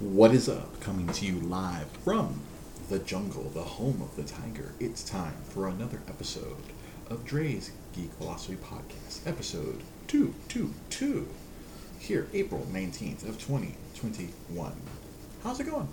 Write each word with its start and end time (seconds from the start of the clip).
What 0.00 0.32
is 0.32 0.48
up? 0.48 0.80
Coming 0.80 1.08
to 1.08 1.26
you 1.26 1.40
live 1.40 1.88
from 2.04 2.42
the 2.88 3.00
jungle, 3.00 3.50
the 3.52 3.64
home 3.64 4.00
of 4.00 4.14
the 4.14 4.22
tiger. 4.22 4.72
It's 4.78 5.02
time 5.02 5.34
for 5.42 5.66
another 5.66 6.02
episode 6.06 6.62
of 7.10 7.24
Dre's 7.24 7.72
Geek 7.96 8.12
Philosophy 8.12 8.54
Podcast, 8.54 9.26
episode 9.26 9.82
222. 10.06 11.26
Here, 11.98 12.28
April 12.32 12.64
19th 12.70 13.28
of 13.28 13.40
2021. 13.40 14.72
How's 15.42 15.58
it 15.58 15.64
going? 15.64 15.88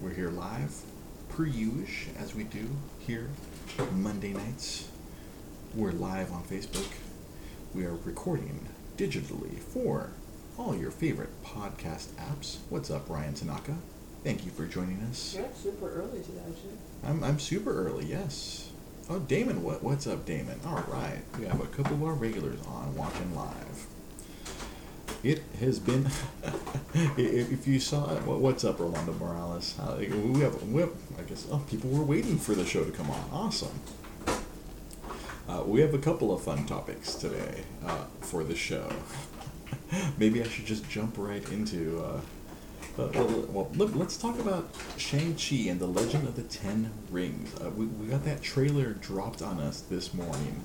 We're 0.00 0.14
here 0.14 0.30
live, 0.30 0.74
per 1.28 1.44
usual, 1.44 2.14
as 2.18 2.34
we 2.34 2.44
do 2.44 2.70
here 3.00 3.28
Monday 3.94 4.32
nights. 4.32 4.88
We're 5.74 5.92
live 5.92 6.32
on 6.32 6.44
Facebook. 6.44 6.90
We 7.74 7.84
are 7.84 7.96
recording 7.96 8.66
digitally 8.96 9.58
for 9.58 10.12
all 10.58 10.76
your 10.76 10.90
favorite 10.90 11.30
podcast 11.44 12.08
apps. 12.14 12.58
What's 12.68 12.90
up, 12.90 13.08
Ryan 13.08 13.34
Tanaka? 13.34 13.76
Thank 14.24 14.44
you 14.44 14.50
for 14.50 14.66
joining 14.66 15.00
us. 15.08 15.34
You're 15.34 15.48
super 15.54 15.90
early 15.90 16.20
today, 16.20 16.40
actually. 16.48 16.76
I'm, 17.04 17.24
I'm 17.24 17.38
super 17.38 17.86
early, 17.86 18.06
yes. 18.06 18.70
Oh, 19.08 19.18
Damon, 19.18 19.62
what 19.62 19.82
what's 19.82 20.06
up, 20.06 20.24
Damon? 20.24 20.60
All 20.64 20.84
right, 20.88 21.22
we 21.38 21.46
have 21.46 21.60
a 21.60 21.66
couple 21.66 21.94
of 21.94 22.04
our 22.04 22.12
regulars 22.12 22.60
on 22.66 22.94
watching 22.94 23.34
live. 23.34 23.86
It 25.22 25.42
has 25.58 25.78
been. 25.78 26.06
if 26.94 27.50
if 27.52 27.66
you 27.66 27.80
saw 27.80 28.14
it, 28.14 28.22
what's 28.22 28.64
up, 28.64 28.78
Rolando 28.78 29.12
Morales? 29.14 29.74
We 29.98 30.40
have, 30.40 30.62
we 30.68 30.80
have, 30.82 30.90
I 31.18 31.22
guess, 31.22 31.46
oh, 31.50 31.62
people 31.68 31.90
were 31.90 32.04
waiting 32.04 32.38
for 32.38 32.54
the 32.54 32.64
show 32.64 32.84
to 32.84 32.90
come 32.92 33.10
on. 33.10 33.28
Awesome. 33.32 33.80
Uh, 35.48 35.64
we 35.66 35.80
have 35.80 35.94
a 35.94 35.98
couple 35.98 36.32
of 36.32 36.40
fun 36.42 36.64
topics 36.66 37.14
today 37.16 37.64
uh, 37.84 38.04
for 38.20 38.44
the 38.44 38.54
show. 38.54 38.88
Maybe 40.18 40.42
I 40.42 40.46
should 40.46 40.66
just 40.66 40.88
jump 40.88 41.14
right 41.16 41.46
into. 41.50 42.02
Uh, 42.02 42.20
uh, 42.98 43.08
well, 43.14 43.46
well, 43.50 43.70
look, 43.74 43.94
let's 43.94 44.16
talk 44.16 44.38
about 44.38 44.68
Shang-Chi 44.96 45.68
and 45.70 45.80
the 45.80 45.86
Legend 45.86 46.26
of 46.28 46.36
the 46.36 46.42
Ten 46.42 46.90
Rings. 47.10 47.54
Uh, 47.60 47.70
we, 47.70 47.86
we 47.86 48.06
got 48.06 48.24
that 48.24 48.42
trailer 48.42 48.92
dropped 48.94 49.42
on 49.42 49.60
us 49.60 49.80
this 49.80 50.12
morning. 50.12 50.64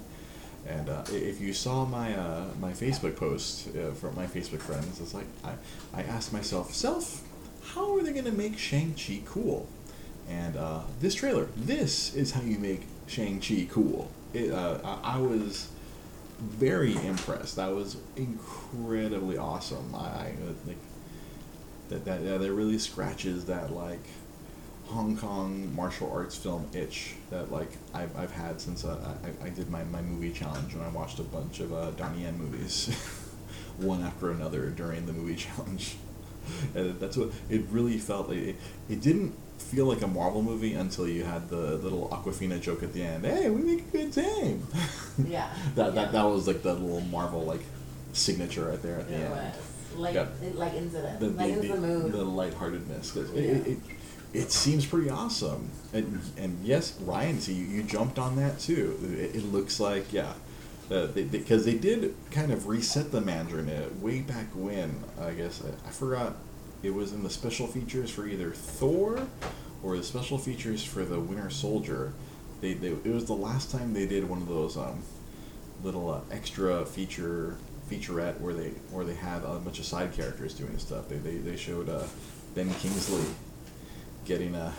And 0.68 0.90
uh, 0.90 1.04
if 1.10 1.40
you 1.40 1.54
saw 1.54 1.86
my 1.86 2.16
uh, 2.16 2.46
my 2.60 2.72
Facebook 2.72 3.16
post 3.16 3.68
uh, 3.76 3.92
from 3.92 4.16
my 4.16 4.26
Facebook 4.26 4.62
friends, 4.62 5.00
it's 5.00 5.14
like 5.14 5.28
I, 5.44 5.54
I 5.94 6.02
asked 6.02 6.34
myself, 6.34 6.74
self, 6.74 7.22
how 7.74 7.96
are 7.96 8.02
they 8.02 8.12
going 8.12 8.26
to 8.26 8.32
make 8.32 8.58
Shang-Chi 8.58 9.22
cool? 9.26 9.68
And 10.28 10.58
uh, 10.58 10.82
this 11.00 11.14
trailer, 11.14 11.50
this 11.56 12.16
is 12.16 12.32
how 12.32 12.42
you 12.42 12.58
make 12.58 12.82
Shang-Chi 13.06 13.68
cool. 13.70 14.10
It, 14.34 14.52
uh, 14.52 14.80
I, 14.84 15.18
I 15.18 15.20
was 15.20 15.70
very 16.40 16.96
impressed. 17.06 17.56
That 17.56 17.74
was 17.74 17.98
incredibly 18.16 19.38
awesome. 19.38 19.94
I, 19.96 20.00
I 20.00 20.34
uh, 20.48 20.54
like 20.68 20.78
that 21.90 22.06
that 22.06 22.22
yeah, 22.22 22.38
that 22.38 22.52
really 22.52 22.78
scratches 22.78 23.46
that 23.46 23.74
like 23.74 24.04
Hong 24.88 25.18
Kong 25.18 25.74
martial 25.76 26.12
arts 26.12 26.36
film 26.36 26.68
itch 26.74 27.16
that 27.32 27.52
like 27.52 27.72
I've, 27.94 28.16
I've 28.18 28.32
had 28.32 28.62
since 28.62 28.86
uh, 28.86 29.18
I, 29.42 29.46
I 29.46 29.50
did 29.50 29.70
my, 29.70 29.84
my 29.86 30.02
movie 30.02 30.32
challenge 30.32 30.74
and 30.74 30.84
I 30.84 30.90
watched 30.90 31.20
a 31.20 31.24
bunch 31.24 31.60
of 31.60 31.74
uh, 31.74 31.92
Donnie 31.92 32.24
Yen 32.24 32.38
movies, 32.38 32.88
one 33.78 34.04
after 34.04 34.32
another 34.32 34.70
during 34.70 35.06
the 35.06 35.14
movie 35.14 35.36
challenge. 35.48 35.98
And 36.76 37.00
that's 37.00 37.18
what 37.18 37.32
it 37.50 37.64
really 37.72 37.98
felt 37.98 38.30
like. 38.30 38.38
It, 38.38 38.56
it 38.88 39.02
didn't 39.02 39.36
feel 39.58 39.86
like 39.86 40.02
a 40.02 40.08
Marvel 40.08 40.42
movie 40.42 40.74
until 40.74 41.08
you 41.08 41.24
had 41.24 41.50
the 41.50 41.78
little 41.78 42.08
Aquafina 42.10 42.62
joke 42.62 42.84
at 42.84 42.94
the 42.94 43.02
end. 43.04 43.26
Hey, 43.26 43.50
we 43.50 43.62
make 43.62 43.80
a 43.88 43.92
good 43.98 44.14
team. 44.14 44.66
Yeah. 45.28 45.50
that, 45.76 45.86
yeah. 45.88 45.90
that 45.92 46.12
that 46.12 46.24
was 46.24 46.46
like 46.46 46.62
the 46.62 46.74
little 46.74 47.00
Marvel 47.02 47.44
like 47.46 47.62
signature 48.14 48.66
right 48.66 48.82
there 48.82 49.00
at 49.00 49.08
the 49.08 49.14
It 49.16 49.22
end. 49.22 49.32
was. 49.32 49.98
Like, 49.98 50.14
Yeah. 50.16 50.28
it, 50.44 50.56
like 50.58 50.74
into 50.74 50.98
the, 50.98 51.16
The, 51.20 51.28
like 51.30 51.38
the, 51.38 51.54
into 51.54 51.68
the, 51.68 51.74
the, 51.74 51.88
mood. 51.88 52.12
the 52.12 52.24
lightheartedness. 52.26 53.12
'cause 53.12 53.32
Yeah. 53.34 53.42
it, 53.42 53.68
it, 53.68 53.78
it 54.34 54.52
seems 54.52 54.86
pretty 54.86 55.10
awesome. 55.10 55.70
And, 55.94 56.20
and 56.38 56.60
yes, 56.66 57.00
Ryan, 57.00 57.40
see, 57.40 57.54
you, 57.54 57.66
you 57.66 57.84
jumped 57.84 58.20
on 58.20 58.36
that 58.36 58.60
too. 58.60 59.00
It, 59.04 59.38
it 59.38 59.52
looks 59.54 59.80
like, 59.80 60.12
yeah. 60.12 60.34
Because 60.90 61.14
they, 61.14 61.24
they, 61.24 61.40
'cause 61.40 61.64
they 61.66 61.76
did 61.76 62.14
kind 62.32 62.52
of 62.52 62.68
reset 62.68 63.12
the 63.14 63.22
Mandarin 63.22 63.70
uh, 63.70 63.88
way 64.02 64.20
back 64.20 64.48
when. 64.54 65.02
I 65.20 65.32
guess 65.32 65.62
I, 65.66 65.88
I 65.88 65.92
forgot 65.92 66.36
it 66.86 66.94
was 66.94 67.14
in 67.14 67.24
the 67.24 67.30
special 67.30 67.66
features 67.66 68.12
for 68.12 68.28
either 68.28 68.52
Thor 68.52 69.28
or 69.84 69.98
the 69.98 70.04
special 70.04 70.38
features 70.38 70.84
for 70.84 71.04
the 71.04 71.20
Winter 71.20 71.50
Soldier. 71.50 72.14
They, 72.62 72.74
they 72.74 72.90
it 72.90 73.14
was 73.14 73.26
the 73.26 73.34
last 73.34 73.72
time 73.72 73.94
they 73.94 74.06
did 74.06 74.30
one 74.30 74.42
of 74.42 74.48
those 74.48 74.78
um, 74.78 75.02
little 75.84 76.10
uh, 76.10 76.22
extra 76.32 76.86
feature 76.86 77.58
featurette 77.90 78.40
where 78.40 78.54
they 78.54 78.70
where 78.92 79.06
they 79.06 79.16
had 79.16 79.44
a 79.44 79.60
bunch 79.60 79.80
of 79.80 79.86
side 79.86 80.14
characters 80.14 80.54
doing 80.54 80.78
stuff. 80.78 81.10
They 81.10 81.18
they, 81.18 81.38
they 81.38 81.58
showed 81.58 81.90
uh, 81.90 82.04
Ben 82.54 82.72
Kingsley 82.76 83.26
getting 84.26 84.56
uh, 84.56 84.72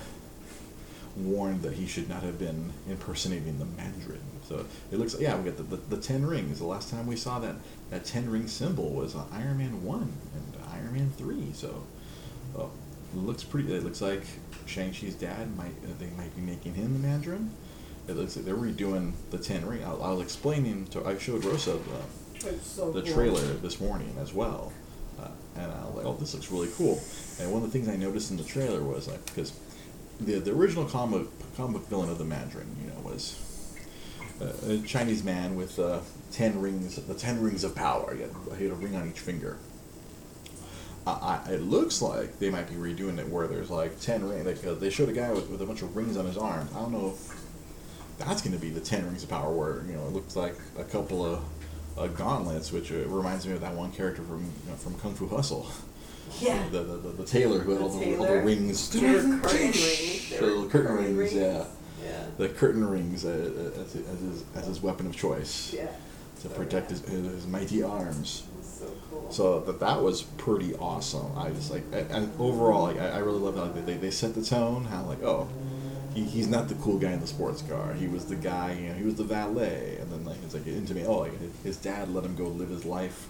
warned 1.16 1.62
that 1.62 1.72
he 1.72 1.86
should 1.86 2.08
not 2.08 2.22
have 2.22 2.38
been 2.38 2.72
impersonating 2.88 3.58
the 3.58 3.64
Mandarin. 3.64 4.20
So 4.48 4.64
it 4.92 4.98
looks 4.98 5.14
like, 5.14 5.22
yeah 5.22 5.36
we 5.36 5.50
got 5.50 5.56
the, 5.56 5.64
the, 5.64 5.96
the 5.96 6.02
ten 6.02 6.24
rings. 6.24 6.58
The 6.58 6.66
last 6.66 6.90
time 6.90 7.06
we 7.06 7.16
saw 7.16 7.40
that 7.40 7.56
that 7.90 8.04
ten 8.04 8.30
ring 8.30 8.46
symbol 8.46 8.90
was 8.90 9.16
Iron 9.32 9.58
Man 9.58 9.82
one 9.82 10.12
and 10.34 10.62
Iron 10.72 10.92
Man 10.94 11.10
three. 11.16 11.52
So 11.52 11.84
uh, 12.58 12.66
it 13.14 13.18
looks 13.18 13.44
pretty. 13.44 13.74
It 13.74 13.84
looks 13.84 14.00
like 14.00 14.22
Shang 14.66 14.92
Chi's 14.92 15.14
dad 15.14 15.56
might 15.56 15.74
uh, 15.84 15.92
they 15.98 16.10
might 16.16 16.34
be 16.34 16.42
making 16.42 16.74
him 16.74 16.92
the 16.92 16.98
Mandarin. 17.06 17.50
It 18.08 18.16
looks 18.16 18.36
like 18.36 18.44
they're 18.44 18.54
redoing 18.54 19.12
the 19.30 19.38
ten 19.38 19.66
ring. 19.66 19.84
I, 19.84 19.90
I 19.92 20.12
was 20.12 20.22
explaining 20.22 20.86
to 20.88 21.04
I 21.04 21.18
showed 21.18 21.44
Rosa 21.44 21.78
the, 22.40 22.58
so 22.62 22.92
the 22.92 23.02
cool. 23.02 23.12
trailer 23.12 23.54
this 23.54 23.80
morning 23.80 24.14
as 24.20 24.32
well, 24.32 24.72
uh, 25.20 25.28
and 25.56 25.72
I 25.72 25.84
was 25.86 25.94
like, 25.96 26.06
"Oh, 26.06 26.14
this 26.14 26.34
looks 26.34 26.50
really 26.50 26.68
cool." 26.76 27.00
And 27.40 27.52
one 27.52 27.62
of 27.62 27.72
the 27.72 27.78
things 27.78 27.88
I 27.88 27.96
noticed 27.96 28.30
in 28.30 28.36
the 28.36 28.44
trailer 28.44 28.82
was 28.82 29.08
like, 29.08 29.24
because 29.26 29.52
the 30.20 30.38
the 30.38 30.52
original 30.52 30.84
comic 30.84 31.26
comic 31.56 31.82
villain 31.82 32.10
of 32.10 32.18
the 32.18 32.24
Mandarin, 32.24 32.76
you 32.82 32.88
know, 32.88 33.00
was 33.00 33.42
uh, 34.40 34.52
a 34.72 34.78
Chinese 34.86 35.24
man 35.24 35.56
with 35.56 35.78
uh, 35.78 36.00
ten 36.32 36.60
rings, 36.60 36.96
the 36.96 37.14
ten 37.14 37.42
rings 37.42 37.64
of 37.64 37.74
power. 37.74 38.14
He 38.14 38.22
had, 38.22 38.30
he 38.58 38.64
had 38.64 38.72
a 38.72 38.76
ring 38.76 38.94
on 38.94 39.08
each 39.08 39.20
finger. 39.20 39.58
I, 41.06 41.40
I, 41.46 41.52
it 41.52 41.62
looks 41.62 42.02
like 42.02 42.38
they 42.38 42.50
might 42.50 42.68
be 42.68 42.74
redoing 42.74 43.18
it 43.18 43.28
where 43.28 43.46
there's 43.46 43.70
like 43.70 44.00
ten 44.00 44.28
rings. 44.28 44.44
Like 44.46 44.66
uh, 44.66 44.74
they 44.74 44.90
showed 44.90 45.08
a 45.08 45.12
guy 45.12 45.32
with, 45.32 45.48
with 45.48 45.62
a 45.62 45.66
bunch 45.66 45.82
of 45.82 45.96
rings 45.96 46.16
on 46.16 46.26
his 46.26 46.36
arm. 46.36 46.68
I 46.74 46.80
don't 46.80 46.92
know 46.92 47.14
if 47.14 47.44
that's 48.18 48.42
going 48.42 48.54
to 48.54 48.60
be 48.60 48.70
the 48.70 48.80
ten 48.80 49.04
rings 49.06 49.22
of 49.22 49.30
power, 49.30 49.52
where 49.52 49.84
you 49.86 49.92
know 49.94 50.06
it 50.06 50.12
looks 50.12 50.34
like 50.36 50.56
a 50.78 50.84
couple 50.84 51.24
of 51.24 51.44
uh, 51.96 52.08
gauntlets, 52.08 52.72
which 52.72 52.90
uh, 52.90 52.96
reminds 53.06 53.46
me 53.46 53.54
of 53.54 53.60
that 53.60 53.74
one 53.74 53.92
character 53.92 54.22
from 54.22 54.42
you 54.42 54.70
know, 54.70 54.76
from 54.76 54.94
Kung 54.98 55.14
Fu 55.14 55.28
Hustle. 55.28 55.66
Yeah. 56.40 56.62
The, 56.72 56.82
the, 56.82 56.96
the, 56.96 57.08
the 57.10 57.24
tailor 57.24 57.60
who 57.60 57.72
had 57.72 57.82
all 57.82 57.88
the, 57.88 58.16
all 58.16 58.26
the 58.26 58.40
rings. 58.40 58.90
They 58.90 59.00
were 59.00 59.20
curtain 59.20 59.40
rings. 59.42 60.30
They 60.30 60.36
The 60.36 60.42
were 60.44 60.50
little 60.50 60.68
curtain 60.68 60.96
curtain 60.96 61.16
rings, 61.16 61.34
yeah. 61.34 61.64
Yeah. 62.04 62.24
The 62.36 62.48
curtain 62.48 62.88
rings 62.88 63.24
uh, 63.24 63.28
uh, 63.28 63.80
as, 63.80 63.94
as, 63.94 64.20
his, 64.20 64.44
as 64.56 64.66
his 64.66 64.82
weapon 64.82 65.06
of 65.06 65.16
choice 65.16 65.72
Yeah. 65.72 65.86
to 66.42 66.48
protect 66.48 66.90
yeah. 66.90 66.98
his, 66.98 67.22
his 67.32 67.46
mighty 67.46 67.82
arms. 67.82 68.42
So 68.78 68.86
cool. 69.10 69.32
So 69.32 69.60
that 69.60 69.80
that 69.80 70.02
was 70.02 70.22
pretty 70.22 70.74
awesome. 70.76 71.32
I 71.36 71.48
just 71.48 71.70
like 71.70 71.84
and, 71.92 72.10
and 72.10 72.40
overall, 72.40 72.82
like 72.82 73.00
I, 73.00 73.08
I 73.08 73.18
really 73.18 73.38
love 73.38 73.56
how 73.56 73.64
like, 73.64 73.86
they, 73.86 73.94
they 73.94 74.10
set 74.10 74.34
the 74.34 74.42
tone. 74.42 74.84
How 74.84 75.02
like 75.04 75.22
oh, 75.22 75.48
he, 76.14 76.24
he's 76.24 76.46
not 76.46 76.68
the 76.68 76.74
cool 76.74 76.98
guy 76.98 77.12
in 77.12 77.20
the 77.20 77.26
sports 77.26 77.62
car. 77.62 77.94
He 77.94 78.06
was 78.06 78.26
the 78.26 78.36
guy. 78.36 78.72
You 78.72 78.88
know, 78.88 78.94
he 78.94 79.04
was 79.04 79.14
the 79.14 79.24
valet. 79.24 79.96
And 79.98 80.12
then 80.12 80.26
like 80.26 80.36
it's 80.44 80.52
like 80.52 80.66
into 80.66 80.94
me. 80.94 81.06
Oh, 81.06 81.20
like, 81.20 81.62
his 81.62 81.78
dad 81.78 82.12
let 82.12 82.24
him 82.24 82.36
go 82.36 82.44
live 82.44 82.68
his 82.68 82.84
life 82.84 83.28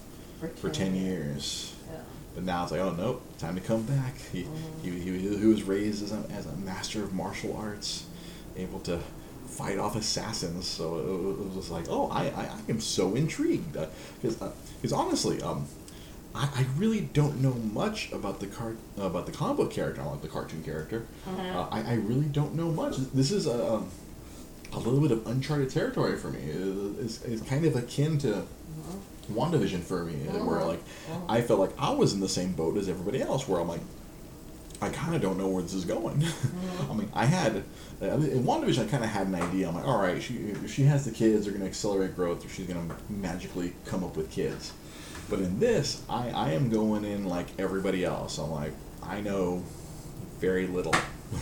for 0.57 0.69
ten 0.69 0.97
years. 0.97 1.75
Yeah. 1.89 2.01
But 2.35 2.45
now 2.45 2.65
it's 2.65 2.73
like, 2.73 2.81
oh 2.81 2.93
nope, 2.93 3.23
time 3.39 3.55
to 3.55 3.61
come 3.61 3.83
back. 3.83 4.15
He 4.33 4.43
mm-hmm. 4.43 4.83
he, 4.83 5.19
he, 5.19 5.39
he 5.39 5.47
was 5.47 5.63
raised 5.63 6.03
as 6.03 6.13
a, 6.13 6.25
as 6.33 6.47
a 6.47 6.57
master 6.57 7.05
of 7.05 7.15
martial 7.15 7.57
arts, 7.57 8.05
able 8.57 8.81
to 8.81 9.01
fight 9.47 9.79
off 9.79 9.97
assassins. 9.97 10.67
So 10.67 10.99
it, 10.99 11.57
was 11.57 11.71
like, 11.71 11.87
oh, 11.89 12.09
I, 12.09 12.25
I, 12.31 12.43
I 12.43 12.59
am 12.69 12.81
so 12.81 13.15
intrigued 13.15 13.73
because 14.21 14.37
because 14.37 14.93
honestly, 14.93 15.41
um, 15.43 15.67
I, 16.35 16.45
I 16.55 16.67
really 16.77 17.01
don't 17.01 17.41
know 17.41 17.55
much 17.55 18.13
about 18.13 18.41
the 18.41 18.47
car 18.47 18.75
about 18.99 19.27
the 19.27 19.33
comic 19.33 19.57
book 19.57 19.71
character, 19.71 20.03
like 20.03 20.23
the 20.23 20.29
cartoon 20.29 20.63
character. 20.63 21.07
Mhm. 21.29 21.55
Uh, 21.55 21.69
I, 21.71 21.83
I 21.83 21.95
really 21.95 22.27
don't 22.27 22.55
know 22.55 22.71
much. 22.71 22.97
This 23.15 23.31
is 23.31 23.47
a 23.47 23.75
um, 23.75 23.89
a 24.73 24.79
little 24.79 25.01
bit 25.01 25.13
of 25.13 25.27
uncharted 25.27 25.71
territory 25.71 26.17
for 26.19 26.29
me. 26.31 26.41
It- 26.41 27.05
It's, 27.05 27.23
it's 27.25 27.43
kind 27.43 27.65
of 27.65 27.77
akin 27.77 28.19
to 28.19 28.29
Mhm. 28.77 28.99
WandaVision 29.35 29.83
for 29.83 30.05
me, 30.05 30.15
where 30.15 30.61
Mhm. 30.61 30.67
like 30.67 30.83
Mhm. 30.85 31.23
I 31.29 31.41
felt 31.41 31.61
like 31.61 31.73
I 31.79 31.91
was 31.91 32.13
in 32.13 32.21
the 32.21 32.29
same 32.29 32.53
boat 32.53 32.77
as 32.77 32.89
everybody 32.89 33.23
else, 33.23 33.49
where 33.49 33.61
I'm 33.61 33.69
like, 33.69 33.81
I 34.83 34.91
kind 34.91 35.15
of 35.15 35.23
don't 35.23 35.39
know 35.39 35.47
where 35.49 35.63
this 35.63 35.73
is 35.73 35.87
going. 35.87 36.23
I 36.91 36.93
mean, 36.95 37.09
I 37.15 37.25
had 37.25 37.57
uh, 37.57 37.61
in 38.01 38.45
WandaVision, 38.45 38.87
I 38.87 38.89
kind 38.89 39.05
of 39.05 39.11
had 39.11 39.27
an 39.27 39.35
idea. 39.35 39.69
I'm 39.69 39.75
like, 39.75 39.87
all 39.87 40.01
right, 40.01 40.23
she 40.23 40.35
if 40.35 40.73
she 40.73 40.83
has 40.85 41.05
the 41.05 41.11
kids, 41.11 41.45
they're 41.45 41.53
going 41.53 41.65
to 41.65 41.69
accelerate 41.69 42.15
growth, 42.15 42.45
or 42.45 42.49
she's 42.49 42.67
going 42.67 42.89
to 42.89 42.95
magically 43.13 43.75
come 43.85 44.05
up 44.05 44.17
with 44.17 44.31
kids. 44.31 44.73
But 45.29 45.41
in 45.41 45.59
this, 45.59 46.03
I, 46.09 46.31
I 46.31 46.51
am 46.53 46.69
going 46.69 47.05
in 47.05 47.25
like 47.25 47.47
everybody 47.59 48.05
else. 48.05 48.39
I'm 48.39 48.51
like, 48.51 48.73
I 49.03 49.21
know 49.21 49.63
very 50.39 50.67
little. 50.67 50.95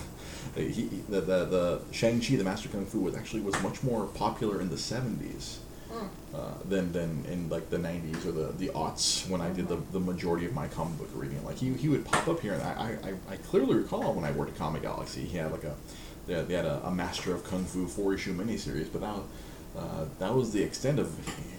he, 0.54 0.88
the, 1.08 1.20
the, 1.20 1.44
the 1.44 1.80
Shang-Chi, 1.90 2.36
the 2.36 2.44
Master 2.44 2.68
Kung 2.68 2.86
Fu, 2.86 3.00
was 3.00 3.14
actually 3.14 3.42
was 3.42 3.60
much 3.62 3.82
more 3.82 4.06
popular 4.06 4.60
in 4.60 4.70
the 4.70 4.76
70s. 4.76 5.58
Mm. 5.94 6.08
uh, 6.34 6.54
than 6.68 6.90
than 6.92 7.24
in 7.30 7.48
like 7.48 7.70
the 7.70 7.76
'90s 7.76 8.26
or 8.26 8.32
the 8.32 8.52
the 8.58 8.68
aughts 8.70 9.28
when 9.28 9.40
I 9.40 9.50
did 9.50 9.68
the, 9.68 9.76
the 9.92 10.00
majority 10.00 10.44
of 10.44 10.52
my 10.52 10.66
comic 10.66 10.98
book 10.98 11.10
reading. 11.14 11.44
Like 11.44 11.56
he, 11.56 11.72
he 11.74 11.88
would 11.88 12.04
pop 12.04 12.26
up 12.26 12.40
here, 12.40 12.54
and 12.54 12.62
I, 12.62 12.96
I, 13.04 13.32
I 13.34 13.36
clearly 13.36 13.76
recall 13.76 14.12
when 14.12 14.24
I 14.24 14.32
worked 14.32 14.52
at 14.52 14.58
Comic 14.58 14.82
Galaxy, 14.82 15.24
he 15.24 15.38
had 15.38 15.52
like 15.52 15.62
a 15.62 15.76
they 16.26 16.34
had, 16.34 16.48
they 16.48 16.54
had 16.54 16.64
a, 16.64 16.86
a 16.86 16.90
Master 16.90 17.34
of 17.34 17.44
Kung 17.44 17.64
Fu 17.64 17.86
four 17.86 18.14
issue 18.14 18.34
miniseries, 18.34 18.88
but 18.92 19.00
that 19.02 19.18
uh, 19.78 20.04
that 20.18 20.34
was 20.34 20.52
the 20.52 20.62
extent 20.62 20.98
of 20.98 21.10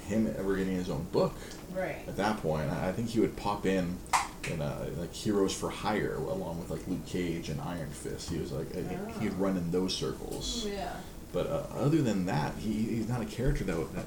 him 0.07 0.33
ever 0.38 0.56
getting 0.56 0.75
his 0.75 0.89
own 0.89 1.06
book. 1.12 1.33
Right. 1.75 1.97
At 2.07 2.15
that 2.17 2.38
point, 2.38 2.69
I 2.71 2.91
think 2.94 3.09
he 3.09 3.19
would 3.19 3.35
pop 3.35 3.65
in 3.65 3.97
in 4.50 4.62
uh, 4.62 4.85
like 4.97 5.13
Heroes 5.13 5.53
for 5.53 5.69
Hire 5.69 6.15
along 6.15 6.59
with 6.59 6.69
like 6.69 6.88
Luke 6.88 7.06
Cage 7.06 7.50
and 7.50 7.59
Iron 7.62 7.89
Fist. 7.89 8.29
He 8.29 8.38
was 8.38 8.51
like 8.51 8.67
uh, 8.75 9.19
he'd 9.19 9.31
Oh. 9.31 9.35
run 9.35 9.57
in 9.57 9.71
those 9.71 9.94
circles. 9.95 10.65
Yeah. 10.69 10.94
But 11.33 11.47
uh, 11.47 11.63
other 11.77 12.01
than 12.01 12.25
that, 12.27 12.53
he, 12.59 12.71
he's 12.71 13.09
not 13.09 13.21
a 13.21 13.25
character 13.25 13.63
that, 13.65 13.94
that 13.95 14.06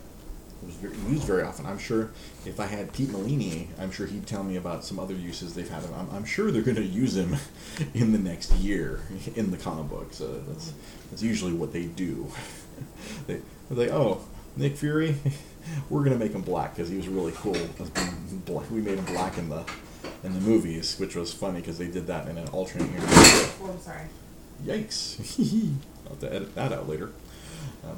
was 0.67 0.75
very, 0.77 0.95
used 1.11 1.25
very 1.25 1.43
often. 1.43 1.67
I'm 1.67 1.79
sure 1.79 2.11
if 2.45 2.59
I 2.61 2.67
had 2.67 2.93
Pete 2.93 3.11
Molini, 3.11 3.69
I'm 3.79 3.91
sure 3.91 4.07
he'd 4.07 4.27
tell 4.27 4.43
me 4.43 4.57
about 4.57 4.85
some 4.85 4.99
other 4.99 5.15
uses 5.15 5.55
they've 5.55 5.69
had 5.69 5.83
him. 5.83 5.95
I'm, 5.95 6.09
I'm 6.11 6.25
sure 6.25 6.51
they're 6.51 6.63
going 6.63 6.77
to 6.77 6.85
use 6.85 7.17
him 7.17 7.37
in 7.95 8.13
the 8.13 8.19
next 8.19 8.53
year 8.55 9.01
in 9.37 9.51
the 9.51 9.57
comic 9.57 9.89
books. 9.89 10.21
Uh, 10.21 10.41
that's 10.49 10.73
that's 11.11 11.23
usually 11.23 11.53
what 11.53 11.73
they 11.73 11.85
do. 11.85 12.31
they 13.27 13.41
they're 13.71 13.87
like, 13.87 13.91
oh, 13.91 14.21
Nick 14.57 14.77
Fury, 14.77 15.15
we're 15.91 16.05
going 16.05 16.19
to 16.19 16.25
make 16.25 16.33
him 16.33 16.43
black 16.43 16.75
because 16.75 16.91
he 16.91 16.97
was 16.97 17.09
really 17.09 17.33
cool. 17.37 17.57
black. 18.45 18.71
We 18.71 18.81
made 18.81 18.99
him 18.99 19.05
black 19.07 19.39
in 19.39 19.49
the 19.49 19.65
in 20.25 20.35
the 20.35 20.41
movies, 20.41 20.99
which 20.99 21.15
was 21.15 21.33
funny 21.33 21.61
because 21.61 21.79
they 21.79 21.89
did 21.89 22.07
that 22.09 22.29
in 22.29 22.37
an 22.39 22.49
alternate 22.49 22.91
universe. 22.91 23.57
Oh, 23.63 23.71
I'm 23.73 23.81
sorry. 23.81 24.03
Yikes! 24.65 25.79
I'll 26.05 26.11
have 26.11 26.21
to 26.21 26.35
edit 26.35 26.55
that 26.57 26.73
out 26.73 26.89
later. 26.89 27.13
Um, 27.85 27.97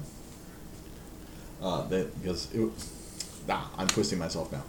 uh, 1.62 1.82
because 1.84 2.52
it, 2.52 2.70
ah, 3.48 3.70
I'm 3.76 3.88
twisting 3.88 4.18
myself 4.18 4.52
now. 4.52 4.62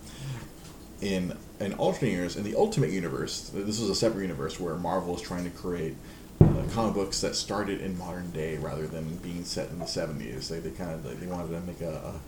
In 1.01 1.35
an 1.59 1.73
alternate 1.73 2.11
universe, 2.11 2.35
in 2.35 2.43
the 2.43 2.55
Ultimate 2.55 2.91
Universe, 2.91 3.49
this 3.53 3.79
was 3.79 3.89
a 3.89 3.95
separate 3.95 4.21
universe 4.21 4.59
where 4.59 4.75
Marvel 4.75 5.15
is 5.15 5.21
trying 5.21 5.43
to 5.45 5.49
create 5.49 5.95
uh, 6.39 6.63
comic 6.73 6.93
books 6.93 7.21
that 7.21 7.35
started 7.35 7.81
in 7.81 7.97
modern 7.97 8.29
day 8.31 8.57
rather 8.57 8.85
than 8.85 9.17
being 9.17 9.43
set 9.43 9.69
in 9.69 9.79
the 9.79 9.85
70s. 9.85 10.47
They, 10.47 10.59
they 10.59 10.69
kind 10.71 10.91
of 10.91 11.19
they 11.19 11.25
wanted 11.25 11.49
to 11.49 11.59
make 11.61 11.81
a, 11.81 12.19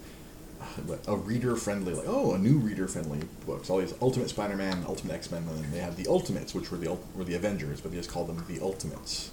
a, 0.90 1.12
a 1.12 1.16
reader 1.16 1.56
friendly, 1.56 1.94
like 1.94 2.08
oh, 2.08 2.34
a 2.34 2.38
new 2.40 2.58
reader 2.58 2.88
friendly 2.88 3.20
books. 3.46 3.70
All 3.70 3.80
these 3.80 3.94
Ultimate 4.02 4.30
Spider 4.30 4.56
Man, 4.56 4.84
Ultimate 4.88 5.14
X 5.14 5.30
Men, 5.30 5.44
and 5.48 5.64
then 5.64 5.72
they 5.72 5.80
have 5.80 5.96
the 5.96 6.08
Ultimates, 6.08 6.56
which 6.56 6.72
were 6.72 6.78
the 6.78 6.98
were 7.16 7.24
the 7.24 7.36
Avengers, 7.36 7.80
but 7.80 7.92
they 7.92 7.98
just 7.98 8.10
called 8.10 8.28
them 8.28 8.44
the 8.48 8.60
Ultimates 8.60 9.30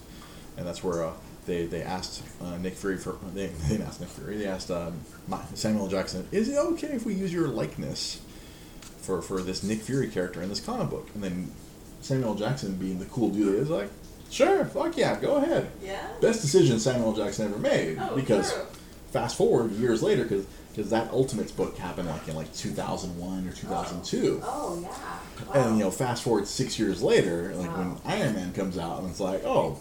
and 0.56 0.66
that's 0.66 0.84
where 0.84 1.04
uh, 1.04 1.12
they 1.50 1.66
they 1.66 1.82
asked 1.82 2.22
uh, 2.42 2.56
Nick 2.58 2.74
Fury 2.74 2.96
for 2.96 3.18
they, 3.34 3.46
they 3.48 3.68
didn't 3.68 3.86
ask 3.86 4.00
Nick 4.00 4.08
Fury 4.10 4.36
they 4.38 4.46
asked 4.46 4.70
um, 4.70 5.00
Samuel 5.54 5.88
Jackson 5.88 6.26
is 6.32 6.48
it 6.48 6.56
okay 6.56 6.88
if 6.88 7.04
we 7.04 7.14
use 7.14 7.32
your 7.32 7.48
likeness 7.48 8.20
for 9.02 9.20
for 9.22 9.40
this 9.42 9.62
Nick 9.62 9.80
Fury 9.82 10.08
character 10.08 10.42
in 10.42 10.48
this 10.48 10.60
comic 10.60 10.88
book 10.90 11.08
and 11.14 11.22
then 11.22 11.50
Samuel 12.00 12.34
Jackson 12.34 12.76
being 12.76 12.98
the 12.98 13.06
cool 13.06 13.30
dude 13.30 13.56
is 13.56 13.68
like 13.70 13.90
sure 14.30 14.64
fuck 14.64 14.96
yeah 14.96 15.18
go 15.20 15.36
ahead 15.36 15.70
Yeah. 15.82 16.00
best 16.20 16.40
decision 16.40 16.78
Samuel 16.78 17.12
Jackson 17.14 17.46
ever 17.50 17.58
made 17.58 17.98
Oh, 18.00 18.14
because 18.14 18.52
true. 18.52 18.62
fast 19.12 19.36
forward 19.36 19.72
years 19.72 20.02
later 20.02 20.22
because 20.22 20.46
because 20.74 20.90
that 20.90 21.10
Ultimates 21.10 21.50
book 21.50 21.76
happened 21.78 22.08
like 22.08 22.28
in 22.28 22.36
like 22.36 22.54
2001 22.54 23.48
or 23.48 23.52
2002 23.52 24.40
Oh 24.44 24.78
yeah. 24.80 24.88
Wow. 24.88 25.52
and 25.54 25.78
you 25.78 25.84
know, 25.84 25.90
fast 25.90 26.22
forward 26.22 26.46
six 26.46 26.78
years 26.78 27.02
later, 27.02 27.52
like 27.56 27.76
when 27.76 27.96
Iron 28.04 28.34
Man 28.34 28.52
comes 28.52 28.76
out, 28.78 29.00
and 29.00 29.08
it's 29.10 29.20
like, 29.20 29.42
oh, 29.44 29.78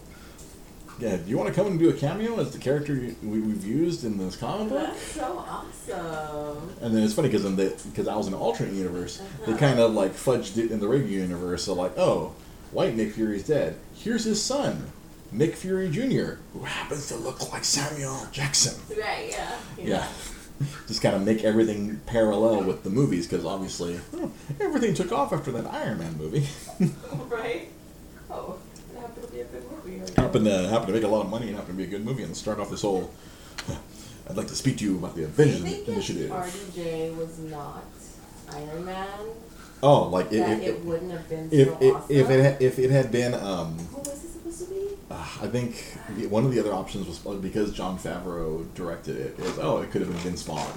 yeah, 1.00 1.18
do 1.18 1.30
you 1.30 1.38
want 1.38 1.50
to 1.50 1.56
come 1.56 1.68
and 1.68 1.80
do 1.80 1.90
a 1.90 1.94
cameo 1.94 2.40
as 2.40 2.52
the 2.52 2.60
character 2.60 2.94
you- 2.94 3.16
we, 3.24 3.40
we've 3.40 3.66
used 3.66 4.04
in 4.04 4.18
this 4.18 4.36
comic 4.36 4.70
book? 4.70 4.84
That's 4.84 5.02
so 5.02 5.46
awesome. 5.48 6.76
And 6.82 6.96
then 6.96 7.04
it's 7.04 7.14
funny 7.14 7.30
because 7.30 7.46
because 7.84 8.08
I 8.08 8.16
was 8.16 8.28
in 8.28 8.34
an 8.34 8.40
alternate 8.40 8.74
universe, 8.74 9.22
they 9.46 9.54
uh-huh. 9.54 9.58
kind 9.58 9.80
of 9.80 9.94
like 9.94 10.12
fudged 10.12 10.58
it 10.58 10.72
in 10.72 10.80
the 10.80 10.88
regular 10.88 11.12
universe. 11.12 11.64
So 11.64 11.74
like, 11.74 11.98
oh, 11.98 12.34
white 12.72 12.96
Nick 12.96 13.14
Fury's 13.14 13.46
dead. 13.48 13.78
Here's 13.96 14.24
his 14.24 14.42
son, 14.42 14.92
Nick 15.32 15.56
Fury 15.56 15.90
Jr., 15.90 16.36
who 16.54 16.64
happens 16.64 17.08
to 17.08 17.16
look 17.16 17.52
like 17.52 17.64
Samuel 17.64 18.28
Jackson. 18.32 18.80
Right. 18.98 19.30
Yeah. 19.30 19.56
Yeah. 19.78 20.08
Just 20.88 21.02
kind 21.02 21.16
of 21.16 21.24
make 21.24 21.44
everything 21.44 22.02
parallel 22.06 22.64
with 22.64 22.84
the 22.84 22.90
movies 22.90 23.28
because 23.28 23.46
obviously 23.46 24.00
oh, 24.16 24.32
everything 24.60 24.94
took 24.94 25.12
off 25.12 25.32
after 25.32 25.52
that 25.54 25.66
Iron 25.68 26.00
Man 26.00 26.18
movie. 26.18 26.46
right. 27.30 27.70
Oh, 28.30 28.58
it 28.94 29.00
happened 29.00 29.26
to 29.26 29.32
be 29.32 29.40
a 29.40 29.46
good 29.46 29.64
movie. 30.34 30.50
happened 30.50 30.64
to 30.66 30.70
happen 30.70 30.88
to 30.88 30.94
make 30.94 31.04
a 31.04 31.08
lot 31.08 31.22
of 31.26 31.30
money 31.30 31.48
and 31.48 31.56
happen 31.56 31.72
to 31.74 31.78
be 31.78 31.84
a 31.84 31.88
good 31.88 32.06
movie 32.06 32.24
and 32.24 32.36
start 32.36 32.60
off 32.60 32.70
this 32.70 32.82
whole. 32.82 33.12
I'd 34.30 34.38
like 34.38 34.48
to 34.48 34.56
speak 34.56 34.78
to 34.78 34.84
you 34.84 34.98
about 34.98 35.16
the 35.16 35.22
I 35.24 35.26
Avengers 35.26 35.62
think 35.62 35.88
Initiative. 35.88 36.32
if 36.32 36.32
RDJ 36.32 37.16
was 37.18 37.40
not 37.40 37.84
Iron 38.54 38.86
Man, 38.86 39.08
Oh, 39.82 40.04
like 40.10 40.28
it, 40.32 40.40
that 40.40 40.60
it, 40.62 40.64
it, 40.76 40.86
wouldn't 40.86 41.12
have 41.12 41.28
been 41.30 41.50
if, 41.52 41.68
so 41.70 41.78
if, 41.82 41.96
awesome. 41.96 42.16
if 42.16 42.30
it 42.30 42.44
had, 42.44 42.62
if 42.62 42.80
it 42.80 42.90
had 42.92 43.12
been 43.12 43.34
um, 43.34 43.78
What 43.92 44.06
was 44.08 44.24
it 44.24 44.30
supposed 44.32 44.68
to 44.68 44.74
be? 44.74 44.88
uh, 45.10 45.16
I 45.42 45.48
think 45.48 45.76
one 46.30 46.46
of 46.46 46.52
the 46.52 46.60
other 46.60 46.74
options 46.74 47.08
was 47.08 47.26
uh, 47.26 47.34
because 47.36 47.72
Jon 47.74 47.98
Favreau 47.98 48.66
directed 48.76 49.16
it 49.18 49.40
is 49.40 49.58
oh 49.60 49.78
it 49.82 49.90
could 49.92 50.02
have 50.02 50.10
been 50.12 50.20
Vince 50.20 50.44
Vaughn. 50.44 50.74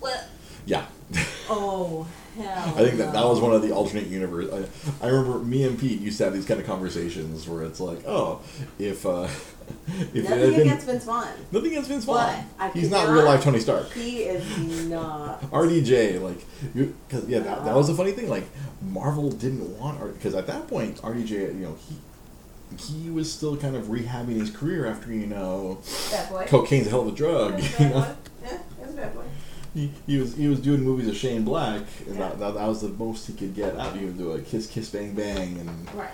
What? 0.00 0.26
Yeah. 0.64 0.86
Oh 1.48 2.04
hell. 2.36 2.74
I 2.76 2.84
think 2.84 2.96
that 2.98 3.12
that 3.12 3.24
was 3.24 3.40
one 3.40 3.52
of 3.52 3.62
the 3.62 3.70
alternate 3.70 4.08
universe. 4.08 4.52
I, 4.52 5.06
I 5.06 5.08
remember 5.10 5.38
me 5.38 5.62
and 5.64 5.78
Pete 5.78 6.00
used 6.00 6.18
to 6.18 6.24
have 6.24 6.34
these 6.34 6.44
kind 6.44 6.58
of 6.58 6.66
conversations 6.66 7.48
where 7.48 7.62
it's 7.62 7.78
like, 7.78 8.04
oh, 8.06 8.40
if 8.78 9.06
uh, 9.06 9.28
if 9.86 10.16
it 10.16 10.24
had 10.24 10.38
Nothing 10.38 10.50
been 10.50 10.60
against 10.62 10.86
Vince 10.86 11.04
Vaughn. 11.04 11.28
nothing 11.52 11.70
against 11.70 11.88
Vince 11.88 12.04
But 12.04 12.32
Vaughn, 12.32 12.44
I 12.58 12.70
he's 12.70 12.90
not 12.90 13.08
real 13.08 13.24
life 13.24 13.42
Tony 13.42 13.60
Stark. 13.60 13.92
He 13.92 14.22
is 14.22 14.86
not. 14.86 15.40
RDJ, 15.52 16.20
like, 16.20 16.44
because 16.74 17.28
yeah, 17.28 17.40
that, 17.40 17.64
that 17.64 17.74
was 17.74 17.88
the 17.88 17.94
funny 17.94 18.12
thing. 18.12 18.28
Like, 18.28 18.44
Marvel 18.82 19.30
didn't 19.30 19.78
want 19.78 20.00
because 20.14 20.34
at 20.34 20.46
that 20.48 20.68
point, 20.68 21.00
RDJ, 21.02 21.30
you 21.30 21.60
know, 21.60 21.76
he 21.88 21.96
he 22.76 23.08
was 23.10 23.32
still 23.32 23.56
kind 23.56 23.76
of 23.76 23.84
rehabbing 23.84 24.40
his 24.40 24.50
career 24.50 24.86
after 24.86 25.12
you 25.12 25.26
know, 25.26 25.78
cocaine's 26.46 26.88
a 26.88 26.90
hell 26.90 27.02
of 27.02 27.08
a 27.08 27.12
drug. 27.12 27.62
You 27.78 27.88
know. 27.88 28.16
Yeah, 28.42 28.54
it 28.54 28.60
was 28.80 28.90
a 28.90 28.96
bad 28.96 29.14
boy. 29.14 29.22
He, 29.76 29.92
he 30.06 30.18
was 30.18 30.34
he 30.36 30.48
was 30.48 30.58
doing 30.60 30.80
movies 30.82 31.06
of 31.08 31.16
Shane 31.16 31.44
Black, 31.44 31.82
and 32.06 32.16
Yeah. 32.16 32.28
that, 32.30 32.38
that, 32.40 32.54
that 32.54 32.66
was 32.66 32.80
the 32.80 32.88
most 32.88 33.26
he 33.26 33.32
could 33.34 33.54
get 33.54 33.76
out. 33.76 33.96
He 33.96 34.04
would 34.06 34.18
do 34.18 34.32
a 34.32 34.40
Kiss 34.40 34.66
Kiss 34.66 34.88
Bang 34.88 35.14
Bang 35.14 35.58
and 35.58 35.94
Right. 35.94 36.10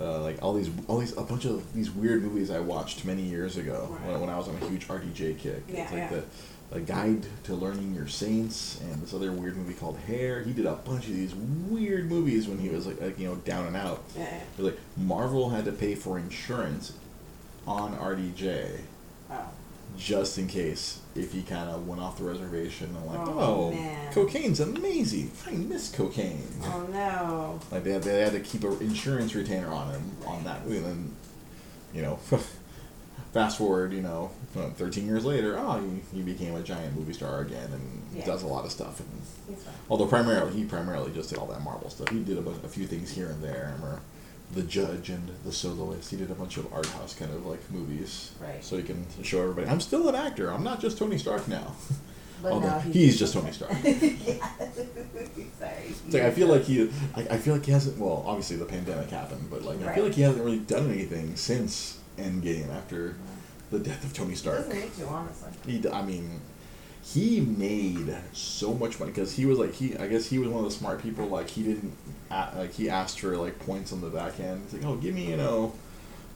uh, 0.00 0.20
like 0.22 0.42
all 0.42 0.54
these 0.54 0.70
all 0.88 0.98
these 0.98 1.16
a 1.16 1.22
bunch 1.22 1.44
of 1.44 1.72
these 1.74 1.90
weird 1.90 2.22
movies 2.22 2.50
I 2.50 2.58
watched 2.60 3.04
many 3.04 3.22
years 3.22 3.56
ago 3.56 3.88
Right. 4.00 4.08
when, 4.12 4.20
when 4.22 4.30
I 4.30 4.36
was 4.38 4.48
on 4.48 4.56
a 4.60 4.66
huge 4.68 4.88
RDJ 4.88 5.38
kick. 5.38 5.62
Yeah, 5.68 5.82
it's 5.82 5.92
like 5.92 6.00
yeah. 6.02 6.08
the 6.10 6.24
a 6.74 6.80
guide 6.80 7.26
to 7.44 7.54
learning 7.54 7.94
your 7.94 8.08
saints 8.08 8.80
and 8.80 9.02
this 9.02 9.12
other 9.12 9.30
weird 9.30 9.58
movie 9.58 9.74
called 9.74 9.98
Hair. 10.06 10.42
He 10.42 10.54
did 10.54 10.64
a 10.64 10.72
bunch 10.72 11.06
of 11.06 11.12
these 11.12 11.34
weird 11.34 12.08
movies 12.08 12.48
when 12.48 12.58
he 12.58 12.70
was 12.70 12.86
like, 12.86 12.98
like 12.98 13.18
you 13.18 13.28
know 13.28 13.34
down 13.36 13.66
and 13.66 13.76
out. 13.76 14.02
Yeah. 14.16 14.22
yeah. 14.58 14.64
Like 14.64 14.78
Marvel 14.96 15.50
had 15.50 15.66
to 15.66 15.72
pay 15.72 15.94
for 15.94 16.18
insurance 16.18 16.94
on 17.66 17.94
RDJ 17.96 18.80
Oh. 19.30 19.44
Just 19.96 20.38
in 20.38 20.46
case 20.48 21.00
if 21.14 21.32
he 21.32 21.42
kind 21.42 21.68
of 21.70 21.86
went 21.86 22.00
off 22.00 22.18
the 22.18 22.24
reservation 22.24 22.94
and 22.96 23.06
like 23.06 23.18
Oh, 23.20 23.36
oh, 23.38 23.70
man. 23.72 24.12
cocaine's 24.12 24.60
amazing. 24.60 25.30
I 25.46 25.50
miss 25.52 25.90
cocaine. 25.90 26.46
Oh 26.64 26.86
no. 26.92 27.60
Like 27.70 27.84
they 27.84 27.92
had, 27.92 28.02
they 28.02 28.20
had 28.20 28.32
to 28.32 28.40
keep 28.40 28.64
an 28.64 28.76
insurance 28.80 29.34
retainer 29.34 29.68
on 29.68 29.90
him 29.92 30.10
on 30.26 30.44
that 30.44 30.62
and 30.62 30.84
then, 30.84 31.16
you 31.94 32.02
know, 32.02 32.16
fast 33.32 33.58
forward, 33.58 33.92
you 33.92 34.02
know, 34.02 34.30
uh, 34.56 34.68
thirteen 34.70 35.06
years 35.06 35.24
later, 35.24 35.56
oh, 35.58 35.80
he, 35.80 36.16
he 36.18 36.22
became 36.22 36.54
a 36.54 36.62
giant 36.62 36.96
movie 36.96 37.12
star 37.12 37.40
again 37.40 37.70
and 37.72 38.02
Yeah. 38.14 38.24
does 38.26 38.42
a 38.42 38.46
lot 38.46 38.64
of 38.64 38.70
stuff. 38.72 39.00
And 39.00 39.56
although 39.88 40.06
primarily 40.06 40.52
he 40.54 40.64
primarily 40.64 41.12
just 41.12 41.30
did 41.30 41.38
all 41.38 41.46
that 41.46 41.62
Marvel 41.62 41.90
stuff, 41.90 42.08
he 42.10 42.20
did 42.22 42.38
a, 42.38 42.48
a 42.50 42.68
few 42.68 42.86
things 42.86 43.10
here 43.10 43.28
and 43.28 43.42
there. 43.42 43.68
I 43.68 43.72
remember 43.72 44.00
the 44.52 44.62
Judge 44.62 45.08
and 45.10 45.30
the 45.44 45.52
Soloist. 45.52 46.10
He 46.10 46.16
did 46.16 46.30
a 46.30 46.34
bunch 46.34 46.56
of 46.56 46.72
art 46.72 46.86
house 46.86 47.14
kind 47.14 47.32
of 47.32 47.46
like 47.46 47.70
movies, 47.70 48.32
Right. 48.40 48.62
so 48.62 48.76
he 48.76 48.82
can 48.82 49.06
show 49.22 49.40
everybody 49.40 49.68
I'm 49.68 49.80
still 49.80 50.08
an 50.08 50.14
actor. 50.14 50.52
I'm 50.52 50.62
not 50.62 50.80
just 50.80 50.98
Tony 50.98 51.18
Stark 51.18 51.48
now. 51.48 51.74
But 52.42 52.52
Although 52.52 52.68
now 52.68 52.78
he's, 52.80 52.94
he's, 52.94 53.18
just 53.18 53.34
Tony 53.34 53.52
Stark. 53.52 53.72
yeah. 53.84 53.90
Sorry. 55.58 55.72
It's 55.88 56.14
like 56.14 56.22
I 56.22 56.30
feel 56.30 56.48
like 56.48 56.64
he, 56.64 56.90
I, 57.14 57.20
I 57.30 57.36
feel 57.38 57.54
like 57.54 57.64
he 57.64 57.72
hasn't. 57.72 57.98
Well, 57.98 58.24
obviously 58.26 58.56
the 58.56 58.64
pandemic 58.64 59.10
happened, 59.10 59.48
but 59.50 59.62
like 59.62 59.82
I 59.82 59.94
feel 59.94 60.04
like 60.04 60.14
he 60.14 60.22
hasn't 60.22 60.44
really 60.44 60.58
done 60.58 60.90
anything 60.90 61.36
since 61.36 61.98
Endgame 62.18 62.70
after 62.74 63.10
mm-hmm. 63.10 63.76
the 63.76 63.78
death 63.78 64.04
of 64.04 64.12
Tony 64.12 64.34
Stark. 64.34 64.58
Doesn't 64.58 64.78
need 64.78 64.94
to, 64.96 65.06
honestly. 65.06 65.52
He, 65.66 65.88
I 65.88 66.02
mean, 66.02 66.40
he 67.02 67.40
made 67.40 68.14
so 68.32 68.72
much 68.74 68.98
money 69.00 69.10
because 69.12 69.32
he 69.34 69.44
was 69.46 69.58
like 69.58 69.72
he. 69.74 69.96
I 69.96 70.06
guess 70.06 70.26
he 70.26 70.38
was 70.38 70.48
one 70.48 70.64
of 70.64 70.70
the 70.70 70.76
smart 70.76 71.02
people. 71.02 71.26
Like 71.26 71.48
he 71.50 71.62
didn't, 71.62 71.92
like 72.30 72.72
he 72.72 72.88
asked 72.88 73.20
for 73.20 73.36
like 73.36 73.58
points 73.60 73.92
on 73.92 74.00
the 74.00 74.08
back 74.08 74.38
end. 74.40 74.62
He's 74.70 74.80
like, 74.80 74.90
oh, 74.90 74.96
give 74.96 75.14
me 75.14 75.28
you 75.30 75.36
know. 75.36 75.72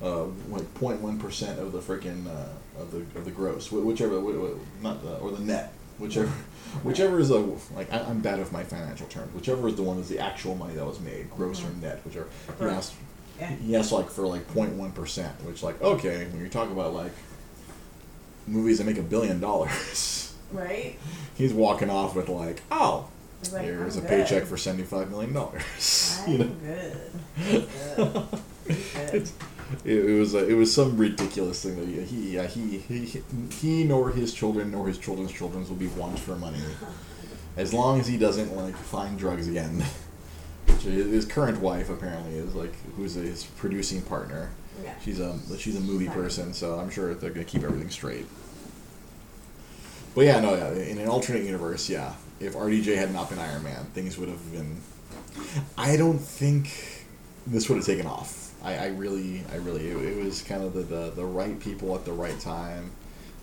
Uh, 0.02 0.24
like 0.50 0.74
0.1 0.74 1.18
percent 1.18 1.58
of 1.58 1.72
the 1.72 1.78
freaking 1.78 2.26
uh, 2.26 2.80
of 2.82 2.90
the 2.90 2.98
of 3.18 3.24
the 3.24 3.30
gross, 3.30 3.68
Wh- 3.68 3.82
whichever, 3.86 4.20
wh- 4.20 4.34
wh- 4.58 4.82
not 4.82 5.02
the, 5.02 5.16
or 5.20 5.30
the 5.30 5.40
net, 5.42 5.72
whichever, 5.98 6.26
whichever 6.82 7.18
is 7.18 7.30
a 7.30 7.38
like 7.74 7.90
I, 7.90 8.00
I'm 8.00 8.20
bad 8.20 8.38
with 8.38 8.52
my 8.52 8.62
financial 8.62 9.06
terms. 9.06 9.32
Whichever 9.34 9.68
is 9.68 9.76
the 9.76 9.82
one 9.82 9.96
is 9.98 10.10
the 10.10 10.18
actual 10.18 10.54
money 10.54 10.74
that 10.74 10.84
was 10.84 11.00
made, 11.00 11.30
gross 11.30 11.64
or 11.64 11.70
net, 11.80 12.00
whichever. 12.04 12.28
He 12.58 12.64
asked, 12.66 12.92
Yeah. 13.40 13.46
he 13.52 13.74
asked 13.74 13.90
like 13.92 14.10
for 14.10 14.26
like 14.26 14.46
0.1 14.52 14.94
percent, 14.94 15.32
which 15.46 15.62
like 15.62 15.80
okay, 15.80 16.26
when 16.30 16.42
you 16.42 16.50
talk 16.50 16.70
about 16.70 16.92
like 16.92 17.12
movies 18.46 18.76
that 18.78 18.84
make 18.84 18.98
a 18.98 19.02
billion 19.02 19.40
dollars, 19.40 20.25
Right? 20.52 20.96
He's 21.36 21.52
walking 21.52 21.90
off 21.90 22.14
with 22.14 22.28
like, 22.28 22.62
oh, 22.70 23.08
like, 23.52 23.64
here's 23.64 23.96
a 23.96 24.00
I'm 24.00 24.06
paycheck 24.06 24.42
good. 24.42 24.48
for 24.48 24.56
seventy-five 24.56 25.10
million 25.10 25.32
dollars. 25.32 26.20
I'm 26.26 26.32
you 26.32 26.38
know, 26.38 26.44
good. 26.62 27.68
Good. 27.96 28.38
Good. 28.94 29.30
It, 29.84 30.04
it 30.04 30.18
was 30.18 30.32
uh, 30.34 30.46
it 30.46 30.54
was 30.54 30.72
some 30.72 30.96
ridiculous 30.96 31.60
thing 31.64 31.74
that 31.74 31.88
he 31.88 32.00
he, 32.04 32.34
yeah, 32.36 32.46
he 32.46 32.78
he 32.78 33.22
he 33.50 33.82
nor 33.82 34.10
his 34.10 34.32
children 34.32 34.70
nor 34.70 34.86
his 34.86 34.96
children's 34.96 35.32
children 35.32 35.68
will 35.68 35.74
be 35.74 35.88
want 35.88 36.20
for 36.20 36.36
money 36.36 36.60
as 37.56 37.74
long 37.74 37.98
as 37.98 38.06
he 38.06 38.16
doesn't 38.16 38.54
like 38.56 38.76
find 38.76 39.18
drugs 39.18 39.48
again. 39.48 39.82
Which 40.66 40.82
his 40.82 41.24
current 41.24 41.60
wife 41.60 41.90
apparently 41.90 42.36
is 42.36 42.54
like 42.54 42.74
who's 42.96 43.14
his 43.14 43.42
producing 43.44 44.02
partner. 44.02 44.50
Yeah. 44.84 44.94
She's 45.04 45.18
a 45.18 45.36
she's 45.58 45.76
a 45.76 45.80
movie 45.80 46.08
person, 46.08 46.52
so 46.54 46.78
I'm 46.78 46.88
sure 46.90 47.14
they're 47.14 47.30
gonna 47.30 47.44
keep 47.44 47.64
everything 47.64 47.90
straight. 47.90 48.26
But 50.16 50.22
yeah, 50.24 50.40
no, 50.40 50.54
yeah. 50.56 50.72
In 50.72 50.98
an 50.98 51.08
alternate 51.08 51.44
universe, 51.44 51.88
yeah. 51.90 52.14
If 52.40 52.54
RDJ 52.54 52.96
had 52.96 53.12
not 53.12 53.30
been 53.30 53.38
Iron 53.38 53.62
Man, 53.62 53.84
things 53.94 54.18
would 54.18 54.30
have 54.30 54.52
been. 54.52 54.80
I 55.78 55.96
don't 55.96 56.18
think 56.18 57.04
this 57.46 57.68
would 57.68 57.76
have 57.76 57.86
taken 57.86 58.06
off. 58.06 58.54
I, 58.64 58.76
I 58.76 58.86
really, 58.88 59.44
I 59.52 59.56
really, 59.56 59.88
it, 59.88 59.96
it 59.96 60.24
was 60.24 60.42
kind 60.42 60.64
of 60.64 60.74
the, 60.74 60.82
the 60.82 61.10
the 61.10 61.24
right 61.24 61.60
people 61.60 61.94
at 61.94 62.04
the 62.06 62.12
right 62.12 62.40
time. 62.40 62.90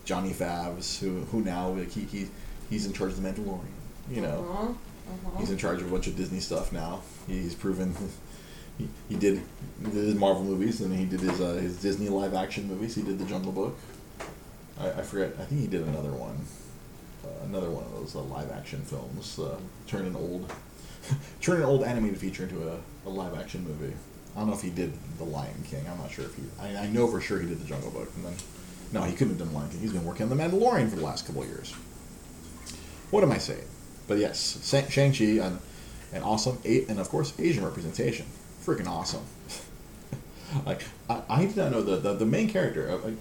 Johnny 0.06 0.32
Favs, 0.34 1.00
who 1.00 1.22
who 1.32 1.42
now 1.42 1.70
like 1.70 1.92
he, 1.92 2.02
he 2.02 2.28
he's 2.70 2.88
in 2.88 2.94
charge 2.94 3.12
of 3.12 3.22
the 3.24 3.30
Mandalorian. 3.30 3.62
You 4.10 4.22
know, 4.22 4.48
Uh-huh. 4.50 4.64
Uh-huh. 4.70 5.40
He's 5.40 5.52
in 5.52 5.58
charge 5.58 5.82
of 5.82 5.88
a 5.88 5.92
bunch 5.92 6.08
of 6.08 6.16
Disney 6.18 6.40
stuff 6.40 6.72
now. 6.74 7.02
He's 7.28 7.56
proven 7.56 7.96
he, 8.80 8.90
he 9.10 9.16
did 9.16 9.42
he 9.80 9.92
did 9.92 10.06
his 10.06 10.16
Marvel 10.16 10.44
movies 10.44 10.82
and 10.82 10.94
he 10.98 11.06
did 11.06 11.20
his 11.22 11.40
uh, 11.40 11.54
his 11.54 11.78
Disney 11.78 12.10
live 12.10 12.34
action 12.34 12.68
movies. 12.68 12.96
He 12.96 13.04
did 13.04 13.20
the 13.20 13.26
Jungle 13.26 13.52
Book. 13.52 13.78
I, 14.80 14.90
I 14.92 15.02
forget. 15.04 15.36
I 15.40 15.44
think 15.46 15.62
he 15.62 15.68
did 15.68 15.84
another 15.84 16.12
one, 16.12 16.38
another 17.44 17.70
one 17.70 17.84
of 17.84 17.92
those 17.94 18.16
uh, 18.16 18.22
live 18.22 18.52
action 18.52 18.82
films. 18.82 19.38
Uh, 19.40 19.58
turn 19.88 20.06
an 20.06 20.16
old 20.16 20.52
turn 21.42 21.58
an 21.58 21.64
old 21.64 21.84
animated 21.84 22.18
feature 22.18 22.44
into 22.44 22.68
a, 22.70 22.78
a 23.06 23.10
live 23.10 23.38
action 23.38 23.64
movie. 23.64 23.94
I 24.36 24.40
don't 24.40 24.48
know 24.48 24.56
if 24.56 24.62
he 24.62 24.70
did 24.72 24.94
The 25.20 25.26
Lion 25.26 25.64
King. 25.70 25.86
I'm 25.90 25.98
not 26.00 26.12
sure 26.12 26.26
if 26.26 26.36
he. 26.36 26.44
I, 26.60 26.84
I 26.84 26.88
know 26.88 27.08
for 27.08 27.22
sure 27.22 27.40
he 27.40 27.48
did 27.48 27.60
the 27.62 27.66
Jungle 27.66 27.92
Book, 27.92 28.10
and 28.16 28.26
then 28.26 28.34
no, 28.92 29.04
he 29.04 29.14
couldn't 29.14 29.38
have 29.38 29.48
done 29.48 29.54
Lion 29.54 29.70
King. 29.70 29.80
He's 29.82 29.94
been 29.94 30.06
working 30.06 30.30
on 30.30 30.36
the 30.36 30.42
Mandalorian 30.44 30.90
for 30.90 30.96
the 30.96 31.04
last 31.04 31.26
couple 31.28 31.44
of 31.44 31.48
years. 31.48 31.72
What 33.12 33.24
am 33.24 33.32
I 33.32 33.38
saying? 33.38 33.66
But 34.08 34.18
yes, 34.18 34.68
Shang-Chi, 34.90 35.24
an, 35.46 35.60
an 36.14 36.24
awesome, 36.24 36.58
a- 36.66 36.86
and 36.88 37.00
of 37.00 37.10
course, 37.10 37.34
Asian 37.40 37.64
representation. 37.64 38.26
Freaking 38.66 38.88
awesome. 38.88 39.24
like, 40.66 40.82
I, 41.10 41.22
I 41.30 41.46
did 41.46 41.56
not 41.58 41.72
know 41.72 41.82
the, 41.82 41.98
the, 41.98 42.14
the 42.16 42.26
main 42.26 42.50
character, 42.50 42.90
uh, 42.90 43.08
uh, 43.08 43.12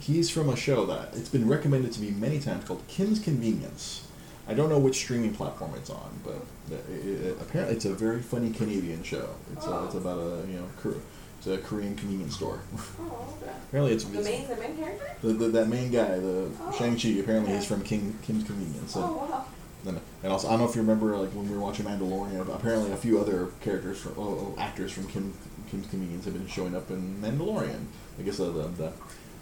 he's 0.00 0.30
from 0.30 0.48
a 0.48 0.56
show 0.56 0.86
that 0.86 1.10
it's 1.14 1.28
been 1.28 1.48
recommended 1.48 1.92
to 1.92 2.00
me 2.00 2.10
many 2.10 2.38
times 2.40 2.64
called 2.64 2.82
Kim's 2.88 3.18
Convenience. 3.18 4.06
I 4.48 4.54
don't 4.54 4.68
know 4.70 4.78
which 4.78 4.96
streaming 4.96 5.34
platform 5.34 5.72
it's 5.76 5.90
on, 5.90 6.20
but 6.24 6.36
it, 6.70 6.90
it, 7.06 7.36
apparently 7.40 7.74
it's 7.76 7.84
a 7.84 7.94
very 7.94 8.20
funny 8.22 8.50
Canadian 8.50 9.02
show. 9.02 9.30
It's, 9.52 9.66
uh, 9.66 9.82
it's 9.86 9.94
Oh. 9.96 9.98
about 9.98 10.18
a, 10.18 10.46
you 10.48 10.58
know, 10.58 10.66
Kor- 10.80 10.94
it's 11.38 11.46
a 11.48 11.58
Korean 11.58 11.96
convenience 11.96 12.36
store. 12.36 12.60
Oh, 13.00 13.34
okay. 13.42 13.52
apparently 13.68 13.94
it's, 13.94 14.04
The 14.04 14.18
it's 14.18 14.28
main, 14.28 14.46
the 14.48 14.56
main 14.56 14.76
character? 14.76 15.06
the, 15.22 15.32
the, 15.32 15.48
that 15.48 15.68
main 15.68 15.90
guy, 15.90 16.18
the 16.18 16.48
Oh. 16.60 16.72
Shang-Chi, 16.78 17.08
apparently 17.20 17.50
Okay. 17.52 17.56
he's 17.56 17.66
from 17.66 17.82
King, 17.82 18.16
Kim's 18.22 18.44
Convenience. 18.44 18.94
And- 18.94 19.04
Oh, 19.04 19.28
wow. 19.30 19.44
and, 19.84 20.00
and 20.22 20.32
also, 20.32 20.46
I 20.46 20.52
don't 20.52 20.60
know 20.60 20.68
if 20.68 20.76
you 20.76 20.82
remember, 20.82 21.16
like 21.16 21.30
when 21.30 21.48
we 21.48 21.54
were 21.56 21.60
watching 21.62 21.86
Mandalorian. 21.86 22.48
Apparently, 22.54 22.92
a 22.92 22.96
few 22.96 23.18
other 23.20 23.48
characters, 23.60 23.98
from, 23.98 24.12
oh, 24.16 24.54
oh, 24.56 24.60
actors 24.60 24.92
from 24.92 25.06
Kim 25.08 25.32
Kim's 25.70 25.88
Convenience 25.88 26.24
have 26.26 26.34
been 26.34 26.46
showing 26.46 26.76
up 26.76 26.88
in 26.92 27.20
Mandalorian. 27.20 27.86
I 28.18 28.22
guess 28.22 28.38
uh, 28.38 28.44
the, 28.50 28.68
the 28.68 28.92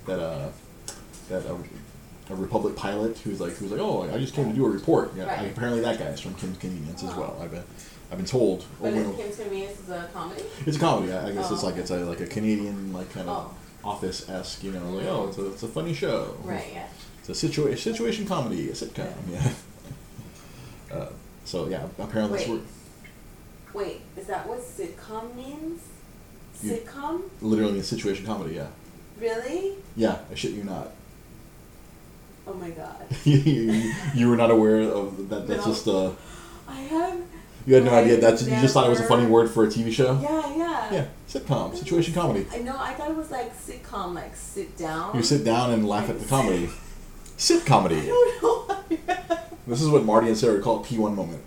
that 0.06 0.20
uh 0.20 0.48
that 1.28 1.46
uh, 1.46 1.56
a 2.30 2.34
Republic 2.34 2.74
pilot 2.76 3.18
who's 3.18 3.40
like 3.40 3.52
who's 3.54 3.70
like, 3.70 3.80
oh, 3.80 4.02
I 4.12 4.18
just 4.18 4.34
came 4.34 4.48
to 4.50 4.54
do 4.54 4.64
a 4.66 4.70
report. 4.70 5.12
Yeah, 5.16 5.24
Right. 5.24 5.50
apparently 5.50 5.80
that 5.82 5.98
guy's 5.98 6.20
from 6.20 6.34
Kim's 6.34 6.58
Convenience 6.58 7.02
as 7.02 7.10
Oh. 7.14 7.20
well. 7.20 7.38
I've 7.42 7.50
been 7.50 7.64
I've 8.10 8.18
been 8.18 8.26
told. 8.26 8.64
But 8.80 8.92
over 8.94 9.10
is 9.10 9.16
Kim's 9.16 9.36
Convenience 9.36 9.80
is 9.80 9.88
a 9.90 10.08
comedy? 10.12 10.42
it's 10.66 10.76
a 10.76 10.80
comedy. 10.80 11.12
I 11.12 11.28
I 11.28 11.32
guess 11.32 11.50
it's 11.50 11.62
Oh. 11.62 11.66
like 11.66 11.76
it's 11.76 11.90
a 11.90 11.96
like 12.04 12.20
a 12.20 12.26
Canadian 12.26 12.92
like 12.92 13.10
kind 13.12 13.28
of 13.28 13.54
Oh. 13.84 13.88
office 13.90 14.28
esque. 14.28 14.62
You 14.64 14.72
know, 14.72 14.90
like 14.90 15.06
oh, 15.06 15.28
it's 15.28 15.38
a, 15.38 15.46
it's 15.52 15.62
a 15.62 15.68
funny 15.68 15.92
show. 15.94 16.36
Right, 16.42 16.70
yeah. 16.72 16.86
It's 17.20 17.28
a 17.30 17.34
situation 17.34 17.78
situation 17.94 18.26
comedy, 18.26 18.68
a 18.70 18.72
sitcom. 18.72 19.12
Yeah. 19.30 19.52
Uh, 20.92 21.08
so 21.44 21.66
yeah, 21.68 21.84
apparently 21.98 22.38
Wait. 22.48 22.60
Wait, 23.72 24.00
is 24.16 24.26
that 24.28 24.46
what 24.46 24.60
sitcom 24.60 25.34
means? 25.34 25.82
You- 26.62 26.70
Sitcom? 26.76 27.22
literally 27.40 27.80
a 27.80 27.82
situation 27.82 28.24
comedy. 28.24 28.54
Yeah. 28.54 28.68
Really? 29.18 29.74
Yeah, 29.96 30.18
I 30.30 30.34
shit 30.34 30.52
you 30.52 30.64
not. 30.64 30.90
Oh 32.46 32.54
my 32.54 32.70
god. 32.70 33.06
you, 33.24 33.92
you- 34.14 34.28
were 34.28 34.36
not 34.36 34.50
aware 34.50 34.80
of 34.82 35.28
that. 35.30 35.46
That's 35.46 35.64
No. 35.64 35.72
just 35.72 35.88
uh, 35.88 36.10
I 36.68 36.74
have. 36.80 37.18
you 37.66 37.74
had 37.74 37.84
no 37.84 37.92
I 37.92 38.00
idea. 38.00 38.20
That's 38.20 38.42
you 38.42 38.50
just 38.60 38.74
thought 38.74 38.86
it 38.86 38.90
was 38.90 39.00
a 39.00 39.04
funny 39.06 39.26
word 39.26 39.50
for 39.50 39.64
a 39.64 39.68
TV 39.68 39.90
show. 39.92 40.18
Yeah, 40.20 40.56
yeah. 40.56 40.92
Yeah, 40.92 41.06
sitcom, 41.28 41.74
situation 41.76 42.12
comedy. 42.12 42.46
I 42.52 42.58
know. 42.58 42.76
I 42.78 42.92
thought 42.94 43.10
it 43.10 43.16
was 43.16 43.30
like 43.30 43.56
sitcom, 43.56 44.14
like 44.14 44.36
sit 44.36 44.76
down. 44.76 45.16
You 45.16 45.22
sit 45.22 45.44
down 45.44 45.72
and 45.72 45.88
laugh 45.88 46.10
at 46.10 46.18
the 46.20 46.26
comedy. 46.26 46.68
Sit 47.36 47.62
I 47.62 47.66
comedy. 47.66 47.96
don't 48.06 48.42
know. 48.44 48.84
This 49.66 49.82
is 49.82 49.88
what 49.88 50.04
Marty 50.04 50.28
and 50.28 50.36
Sarah 50.38 50.60
call 50.60 50.84
P1 50.84 51.16
moment. 51.16 51.42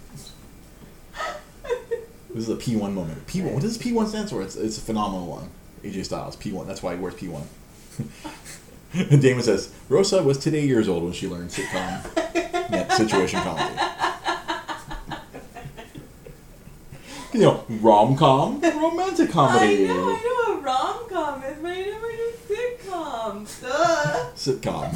This 2.34 2.48
is 2.48 2.50
a 2.50 2.56
P1 2.58 2.94
moment. 2.94 3.26
P1. 3.26 3.54
What 3.54 3.62
does 3.62 3.78
P1 3.78 4.08
stand 4.08 4.30
for? 4.30 4.42
It's, 4.42 4.58
it's 4.58 4.78
a 4.78 4.82
phenomenal 4.82 5.26
one. 5.28 5.50
AJ 5.84 6.04
Styles, 6.06 6.36
P1. 6.36 6.68
That's 6.68 6.84
why 6.84 6.96
he 6.96 7.00
wears 7.02 7.14
P1. 7.16 7.44
Damon 9.20 9.44
says, 9.44 9.74
Rosa 9.90 10.24
was 10.24 10.38
today 10.38 10.66
years 10.66 10.88
old 10.88 11.04
when 11.04 11.14
she 11.14 11.28
learned 11.28 11.50
sitcom 11.50 12.04
yeah, 12.72 12.88
situation 12.94 13.40
comedy. 13.42 13.76
You 17.34 17.42
know, 17.42 17.66
rom 17.82 18.16
com, 18.16 18.62
romantic 18.62 19.30
comedy, 19.30 19.84
I 19.90 19.94
know. 19.94 20.10
I 20.10 20.24
know 20.24 20.56
what 20.56 20.64
rom 20.64 21.10
com 21.10 21.44
is, 21.44 21.58
but 21.62 21.72
I 21.72 21.82
never 21.82 22.08
knew 22.08 22.32
sitcom. 22.48 23.62
Duh. 23.62 24.32
sitcom. 24.34 24.94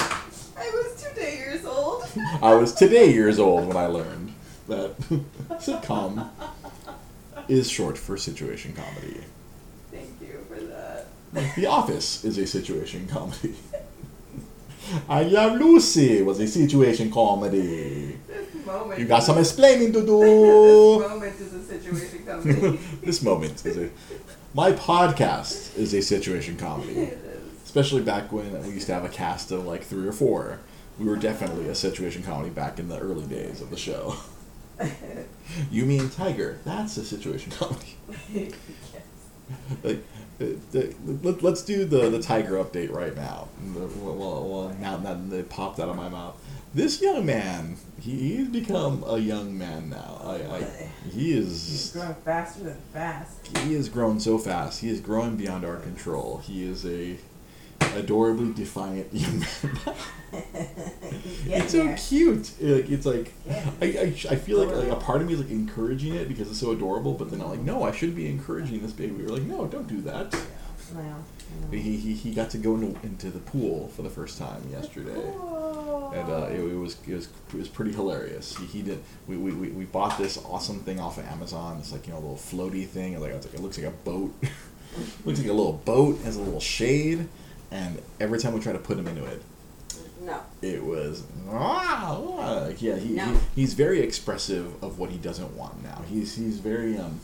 I 0.56 0.70
was 0.70 1.02
today 1.02 1.36
years 1.36 1.64
old. 1.64 2.04
I 2.42 2.54
was 2.54 2.72
today 2.72 3.12
years 3.12 3.38
old 3.38 3.68
when 3.68 3.76
I 3.76 3.86
learned 3.86 4.32
that 4.68 4.98
sitcom 5.60 6.28
is 7.46 7.70
short 7.70 7.96
for 7.98 8.16
situation 8.16 8.72
comedy. 8.72 9.20
Thank 9.92 10.20
you 10.20 10.44
for 10.48 10.60
that. 10.60 11.06
The 11.32 11.66
Office 11.66 12.24
is 12.24 12.38
a 12.38 12.46
situation 12.46 13.06
comedy. 13.06 13.54
I 15.08 15.22
Love 15.24 15.60
Lucy 15.60 16.22
was 16.22 16.40
a 16.40 16.46
situation 16.46 17.10
comedy. 17.12 18.18
This 18.26 18.66
moment. 18.66 18.98
You 18.98 19.06
got 19.06 19.22
some 19.22 19.38
explaining 19.38 19.92
to 19.92 20.06
do. 20.06 20.98
this 20.98 21.10
moment 21.10 21.40
is 21.40 21.52
a 21.52 21.64
situation 21.64 22.26
comedy. 22.26 22.78
this 23.02 23.22
moment 23.22 23.66
is 23.66 23.76
a. 23.76 23.90
My 24.54 24.72
podcast 24.72 25.76
is 25.76 25.92
a 25.92 26.00
situation 26.00 26.56
comedy. 26.56 26.92
it 26.98 27.18
is. 27.18 27.62
Especially 27.64 28.02
back 28.02 28.32
when 28.32 28.62
we 28.62 28.70
used 28.70 28.86
to 28.86 28.94
have 28.94 29.04
a 29.04 29.10
cast 29.10 29.50
of 29.50 29.66
like 29.66 29.82
three 29.82 30.06
or 30.08 30.12
four. 30.12 30.60
We 30.98 31.04
were 31.04 31.16
definitely 31.16 31.68
a 31.68 31.74
situation 31.74 32.22
comedy 32.22 32.50
back 32.50 32.78
in 32.78 32.88
the 32.88 32.98
early 32.98 33.26
days 33.26 33.60
of 33.60 33.70
the 33.70 33.76
show. 33.76 34.16
You 35.70 35.86
mean 35.86 36.08
Tiger? 36.10 36.58
That's 36.64 36.96
a 36.96 37.04
situation 37.04 37.52
comedy. 37.52 37.96
yes. 38.32 38.52
like, 39.82 40.04
let, 40.40 41.42
let's 41.42 41.62
do 41.62 41.84
the, 41.84 42.10
the 42.10 42.22
tiger 42.22 42.52
update 42.54 42.92
right 42.92 43.14
now. 43.14 43.48
Well, 43.74 43.88
well, 43.96 44.48
well, 44.48 44.76
now 44.80 44.96
that 44.98 45.36
it 45.36 45.48
popped 45.48 45.80
out 45.80 45.88
of 45.88 45.96
my 45.96 46.08
mouth. 46.08 46.40
This 46.74 47.00
young 47.00 47.24
man, 47.24 47.76
he, 47.98 48.36
he's 48.36 48.48
become 48.48 49.02
a 49.06 49.18
young 49.18 49.56
man 49.56 49.88
now. 49.88 50.20
I, 50.22 50.34
I, 50.34 50.90
he 51.10 51.32
is. 51.32 51.68
He's 51.68 51.90
growing 51.92 52.14
faster 52.16 52.64
than 52.64 52.76
fast. 52.92 53.56
he 53.58 53.74
has 53.74 53.88
grown 53.88 54.20
so 54.20 54.38
fast. 54.38 54.80
He 54.80 54.90
is 54.90 55.00
growing 55.00 55.36
beyond 55.36 55.64
our 55.64 55.78
control. 55.78 56.38
He 56.44 56.64
is 56.64 56.84
a 56.84 57.16
adorably 57.80 58.52
defiant 58.52 59.12
young 59.12 59.40
man. 59.40 59.48
Get 59.62 59.96
it's 61.46 61.72
so 61.72 61.84
there. 61.84 61.96
cute. 61.96 62.52
Like, 62.60 62.90
it's 62.90 63.06
like 63.06 63.32
Yeah. 63.46 63.70
I, 63.80 63.84
I, 63.86 64.02
I 64.30 64.36
feel 64.36 64.64
like, 64.64 64.74
like 64.74 64.88
a 64.88 64.96
part 64.96 65.20
of 65.20 65.26
me 65.26 65.34
is 65.34 65.40
like 65.40 65.50
encouraging 65.50 66.14
it 66.14 66.28
because 66.28 66.48
it's 66.48 66.58
so 66.60 66.72
adorable, 66.72 67.14
but 67.14 67.30
then 67.30 67.40
I'm 67.40 67.50
like, 67.50 67.60
no, 67.60 67.82
I 67.84 67.92
shouldn't 67.92 68.16
be 68.16 68.28
encouraging 68.28 68.82
this 68.82 68.92
baby. 68.92 69.12
We're 69.12 69.28
like, 69.28 69.42
no, 69.42 69.66
don't 69.66 69.86
do 69.88 70.00
that. 70.02 70.34
Well, 70.94 71.80
He, 71.80 71.96
he, 71.96 72.14
he 72.14 72.34
got 72.34 72.50
to 72.50 72.58
go 72.58 72.74
into, 72.76 72.98
into 73.06 73.30
the 73.30 73.38
pool 73.40 73.88
for 73.88 74.02
the 74.02 74.10
first 74.10 74.38
time 74.38 74.62
yesterday, 74.70 75.12
and 75.12 76.28
uh, 76.30 76.46
it, 76.50 76.60
it 76.60 76.76
was 76.76 76.96
it 77.06 77.14
was 77.14 77.28
it 77.52 77.54
was 77.58 77.68
pretty 77.68 77.92
hilarious. 77.92 78.56
He, 78.56 78.66
he 78.66 78.82
did 78.82 79.02
we, 79.26 79.36
we, 79.36 79.52
we, 79.52 79.68
we 79.68 79.84
bought 79.84 80.16
this 80.18 80.38
awesome 80.44 80.80
thing 80.80 80.98
off 81.00 81.18
of 81.18 81.26
Amazon. 81.26 81.78
It's 81.78 81.92
like 81.92 82.06
you 82.06 82.12
know 82.12 82.18
a 82.18 82.20
little 82.20 82.36
floaty 82.36 82.86
thing. 82.86 83.18
Like, 83.20 83.32
it's 83.32 83.46
like 83.46 83.54
it 83.54 83.60
looks 83.60 83.76
like 83.78 83.86
a 83.86 83.90
boat. 83.90 84.32
looks 85.24 85.38
like 85.40 85.48
a 85.48 85.52
little 85.52 85.74
boat 85.84 86.18
has 86.20 86.36
a 86.36 86.40
little 86.40 86.60
shade, 86.60 87.28
and 87.70 88.00
every 88.20 88.38
time 88.38 88.52
we 88.54 88.60
try 88.60 88.72
to 88.72 88.78
put 88.78 88.98
him 88.98 89.06
into 89.06 89.24
it, 89.24 89.42
no. 90.20 90.40
it 90.62 90.84
was 90.84 91.22
ah, 91.50 92.20
ah. 92.38 92.68
Yeah 92.78 92.96
he, 92.96 93.14
No. 93.14 93.24
he 93.26 93.38
he's 93.62 93.74
very 93.74 94.00
expressive 94.00 94.82
of 94.82 94.98
what 94.98 95.10
he 95.10 95.18
doesn't 95.18 95.56
want 95.56 95.82
now. 95.82 96.02
He's 96.08 96.36
he's 96.36 96.58
very 96.58 96.96
um 96.98 97.20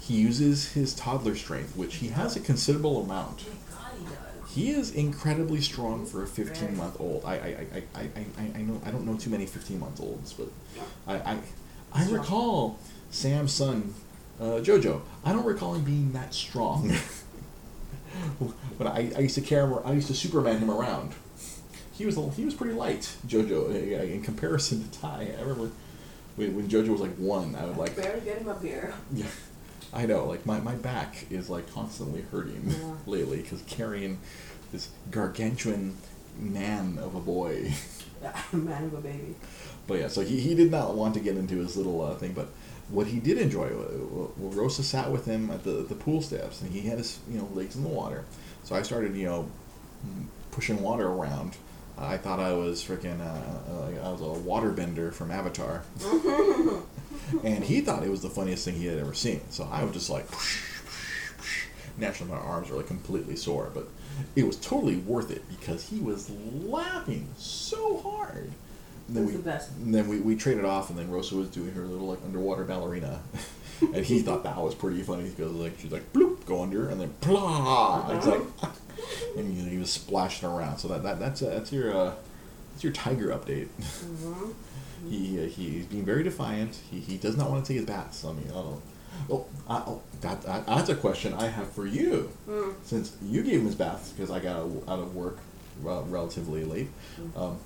he 0.00 0.14
uses 0.16 0.72
his 0.72 0.92
toddler 0.94 1.36
strength, 1.36 1.76
which 1.76 1.96
he 1.96 2.08
has 2.08 2.34
a 2.36 2.40
considerable 2.40 3.02
amount. 3.04 3.44
God, 3.70 3.92
he 3.98 4.04
does. 4.04 4.50
He 4.54 4.70
is 4.70 4.90
incredibly 4.90 5.60
strong 5.60 6.04
for 6.04 6.22
a 6.24 6.26
15 6.26 6.76
month 6.76 7.00
old. 7.00 7.24
I, 7.24 7.34
I, 7.34 7.36
I, 7.38 7.82
I, 7.94 8.00
I, 8.16 8.58
I 8.58 8.62
know 8.62 8.80
I 8.84 8.90
don't 8.90 9.06
know 9.06 9.16
too 9.16 9.30
many 9.30 9.46
15 9.46 9.78
month 9.78 10.00
olds, 10.00 10.32
but 10.32 10.48
I, 11.06 11.14
I, 11.34 11.38
I 11.92 12.08
recall 12.10 12.78
Sam's 13.10 13.52
son, 13.52 13.94
uh, 14.40 14.60
Jojo. 14.60 15.02
I 15.24 15.32
don't 15.32 15.44
recall 15.44 15.74
him 15.74 15.84
being 15.84 16.12
that 16.12 16.34
strong. 16.34 16.92
when 18.80 18.88
I, 18.88 19.12
I 19.14 19.20
used 19.20 19.34
to 19.34 19.42
carry 19.42 19.68
him, 19.68 19.78
I 19.84 19.92
used 19.92 20.08
to 20.08 20.14
Superman 20.14 20.58
him 20.58 20.70
around. 20.70 21.12
He 21.92 22.06
was 22.06 22.16
a- 22.16 22.30
he 22.30 22.46
was 22.46 22.54
pretty 22.54 22.72
light, 22.74 23.14
Jojo, 23.26 23.68
uh, 23.70 24.02
in 24.02 24.22
comparison 24.22 24.88
to 24.88 24.98
Ty. 25.00 25.28
I 25.38 25.42
remember 25.42 25.70
when, 26.36 26.56
when 26.56 26.68
Jojo 26.68 26.88
was 26.88 27.00
like 27.02 27.14
one, 27.16 27.54
I 27.54 27.66
would 27.66 27.76
like 27.76 27.94
Barely 27.94 28.20
get 28.22 28.38
him 28.38 28.48
up 28.48 28.62
here. 28.62 28.94
yeah, 29.12 29.26
I 29.92 30.06
know. 30.06 30.24
Like 30.24 30.46
my, 30.46 30.60
my 30.60 30.74
back 30.76 31.26
is 31.30 31.50
like 31.50 31.70
constantly 31.74 32.22
hurting 32.32 32.62
Yeah. 32.70 32.94
lately 33.06 33.42
because 33.42 33.60
carrying 33.66 34.18
this 34.72 34.88
gargantuan 35.10 35.98
man 36.38 36.98
of 37.02 37.14
a 37.14 37.20
boy. 37.20 37.72
Man 38.52 38.84
of 38.84 38.92
a 38.94 39.00
baby. 39.00 39.34
but 39.86 39.98
yeah, 39.98 40.08
so 40.08 40.20
he, 40.20 40.40
he 40.40 40.54
did 40.54 40.70
not 40.70 40.94
want 40.94 41.14
to 41.14 41.20
get 41.20 41.38
into 41.38 41.56
his 41.56 41.74
little 41.76 42.02
uh, 42.02 42.14
thing. 42.16 42.32
But 42.34 42.48
what 42.90 43.06
he 43.06 43.18
did 43.18 43.38
enjoy, 43.38 43.68
uh, 43.68 43.96
well, 44.10 44.32
Rosa 44.36 44.82
sat 44.82 45.10
with 45.10 45.24
him 45.24 45.50
at 45.50 45.64
the 45.64 45.70
the 45.88 45.94
pool 45.94 46.20
steps, 46.20 46.60
and 46.60 46.70
he 46.70 46.82
had 46.82 46.98
his 46.98 47.18
you 47.30 47.38
know 47.38 47.48
legs 47.54 47.76
in 47.76 47.82
the 47.82 47.88
water. 47.88 48.26
So 48.70 48.76
I 48.76 48.82
started 48.82 49.16
you 49.16 49.26
know 49.26 49.50
pushing 50.52 50.80
water 50.80 51.08
around. 51.08 51.56
I 51.98 52.16
thought 52.16 52.38
I 52.38 52.52
was 52.52 52.82
freaking 52.84 53.20
uh, 53.20 53.72
uh, 53.72 54.08
I 54.08 54.12
was 54.12 54.20
a 54.20 54.40
waterbender 54.48 55.12
from 55.12 55.32
Avatar. 55.32 55.82
and 57.44 57.64
he 57.64 57.80
thought 57.80 58.04
it 58.04 58.10
was 58.10 58.22
the 58.22 58.30
funniest 58.30 58.64
thing 58.64 58.76
he 58.76 58.86
had 58.86 58.98
ever 58.98 59.12
seen. 59.12 59.40
So 59.50 59.68
I 59.72 59.82
was 59.82 59.92
just 59.92 60.08
like, 60.08 60.24
naturally 61.98 62.30
my 62.30 62.38
arms 62.38 62.70
were 62.70 62.76
like 62.76 62.86
completely 62.86 63.34
sore, 63.34 63.72
but 63.74 63.88
it 64.36 64.46
was 64.46 64.54
totally 64.56 64.98
worth 64.98 65.32
it 65.32 65.42
because 65.48 65.88
he 65.88 65.98
was 65.98 66.30
laughing 66.30 67.28
so 67.36 67.98
hard. 67.98 68.52
And 69.08 69.16
then 69.16 69.24
That's 69.24 69.36
we, 69.36 69.42
the 69.42 69.50
best. 69.50 69.70
and 69.72 69.92
then 69.92 70.06
we, 70.06 70.20
we 70.20 70.36
traded 70.36 70.64
off, 70.64 70.90
and 70.90 70.96
then 70.96 71.10
Rosa 71.10 71.34
was 71.34 71.48
doing 71.48 71.72
her 71.72 71.82
little 71.82 72.06
like 72.06 72.20
underwater 72.24 72.62
ballerina, 72.62 73.20
and 73.80 74.04
he 74.04 74.20
thought 74.20 74.44
that 74.44 74.56
was 74.56 74.74
pretty 74.74 75.02
funny 75.02 75.28
because 75.30 75.52
like 75.52 75.78
she's 75.80 75.92
like 75.92 76.12
bloop 76.12 76.44
go 76.46 76.62
under, 76.62 76.88
and 76.88 77.00
then 77.00 77.12
blah, 77.20 78.10
it's 78.16 78.26
like, 78.26 78.42
and 79.36 79.52
he, 79.54 79.70
he 79.70 79.78
was 79.78 79.90
splashing 79.90 80.48
around. 80.48 80.78
So 80.78 80.88
that, 80.88 81.02
that 81.02 81.18
that's 81.20 81.42
uh, 81.42 81.50
that's 81.50 81.72
your 81.72 81.96
uh, 81.96 82.12
that's 82.72 82.84
your 82.84 82.92
tiger 82.92 83.28
update. 83.28 83.68
hmm 83.68 84.50
He 85.08 85.38
uh, 85.42 85.48
he- 85.48 85.70
he's 85.70 85.86
being 85.86 86.04
very 86.04 86.22
defiant. 86.22 86.78
He, 86.90 87.00
he 87.00 87.16
does 87.16 87.36
not 87.36 87.50
want 87.50 87.64
to 87.64 87.68
take 87.72 87.78
his 87.78 87.86
baths. 87.86 88.24
I 88.24 88.32
mean, 88.32 88.48
I 88.50 88.54
don't. 88.54 88.82
Oh, 89.30 89.46
I, 89.68 89.76
oh 89.86 90.02
that, 90.22 90.42
that 90.42 90.66
that's 90.66 90.88
a 90.88 90.94
question 90.94 91.34
I 91.34 91.46
have 91.48 91.70
for 91.72 91.86
you. 91.86 92.30
Mm. 92.48 92.74
Since 92.84 93.16
you 93.22 93.42
gave 93.42 93.60
him 93.60 93.66
his 93.66 93.74
baths 93.74 94.10
because 94.12 94.30
I 94.30 94.38
got 94.40 94.56
out 94.88 94.98
of- 95.00 95.14
work 95.14 95.38
rel- 95.82 96.04
relatively 96.08 96.64
late, 96.64 96.88
um, 97.36 97.58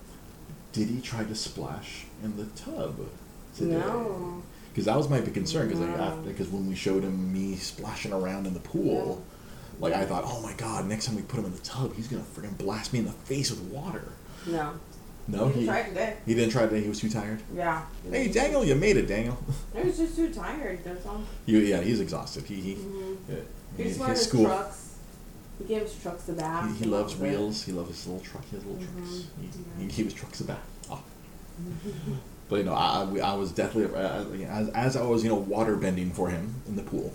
did 0.73 0.89
he 0.89 1.01
try 1.01 1.23
to 1.25 1.35
splash 1.35 2.07
in 2.23 2.37
the 2.37 2.47
tub 2.57 2.99
today? 3.57 3.77
No. 3.77 4.43
Because 4.75 4.87
that 4.87 4.97
was 4.97 5.09
my 5.09 5.21
big 5.21 5.33
concern. 5.35 5.69
Because 5.69 5.81
No. 5.81 6.21
because 6.27 6.49
when 6.49 6.69
we 6.69 6.75
showed 6.75 7.05
him 7.05 7.33
me 7.33 7.55
splashing 7.55 8.13
around 8.13 8.45
in 8.49 8.55
the 8.55 8.61
pool, 8.61 9.23
like 9.79 9.95
I 9.95 10.05
thought, 10.05 10.25
oh 10.27 10.41
my 10.43 10.53
god, 10.55 10.87
next 10.89 11.07
time 11.07 11.15
we 11.15 11.23
put 11.23 11.39
him 11.39 11.45
in 11.47 11.53
the 11.53 11.61
tub, 11.61 11.95
he's 11.95 12.09
gonna 12.09 12.25
freaking 12.25 12.59
blast 12.59 12.93
me 12.93 12.99
in 12.99 13.05
the 13.05 13.13
face 13.13 13.51
with 13.51 13.61
water. 13.61 14.13
No. 14.47 14.73
No, 15.29 15.49
he 15.49 15.61
he 15.61 15.67
tried 15.67 15.85
today. 15.85 16.17
he 16.27 16.35
didn't 16.35 16.51
try 16.51 16.63
today. 16.67 16.83
He 16.83 16.89
was 16.89 17.01
too 17.01 17.09
tired. 17.09 17.41
Yeah. 17.55 17.83
Hey, 18.11 18.29
Daniel, 18.29 18.63
you 18.65 18.75
made 18.75 18.97
it, 18.99 19.07
Daniel. 19.07 19.39
he 19.75 19.83
was 19.87 19.97
just 19.97 20.17
too 20.17 20.35
tired. 20.35 20.83
That's 20.85 21.07
all. 21.07 21.23
He, 21.47 21.71
yeah, 21.71 21.81
he's 21.81 22.01
exhausted. 22.01 22.45
He 22.45 22.57
he, 22.57 22.75
Mhm. 22.75 23.17
yeah, 23.29 23.35
He 23.77 23.83
he- 23.85 23.89
his 23.91 24.21
school. 24.23 24.45
trucks. 24.47 24.81
He 25.59 25.65
gave 25.67 25.83
his 25.83 25.95
trucks 25.95 26.29
a 26.29 26.33
bath. 26.33 26.69
He, 26.77 26.85
he 26.85 26.91
loves 26.91 27.17
wheels. 27.17 27.63
He 27.63 27.71
loves 27.73 27.91
his 27.91 28.07
little 28.09 28.21
truck. 28.23 28.45
His 28.51 28.65
little 28.65 28.83
trucks. 28.83 29.09
Mhm. 29.09 29.25
He, 29.41 29.47
Yeah. 29.47 29.83
he 29.83 29.87
gave 29.87 30.05
his 30.07 30.15
trucks 30.15 30.41
a 30.41 30.45
bath. 30.45 30.67
Oh. 30.91 31.01
But 32.49 32.57
you 32.57 32.65
know, 32.65 32.75
I, 32.75 33.03
I, 33.03 33.33
I 33.33 33.35
was 33.35 33.53
definitely 33.53 33.97
uh, 33.99 34.25
as, 34.49 34.69
as 34.71 34.97
I 34.97 35.03
was 35.03 35.23
you 35.23 35.31
know 35.31 35.37
water 35.37 35.77
bending 35.77 36.11
for 36.11 36.29
him 36.29 36.55
in 36.69 36.77
the 36.77 36.83
pool, 36.83 37.13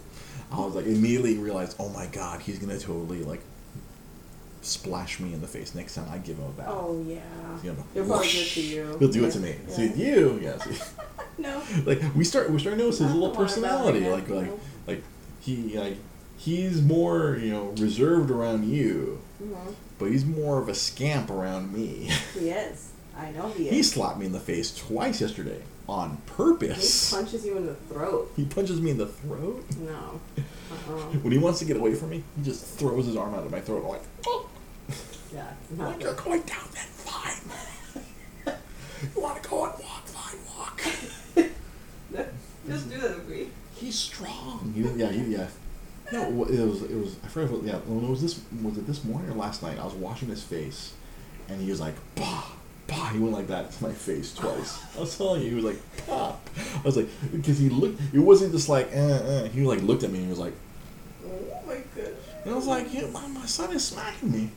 I 0.51 0.59
was 0.59 0.75
like 0.75 0.85
immediately 0.85 1.37
realized, 1.37 1.75
oh 1.79 1.89
my 1.89 2.07
god, 2.07 2.41
he's 2.41 2.59
gonna 2.59 2.79
totally 2.79 3.23
like 3.23 3.41
splash 4.61 5.19
me 5.19 5.33
in 5.33 5.39
the 5.41 5.47
face 5.47 5.73
next 5.73 5.95
time 5.95 6.05
I 6.11 6.17
give 6.17 6.37
him 6.37 6.45
a 6.45 6.49
bath. 6.49 6.67
Oh 6.69 7.03
yeah. 7.07 7.19
He'll 7.61 8.05
probably 8.05 8.27
do 8.27 8.39
it 8.39 8.47
to 8.47 8.61
you. 8.61 8.95
He'll 8.99 9.09
do 9.09 9.25
it 9.25 9.31
to 9.31 9.39
me. 9.39 9.55
Yeah. 9.67 9.73
See 9.73 9.91
you, 9.93 10.39
yeah. 10.41 10.57
No. 11.37 11.61
like 11.85 12.01
we 12.15 12.25
start 12.25 12.49
we 12.51 12.59
start 12.59 12.75
to 12.75 12.81
notice 12.83 12.99
his 12.99 13.13
little 13.13 13.31
personality. 13.33 14.01
Like 14.09 14.27
like 14.29 14.47
no. 14.47 14.59
like 14.87 15.03
he 15.39 15.77
like 15.79 15.97
he's 16.37 16.81
more 16.81 17.37
you 17.37 17.51
know 17.51 17.73
reserved 17.77 18.29
around 18.29 18.69
you, 18.69 19.21
Mhm. 19.41 19.73
but 19.97 20.11
he's 20.11 20.25
more 20.25 20.61
of 20.61 20.67
a 20.67 20.75
scamp 20.75 21.29
around 21.29 21.71
me. 21.73 22.11
He 22.37 22.49
is. 22.49 22.89
I 23.19 23.31
know 23.31 23.49
he 23.49 23.67
is. 23.67 23.71
he 23.73 23.83
slapped 23.83 24.17
me 24.17 24.25
in 24.25 24.31
the 24.31 24.39
face 24.39 24.73
twice 24.75 25.19
yesterday 25.21 25.61
on 25.87 26.17
purpose. 26.25 27.09
He 27.09 27.15
punches 27.17 27.45
you 27.45 27.57
in 27.57 27.65
the 27.65 27.73
throat. 27.75 28.31
He 28.35 28.45
punches 28.45 28.79
me 28.79 28.91
in 28.91 28.97
the 28.97 29.07
throat. 29.07 29.65
No. 29.79 30.21
Uh-uh. 30.37 30.93
When 31.21 31.31
he 31.33 31.37
wants 31.37 31.59
to 31.59 31.65
get 31.65 31.77
away 31.77 31.95
from 31.95 32.11
me, 32.11 32.23
he 32.37 32.43
just 32.43 32.63
throws 32.65 33.05
his 33.07 33.17
arm 33.17 33.33
out 33.33 33.43
of 33.45 33.51
my 33.51 33.59
throat. 33.59 33.83
I'm 33.83 33.89
like, 33.89 34.03
oh, 34.27 34.49
Yeah. 35.33 35.51
Not 35.75 35.99
you're 35.99 36.13
going 36.13 36.41
down 36.43 36.67
then, 36.73 36.87
fine. 36.87 38.53
you 39.15 39.21
want 39.21 39.41
to 39.43 39.49
go 39.49 39.65
and 39.65 39.73
walk, 39.83 40.07
fine, 40.07 40.39
walk. 40.57 40.81
Just 42.67 42.89
do 42.89 42.97
that 42.99 43.15
with 43.17 43.29
me. 43.29 43.47
He's 43.75 43.95
strong. 43.97 44.71
He, 44.75 44.81
yeah, 44.81 45.11
he, 45.11 45.21
yeah. 45.33 45.47
No, 46.11 46.27
it 46.27 46.33
was, 46.33 46.81
it 46.83 46.95
was, 46.95 47.15
I 47.23 47.27
forgot, 47.27 47.51
what, 47.51 47.63
yeah, 47.63 47.77
when 47.85 48.03
it 48.03 48.09
was 48.09 48.21
this, 48.21 48.41
was 48.61 48.77
it 48.77 48.85
this 48.85 49.03
morning 49.03 49.29
or 49.31 49.35
last 49.35 49.63
night? 49.63 49.79
I 49.79 49.85
was 49.85 49.93
washing 49.93 50.27
his 50.29 50.43
face, 50.43 50.93
and 51.47 51.61
he 51.61 51.69
was 51.69 51.79
like, 51.79 51.95
bah, 52.15 52.51
he 52.91 53.19
went 53.19 53.33
like 53.33 53.47
that 53.47 53.71
to 53.71 53.83
my 53.83 53.91
face 53.93 54.33
twice. 54.33 54.79
I 54.97 55.01
was 55.01 55.17
telling 55.17 55.41
you, 55.43 55.49
he 55.49 55.55
was 55.55 55.65
like, 55.65 56.05
pop. 56.07 56.49
I 56.77 56.81
was 56.81 56.97
like, 56.97 57.07
because 57.31 57.57
he 57.59 57.69
looked, 57.69 57.99
it 58.13 58.19
wasn't 58.19 58.51
just 58.51 58.69
like, 58.69 58.89
uh, 58.95 58.99
uh, 58.99 59.43
he 59.49 59.61
like 59.61 59.81
looked 59.81 60.03
at 60.03 60.11
me 60.11 60.17
and 60.19 60.25
he 60.25 60.29
was 60.29 60.39
like, 60.39 60.53
Oh 61.25 61.61
my 61.67 61.77
goodness. 61.95 62.15
and 62.43 62.53
I 62.53 62.55
was 62.55 62.67
like, 62.67 62.93
yeah, 62.93 63.07
my, 63.07 63.25
my 63.27 63.45
son 63.45 63.71
is 63.73 63.85
smacking 63.85 64.31
me. 64.31 64.49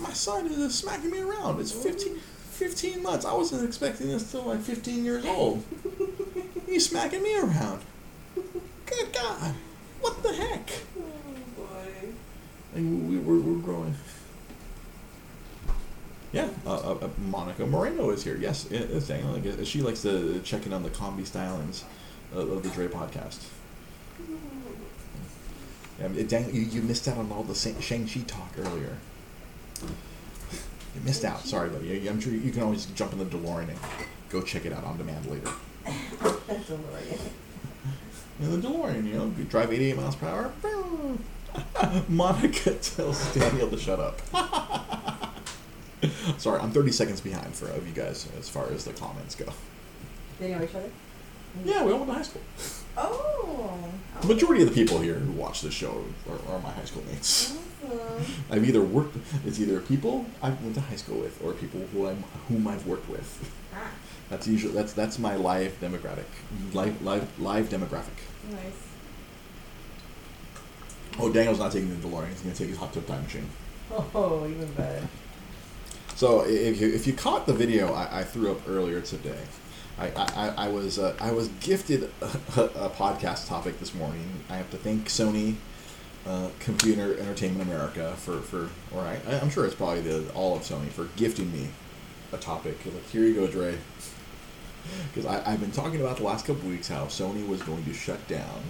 My 0.00 0.12
son 0.12 0.46
is 0.46 0.74
smacking 0.78 1.10
me 1.10 1.20
around. 1.20 1.60
It's 1.60 1.72
15, 1.72 2.16
15 2.16 3.02
months. 3.02 3.26
I 3.26 3.34
wasn't 3.34 3.66
expecting 3.66 4.08
this 4.08 4.30
till 4.30 4.42
like 4.42 4.60
15 4.60 5.04
years 5.04 5.26
old. 5.26 5.62
He's 6.66 6.88
smacking 6.88 7.22
me 7.22 7.38
around. 7.38 7.82
Good 8.86 9.12
God. 9.12 9.54
What 10.00 10.22
the 10.22 10.32
heck? 10.32 10.70
Oh 10.98 11.02
boy. 11.56 12.08
Like, 12.74 12.82
we, 12.82 13.18
we're, 13.18 13.40
we're 13.40 13.62
growing. 13.62 13.94
Yeah, 16.32 16.48
uh, 16.64 16.74
uh, 16.74 16.98
uh, 17.02 17.08
Monica 17.18 17.66
Moreno 17.66 18.10
is 18.10 18.22
here. 18.22 18.36
Yes, 18.36 18.64
Daniel. 18.64 19.36
Guess 19.38 19.66
she 19.66 19.82
likes 19.82 20.02
to 20.02 20.40
check 20.44 20.64
in 20.64 20.72
on 20.72 20.82
the 20.82 20.90
combi 20.90 21.26
stylings 21.26 21.82
of, 22.32 22.50
of 22.50 22.62
the 22.62 22.68
Dre 22.68 22.86
podcast. 22.86 23.44
Yeah, 26.00 26.22
Daniel, 26.22 26.52
you, 26.52 26.62
you 26.62 26.82
missed 26.82 27.08
out 27.08 27.18
on 27.18 27.30
all 27.32 27.42
the 27.42 27.54
Shang-Chi 27.54 28.20
talk 28.26 28.52
earlier. 28.58 28.96
You 29.82 31.00
missed 31.04 31.24
out. 31.24 31.40
Sorry, 31.40 31.68
buddy. 31.68 32.08
I'm 32.08 32.20
sure 32.20 32.32
you 32.32 32.52
can 32.52 32.62
always 32.62 32.86
jump 32.86 33.12
in 33.12 33.18
the 33.18 33.24
DeLorean 33.24 33.68
and 33.68 33.78
go 34.28 34.40
check 34.40 34.64
it 34.64 34.72
out 34.72 34.84
on 34.84 34.98
demand 34.98 35.26
later. 35.26 35.50
That's 36.46 36.68
hilarious. 36.68 37.28
In 38.40 38.60
the 38.60 38.68
DeLorean, 38.68 39.06
you 39.06 39.14
know, 39.14 39.32
you 39.36 39.44
drive 39.44 39.72
88 39.72 39.96
miles 39.96 40.16
per 40.16 40.28
hour. 40.28 40.52
Monica 42.08 42.74
tells 42.74 43.34
Daniel 43.34 43.68
to 43.68 43.78
shut 43.78 43.98
up. 43.98 44.20
Sorry, 46.38 46.60
I'm 46.60 46.70
30 46.70 46.92
seconds 46.92 47.20
behind 47.20 47.54
for 47.54 47.66
of 47.68 47.86
you 47.86 47.92
guys 47.92 48.28
as 48.38 48.48
far 48.48 48.70
as 48.72 48.84
the 48.84 48.92
comments 48.92 49.34
go. 49.34 49.46
They 50.38 50.52
know 50.52 50.62
each 50.62 50.74
other? 50.74 50.90
Yeah, 51.64 51.84
we 51.84 51.92
all 51.92 51.98
went 51.98 52.10
to 52.10 52.14
high 52.16 52.22
school. 52.22 52.42
Oh. 52.96 53.78
The 54.20 54.26
majority 54.28 54.62
of 54.62 54.68
the 54.68 54.74
people 54.74 55.00
here 55.00 55.14
who 55.14 55.32
watch 55.32 55.62
this 55.62 55.74
show 55.74 56.04
are, 56.28 56.54
are 56.54 56.58
my 56.60 56.70
high 56.70 56.84
school 56.84 57.02
mates. 57.10 57.56
Awesome. 57.84 58.24
I've 58.50 58.66
either 58.68 58.82
worked. 58.82 59.16
It's 59.46 59.58
either 59.58 59.80
people 59.80 60.26
I 60.42 60.50
went 60.50 60.74
to 60.74 60.80
high 60.80 60.96
school 60.96 61.18
with 61.18 61.42
or 61.44 61.52
people 61.54 61.80
who 61.92 62.06
I'm 62.08 62.22
whom 62.48 62.68
I've 62.68 62.86
worked 62.86 63.08
with. 63.08 63.50
Ah, 63.74 63.90
That's 64.28 64.46
usually 64.46 64.74
that's 64.74 64.92
that's 64.92 65.18
my 65.18 65.34
live 65.34 65.80
demographic. 65.80 66.26
Live 66.72 67.00
live 67.02 67.26
live 67.40 67.68
demographic. 67.68 68.18
nice. 68.50 68.86
Oh, 71.18 71.32
Daniel's 71.32 71.58
not 71.58 71.72
taking 71.72 71.88
the 72.00 72.06
DeLorean. 72.08 72.28
He's 72.28 72.40
gonna 72.42 72.54
take 72.54 72.68
his 72.68 72.78
hot 72.78 72.92
tub 72.92 73.06
time 73.06 73.22
machine. 73.24 73.48
Oh, 74.14 74.46
even 74.48 74.70
better. 74.74 75.06
So 76.20 76.42
if 76.42 76.78
you 76.78 76.88
if 76.92 77.06
you 77.06 77.14
caught 77.14 77.46
the 77.46 77.54
video 77.54 77.94
I, 77.94 78.18
I 78.20 78.24
threw 78.24 78.52
up 78.52 78.68
earlier 78.68 79.00
today, 79.00 79.40
I 79.98 80.08
I, 80.10 80.48
I- 80.66 80.68
was 80.68 80.98
uh, 80.98 81.16
I 81.18 81.32
was 81.32 81.48
gifted 81.60 82.10
a, 82.20 82.26
a 82.60 82.90
podcast 82.90 83.48
topic 83.48 83.80
this 83.80 83.94
morning. 83.94 84.44
I 84.50 84.56
have 84.56 84.70
to 84.72 84.76
thank 84.76 85.06
Sony, 85.06 85.54
uh, 86.26 86.50
Computer 86.58 87.18
Entertainment 87.18 87.62
America 87.62 88.12
for 88.18 88.40
for 88.40 88.68
or 88.94 89.00
I 89.00 89.18
I'm 89.40 89.48
sure 89.48 89.64
it's 89.64 89.74
probably 89.74 90.02
the 90.02 90.30
all 90.34 90.54
of 90.54 90.60
Sony 90.60 90.90
for 90.90 91.06
gifting 91.16 91.50
me 91.54 91.68
a 92.34 92.36
topic. 92.36 92.76
Like 92.84 93.08
here 93.08 93.22
you 93.22 93.32
go, 93.34 93.46
Dre. 93.46 93.78
Because 95.14 95.24
I've 95.24 95.60
been 95.60 95.72
talking 95.72 96.00
about 96.02 96.16
the 96.18 96.24
last 96.24 96.46
couple 96.46 96.68
weeks 96.68 96.88
how 96.88 97.04
Sony 97.04 97.46
was 97.46 97.62
going 97.62 97.84
to 97.84 97.94
shut 97.94 98.26
down 98.28 98.60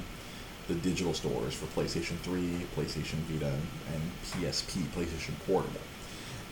the 0.69 0.75
digital 0.75 1.15
stores 1.15 1.55
for 1.55 1.67
PlayStation 1.67 2.17
3, 2.19 2.67
PlayStation 2.77 3.19
Vita, 3.29 3.53
and 3.93 4.03
PSP, 4.25 4.83
PlayStation 4.95 5.35
Portable. 5.47 5.81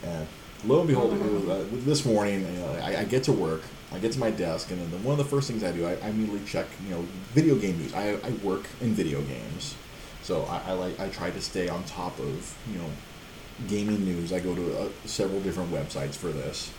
And 0.05 0.29
lo 0.65 0.81
and 0.81 0.89
behold, 0.89 1.19
was, 1.19 1.49
uh, 1.49 1.67
this 1.85 2.05
morning, 2.05 2.41
you 2.41 2.61
know, 2.61 2.73
I, 2.83 2.99
I 2.99 3.05
get 3.05 3.25
to 3.25 3.33
work, 3.33 3.63
I 3.93 3.99
get 3.99 4.13
to 4.13 4.19
my 4.19 4.31
desk, 4.31 4.71
and 4.71 4.81
then 4.81 5.05
one 5.05 5.19
of 5.19 5.19
the 5.19 5.31
first 5.31 5.49
things 5.49 5.63
I 5.65 5.73
do, 5.73 5.87
I, 5.87 5.93
I 5.95 6.09
immediately 6.09 6.45
check, 6.47 6.67
you 6.85 6.91
know, 6.91 7.03
video 7.33 7.57
game 7.57 7.79
news. 7.79 7.95
I, 7.95 8.19
I 8.25 8.31
work 8.43 8.67
in 8.81 8.95
video 8.95 9.21
games, 9.23 9.75
so 10.23 10.45
I, 10.45 10.71
I 10.71 10.73
like 10.73 11.01
I 11.01 11.09
try 11.09 11.31
to 11.31 11.41
stay 11.41 11.69
on 11.69 11.85
top 11.85 12.19
of, 12.19 12.57
you 12.71 12.79
know, 12.79 12.91
gaming 13.69 14.05
news. 14.05 14.33
I 14.33 14.41
go 14.41 14.55
to 14.55 14.81
uh, 14.81 14.89
several 15.05 15.41
different 15.41 15.73
websites 15.73 16.15
for 16.15 16.29
this 16.29 16.71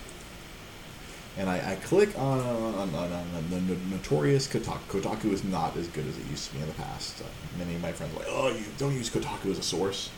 and 1.40 1.50
I, 1.50 1.72
I 1.72 1.76
click 1.76 2.18
on, 2.20 2.40
on, 2.40 2.94
on, 2.94 3.14
on 3.14 3.50
the 3.50 3.78
notorious 3.90 4.46
Kotaku. 4.46 5.02
Kotaku 5.02 5.32
is 5.32 5.44
not 5.44 5.76
as 5.78 5.88
good 5.88 6.06
as 6.06 6.18
it 6.18 6.26
used 6.28 6.50
to 6.50 6.56
be 6.56 6.62
in 6.62 6.68
the 6.68 6.74
past. 6.74 7.22
Uh, 7.22 7.26
many 7.58 7.76
of 7.76 7.82
my 7.82 7.94
friends 7.94 8.14
are 8.14 8.20
like, 8.20 8.28
oh, 8.30 8.50
you 8.50 8.66
don't 8.78 8.94
use 8.94 9.10
Kotaku 9.10 9.52
as 9.52 9.60
a 9.60 9.64
source. 9.64 10.10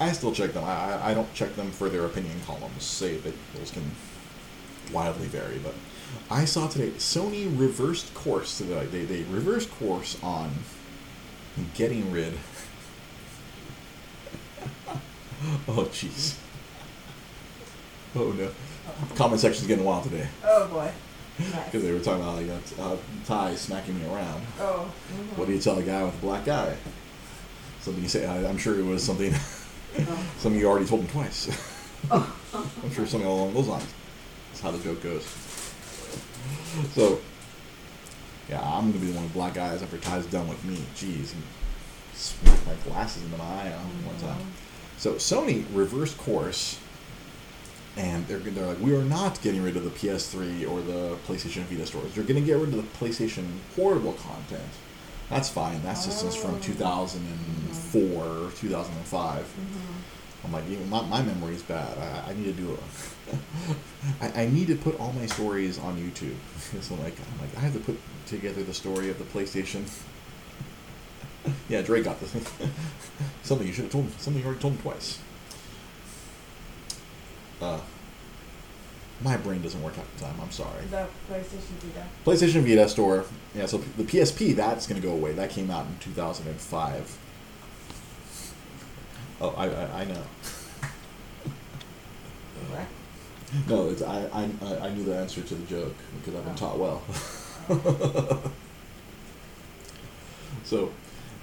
I 0.00 0.12
still 0.12 0.32
check 0.32 0.52
them. 0.52 0.64
I, 0.64 1.10
I 1.10 1.14
don't 1.14 1.32
check 1.34 1.54
them 1.56 1.70
for 1.70 1.88
their 1.88 2.04
opinion 2.04 2.40
columns. 2.46 2.82
Say 2.82 3.16
that 3.18 3.34
those 3.54 3.70
can 3.70 3.90
wildly 4.92 5.28
vary, 5.28 5.58
but 5.58 5.74
I 6.30 6.44
saw 6.44 6.66
today 6.68 6.90
Sony 6.92 7.46
reversed 7.58 8.12
course 8.14 8.58
today. 8.58 8.86
They, 8.86 9.04
they 9.04 9.22
reversed 9.24 9.70
course 9.70 10.18
on 10.22 10.50
getting 11.74 12.10
rid. 12.10 12.34
oh, 15.68 15.88
jeez. 15.92 16.36
Oh 18.14 18.32
no 18.32 18.50
comment 19.14 19.40
section's 19.40 19.66
getting 19.66 19.84
wild 19.84 20.04
today. 20.04 20.28
Oh 20.44 20.68
boy. 20.68 20.90
Because 21.38 21.54
Nice. 21.54 21.82
they 21.82 21.92
were 21.92 21.98
talking 21.98 22.22
about 22.22 22.42
like 22.42 22.50
uh, 22.78 22.96
Ty 23.24 23.54
smacking 23.54 23.98
me 23.98 24.06
around. 24.06 24.42
Oh. 24.60 24.92
What 25.36 25.48
do 25.48 25.54
you 25.54 25.58
tell 25.60 25.78
a 25.78 25.82
guy 25.82 26.04
with 26.04 26.14
a 26.14 26.18
black 26.18 26.46
eye? 26.46 26.76
Something 27.80 28.02
you 28.02 28.08
say. 28.10 28.26
I, 28.26 28.46
I'm 28.46 28.58
sure 28.58 28.78
it 28.78 28.84
was 28.84 29.02
something. 29.02 29.32
Oh. 30.08 30.48
of 30.48 30.54
you 30.56 30.66
already 30.66 30.86
told 30.86 31.02
him 31.02 31.08
twice. 31.08 31.48
I'm 32.10 32.90
sure 32.92 33.06
something 33.06 33.28
along 33.28 33.54
those 33.54 33.68
lines. 33.68 33.92
That's 34.48 34.60
how 34.60 34.70
the 34.70 34.78
joke 34.82 35.02
goes. 35.02 35.24
So, 36.94 37.20
yeah, 38.48 38.60
I'm 38.60 38.90
gonna 38.90 39.04
be 39.04 39.10
the 39.10 39.14
one 39.14 39.24
with 39.24 39.32
black 39.32 39.56
eyes 39.56 39.82
after 39.82 39.98
Ty's 39.98 40.26
done 40.26 40.48
with 40.48 40.64
me. 40.64 40.76
Jeez, 40.96 41.32
he 41.32 41.36
smacked 42.14 42.66
my 42.66 42.74
glasses 42.86 43.22
into 43.24 43.36
my 43.36 43.44
eye 43.44 43.72
on 43.72 43.84
one 44.06 44.16
time. 44.18 44.46
So 44.98 45.14
Sony 45.14 45.64
reversed 45.72 46.18
course, 46.18 46.78
and 47.96 48.26
they're 48.26 48.38
they're 48.38 48.66
like, 48.66 48.80
we 48.80 48.94
are 48.94 49.02
not 49.04 49.40
getting 49.42 49.62
rid 49.62 49.76
of 49.76 49.84
the 49.84 49.90
PS3 49.90 50.68
or 50.70 50.80
the 50.80 51.16
PlayStation 51.26 51.62
Vita 51.64 51.86
stores. 51.86 52.16
You're 52.16 52.24
going 52.24 52.40
to 52.40 52.46
get 52.46 52.56
rid 52.58 52.72
of 52.72 52.76
the 52.76 53.04
PlayStation 53.04 53.44
Portable 53.76 54.12
content. 54.14 54.62
That's 55.32 55.48
fine. 55.48 55.82
That's 55.82 56.04
just 56.04 56.20
since 56.20 56.34
from 56.36 56.54
Oh. 56.56 56.58
2004, 56.58 58.50
2005. 58.56 59.44
Mhm. 59.44 60.44
I'm 60.44 60.52
like, 60.52 60.68
even 60.68 60.90
my, 60.90 61.02
my 61.06 61.22
memory 61.22 61.54
is 61.54 61.62
bad. 61.62 61.96
I, 61.98 62.30
I 62.30 62.34
need 62.34 62.44
to 62.44 62.52
do 62.52 62.72
it. 62.72 62.80
I, 64.20 64.42
I 64.42 64.46
need 64.46 64.66
to 64.68 64.74
put 64.76 64.98
all 65.00 65.12
my 65.12 65.26
stories 65.26 65.78
on 65.78 65.96
YouTube. 65.96 66.34
so 66.82 66.94
like, 66.96 67.14
I'm 67.18 67.40
like, 67.40 67.56
I 67.56 67.60
have 67.60 67.72
to 67.74 67.78
put 67.80 67.96
together 68.26 68.62
the 68.62 68.74
story 68.74 69.08
of 69.08 69.18
the 69.18 69.24
PlayStation. 69.24 69.84
yeah, 71.68 71.80
Dre 71.82 72.02
got 72.02 72.18
this. 72.20 72.32
something 73.42 73.66
you 73.66 73.72
should 73.72 73.84
have 73.84 73.92
told. 73.92 74.06
me- 74.06 74.12
Something 74.18 74.40
you 74.42 74.46
already 74.46 74.60
told 74.62 74.74
me 74.74 74.80
twice. 74.82 75.18
Uh, 77.60 77.80
my 79.22 79.36
brain 79.36 79.62
doesn't 79.62 79.82
work 79.82 79.94
half 79.94 80.16
the 80.16 80.24
time. 80.24 80.34
I'm 80.40 80.50
sorry. 80.50 80.84
The 80.90 81.06
PlayStation 81.30 81.76
Vita. 81.80 82.06
PlayStation 82.24 82.62
Vita 82.62 82.88
store. 82.88 83.24
Yeah, 83.54 83.66
so 83.66 83.78
the 83.78 84.04
PSP 84.04 84.54
that's 84.56 84.86
going 84.86 85.00
to 85.00 85.06
go 85.06 85.12
away. 85.12 85.32
That 85.32 85.50
came 85.50 85.70
out 85.70 85.86
in 85.86 85.96
2005. 86.00 87.18
Oh, 89.40 89.54
I 89.56 89.68
I, 89.68 90.00
I 90.00 90.04
know. 90.04 90.22
What? 92.70 92.86
No, 93.68 93.90
it's 93.90 94.02
I, 94.02 94.24
I 94.32 94.86
I- 94.86 94.94
knew 94.94 95.04
the 95.04 95.16
answer 95.16 95.42
to 95.42 95.54
the 95.54 95.66
joke 95.66 95.94
because 96.18 96.38
I've 96.38 96.44
been 96.44 96.54
oh. 96.54 96.56
taught 96.56 96.78
well. 96.78 97.02
Oh. 97.68 98.52
so, 100.64 100.92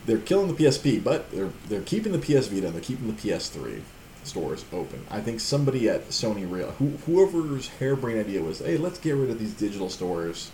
they're 0.06 0.18
killing 0.18 0.54
the 0.54 0.64
PSP, 0.64 1.04
but 1.04 1.30
they're 1.32 1.52
they're 1.68 1.82
keeping 1.82 2.12
the 2.12 2.20
PS 2.20 2.48
Vita 2.48 2.68
and 2.68 2.76
they're 2.76 2.82
keeping 2.82 3.08
the 3.08 3.14
PS3 3.14 3.82
stores 4.24 4.66
open. 4.74 5.06
I 5.10 5.22
think 5.22 5.40
somebody 5.40 5.90
at 5.90 6.10
Sony 6.10 6.50
real 6.50 6.72
who, 6.72 6.90
whoever's 7.06 7.68
harebrained 7.80 8.20
idea 8.20 8.42
was, 8.42 8.60
hey, 8.60 8.78
let's 8.78 9.00
get 9.00 9.16
rid 9.16 9.30
of 9.30 9.40
these 9.40 9.54
digital 9.54 9.90
stores 9.90 10.52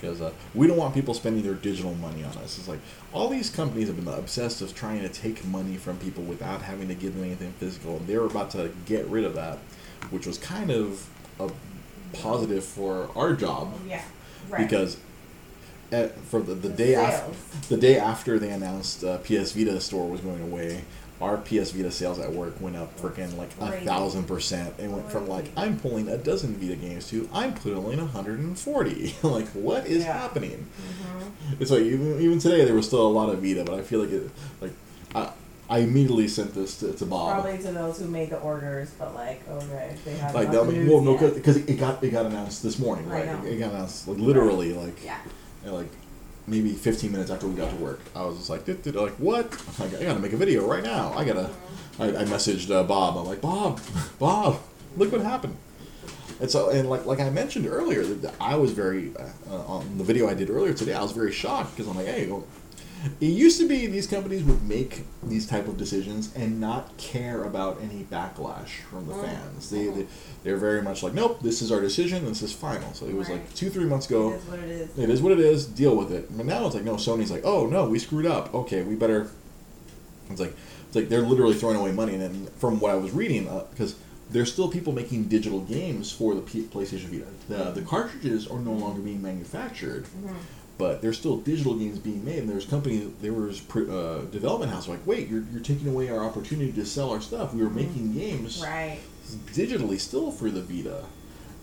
because 0.00 0.20
uh, 0.20 0.32
we 0.54 0.66
don't 0.66 0.76
want 0.78 0.94
people 0.94 1.12
spending 1.12 1.42
their 1.42 1.54
digital 1.54 1.94
money 1.94 2.24
on 2.24 2.30
us. 2.38 2.58
It's 2.58 2.68
like 2.68 2.80
all 3.12 3.28
these 3.28 3.50
companies 3.50 3.88
have 3.88 3.96
been 4.02 4.12
obsessed 4.12 4.62
with 4.62 4.74
trying 4.74 5.00
to 5.02 5.08
take 5.08 5.44
money 5.44 5.76
from 5.76 5.98
people 5.98 6.22
without 6.24 6.62
having 6.62 6.88
to 6.88 6.94
give 6.94 7.14
them 7.14 7.24
anything 7.24 7.52
physical, 7.58 7.96
and 7.98 8.06
they 8.06 8.16
were 8.16 8.26
about 8.26 8.50
to 8.52 8.72
get 8.86 9.06
rid 9.06 9.24
of 9.24 9.34
that, 9.34 9.58
which 10.10 10.26
was 10.26 10.38
kind 10.38 10.70
of 10.70 11.06
a 11.38 11.50
positive 12.12 12.64
for 12.64 13.10
our 13.14 13.34
job 13.34 13.72
Yeah. 13.86 14.02
Right. 14.48 14.66
because 14.66 14.96
at, 15.92 16.16
for 16.18 16.40
the, 16.40 16.54
the 16.54 16.68
The 16.68 16.74
day 16.76 16.94
after 16.94 17.32
the 17.68 17.76
day 17.76 17.98
after 17.98 18.38
they 18.38 18.50
announced 18.50 19.04
uh, 19.04 19.18
PS 19.18 19.52
Vita 19.52 19.80
store 19.80 20.08
was 20.08 20.20
going 20.20 20.42
away, 20.42 20.84
our 21.20 21.36
PS 21.36 21.70
Vita 21.72 21.90
sales 21.90 22.18
at 22.18 22.32
work 22.32 22.58
went 22.60 22.76
up 22.76 22.98
freaking 22.98 23.36
like 23.36 23.50
a 23.60 23.84
thousand 23.84 24.24
percent. 24.24 24.74
It 24.78 24.88
went 24.88 25.10
from 25.12 25.28
like 25.28 25.46
I'm 25.56 25.78
pulling 25.78 26.08
a 26.08 26.16
dozen 26.16 26.54
Vita 26.56 26.76
games 26.76 27.08
to 27.10 27.28
I'm 27.32 27.52
pulling 27.54 27.98
140. 27.98 29.14
like 29.22 29.48
what 29.48 29.86
is 29.86 30.04
Yeah. 30.04 30.12
happening? 30.18 30.66
Mhm. 30.80 31.60
It's 31.60 31.70
like 31.70 31.82
even, 31.82 32.20
even 32.20 32.38
today 32.38 32.64
there 32.64 32.74
was 32.74 32.86
still 32.86 33.06
a 33.06 33.08
lot 33.08 33.28
of 33.30 33.40
Vita, 33.42 33.64
but 33.64 33.74
I 33.78 33.82
feel 33.82 34.00
like 34.00 34.10
it 34.10 34.30
like 34.60 34.72
I 35.14 35.30
I 35.68 35.78
immediately 35.80 36.26
sent 36.26 36.52
this 36.52 36.78
to, 36.80 36.92
to 36.94 37.06
Bob. 37.06 37.42
Probably 37.42 37.58
to 37.62 37.70
those 37.70 38.00
who 38.00 38.06
made 38.08 38.30
the 38.30 38.38
orders, 38.40 38.90
but 38.98 39.14
like, 39.14 39.46
okay, 39.48 39.94
they 40.04 40.16
have 40.16 40.34
like 40.34 40.50
that, 40.50 40.66
well, 40.66 41.00
no, 41.00 41.16
because 41.16 41.58
it 41.58 41.78
got 41.78 42.02
it 42.02 42.10
got 42.10 42.26
announced 42.26 42.62
this 42.64 42.78
morning, 42.80 43.08
right? 43.08 43.26
It, 43.26 43.52
it 43.52 43.58
got 43.58 43.70
announced 43.72 44.08
like 44.08 44.18
literally 44.18 44.72
like 44.72 45.04
Yeah. 45.04 45.18
like 45.64 45.86
maybe 46.46 46.72
15 46.72 47.12
minutes 47.12 47.30
after 47.30 47.46
we 47.46 47.54
got 47.54 47.70
to 47.70 47.76
work. 47.76 48.00
I 48.14 48.24
was 48.24 48.36
just 48.36 48.50
like, 48.50 48.64
"Dit, 48.64 48.82
dit," 48.82 48.94
like 48.94 49.14
what? 49.14 49.50
Like, 49.78 49.94
I 49.94 50.04
gotta 50.04 50.20
make 50.20 50.32
a 50.32 50.36
video 50.36 50.66
right 50.66 50.82
now. 50.82 51.12
I 51.14 51.24
gotta. 51.24 51.50
I, 51.98 52.08
I 52.08 52.24
messaged 52.24 52.70
uh, 52.70 52.82
Bob. 52.82 53.18
I'm 53.18 53.26
like, 53.26 53.40
Bob, 53.42 53.80
Bob, 54.18 54.60
look 54.96 55.12
what 55.12 55.20
happened. 55.20 55.56
And 56.40 56.50
so, 56.50 56.70
and 56.70 56.88
like 56.88 57.04
like 57.04 57.20
I 57.20 57.28
mentioned 57.30 57.66
earlier, 57.66 58.02
that 58.02 58.34
I 58.40 58.56
was 58.56 58.72
very 58.72 59.12
uh, 59.50 59.56
on 59.66 59.98
the 59.98 60.04
video 60.04 60.28
I 60.28 60.34
did 60.34 60.48
earlier 60.48 60.72
today. 60.72 60.94
I 60.94 61.02
was 61.02 61.12
very 61.12 61.32
shocked 61.32 61.76
because 61.76 61.88
I'm 61.90 61.96
like, 61.96 62.06
hey, 62.06 62.26
well, 62.26 62.44
it 63.20 63.26
used 63.26 63.58
to 63.60 63.66
be 63.68 63.86
these 63.86 64.06
companies 64.06 64.42
would 64.44 64.62
make 64.68 65.04
these 65.22 65.46
type 65.46 65.66
of 65.68 65.76
decisions 65.76 66.34
and 66.34 66.60
not 66.60 66.96
care 66.98 67.44
about 67.44 67.80
any 67.82 68.04
backlash 68.04 68.68
from 68.90 69.06
the 69.06 69.14
Mm. 69.14 69.24
fans. 69.24 69.70
They, 69.70 69.86
they 69.88 70.06
they're 70.44 70.56
very 70.56 70.82
much 70.82 71.02
like, 71.02 71.14
nope, 71.14 71.40
this 71.42 71.62
is 71.62 71.70
our 71.72 71.80
decision. 71.80 72.24
This 72.26 72.42
is 72.42 72.52
final. 72.52 72.92
So 72.94 73.06
it 73.06 73.14
was 73.14 73.28
like 73.28 73.54
two 73.54 73.70
three 73.70 73.84
months 73.86 74.06
ago. 74.06 74.32
It 74.32 74.36
is 74.36 74.44
what 74.46 74.58
it 74.58 74.70
is. 74.70 74.98
It 74.98 75.10
is 75.10 75.22
what 75.22 75.32
it 75.32 75.40
is. 75.40 75.66
Deal 75.66 75.96
with 75.96 76.12
it. 76.12 76.34
But 76.36 76.46
now 76.46 76.66
it's 76.66 76.74
like 76.74 76.84
no. 76.84 76.94
Sony's 76.96 77.30
like, 77.30 77.42
oh 77.44 77.66
no, 77.66 77.88
we 77.88 77.98
screwed 77.98 78.26
up. 78.26 78.54
Okay, 78.54 78.82
we 78.82 78.94
better. 78.94 79.30
It's 80.30 80.40
like 80.40 80.54
it's 80.86 80.96
like 80.96 81.08
they're 81.08 81.22
literally 81.22 81.54
throwing 81.54 81.76
away 81.76 81.92
money. 81.92 82.14
And 82.14 82.22
then 82.22 82.46
from 82.58 82.80
what 82.80 82.90
I 82.90 82.94
was 82.96 83.12
reading, 83.12 83.44
because 83.70 83.94
there's 84.30 84.52
still 84.52 84.68
people 84.68 84.92
making 84.92 85.24
digital 85.24 85.60
games 85.60 86.12
for 86.12 86.34
the 86.34 86.40
P- 86.40 86.62
PlayStation 86.62 87.06
Vita. 87.06 87.26
The 87.48 87.80
the 87.80 87.82
cartridges 87.82 88.46
are 88.46 88.58
no 88.60 88.72
longer 88.72 89.00
being 89.00 89.20
manufactured, 89.22 90.04
Mhm. 90.04 90.34
But 90.80 91.02
there's 91.02 91.18
still 91.18 91.36
digital 91.36 91.74
games 91.74 91.98
being 91.98 92.24
made. 92.24 92.38
And 92.38 92.48
there's 92.48 92.64
company 92.64 93.12
there 93.20 93.34
was 93.34 93.60
uh, 93.76 94.22
development 94.32 94.72
house 94.72 94.88
like, 94.88 95.06
wait, 95.06 95.28
you're 95.28 95.44
you're 95.52 95.60
taking 95.62 95.86
away 95.88 96.08
our 96.08 96.24
opportunity 96.24 96.72
to 96.72 96.84
sell 96.86 97.10
our 97.10 97.20
stuff. 97.20 97.54
We 97.54 97.62
were 97.62 97.70
making 97.70 98.14
games 98.14 98.60
Right. 98.62 98.98
digitally 99.52 100.00
still 100.00 100.32
for 100.32 100.50
the 100.50 100.62
Vita, 100.62 101.04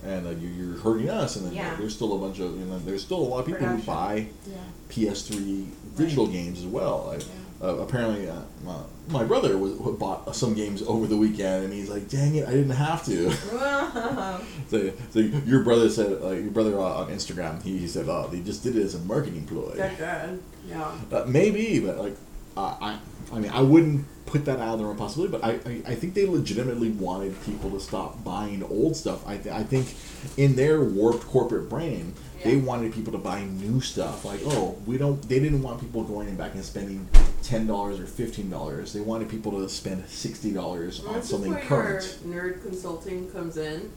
and 0.05 0.27
uh, 0.27 0.29
you, 0.29 0.47
you're 0.49 0.77
hurting 0.79 1.09
us. 1.09 1.35
And 1.35 1.47
then 1.47 1.53
Yeah. 1.53 1.75
there's 1.75 1.95
still 1.95 2.13
a 2.15 2.19
bunch 2.19 2.39
of 2.39 2.57
you 2.57 2.65
know, 2.65 2.77
there's 2.79 3.01
still 3.01 3.17
a 3.17 3.27
lot 3.27 3.39
of 3.39 3.45
people 3.47 3.65
who 3.67 3.81
buy 3.81 4.27
Yeah. 4.47 4.55
PS3 4.89 5.67
digital 5.97 6.27
games 6.27 6.59
as 6.59 6.65
well. 6.67 7.09
I, 7.11 7.15
Yeah. 7.15 7.23
Uh, 7.61 7.77
apparently, 7.77 8.29
uh, 8.29 8.41
my, 8.63 8.77
my 9.09 9.23
brother 9.23 9.57
was 9.57 9.73
bought 9.97 10.35
some 10.35 10.53
games 10.53 10.83
over 10.83 11.07
the 11.07 11.17
weekend, 11.17 11.65
and 11.65 11.73
he's 11.73 11.89
like, 11.89 12.07
"Dang 12.07 12.35
it, 12.35 12.47
I 12.47 12.51
didn't 12.51 12.71
have 12.71 13.03
to." 13.05 13.31
so, 14.67 14.91
so 15.09 15.19
your 15.19 15.63
brother 15.63 15.89
said, 15.89 16.21
like 16.21 16.41
your 16.41 16.51
brother 16.51 16.77
uh, 16.77 17.01
on 17.01 17.09
Instagram, 17.09 17.61
he, 17.63 17.87
said, 17.87 18.07
"Oh, 18.07 18.27
they 18.31 18.41
just 18.41 18.63
did 18.63 18.75
it 18.75 18.83
as 18.83 18.93
a 18.95 18.99
marketing 18.99 19.45
ploy." 19.47 19.73
That's 19.75 19.97
good. 19.97 20.43
Yeah. 20.67 20.91
Uh, 21.11 21.25
maybe, 21.27 21.79
but 21.79 21.97
like, 21.97 22.15
uh, 22.55 22.75
I, 22.79 22.99
I 23.33 23.39
mean, 23.39 23.51
I 23.51 23.61
wouldn't 23.61 24.05
put 24.27 24.45
that 24.45 24.59
out 24.59 24.73
of 24.73 24.79
the 24.79 24.85
realm 24.85 24.95
of 24.95 24.99
possibility. 24.99 25.31
But 25.31 25.43
I, 25.43 25.51
I, 25.69 25.91
I 25.93 25.95
think 25.95 26.13
they 26.13 26.27
legitimately 26.27 26.91
wanted 26.91 27.41
people 27.43 27.71
to 27.71 27.79
stop 27.79 28.23
buying 28.23 28.61
old 28.63 28.95
stuff. 28.95 29.27
I, 29.27 29.37
th- 29.37 29.55
I 29.55 29.63
think, 29.63 29.95
in 30.37 30.55
their 30.55 30.83
warped 30.83 31.25
corporate 31.25 31.69
brain, 31.69 32.13
they 32.43 32.57
wanted 32.57 32.93
people 32.93 33.11
to 33.13 33.17
buy 33.19 33.43
new 33.43 33.81
stuff. 33.81 34.23
Like, 34.25 34.41
oh, 34.45 34.77
we 34.85 34.97
don't. 34.97 35.21
They 35.27 35.39
didn't 35.39 35.61
want 35.63 35.79
people 35.81 36.03
going 36.03 36.27
and 36.29 36.37
back 36.37 36.53
and 36.53 36.63
spending 36.63 37.07
ten 37.43 37.67
dollars 37.67 37.99
or 37.99 38.05
fifteen 38.05 38.49
dollars. 38.49 38.93
They 38.93 39.01
wanted 39.01 39.29
people 39.29 39.51
to 39.53 39.67
spend 39.69 40.07
sixty 40.07 40.51
dollars 40.51 41.01
Well, 41.03 41.15
on 41.15 41.23
something 41.23 41.51
where 41.53 41.61
current. 41.63 42.17
your 42.25 42.33
nerd 42.43 42.61
consulting 42.61 43.29
comes 43.31 43.57
in, 43.57 43.91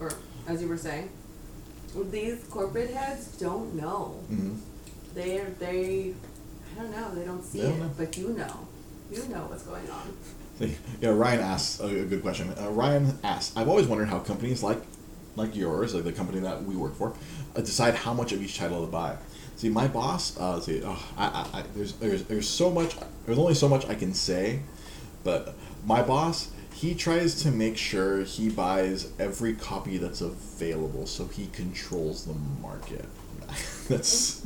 or 0.00 0.10
as 0.48 0.60
you 0.62 0.68
were 0.68 0.76
saying, 0.78 1.10
these 2.10 2.44
corporate 2.50 2.90
heads 2.90 3.28
don't 3.38 3.74
know. 3.74 4.18
hmm 4.28 4.54
They 5.14 5.44
they 5.58 6.14
I 6.76 6.82
don't 6.82 6.90
know. 6.90 7.14
They 7.14 7.24
don't 7.24 7.42
see 7.42 7.60
They 7.60 7.68
don't 7.68 7.76
it, 7.76 7.80
know. 7.80 7.90
but 7.96 8.16
you 8.18 8.28
know. 8.30 8.66
You 9.10 9.22
know 9.28 9.46
what's 9.48 9.62
going 9.62 9.88
on. 9.90 10.12
Yeah, 11.02 11.10
Ryan 11.10 11.40
asks 11.40 11.80
a, 11.80 11.84
a 11.86 12.04
good 12.06 12.22
question. 12.22 12.50
Uh, 12.58 12.70
Ryan 12.70 13.18
asks, 13.22 13.54
I've 13.54 13.68
always 13.68 13.86
wondered 13.86 14.08
how 14.08 14.20
companies 14.20 14.62
like 14.62 14.80
like 15.36 15.54
yours, 15.54 15.94
like 15.94 16.04
the 16.04 16.12
company 16.12 16.40
that 16.40 16.64
we 16.64 16.76
work 16.76 16.96
for, 16.96 17.14
uh, 17.54 17.60
decide 17.60 17.94
how 17.94 18.12
much 18.12 18.32
of 18.32 18.42
each 18.42 18.58
title 18.58 18.84
to 18.84 18.90
buy. 18.90 19.16
See, 19.56 19.68
my 19.68 19.86
boss, 19.88 20.38
uh, 20.38 20.60
see, 20.60 20.82
oh, 20.84 21.02
I, 21.16 21.26
I, 21.26 21.58
I, 21.60 21.64
there's, 21.74 21.92
there's, 21.94 22.24
there's 22.24 22.48
so 22.48 22.70
much, 22.70 22.96
there's 23.24 23.38
only 23.38 23.54
so 23.54 23.68
much 23.68 23.86
I 23.86 23.94
can 23.94 24.12
say, 24.12 24.60
but 25.24 25.54
my 25.86 26.02
boss, 26.02 26.50
he 26.74 26.94
tries 26.94 27.42
to 27.42 27.50
make 27.50 27.76
sure 27.76 28.22
he 28.22 28.50
buys 28.50 29.10
every 29.18 29.54
copy 29.54 29.96
that's 29.96 30.20
available, 30.20 31.06
so 31.06 31.26
he 31.26 31.46
controls 31.48 32.26
the 32.26 32.34
market. 32.60 33.06
that's 33.88 34.40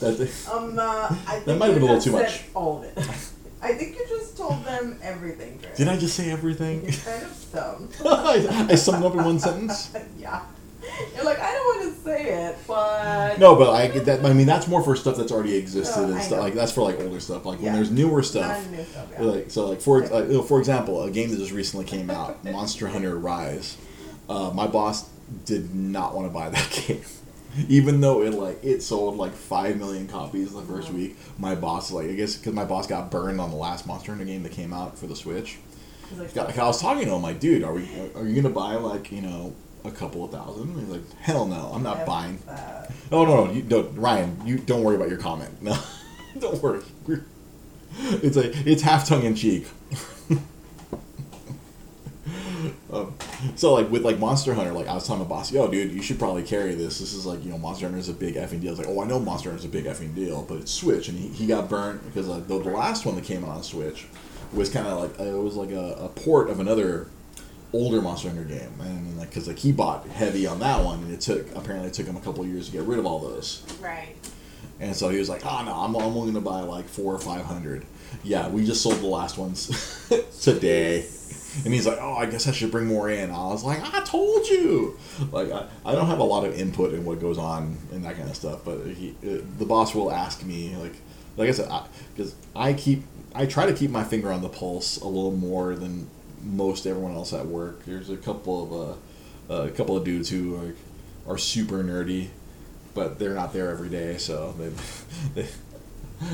that. 0.00 0.48
Um, 0.50 0.78
uh, 0.78 1.06
I 1.10 1.34
think 1.34 1.44
That 1.44 1.58
might 1.58 1.66
have 1.66 1.74
been 1.74 1.82
a 1.84 1.86
little 1.86 2.00
too 2.00 2.12
much. 2.12 2.44
All 2.54 2.78
of 2.78 2.84
it. 2.84 2.98
I 3.66 3.74
think 3.74 3.96
you 3.98 4.06
just 4.08 4.36
told 4.36 4.64
them 4.64 4.98
everything, 5.02 5.58
Chris. 5.58 5.76
Did 5.76 5.88
I 5.88 5.96
just 5.96 6.14
say 6.14 6.30
everything? 6.30 6.84
You're 6.84 6.92
kind 6.92 7.22
of 7.24 7.32
stoned. 7.32 7.96
I, 8.04 8.66
I 8.70 8.74
summed 8.76 9.04
up 9.04 9.14
in 9.14 9.24
one 9.24 9.40
sentence. 9.40 9.90
yeah. 10.18 10.42
You're 11.16 11.24
like, 11.24 11.40
I 11.40 11.52
don't 11.52 11.82
want 11.82 11.96
to 11.96 12.00
say 12.02 12.46
it, 12.46 12.58
but. 12.68 13.40
No, 13.40 13.56
but 13.56 13.70
I 13.70 13.88
that 14.00 14.24
I 14.24 14.32
mean 14.32 14.46
that's 14.46 14.68
more 14.68 14.82
for 14.82 14.94
stuff 14.94 15.16
that's 15.16 15.32
already 15.32 15.56
existed 15.56 15.98
Oh, 15.98 16.12
and 16.12 16.22
stuff 16.22 16.38
like 16.38 16.54
that's 16.54 16.70
for 16.70 16.82
like 16.82 17.00
older 17.00 17.18
stuff. 17.18 17.44
Like 17.44 17.60
when 17.60 17.72
there's 17.72 17.90
newer 17.90 18.22
stuff, 18.22 18.70
new 18.70 18.84
stuff, 18.84 19.08
yeah. 19.12 19.22
like 19.22 19.50
so 19.50 19.68
like 19.68 19.80
for 19.80 20.04
uh, 20.04 20.22
you 20.26 20.42
for 20.42 20.60
example, 20.60 21.02
a 21.02 21.10
game 21.10 21.30
that 21.30 21.38
just 21.38 21.50
recently 21.50 21.86
came 21.86 22.08
out, 22.08 22.44
Monster 22.44 22.86
Hunter 22.86 23.18
Rise. 23.18 23.76
Uh, 24.28 24.52
my 24.54 24.68
boss 24.68 25.08
did 25.44 25.74
not 25.74 26.14
want 26.14 26.28
to 26.28 26.32
buy 26.32 26.50
that 26.50 26.84
game, 26.86 27.02
even 27.68 28.00
though 28.00 28.22
it 28.22 28.34
like 28.34 28.62
it 28.62 28.82
sold 28.82 29.16
like 29.16 29.32
five 29.32 29.76
million 29.76 30.06
copies 30.08 30.52
the 30.52 30.62
first 30.62 30.90
week. 30.90 31.16
My 31.38 31.54
boss 31.54 31.90
like 31.90 32.08
I 32.08 32.12
guess 32.14 32.36
because 32.36 32.52
my 32.52 32.64
boss 32.64 32.86
got 32.86 33.10
burned 33.10 33.40
on 33.40 33.50
the 33.50 33.56
last 33.56 33.86
Monster 33.86 34.12
Hunter 34.12 34.24
game 34.24 34.42
that 34.42 34.52
came 34.52 34.72
out 34.72 34.98
for 34.98 35.06
the 35.06 35.16
Switch. 35.16 35.58
Like, 36.16 36.34
Like, 36.36 36.58
I 36.58 36.66
was 36.66 36.80
talking 36.80 37.04
to 37.06 37.12
him 37.14 37.22
like, 37.22 37.40
dude, 37.40 37.64
are 37.64 37.72
we 37.74 37.88
are 38.14 38.26
you 38.26 38.40
gonna 38.40 38.54
buy 38.54 38.74
like 38.76 39.10
you 39.10 39.22
know 39.22 39.54
a 39.84 39.90
couple 39.90 40.24
of 40.24 40.30
thousand? 40.30 40.70
And 40.70 40.80
he's 40.80 40.88
like, 40.88 41.18
hell 41.20 41.46
no, 41.46 41.70
I'm 41.74 41.82
not 41.82 42.06
buying. 42.06 42.38
Oh 43.10 43.24
no, 43.24 43.44
no, 43.46 43.52
you 43.52 43.62
don't, 43.62 43.94
Ryan. 43.96 44.40
You 44.44 44.58
don't 44.58 44.82
worry 44.82 44.96
about 44.96 45.08
your 45.08 45.18
comment. 45.18 45.50
No, 45.62 45.76
don't 46.38 46.62
worry. 46.62 46.82
It's 47.98 48.36
a 48.36 48.50
it's 48.68 48.82
half 48.82 49.06
tongue 49.08 49.24
in 49.24 49.34
cheek. 49.34 49.66
um, 52.92 53.14
so 53.56 53.74
like 53.74 53.90
with 53.90 54.02
like 54.04 54.18
Monster 54.18 54.54
Hunter, 54.54 54.72
like 54.72 54.86
I 54.88 54.94
was 54.94 55.06
telling 55.06 55.22
my 55.22 55.28
boss, 55.28 55.50
yo, 55.52 55.68
dude, 55.68 55.92
you 55.92 56.02
should 56.02 56.18
probably 56.18 56.42
carry 56.42 56.74
this. 56.74 56.98
This 56.98 57.12
is 57.12 57.26
like 57.26 57.44
you 57.44 57.50
know 57.50 57.58
Monster 57.58 57.86
Hunter 57.86 57.98
is 57.98 58.08
a 58.08 58.14
big 58.14 58.34
effing 58.36 58.60
deal. 58.60 58.70
It's 58.70 58.78
like, 58.78 58.88
oh, 58.88 59.02
I 59.02 59.06
know 59.06 59.18
Monster 59.18 59.50
Hunter 59.50 59.60
is 59.60 59.64
a 59.64 59.68
big 59.72 59.84
effing 59.84 60.14
deal, 60.14 60.42
but 60.48 60.58
it's 60.58 60.70
Switch, 60.72 61.08
and 61.08 61.18
he, 61.18 61.28
he 61.28 61.46
got 61.46 61.68
burnt 61.68 62.04
because 62.06 62.28
uh, 62.28 62.38
the, 62.40 62.58
the 62.58 62.70
last 62.70 63.04
one 63.06 63.14
that 63.16 63.24
came 63.24 63.44
out 63.44 63.50
on 63.50 63.62
Switch 63.62 64.06
was 64.52 64.68
kind 64.70 64.86
of 64.86 65.00
like 65.02 65.20
uh, 65.20 65.24
it 65.24 65.42
was 65.42 65.56
like 65.56 65.70
a, 65.70 65.94
a 66.04 66.08
port 66.08 66.48
of 66.50 66.60
another 66.60 67.08
older 67.72 68.00
Monster 68.00 68.28
Hunter 68.28 68.44
game, 68.44 68.72
and 68.80 69.18
like 69.18 69.28
because 69.30 69.48
like 69.48 69.58
he 69.58 69.72
bought 69.72 70.06
heavy 70.08 70.46
on 70.46 70.60
that 70.60 70.84
one, 70.84 71.00
and 71.02 71.12
it 71.12 71.20
took 71.20 71.46
apparently 71.56 71.88
it 71.88 71.94
took 71.94 72.06
him 72.06 72.16
a 72.16 72.20
couple 72.20 72.42
of 72.42 72.48
years 72.48 72.66
to 72.66 72.72
get 72.72 72.82
rid 72.82 72.98
of 72.98 73.06
all 73.06 73.18
those, 73.18 73.62
Right. 73.80 74.14
and 74.80 74.94
so 74.94 75.08
he 75.08 75.18
was 75.18 75.28
like, 75.28 75.44
oh 75.44 75.62
no, 75.64 75.72
I'm, 75.74 75.94
I'm 75.96 76.16
only 76.16 76.32
gonna 76.32 76.44
buy 76.44 76.60
like 76.60 76.86
four 76.88 77.12
or 77.14 77.18
five 77.18 77.44
hundred. 77.44 77.84
Yeah, 78.22 78.48
we 78.48 78.64
just 78.64 78.82
sold 78.82 78.96
the 79.00 79.06
last 79.06 79.36
ones 79.36 80.08
today. 80.40 81.06
And 81.64 81.72
he's 81.72 81.86
like, 81.86 81.98
"Oh, 82.00 82.14
I 82.14 82.26
guess 82.26 82.46
I 82.46 82.52
should 82.52 82.70
bring 82.70 82.86
more 82.86 83.08
in." 83.08 83.30
I 83.30 83.46
was 83.48 83.64
like, 83.64 83.80
"I 83.94 84.02
told 84.04 84.46
you." 84.48 84.98
Like, 85.32 85.50
I, 85.50 85.66
I 85.84 85.92
don't 85.92 86.06
have 86.06 86.18
a 86.18 86.24
lot 86.24 86.44
of 86.44 86.58
input 86.58 86.94
in 86.94 87.04
what 87.04 87.20
goes 87.20 87.38
on 87.38 87.76
and 87.92 88.04
that 88.04 88.16
kind 88.16 88.28
of 88.28 88.36
stuff, 88.36 88.60
but 88.64 88.86
he, 88.86 89.14
uh, 89.24 89.38
the 89.58 89.64
boss 89.64 89.94
will 89.94 90.12
ask 90.12 90.44
me, 90.44 90.76
like, 90.76 90.94
like 91.36 91.48
I 91.48 91.52
said, 91.52 91.70
because 92.14 92.34
I, 92.54 92.72
keep, 92.74 93.04
I 93.34 93.46
try 93.46 93.66
to 93.66 93.72
keep 93.72 93.90
my 93.90 94.04
finger 94.04 94.32
on 94.32 94.42
the 94.42 94.48
pulse 94.48 94.98
a 94.98 95.06
little 95.06 95.32
more 95.32 95.74
than 95.74 96.08
most 96.42 96.86
everyone 96.86 97.14
else 97.14 97.32
at 97.32 97.46
work. 97.46 97.84
There's 97.84 98.10
a 98.10 98.16
couple 98.16 98.62
of, 98.62 98.98
uh, 99.50 99.62
a 99.68 99.70
couple 99.70 99.96
of 99.96 100.04
dudes 100.04 100.28
who 100.28 100.56
are, 100.56 100.74
are 101.34 101.38
super 101.38 101.82
nerdy, 101.82 102.28
but 102.94 103.18
they're 103.18 103.34
not 103.34 103.52
there 103.52 103.70
every 103.70 103.88
day, 103.88 104.16
so 104.18 104.54
they, 104.58 104.70
they 105.42 105.48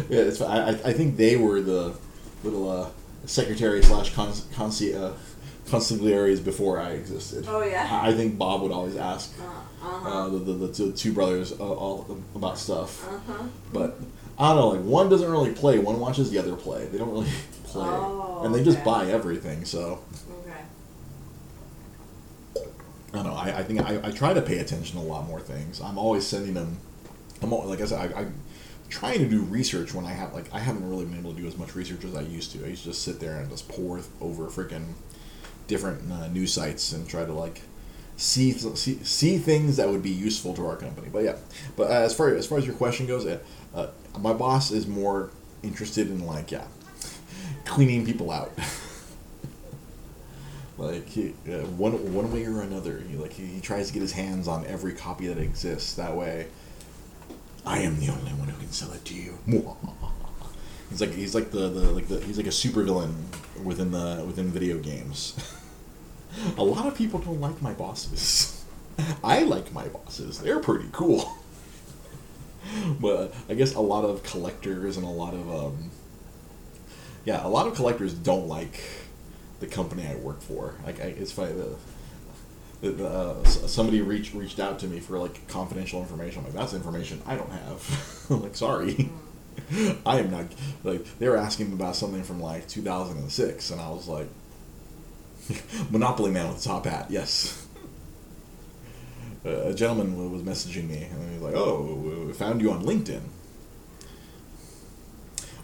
yeah, 0.09 0.21
it's, 0.21 0.41
I, 0.41 0.69
I 0.69 0.69
I 0.71 0.93
think 0.93 1.17
they 1.17 1.37
were 1.37 1.61
the 1.61 1.95
little 2.45 2.71
uh, 2.71 2.89
secretary 3.27 3.83
slash 3.83 4.13
consi, 4.13 4.95
uh, 5.01 5.13
consigliaries 5.67 6.45
before 6.45 6.81
I 6.81 6.91
existed. 6.93 7.45
Oh, 7.49 7.63
yeah? 7.63 7.89
I, 8.03 8.09
I 8.09 8.13
think 8.15 8.37
Bob 8.39 8.63
would 8.63 8.73
always 8.73 8.97
ask 8.97 9.33
Uh, 9.41 9.45
uh, 9.45 9.89
uh-huh. 9.89 10.29
the, 10.31 10.39
the, 10.39 10.53
the 10.67 10.73
two, 10.73 10.93
two 10.93 11.13
brothers 11.13 11.53
uh, 11.53 11.57
all 11.59 12.19
about 12.35 12.59
stuff. 12.59 13.05
Uh-huh. 13.09 13.45
But 13.73 13.99
I 14.39 14.49
don't 14.49 14.57
know, 14.57 14.69
like 14.69 14.81
one 14.83 15.09
doesn't 15.09 15.31
really 15.31 15.53
play, 15.53 15.79
one 15.79 16.01
watches 16.01 16.31
the 16.31 16.39
other 16.39 16.57
play. 16.57 16.87
They 16.87 16.99
don't 16.99 17.11
really 17.13 17.31
play, 17.65 17.87
Oh, 17.89 18.43
and 18.45 18.55
they 18.55 18.63
just 18.65 18.79
okay. 18.79 18.85
buy 18.85 19.07
everything. 19.11 19.65
So 19.65 20.01
Okay. 22.57 22.67
I 23.15 23.17
don't 23.17 23.27
know. 23.27 23.35
I, 23.35 23.59
I 23.59 23.63
think 23.63 23.81
I, 23.81 24.01
I 24.05 24.11
try 24.11 24.33
to 24.35 24.43
pay 24.43 24.59
attention 24.59 24.99
to 24.99 25.05
a 25.05 25.09
lot 25.09 25.27
more 25.27 25.41
things. 25.41 25.81
I'm 25.81 25.99
always 25.99 26.27
sending 26.27 26.55
them. 26.55 26.79
I'm 27.43 27.53
al- 27.53 27.67
like 27.69 27.81
I 27.81 27.85
said, 27.87 28.13
I, 28.15 28.21
I'm 28.21 28.35
trying 28.93 29.21
to 29.21 29.27
do 29.27 29.41
research 29.41 29.95
when 29.95 30.05
I 30.05 30.13
have 30.13 30.35
like 30.35 30.53
I 30.53 30.59
haven't 30.59 30.89
really 30.89 31.07
been 31.07 31.19
able 31.19 31.35
to 31.35 31.41
do 31.41 31.49
as 31.49 31.57
much 31.57 31.75
research 31.75 32.05
as 32.05 32.15
I 32.15 32.21
used 32.21 32.53
to. 32.53 32.63
I 32.63 32.69
used 32.69 32.83
to 32.83 32.91
just 32.91 33.03
sit 33.03 33.21
there 33.21 33.39
and 33.39 33.49
just 33.49 33.67
pour 33.67 34.01
over 34.21 34.49
freaking 34.49 34.85
different 35.67 36.13
uh, 36.13 36.29
news 36.29 36.53
sites 36.53 36.93
and 36.93 37.09
try 37.09 37.25
to 37.25 37.33
like 37.33 37.63
see, 38.19 38.53
see 38.53 38.99
see 39.03 39.39
things 39.39 39.79
that 39.79 39.89
would 39.89 40.03
be 40.03 40.11
useful 40.11 40.53
to 40.55 40.67
our 40.67 40.77
company. 40.77 41.09
But 41.11 41.25
yeah, 41.25 41.37
but 41.75 41.91
uh, 41.91 41.95
as 41.95 42.15
far 42.15 42.35
as 42.35 42.47
far 42.47 42.59
as 42.59 42.67
your 42.67 42.75
question 42.75 43.07
goes, 43.07 43.27
uh, 43.27 43.91
my 44.21 44.35
boss 44.35 44.71
is 44.71 44.87
more 44.87 45.31
interested 45.63 46.11
in 46.11 46.27
like 46.27 46.51
yeah, 46.51 46.67
cleaning 47.65 48.05
people 48.05 48.31
out. 48.31 48.53
like 50.77 51.09
he, 51.09 51.33
uh, 51.51 51.65
one 51.79 52.13
one 52.13 52.31
way 52.31 52.45
or 52.45 52.61
another, 52.61 53.03
he 53.09 53.17
like 53.17 53.33
he, 53.33 53.47
he 53.47 53.61
tries 53.63 53.87
to 53.87 53.95
get 53.95 54.03
his 54.03 54.13
hands 54.13 54.49
on 54.49 54.67
every 54.67 54.93
copy 54.93 55.29
that 55.29 55.39
exists. 55.39 55.95
That 55.95 56.15
way, 56.15 56.49
I 57.65 57.79
am 57.79 58.01
the 58.01 58.09
only 58.09 58.33
one 58.33 58.49
who 58.49 58.59
can 58.59 58.73
sell 58.73 58.93
it 58.93 59.05
to 59.07 59.15
you. 59.15 59.39
He's 60.91 61.01
like 61.01 61.13
he's 61.15 61.35
like 61.35 61.51
the, 61.51 61.69
the 61.69 61.91
like 61.93 62.09
the 62.09 62.21
he's 62.21 62.37
like 62.37 62.47
a 62.47 62.51
supervillain 62.51 63.15
within 63.63 63.93
the 63.93 64.23
within 64.27 64.51
video 64.51 64.79
games. 64.79 65.35
a 66.59 66.65
lot 66.65 66.87
of 66.87 66.95
people 66.97 67.21
don't 67.21 67.41
like 67.41 67.63
my 67.63 67.73
bosses. 67.73 68.65
I 69.25 69.45
like 69.45 69.73
my 69.73 69.89
bosses. 69.89 70.41
They're 70.41 70.61
pretty 70.61 70.89
cool. 70.93 71.33
but 73.01 73.35
I 73.49 73.55
guess 73.55 73.75
a 73.75 73.81
lot 73.81 74.05
of 74.05 74.23
collectors 74.23 74.97
and 74.97 75.07
a 75.07 75.11
lot 75.11 75.35
of 75.35 75.51
um, 75.51 75.91
yeah, 77.25 77.47
a 77.47 77.49
lot 77.49 77.67
of 77.67 77.75
collectors 77.75 78.13
don't 78.13 78.49
like 78.49 78.83
the 79.61 79.67
company 79.67 80.07
I 80.07 80.17
work 80.17 80.43
for. 80.43 80.75
Like 80.85 81.01
I, 81.01 81.05
it's 81.05 81.33
funny 81.33 81.53
the, 81.53 81.77
Uh, 82.83 83.45
somebody 83.45 84.01
reached 84.01 84.35
reached 84.35 84.59
out 84.59 84.81
to 84.81 84.89
me 84.89 84.99
for 84.99 85.17
like 85.17 85.47
confidential 85.47 86.01
information. 86.01 86.41
I'm 86.41 86.47
like, 86.47 86.55
that's 86.55 86.75
information 86.75 87.23
I 87.27 87.37
don't 87.37 87.51
have. 87.51 88.27
I'm 88.31 88.43
like, 88.43 88.57
sorry, 88.57 89.09
I 90.07 90.19
am 90.19 90.31
not. 90.31 90.47
Like, 90.83 91.19
they 91.19 91.29
were 91.29 91.37
asking 91.37 91.73
about 91.73 91.95
something 91.95 92.25
from 92.25 92.41
like 92.41 92.67
2006, 92.69 93.71
and 93.71 93.81
I 93.81 93.89
was 93.91 94.09
like, 94.09 94.27
Monopoly 95.91 96.33
Man 96.33 96.49
with 96.49 96.63
the 96.63 96.69
top 96.69 96.87
hat. 96.87 97.07
Yes. 97.09 97.67
Uh, 99.45 99.69
a 99.69 99.75
gentleman 99.75 100.33
was 100.33 100.43
messaging 100.43 100.89
me, 100.89 101.05
and 101.05 101.31
he 101.31 101.35
was 101.35 101.43
like, 101.43 101.55
"Oh, 101.55 102.27
we 102.27 102.33
found 102.33 102.61
you 102.61 102.71
on 102.71 102.85
LinkedIn." 102.85 103.23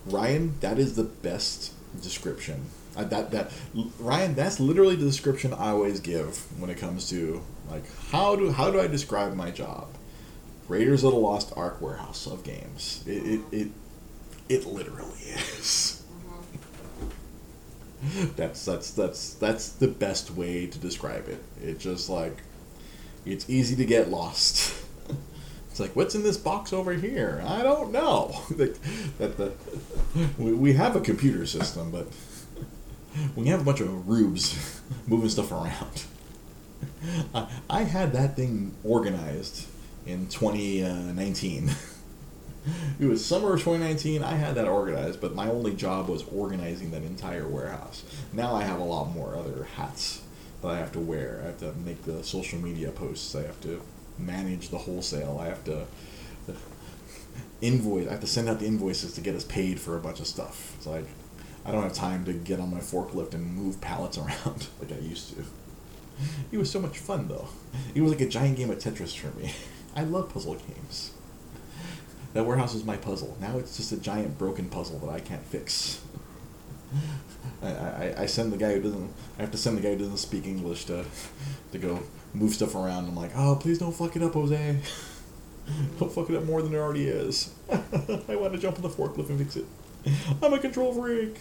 Ryan, 0.07 0.55
that 0.61 0.79
is 0.79 0.97
the 0.97 1.05
best 1.05 1.73
description. 2.01 2.67
That 3.05 3.31
that 3.31 3.53
Ryan, 3.99 4.35
that's 4.35 4.59
literally 4.61 4.97
the 4.97 5.05
description 5.05 5.53
I 5.55 5.71
always 5.71 6.01
give 6.01 6.37
when 6.61 6.71
it 6.71 6.79
comes 6.79 7.09
to 7.11 7.43
like 7.71 7.85
how 8.11 8.37
do 8.37 8.51
how 8.51 8.71
do 8.71 8.81
I 8.81 8.87
describe 8.87 9.35
my 9.35 9.51
job? 9.51 9.89
Raiders 10.69 11.05
of 11.05 11.13
the 11.13 11.19
Lost 11.19 11.53
Ark 11.57 11.81
warehouse 11.81 12.27
of 12.27 12.43
games. 12.45 13.05
It 13.07 13.25
it 13.25 13.41
it, 13.53 13.69
it 14.49 14.67
literally 14.67 15.19
is. 15.59 16.03
That's 18.37 18.65
that's 18.65 18.91
that's 18.93 19.35
that's 19.35 19.71
the 19.71 19.89
best 19.89 20.31
way 20.31 20.67
to 20.67 20.79
describe 20.79 21.29
it. 21.29 21.43
It 21.63 21.79
just 21.79 22.09
like 22.09 22.43
it's 23.25 23.49
easy 23.49 23.77
to 23.77 23.85
get 23.85 24.11
lost. 24.11 24.75
It's 25.79 25.87
like, 25.87 25.95
what's 25.95 26.17
in 26.17 26.25
this 26.25 26.37
box 26.37 26.73
over 26.73 26.93
here? 26.93 27.41
I 27.47 27.63
don't 27.63 27.93
know. 27.93 28.43
that, 28.57 28.77
that 29.19 29.37
the, 29.37 29.53
we, 30.37 30.53
we 30.53 30.73
have 30.73 30.97
a 30.97 31.01
computer 31.01 31.47
system, 31.47 31.93
but 31.93 32.09
when 33.35 33.47
you 33.47 33.53
have 33.53 33.61
a 33.61 33.65
bunch 33.65 33.81
of 33.81 34.09
rubes 34.09 34.81
moving 35.07 35.29
stuff 35.29 35.53
around, 35.53 36.05
I, 37.35 37.49
I 37.69 37.83
had 37.83 38.13
that 38.13 38.37
thing 38.37 38.75
organized 38.85 39.67
in 40.07 40.27
2019. 40.29 41.71
it 43.01 43.07
was 43.07 43.25
summer 43.25 43.55
of 43.55 43.61
2019. 43.61 44.23
I 44.23 44.35
had 44.35 44.55
that 44.57 44.67
organized, 44.67 45.21
but 45.21 45.35
my 45.35 45.49
only 45.49 45.75
job 45.75 46.09
was 46.09 46.25
organizing 46.25 46.91
that 46.93 47.03
entire 47.03 47.47
warehouse. 47.47 48.05
Now 48.33 48.55
I 48.55 48.65
have 48.65 48.81
a 48.81 48.85
lot 48.85 49.13
more 49.13 49.37
other 49.37 49.65
hats 49.77 50.23
that 50.63 50.69
I 50.69 50.79
have 50.79 50.93
to 50.93 51.01
wear. 51.01 51.41
I 51.43 51.47
have 51.47 51.59
to 51.59 51.73
make 51.85 52.03
the 52.05 52.23
social 52.25 52.59
media 52.59 52.91
posts. 52.91 53.35
I 53.35 53.43
have 53.43 53.61
to 53.63 53.81
manage 54.19 54.71
the 54.71 54.79
wholesale. 54.79 55.39
I 55.41 55.47
have 55.47 55.65
to 55.65 55.83
uh, 56.49 56.53
invoice. 57.61 58.09
I 58.09 58.13
have 58.13 58.21
to 58.21 58.27
send 58.27 58.49
out 58.49 58.59
the 58.59 58.67
invoices 58.67 59.13
to 59.15 59.21
get 59.21 59.35
us 59.35 59.45
paid 59.45 59.81
for 59.81 59.97
a 59.97 60.01
bunch 60.01 60.21
of 60.21 60.27
stuff. 60.27 60.77
So 60.81 60.95
I, 60.95 61.05
I 61.69 61.73
don't 61.73 61.83
have 61.83 61.93
time 61.93 62.25
to 62.25 62.33
get 62.33 62.61
on 62.61 62.71
my 62.71 62.81
forklift 62.81 63.35
and 63.35 63.55
move 63.55 63.79
pallets 63.81 64.17
around 64.19 64.69
like 64.81 64.91
I 64.91 64.99
used 65.01 65.35
to. 65.35 65.45
It 66.51 66.57
was 66.57 66.71
so 66.71 66.81
much 66.81 66.99
fun 66.99 67.29
though. 67.29 67.49
It 67.95 68.01
was 68.01 68.11
like 68.11 68.23
a 68.23 68.29
giant 68.29 68.57
game 68.57 68.71
of 68.71 68.79
Tetris 68.79 69.17
for 69.17 69.37
me. 69.39 69.53
I 69.95 70.05
love 70.05 70.33
puzzle 70.33 70.55
games. 70.55 71.13
That 72.33 72.47
warehouse 72.47 72.75
is 72.75 72.85
my 72.85 72.97
puzzle. 72.97 73.37
Now 73.41 73.59
it's 73.59 73.77
just 73.77 73.93
a 73.93 73.99
giant 73.99 74.39
broken 74.39 74.69
puzzle 74.69 74.99
that 75.01 75.11
I 75.11 75.21
can't 75.21 75.45
fix. 75.45 76.01
I, 77.63 77.69
I, 77.69 78.15
I 78.21 78.27
send 78.27 78.53
the 78.53 78.57
guy 78.57 78.75
who 78.75 78.81
doesn't. 78.81 79.13
I 79.39 79.43
have 79.43 79.51
to 79.51 79.59
send 79.59 79.77
the 79.77 79.83
guy 79.83 79.91
who 79.91 79.99
doesn't 79.99 80.17
speak 80.17 80.47
English 80.47 80.87
to, 80.87 81.05
to 81.73 81.79
go 81.79 82.01
move 82.33 82.55
stuff 82.55 82.75
around. 82.75 83.07
I'm 83.07 83.17
like, 83.17 83.33
oh, 83.37 83.57
please 83.57 83.79
don't 83.79 83.93
fuck 83.93 84.17
it 84.17 84.23
up, 84.23 84.33
Jose. 84.33 84.79
don't 85.99 86.13
fuck 86.13 86.31
it 86.31 86.37
up 86.37 86.45
more 86.45 86.63
than 86.63 86.73
it 86.73 86.79
already 86.79 87.09
is. 87.09 87.53
I 87.71 88.37
want 88.37 88.55
to 88.55 88.59
jump 88.59 88.77
on 88.77 88.83
the 88.83 88.89
forklift 88.89 89.29
and 89.29 89.39
fix 89.39 89.57
it. 89.57 89.67
I'm 90.43 90.53
a 90.53 90.59
control 90.59 90.93
freak. 90.93 91.37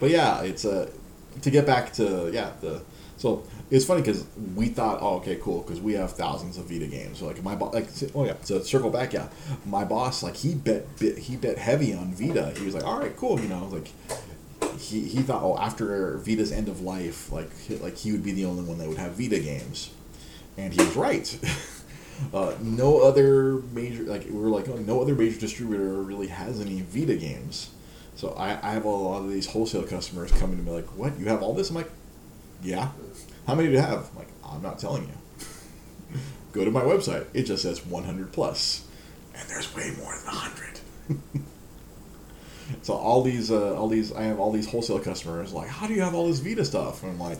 But 0.00 0.10
yeah, 0.10 0.42
it's 0.42 0.64
a. 0.64 0.90
to 1.42 1.50
get 1.50 1.66
back 1.66 1.92
to 1.94 2.30
yeah 2.32 2.52
the 2.60 2.82
so 3.22 3.44
it's 3.70 3.84
funny 3.84 4.02
because 4.02 4.26
we 4.56 4.66
thought, 4.66 4.98
oh, 5.00 5.18
okay, 5.18 5.38
cool, 5.40 5.62
because 5.62 5.80
we 5.80 5.92
have 5.92 6.10
thousands 6.10 6.58
of 6.58 6.64
Vita 6.64 6.88
games. 6.88 7.20
So 7.20 7.26
like 7.26 7.40
my 7.44 7.54
boss, 7.54 7.72
like, 7.72 7.86
oh 8.16 8.24
yeah, 8.24 8.34
so 8.42 8.60
circle 8.62 8.90
back, 8.90 9.12
yeah, 9.12 9.28
my 9.64 9.84
boss, 9.84 10.24
like 10.24 10.34
he 10.34 10.56
bet, 10.56 10.98
bet 10.98 11.18
he 11.18 11.36
bet 11.36 11.56
heavy 11.56 11.94
on 11.94 12.12
Vita. 12.14 12.52
He 12.58 12.64
was 12.64 12.74
like, 12.74 12.84
all 12.84 12.98
right, 12.98 13.16
cool, 13.16 13.38
you 13.38 13.46
know, 13.46 13.66
like 13.66 13.92
he, 14.76 15.02
he 15.02 15.22
thought, 15.22 15.44
oh, 15.44 15.56
after 15.56 16.18
Vita's 16.18 16.50
end 16.50 16.68
of 16.68 16.80
life, 16.80 17.30
like 17.30 17.50
like 17.80 17.96
he 17.96 18.10
would 18.10 18.24
be 18.24 18.32
the 18.32 18.44
only 18.44 18.64
one 18.64 18.78
that 18.78 18.88
would 18.88 18.98
have 18.98 19.12
Vita 19.12 19.38
games, 19.38 19.90
and 20.58 20.72
he 20.74 20.80
was 20.80 20.96
right. 20.96 21.38
uh, 22.32 22.54
no 22.60 23.00
other 23.00 23.62
major, 23.72 24.04
like 24.04 24.24
we 24.24 24.38
were 24.38 24.48
like, 24.48 24.68
no 24.68 25.00
other 25.00 25.14
major 25.14 25.38
distributor 25.38 26.02
really 26.02 26.28
has 26.28 26.60
any 26.60 26.80
Vita 26.82 27.16
games. 27.16 27.70
So 28.14 28.30
I, 28.38 28.50
I 28.50 28.72
have 28.72 28.84
a 28.84 28.88
lot 28.88 29.22
of 29.22 29.30
these 29.30 29.46
wholesale 29.46 29.84
customers 29.84 30.30
coming 30.32 30.56
to 30.58 30.62
me 30.62 30.70
like, 30.70 30.86
what? 30.96 31.18
You 31.18 31.26
have 31.26 31.42
all 31.42 31.54
this? 31.54 31.70
I'm 31.70 31.76
like, 31.76 31.90
yeah. 32.62 32.90
How 33.46 33.54
many 33.54 33.68
do 33.68 33.74
you 33.74 33.80
have? 33.80 34.10
I'm 34.10 34.16
like, 34.18 34.28
I'm 34.44 34.62
not 34.62 34.78
telling 34.78 35.04
you. 35.04 36.18
Go 36.52 36.64
to 36.64 36.70
my 36.70 36.82
website. 36.82 37.26
It 37.34 37.44
just 37.44 37.62
says 37.62 37.84
100 37.84 38.32
plus, 38.32 38.86
and 39.34 39.48
there's 39.48 39.74
way 39.74 39.92
more 39.98 40.14
than 40.16 40.26
100. 40.26 40.80
so 42.82 42.94
all 42.94 43.22
these, 43.22 43.50
uh, 43.50 43.74
all 43.76 43.88
these, 43.88 44.12
I 44.12 44.22
have 44.24 44.38
all 44.38 44.52
these 44.52 44.68
wholesale 44.68 45.00
customers 45.00 45.52
like, 45.52 45.68
how 45.68 45.86
do 45.86 45.94
you 45.94 46.02
have 46.02 46.14
all 46.14 46.28
this 46.28 46.40
Vita 46.40 46.64
stuff? 46.64 47.02
And 47.02 47.12
I'm 47.12 47.18
like, 47.18 47.38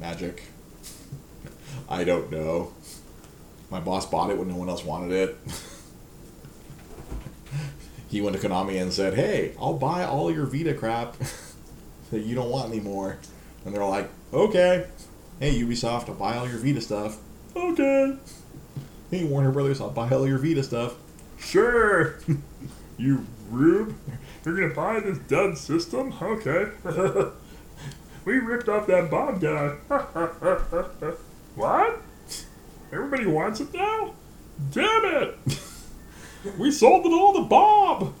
magic. 0.00 0.42
I 1.88 2.04
don't 2.04 2.30
know. 2.30 2.72
My 3.72 3.80
boss 3.80 4.04
bought 4.04 4.28
it 4.28 4.36
when 4.36 4.48
no 4.48 4.56
one 4.56 4.68
else 4.68 4.84
wanted 4.84 5.12
it. 5.12 5.38
he 8.08 8.20
went 8.20 8.38
to 8.38 8.46
Konami 8.46 8.78
and 8.78 8.92
said, 8.92 9.14
"Hey, 9.14 9.54
I'll 9.58 9.78
buy 9.78 10.04
all 10.04 10.30
your 10.30 10.44
Vita 10.44 10.74
crap 10.74 11.16
that 12.10 12.20
you 12.20 12.34
don't 12.34 12.50
want 12.50 12.70
anymore." 12.70 13.16
And 13.64 13.74
they're 13.74 13.82
like, 13.82 14.10
"Okay." 14.30 14.86
Hey, 15.40 15.58
Ubisoft, 15.58 16.10
I'll 16.10 16.16
buy 16.16 16.36
all 16.36 16.46
your 16.46 16.58
Vita 16.58 16.82
stuff. 16.82 17.16
Okay. 17.56 18.14
Hey, 19.10 19.24
Warner 19.24 19.50
Brothers, 19.50 19.80
I'll 19.80 19.88
buy 19.88 20.10
all 20.10 20.28
your 20.28 20.36
Vita 20.36 20.62
stuff. 20.62 20.96
Sure. 21.38 22.18
you 22.98 23.26
rube. 23.48 23.96
You're 24.44 24.54
gonna 24.54 24.74
buy 24.74 25.00
this 25.00 25.16
dead 25.16 25.56
system? 25.56 26.12
Okay. 26.20 26.66
we 28.26 28.34
ripped 28.38 28.68
off 28.68 28.86
that 28.88 29.10
Bob 29.10 29.40
guy. 29.40 29.68
what? 31.54 32.02
Everybody 32.92 33.26
wants 33.26 33.60
it 33.60 33.72
now? 33.72 34.12
Damn 34.70 35.04
it! 35.06 35.38
we 36.58 36.70
sold 36.70 37.06
it 37.06 37.12
all 37.12 37.32
to 37.32 37.40
Bob! 37.48 38.12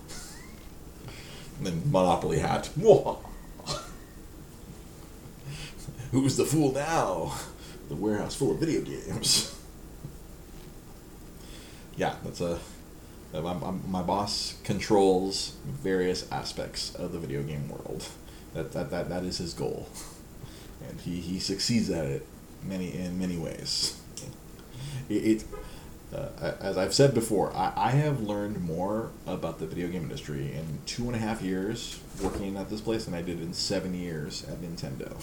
And 1.58 1.66
then 1.66 1.82
Monopoly 1.90 2.38
hat. 2.38 2.70
Who's 6.10 6.36
the 6.36 6.46
fool 6.46 6.72
now? 6.72 7.34
The 7.88 7.96
warehouse 7.96 8.34
full 8.34 8.52
of 8.52 8.60
video 8.60 8.80
games. 8.80 9.54
yeah, 11.96 12.16
that's 12.24 12.40
a. 12.40 12.58
My, 13.34 13.54
my 13.88 14.02
boss 14.02 14.56
controls 14.62 15.56
various 15.64 16.30
aspects 16.30 16.94
of 16.94 17.12
the 17.12 17.18
video 17.18 17.42
game 17.42 17.68
world. 17.68 18.06
That, 18.52 18.72
that, 18.72 18.90
that, 18.90 19.08
that 19.08 19.24
is 19.24 19.38
his 19.38 19.54
goal. 19.54 19.88
And 20.86 21.00
he, 21.00 21.20
he 21.20 21.38
succeeds 21.38 21.88
at 21.88 22.04
it 22.04 22.26
many 22.62 22.94
in 22.94 23.18
many 23.18 23.38
ways. 23.38 24.01
It, 25.08 25.44
uh, 26.14 26.52
as 26.60 26.76
I've 26.76 26.92
said 26.92 27.14
before, 27.14 27.54
I, 27.54 27.72
I 27.74 27.90
have 27.92 28.20
learned 28.20 28.62
more 28.62 29.10
about 29.26 29.58
the 29.58 29.66
video 29.66 29.88
game 29.88 30.02
industry 30.02 30.52
in 30.52 30.80
two 30.84 31.06
and 31.06 31.14
a 31.14 31.18
half 31.18 31.40
years 31.40 32.00
working 32.22 32.56
at 32.56 32.68
this 32.68 32.80
place 32.80 33.06
than 33.06 33.14
I 33.14 33.22
did 33.22 33.40
in 33.40 33.52
seven 33.52 33.94
years 33.94 34.44
at 34.44 34.60
Nintendo. 34.60 35.16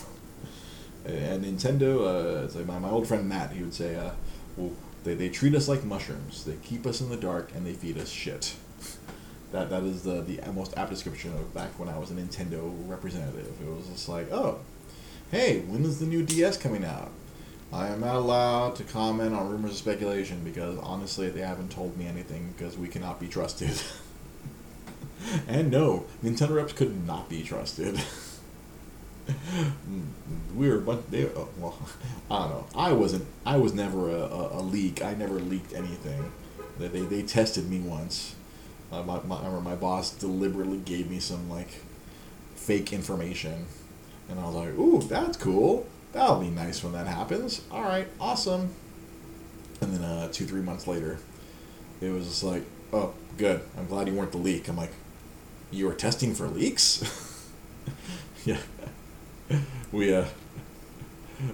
And 1.05 1.45
Nintendo, 1.45 2.41
uh, 2.41 2.45
it's 2.45 2.55
like 2.55 2.65
my, 2.65 2.79
my 2.79 2.89
old 2.89 3.07
friend 3.07 3.27
Matt, 3.29 3.51
he 3.51 3.61
would 3.61 3.73
say, 3.73 3.95
uh, 3.95 4.11
well, 4.57 4.71
they, 5.03 5.13
they 5.13 5.29
treat 5.29 5.55
us 5.55 5.67
like 5.67 5.83
mushrooms. 5.83 6.43
They 6.43 6.55
keep 6.63 6.85
us 6.85 7.01
in 7.01 7.09
the 7.09 7.17
dark 7.17 7.51
and 7.55 7.65
they 7.65 7.73
feed 7.73 7.97
us 7.97 8.09
shit. 8.09 8.55
That 9.51 9.71
that 9.71 9.81
is 9.81 10.03
the 10.03 10.21
the 10.21 10.39
most 10.51 10.77
apt 10.77 10.91
description 10.91 11.33
of 11.33 11.53
back 11.55 11.79
when 11.79 11.89
I 11.89 11.97
was 11.97 12.11
a 12.11 12.13
Nintendo 12.13 12.71
representative. 12.87 13.59
It 13.59 13.67
was 13.67 13.87
just 13.87 14.07
like, 14.07 14.31
oh, 14.31 14.59
hey, 15.31 15.61
when 15.61 15.83
is 15.85 15.99
the 15.99 16.05
new 16.05 16.21
DS 16.21 16.57
coming 16.57 16.85
out? 16.85 17.11
I 17.71 17.87
am 17.89 18.01
not 18.01 18.15
allowed 18.15 18.75
to 18.77 18.83
comment 18.83 19.35
on 19.35 19.49
rumors 19.49 19.71
of 19.71 19.77
speculation 19.77 20.43
because 20.43 20.77
honestly, 20.79 21.29
they 21.29 21.41
haven't 21.41 21.71
told 21.71 21.97
me 21.97 22.07
anything 22.07 22.53
because 22.57 22.77
we 22.77 22.87
cannot 22.87 23.19
be 23.19 23.27
trusted. 23.27 23.79
and 25.47 25.69
no, 25.69 26.05
Nintendo 26.23 26.55
reps 26.55 26.73
could 26.73 27.05
not 27.05 27.29
be 27.29 27.43
trusted. 27.43 28.01
we 30.55 30.67
were 30.67 30.77
a 30.77 30.81
bunch. 30.81 31.05
They, 31.09 31.25
uh, 31.25 31.45
well, 31.57 31.77
I 32.31 32.39
don't 32.39 32.49
know. 32.49 32.65
I 32.75 32.91
wasn't. 32.91 33.27
I 33.45 33.57
was 33.57 33.73
never 33.73 34.09
a, 34.09 34.21
a, 34.21 34.59
a 34.59 34.61
leak. 34.61 35.03
I 35.03 35.13
never 35.13 35.35
leaked 35.39 35.73
anything. 35.73 36.31
They 36.79 36.87
they, 36.87 37.01
they 37.01 37.21
tested 37.21 37.69
me 37.69 37.79
once. 37.79 38.35
Uh, 38.91 39.03
my, 39.03 39.21
my, 39.21 39.35
I 39.35 39.45
remember 39.45 39.61
my 39.61 39.75
boss 39.75 40.09
deliberately 40.09 40.79
gave 40.79 41.11
me 41.11 41.19
some 41.19 41.49
like 41.49 41.81
fake 42.55 42.91
information, 42.91 43.67
and 44.27 44.39
I 44.39 44.45
was 44.45 44.55
like, 44.55 44.79
"Ooh, 44.79 45.01
that's 45.01 45.37
cool. 45.37 45.85
That'll 46.11 46.39
be 46.39 46.49
nice 46.49 46.83
when 46.83 46.93
that 46.93 47.07
happens. 47.07 47.61
All 47.71 47.83
right, 47.83 48.07
awesome." 48.19 48.73
And 49.81 49.93
then 49.93 50.03
uh, 50.03 50.29
two 50.31 50.45
three 50.45 50.61
months 50.61 50.87
later, 50.87 51.19
it 52.01 52.09
was 52.09 52.27
just 52.27 52.43
like, 52.43 52.63
"Oh, 52.91 53.13
good. 53.37 53.61
I'm 53.77 53.87
glad 53.87 54.07
you 54.07 54.13
weren't 54.13 54.31
the 54.31 54.37
leak." 54.37 54.67
I'm 54.67 54.77
like, 54.77 54.93
"You 55.71 55.85
were 55.87 55.93
testing 55.93 56.33
for 56.33 56.47
leaks?" 56.47 57.03
yeah 58.45 58.57
we 59.91 60.13
uh 60.13 60.25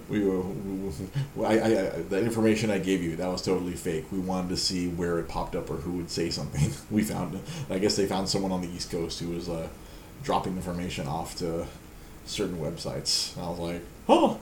we 0.08 0.24
were 0.24 0.40
we, 0.40 1.44
I, 1.44 1.52
I, 1.52 1.88
the 2.08 2.20
information 2.20 2.70
I 2.70 2.78
gave 2.78 3.02
you 3.04 3.14
that 3.16 3.28
was 3.28 3.42
totally 3.42 3.74
fake. 3.74 4.06
We 4.10 4.18
wanted 4.18 4.48
to 4.48 4.56
see 4.56 4.88
where 4.88 5.20
it 5.20 5.28
popped 5.28 5.54
up 5.54 5.70
or 5.70 5.76
who 5.76 5.92
would 5.92 6.10
say 6.10 6.28
something. 6.28 6.72
We 6.90 7.02
found 7.02 7.40
I 7.70 7.78
guess 7.78 7.94
they 7.94 8.06
found 8.06 8.28
someone 8.28 8.50
on 8.50 8.62
the 8.62 8.68
East 8.68 8.90
Coast 8.90 9.20
who 9.20 9.28
was 9.28 9.48
uh, 9.48 9.68
dropping 10.24 10.56
information 10.56 11.06
off 11.06 11.36
to 11.36 11.66
certain 12.24 12.58
websites. 12.58 13.38
I 13.38 13.48
was 13.48 13.58
like, 13.60 13.82
oh, 14.08 14.40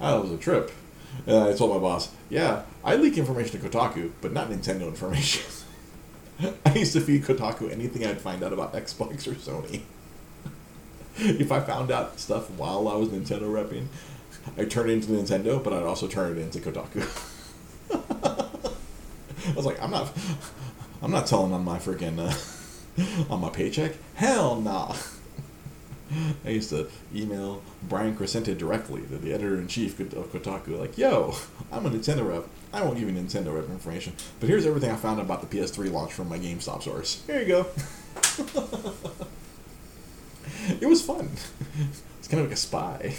that 0.00 0.22
was 0.22 0.30
a 0.30 0.38
trip. 0.38 0.70
And 1.26 1.36
I 1.36 1.52
told 1.52 1.72
my 1.72 1.78
boss, 1.78 2.10
yeah, 2.28 2.62
I 2.82 2.96
leak 2.96 3.16
information 3.16 3.60
to 3.60 3.68
Kotaku, 3.68 4.10
but 4.20 4.32
not 4.32 4.50
Nintendo 4.50 4.86
information. 4.86 5.44
I 6.66 6.74
used 6.74 6.92
to 6.94 7.00
feed 7.00 7.22
Kotaku 7.22 7.70
anything 7.70 8.04
I'd 8.04 8.20
find 8.20 8.42
out 8.42 8.52
about 8.52 8.74
Xbox 8.74 9.26
or 9.26 9.34
Sony. 9.34 9.82
if 11.16 11.52
I 11.52 11.60
found 11.60 11.90
out 11.90 12.18
stuff 12.18 12.50
while 12.50 12.88
I 12.88 12.96
was 12.96 13.08
Nintendo 13.08 13.42
repping, 13.42 13.86
I'd 14.58 14.70
turn 14.70 14.90
it 14.90 14.94
into 14.94 15.12
Nintendo, 15.12 15.62
but 15.62 15.72
I'd 15.72 15.84
also 15.84 16.08
turn 16.08 16.36
it 16.36 16.40
into 16.40 16.58
Kotaku. 16.58 17.06
I 19.46 19.52
was 19.54 19.64
like, 19.64 19.80
I'm 19.82 19.90
not, 19.90 20.12
I'm 21.02 21.10
not 21.10 21.26
telling 21.26 21.52
on 21.52 21.64
my 21.64 21.78
freaking, 21.78 22.18
uh, 22.18 23.32
on 23.32 23.40
my 23.40 23.50
paycheck. 23.50 23.92
Hell 24.14 24.60
nah. 24.60 24.94
I 26.44 26.50
used 26.50 26.70
to 26.70 26.88
email 27.14 27.62
Brian 27.88 28.16
Crecente 28.16 28.56
directly, 28.56 29.02
the, 29.02 29.16
the 29.16 29.32
editor 29.32 29.56
in 29.56 29.68
chief 29.68 29.98
of 30.00 30.32
Kotaku, 30.32 30.78
like, 30.78 30.96
"Yo, 30.98 31.34
I'm 31.72 31.86
a 31.86 31.90
Nintendo 31.90 32.28
rep. 32.28 32.44
I 32.72 32.82
won't 32.82 32.98
give 32.98 33.08
you 33.08 33.14
Nintendo 33.14 33.54
rep 33.54 33.68
information, 33.68 34.14
but 34.40 34.48
here's 34.48 34.66
everything 34.66 34.90
I 34.90 34.96
found 34.96 35.20
about 35.20 35.40
the 35.48 35.56
PS3 35.56 35.90
launch 35.92 36.12
from 36.12 36.28
my 36.28 36.38
GameStop 36.38 36.82
source. 36.82 37.22
Here 37.26 37.40
you 37.40 37.46
go." 37.46 37.66
it 40.80 40.86
was 40.88 41.02
fun. 41.02 41.30
It's 42.18 42.30
kind 42.30 42.40
of 42.40 42.46
like 42.48 42.54
a 42.54 42.58
spy. 42.58 43.14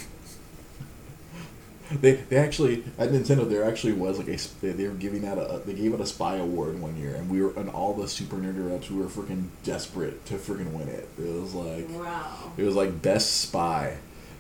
They, 1.92 2.14
they 2.14 2.38
actually 2.38 2.84
at 2.98 3.10
Nintendo 3.10 3.48
there 3.48 3.64
actually 3.64 3.94
was 3.94 4.18
like 4.18 4.28
a 4.28 4.38
they, 4.62 4.72
they 4.72 4.88
were 4.88 4.96
giving 4.96 5.26
out 5.26 5.38
a 5.38 5.62
they 5.66 5.74
gave 5.74 5.94
out 5.94 6.02
a 6.02 6.06
spy 6.06 6.38
award 6.38 6.80
one 6.80 6.98
year 6.98 7.14
and 7.14 7.30
we 7.30 7.42
were 7.44 7.54
and 7.56 7.70
all 7.70 7.94
the 7.94 8.08
super 8.08 8.38
nerdy 8.38 8.68
reps 8.72 8.90
we 8.90 8.98
were 8.98 9.06
freaking 9.06 9.50
desperate 9.64 10.26
to 10.26 10.36
freaking 10.36 10.72
win 10.74 10.88
it 10.90 11.08
it 11.20 11.42
was 11.42 11.54
like 11.54 11.88
Wow. 11.90 12.52
it 12.58 12.64
was 12.64 12.76
like 12.76 13.02
best 13.04 13.42
spy 13.42 13.98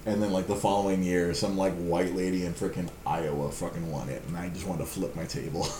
and 0.08 0.24
then 0.24 0.32
like 0.32 0.48
the 0.48 0.56
following 0.56 1.04
year 1.04 1.36
some 1.36 1.56
like 1.56 1.74
white 1.76 2.16
lady 2.16 2.46
in 2.46 2.54
freaking 2.54 2.90
Iowa 3.06 3.52
fucking 3.52 3.92
won 3.92 4.10
it 4.10 4.24
and 4.28 4.36
I 4.36 4.50
just 4.50 4.66
wanted 4.66 4.80
to 4.80 4.90
flip 4.90 5.16
my 5.16 5.26
table 5.26 5.68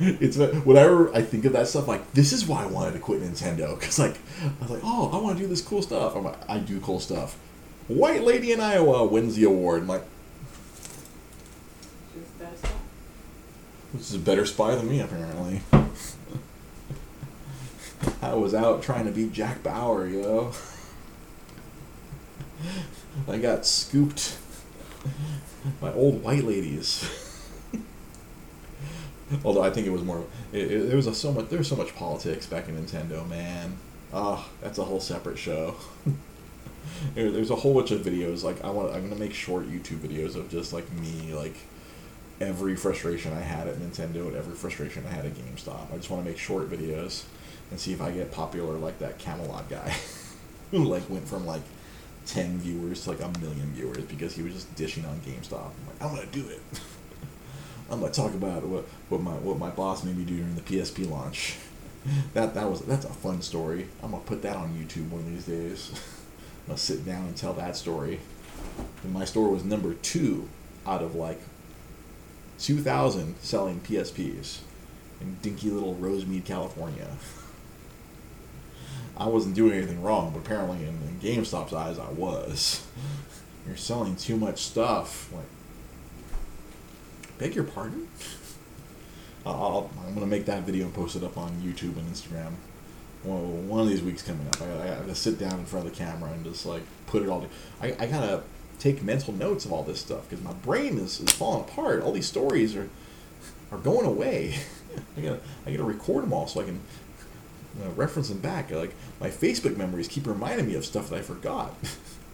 it's 0.00 0.36
whenever 0.64 1.14
I 1.14 1.22
think 1.22 1.44
of 1.44 1.52
that 1.52 1.68
stuff, 1.68 1.86
like 1.86 2.12
this 2.12 2.32
is 2.32 2.46
why 2.46 2.62
I 2.62 2.66
wanted 2.66 2.92
to 2.92 2.98
quit 2.98 3.20
Nintendo 3.22 3.78
because 3.78 3.98
like 3.98 4.16
I 4.40 4.62
was 4.62 4.70
like, 4.70 4.80
oh, 4.82 5.10
I 5.12 5.20
want 5.20 5.36
to 5.36 5.42
do 5.42 5.48
this 5.48 5.60
cool 5.60 5.82
stuff. 5.82 6.16
I'm 6.16 6.24
like, 6.24 6.48
I 6.48 6.58
do 6.58 6.80
cool 6.80 7.00
stuff. 7.00 7.36
White 7.90 8.22
lady 8.22 8.52
in 8.52 8.60
Iowa 8.60 9.04
wins 9.04 9.34
the 9.34 9.42
award. 9.42 9.82
I'm 9.82 9.88
like, 9.88 10.04
this 13.92 14.10
is 14.10 14.14
a 14.14 14.20
better 14.20 14.46
spy 14.46 14.76
than 14.76 14.88
me 14.88 15.00
apparently. 15.00 15.62
I 18.22 18.34
was 18.34 18.54
out 18.54 18.84
trying 18.84 19.06
to 19.06 19.10
beat 19.10 19.32
Jack 19.32 19.64
Bauer, 19.64 20.06
yo. 20.06 20.52
I 23.28 23.38
got 23.38 23.66
scooped 23.66 24.38
by 25.80 25.92
old 25.92 26.22
white 26.22 26.44
ladies. 26.44 27.10
Although 29.44 29.64
I 29.64 29.70
think 29.70 29.88
it 29.88 29.90
was 29.90 30.04
more, 30.04 30.24
it, 30.52 30.70
it, 30.70 30.86
there 30.86 30.96
was 30.96 31.08
a, 31.08 31.14
so 31.14 31.32
much, 31.32 31.48
there 31.48 31.58
was 31.58 31.66
so 31.66 31.74
much 31.74 31.96
politics 31.96 32.46
back 32.46 32.68
in 32.68 32.76
Nintendo, 32.76 33.28
man. 33.28 33.78
Ah, 34.12 34.48
that's 34.60 34.78
a 34.78 34.84
whole 34.84 35.00
separate 35.00 35.38
show. 35.38 35.74
There, 37.14 37.30
there's 37.30 37.50
a 37.50 37.56
whole 37.56 37.74
bunch 37.74 37.90
of 37.90 38.00
videos. 38.02 38.42
Like 38.42 38.62
I 38.64 38.70
want, 38.70 38.94
I'm 38.94 39.08
gonna 39.08 39.20
make 39.20 39.34
short 39.34 39.68
YouTube 39.68 39.98
videos 39.98 40.36
of 40.36 40.50
just 40.50 40.72
like 40.72 40.90
me, 40.92 41.32
like 41.34 41.54
every 42.40 42.74
frustration 42.74 43.32
I 43.32 43.40
had 43.40 43.68
at 43.68 43.76
Nintendo 43.76 44.26
and 44.26 44.36
every 44.36 44.54
frustration 44.54 45.04
I 45.06 45.12
had 45.12 45.26
at 45.26 45.34
GameStop. 45.34 45.92
I 45.92 45.96
just 45.96 46.10
want 46.10 46.24
to 46.24 46.28
make 46.28 46.38
short 46.38 46.70
videos 46.70 47.24
and 47.70 47.78
see 47.78 47.92
if 47.92 48.00
I 48.00 48.10
get 48.10 48.32
popular 48.32 48.76
like 48.76 48.98
that 49.00 49.18
Camelot 49.18 49.68
guy, 49.68 49.94
who 50.70 50.84
like 50.84 51.08
went 51.10 51.28
from 51.28 51.46
like 51.46 51.62
ten 52.26 52.58
viewers 52.58 53.04
to 53.04 53.10
like 53.10 53.20
a 53.20 53.38
million 53.40 53.72
viewers 53.72 54.04
because 54.04 54.34
he 54.34 54.42
was 54.42 54.54
just 54.54 54.74
dishing 54.74 55.04
on 55.04 55.20
GameStop. 55.20 55.70
I'm 55.70 55.86
like, 55.86 56.02
I'm 56.02 56.14
gonna 56.14 56.26
do 56.32 56.48
it. 56.48 56.60
I'm 57.90 58.00
gonna 58.00 58.12
talk 58.12 58.34
about 58.34 58.64
what, 58.64 58.84
what 59.08 59.20
my 59.20 59.32
what 59.32 59.58
my 59.58 59.70
boss 59.70 60.04
made 60.04 60.16
me 60.16 60.24
do 60.24 60.36
during 60.36 60.54
the 60.54 60.62
PSP 60.62 61.10
launch. 61.10 61.56
That 62.32 62.54
that 62.54 62.70
was 62.70 62.80
that's 62.80 63.04
a 63.04 63.10
fun 63.10 63.42
story. 63.42 63.86
I'm 64.02 64.12
gonna 64.12 64.22
put 64.22 64.40
that 64.40 64.56
on 64.56 64.70
YouTube 64.72 65.10
one 65.10 65.20
of 65.20 65.26
these 65.26 65.44
days. 65.44 65.92
I'm 66.70 66.76
sit 66.76 67.04
down 67.04 67.26
and 67.26 67.36
tell 67.36 67.52
that 67.54 67.76
story. 67.76 68.20
And 69.02 69.12
my 69.12 69.24
store 69.24 69.48
was 69.48 69.64
number 69.64 69.94
two 69.94 70.48
out 70.86 71.02
of 71.02 71.14
like 71.14 71.40
2,000 72.60 73.36
selling 73.40 73.80
PSPs 73.80 74.58
in 75.20 75.36
dinky 75.42 75.70
little 75.70 75.94
Rosemead, 75.96 76.44
California. 76.44 77.08
I 79.16 79.26
wasn't 79.26 79.54
doing 79.54 79.72
anything 79.72 80.02
wrong, 80.02 80.30
but 80.32 80.40
apparently 80.40 80.78
in, 80.78 80.98
in 81.02 81.20
GameStop's 81.20 81.72
eyes, 81.72 81.98
I 81.98 82.10
was. 82.10 82.86
You're 83.66 83.76
selling 83.76 84.16
too 84.16 84.36
much 84.36 84.62
stuff. 84.62 85.30
Like, 85.32 85.44
beg 87.38 87.54
your 87.54 87.64
pardon? 87.64 88.08
I'll, 89.44 89.90
I'm 90.06 90.14
gonna 90.14 90.26
make 90.26 90.46
that 90.46 90.62
video 90.62 90.84
and 90.86 90.94
post 90.94 91.16
it 91.16 91.24
up 91.24 91.36
on 91.36 91.50
YouTube 91.62 91.96
and 91.96 92.10
Instagram. 92.10 92.52
Well, 93.24 93.38
one 93.38 93.80
of 93.80 93.88
these 93.88 94.02
weeks 94.02 94.22
coming 94.22 94.46
up, 94.46 94.62
I, 94.62 94.82
I 94.82 94.86
have 94.86 95.06
to 95.06 95.14
sit 95.14 95.38
down 95.38 95.58
in 95.60 95.66
front 95.66 95.86
of 95.86 95.92
the 95.92 95.98
camera 95.98 96.30
and 96.30 96.44
just 96.44 96.64
like 96.64 96.82
put 97.06 97.22
it 97.22 97.28
all. 97.28 97.46
I, 97.80 97.94
I 97.98 98.06
gotta 98.06 98.42
take 98.78 99.02
mental 99.02 99.34
notes 99.34 99.64
of 99.64 99.72
all 99.72 99.82
this 99.82 100.00
stuff 100.00 100.28
because 100.28 100.42
my 100.42 100.54
brain 100.54 100.98
is, 100.98 101.20
is 101.20 101.30
falling 101.30 101.62
apart. 101.62 102.02
All 102.02 102.12
these 102.12 102.26
stories 102.26 102.74
are 102.76 102.88
are 103.70 103.78
going 103.78 104.06
away. 104.06 104.54
I 105.16 105.20
gotta 105.20 105.40
I 105.66 105.70
gotta 105.70 105.84
record 105.84 106.24
them 106.24 106.32
all 106.32 106.46
so 106.46 106.60
I 106.60 106.64
can 106.64 106.80
know, 107.78 107.90
reference 107.90 108.28
them 108.28 108.38
back. 108.38 108.70
Like 108.70 108.94
my 109.20 109.28
Facebook 109.28 109.76
memories 109.76 110.08
keep 110.08 110.26
reminding 110.26 110.66
me 110.66 110.74
of 110.74 110.84
stuff 110.84 111.10
that 111.10 111.18
I 111.18 111.22
forgot 111.22 111.74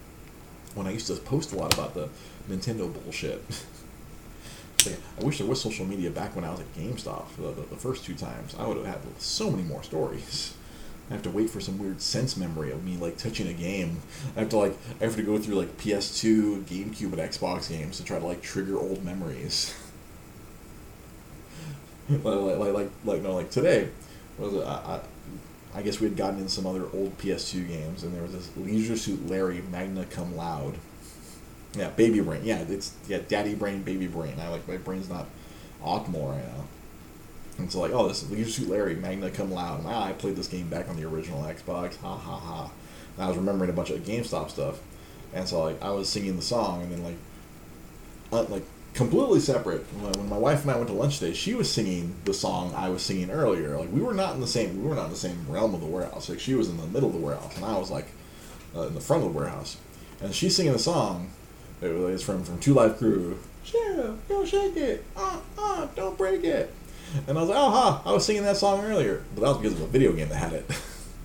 when 0.74 0.87
I 0.87 0.91
used 0.91 1.07
to 1.09 1.14
post 1.14 1.53
a 1.53 1.57
lot 1.57 1.74
about 1.74 1.95
the 1.95 2.09
Nintendo 2.49 2.93
bullshit. 2.93 3.43
I 5.20 5.24
wish 5.24 5.39
there 5.39 5.47
was 5.49 5.61
social 5.61 5.84
media 5.84 6.11
back 6.11 6.37
when 6.37 6.45
I 6.45 6.51
was 6.51 6.61
at 6.61 6.72
GameStop 6.76 7.34
the, 7.37 7.51
the, 7.51 7.62
the 7.62 7.76
first 7.76 8.05
two 8.05 8.14
times. 8.14 8.55
I 8.57 8.68
would 8.68 8.76
have 8.76 8.87
had 8.87 9.01
so 9.18 9.51
many 9.51 9.64
more 9.64 9.82
stories. 9.82 10.55
I 11.09 11.12
have 11.12 11.22
to 11.22 11.30
wait 11.30 11.50
for 11.50 11.61
some 11.61 11.78
weird 11.78 12.00
sense 12.00 12.36
memory 12.36 12.72
of 12.72 12.84
me 12.84 12.96
like 12.96 13.16
touching 13.16 13.46
a 13.46 13.52
game. 13.52 13.98
I 14.36 14.40
have 14.40 14.48
to 14.50 14.57
like 14.57 14.76
I 15.00 15.04
have 15.04 15.16
to 15.16 15.22
go 15.22 15.38
through 15.38 15.54
like 15.54 15.78
PS2, 15.78 16.64
GameCube, 16.64 17.12
and 17.12 17.18
Xbox 17.18 17.68
games 17.68 17.98
to 17.98 18.04
try 18.04 18.18
to 18.18 18.26
like 18.26 18.42
trigger 18.42 18.78
old 18.78 19.04
memories. 19.04 19.74
like, 22.09 22.24
like, 22.24 22.59
like, 22.59 22.72
like, 22.72 22.90
like, 23.04 23.22
no, 23.22 23.34
like 23.34 23.50
today, 23.50 23.88
was 24.38 24.54
it, 24.54 24.64
I, 24.64 25.00
I, 25.74 25.78
I 25.78 25.82
guess 25.82 26.00
we 26.00 26.09
had 26.09 26.16
gotten 26.16 26.40
in 26.40 26.48
some 26.48 26.66
other 26.66 26.86
old 26.92 27.18
PS2 27.18 27.68
games, 27.68 28.02
and 28.02 28.14
there 28.14 28.22
was 28.22 28.32
this 28.32 28.50
Leisure 28.57 28.96
Suit 28.96 29.28
Larry 29.28 29.62
Magna 29.70 30.04
Cum 30.07 30.36
Laude. 30.36 30.76
Yeah, 31.76 31.90
baby 31.90 32.20
brain. 32.20 32.42
Yeah, 32.44 32.64
it's 32.68 32.94
yeah, 33.07 33.18
daddy 33.28 33.54
brain, 33.54 33.82
baby 33.82 34.07
brain. 34.07 34.34
I 34.40 34.48
like 34.48 34.66
my 34.66 34.78
brain's 34.78 35.09
not 35.09 35.26
optimal 35.84 36.32
right 36.32 36.57
now. 36.57 36.64
And 37.59 37.70
so 37.72 37.80
like, 37.80 37.92
oh, 37.92 38.09
this 38.09 38.22
is 38.22 38.30
Leisure 38.30 38.50
Suit 38.50 38.68
Larry, 38.68 38.94
Magna 38.94 39.30
Cum 39.30 39.50
Laude. 39.50 39.80
And, 39.80 39.88
I 39.88 40.12
played 40.12 40.36
this 40.36 40.48
game 40.48 40.68
back 40.68 40.88
on 40.88 40.96
the 40.96 41.04
original 41.04 41.42
Xbox. 41.42 41.96
Ha 41.98 42.16
ha 42.16 42.38
ha. 42.38 42.70
And 43.16 43.24
I 43.24 43.28
was 43.28 43.36
remembering 43.36 43.70
a 43.70 43.72
bunch 43.72 43.90
of 43.90 44.00
GameStop 44.00 44.50
stuff, 44.50 44.80
and 45.32 45.48
so 45.48 45.62
like 45.62 45.82
I 45.82 45.90
was 45.90 46.09
singing 46.09 46.36
the 46.36 46.42
song, 46.42 46.82
and 46.82 46.92
then 46.92 47.02
like, 47.02 47.16
uh, 48.30 48.42
like 48.44 48.62
completely 48.92 49.40
separate. 49.40 49.82
When 49.94 50.28
my 50.28 50.36
wife 50.36 50.62
and 50.62 50.70
I 50.70 50.76
went 50.76 50.88
to 50.88 50.94
lunch 50.94 51.18
today, 51.18 51.32
she 51.32 51.54
was 51.54 51.70
singing 51.72 52.14
the 52.24 52.34
song 52.34 52.74
I 52.74 52.88
was 52.90 53.02
singing 53.02 53.30
earlier. 53.30 53.78
Like 53.78 53.90
we 53.90 54.00
were 54.00 54.14
not 54.14 54.34
in 54.34 54.40
the 54.40 54.46
same, 54.46 54.82
we 54.82 54.88
were 54.88 54.94
not 54.94 55.07
in 55.07 55.11
the 55.11 55.16
same 55.16 55.46
realm 55.48 55.74
of 55.74 55.80
the 55.80 55.86
warehouse. 55.86 56.28
Like 56.28 56.40
she 56.40 56.54
was 56.54 56.68
in 56.68 56.76
the 56.76 56.86
middle 56.86 57.09
of 57.09 57.14
the 57.14 57.20
warehouse, 57.20 57.57
and 57.57 57.64
I 57.64 57.78
was 57.78 57.90
like 57.90 58.07
uh, 58.74 58.82
in 58.82 58.94
the 58.94 59.00
front 59.00 59.24
of 59.24 59.32
the 59.32 59.38
warehouse, 59.38 59.78
and 60.20 60.34
she's 60.34 60.54
singing 60.54 60.72
the 60.72 60.78
song. 60.78 61.30
It 61.80 61.88
was 61.88 62.22
from 62.22 62.44
from 62.44 62.59
Two 62.59 62.74
Live 62.74 62.98
Crew. 62.98 63.38
Cheryl, 63.64 64.18
yo, 64.28 64.44
shake 64.44 64.76
it, 64.76 65.04
uh, 65.16 65.40
uh, 65.59 65.88
don't 65.96 66.16
break 66.16 66.44
it. 66.44 66.72
And 67.28 67.38
I 67.38 67.40
was 67.40 67.48
like, 67.48 67.59
oh, 67.59 67.70
ha, 67.70 68.02
I 68.04 68.12
was 68.12 68.26
singing 68.26 68.42
that 68.42 68.57
song 68.57 68.84
earlier. 68.84 69.22
But 69.34 69.42
that 69.42 69.48
was 69.48 69.59
because 69.59 69.72
of 69.74 69.80
a 69.80 69.86
video 69.86 70.12
game 70.12 70.28
that 70.28 70.36
had 70.36 70.52
it. 70.52 70.70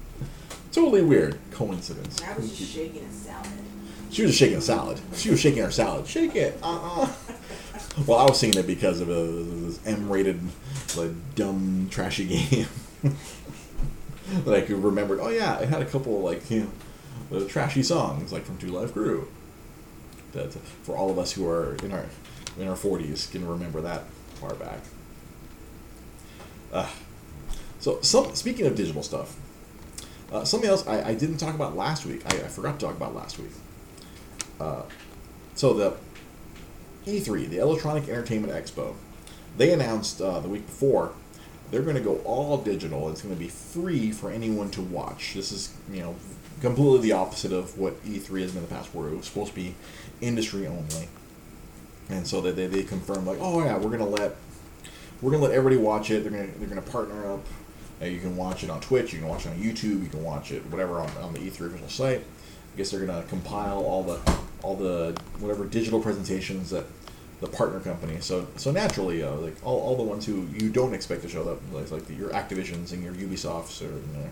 totally 0.71 1.01
weird 1.01 1.38
coincidence. 1.51 2.21
I 2.23 2.36
was 2.36 2.57
just 2.57 2.71
shaking 2.71 3.03
a 3.03 3.11
salad. 3.11 3.49
She 4.09 4.21
was 4.23 4.32
just 4.32 4.39
shaking 4.39 4.57
a 4.57 4.61
salad. 4.61 4.99
She 5.15 5.29
was 5.29 5.39
shaking 5.39 5.63
her 5.63 5.71
salad. 5.71 6.07
Shake 6.07 6.36
it. 6.36 6.57
Uh-uh. 6.63 7.11
Well, 8.07 8.19
I 8.19 8.23
was 8.23 8.39
singing 8.39 8.57
it 8.57 8.67
because 8.67 9.01
of 9.01 9.09
a, 9.09 9.13
this 9.13 9.86
M-rated, 9.86 10.39
like, 10.95 11.11
dumb, 11.36 11.89
trashy 11.91 12.25
game. 12.25 12.67
that 14.45 14.53
I 14.53 14.61
could 14.61 14.82
remember. 14.82 15.19
Oh, 15.19 15.27
yeah, 15.27 15.59
it 15.59 15.67
had 15.67 15.82
a 15.82 15.86
couple, 15.86 16.21
like, 16.21 16.49
you 16.49 16.71
know, 17.32 17.38
uh, 17.38 17.47
trashy 17.49 17.84
songs, 17.84 18.32
like, 18.32 18.45
from 18.45 18.57
Two 18.57 18.67
Live 18.67 18.93
Crew. 18.93 19.27
That, 20.32 20.53
for 20.53 20.95
all 20.95 21.09
of 21.11 21.19
us 21.19 21.34
who 21.34 21.45
are 21.49 21.75
in 21.84 21.91
our 21.91 22.05
in 22.57 22.67
our 22.69 22.75
40s, 22.75 23.29
can 23.29 23.45
remember 23.45 23.82
that 23.82 24.05
far 24.36 24.53
back. 24.53 24.79
Uh, 26.72 26.89
so, 27.80 27.99
some 28.01 28.34
speaking 28.36 28.65
of 28.65 28.76
digital 28.76 29.03
stuff, 29.03 29.36
uh, 30.32 30.43
something 30.45 30.69
else 30.69 30.88
I, 30.88 31.09
I 31.09 31.13
didn't 31.13 31.38
talk 31.38 31.55
about 31.55 31.76
last 31.76 32.05
week. 32.05 32.22
I, 32.26 32.38
I 32.38 32.47
forgot 32.47 32.80
to 32.80 32.86
talk 32.86 32.95
about 32.95 33.15
last 33.15 33.38
week. 33.39 33.51
Uh, 34.59 34.84
so 35.55 35.74
the 35.74 35.95
E3, 37.05 37.49
the 37.49 37.57
Electronic 37.57 38.07
Entertainment 38.07 38.53
Expo, 38.53 38.93
they 39.57 39.74
announced 39.74 40.22
uh, 40.22 40.39
the 40.39 40.47
week 40.47 40.65
before 40.65 41.13
they're 41.72 41.82
going 41.82 41.95
to 41.95 42.01
go 42.01 42.17
all 42.17 42.57
digital. 42.57 43.09
It's 43.09 43.22
going 43.22 43.34
to 43.34 43.39
be 43.39 43.47
free 43.47 44.11
for 44.11 44.30
anyone 44.30 44.69
to 44.72 44.82
watch. 44.82 45.34
This 45.34 45.51
is 45.51 45.74
you 45.91 46.01
know 46.01 46.15
completely 46.61 46.99
the 46.99 47.13
opposite 47.13 47.51
of 47.51 47.78
what 47.78 48.01
E3 48.05 48.41
has 48.41 48.51
been 48.51 48.63
in 48.63 48.69
the 48.69 48.74
past, 48.74 48.93
where 48.93 49.09
it 49.09 49.15
was 49.15 49.26
supposed 49.26 49.49
to 49.49 49.55
be 49.55 49.76
industry 50.22 50.67
only. 50.67 51.09
And 52.09 52.28
so 52.28 52.41
they, 52.41 52.51
they, 52.51 52.67
they 52.67 52.84
confirmed 52.84 53.26
like, 53.26 53.38
oh 53.41 53.63
yeah, 53.63 53.78
we're 53.78 53.89
gonna 53.89 54.05
let 54.05 54.36
we're 55.22 55.32
gonna 55.32 55.43
let 55.43 55.53
everybody 55.53 55.78
watch 55.78 56.11
it. 56.11 56.24
They're 56.24 56.32
gonna 56.32 56.51
they're 56.57 56.69
gonna 56.69 56.82
partner 56.82 57.34
up. 57.34 57.45
Uh, 58.01 58.05
you 58.05 58.19
can 58.19 58.36
watch 58.36 58.63
it 58.63 58.69
on 58.69 58.82
Twitch. 58.82 59.13
You 59.13 59.19
can 59.19 59.28
watch 59.28 59.45
it 59.45 59.49
on 59.49 59.57
YouTube. 59.57 60.03
You 60.03 60.09
can 60.09 60.24
watch 60.24 60.51
it 60.51 60.65
whatever 60.67 60.99
on, 60.99 61.09
on 61.22 61.34
the 61.34 61.39
E3 61.39 61.67
official 61.67 61.89
site. 61.89 62.19
I 62.22 62.78
guess 62.78 62.91
they're 62.91 63.05
gonna 63.05 63.24
compile 63.24 63.84
all 63.84 64.03
the 64.03 64.19
all 64.63 64.76
the 64.76 65.19
whatever 65.39 65.65
digital 65.65 65.99
presentations 65.99 66.69
that 66.72 66.86
the 67.41 67.47
partner 67.47 67.80
company. 67.80 68.19
So 68.22 68.47
so 68.55 68.72
naturally, 68.72 69.24
uh, 69.24 69.34
like 69.36 69.55
all, 69.63 69.80
all 69.82 69.95
the 69.95 70.03
ones 70.03 70.26
who 70.26 70.47
you 70.57 70.69
don't 70.69 70.93
expect 70.93 71.24
to 71.24 71.30
show 71.30 71.47
up, 71.49 71.59
like, 71.74 71.91
like 71.91 72.05
the, 72.05 72.13
your 72.13 72.30
Activisions 72.30 72.93
and 72.93 73.03
your 73.03 73.13
Ubisofts 73.13 73.82
or 73.82 73.91
you 73.91 74.13
know, 74.13 74.30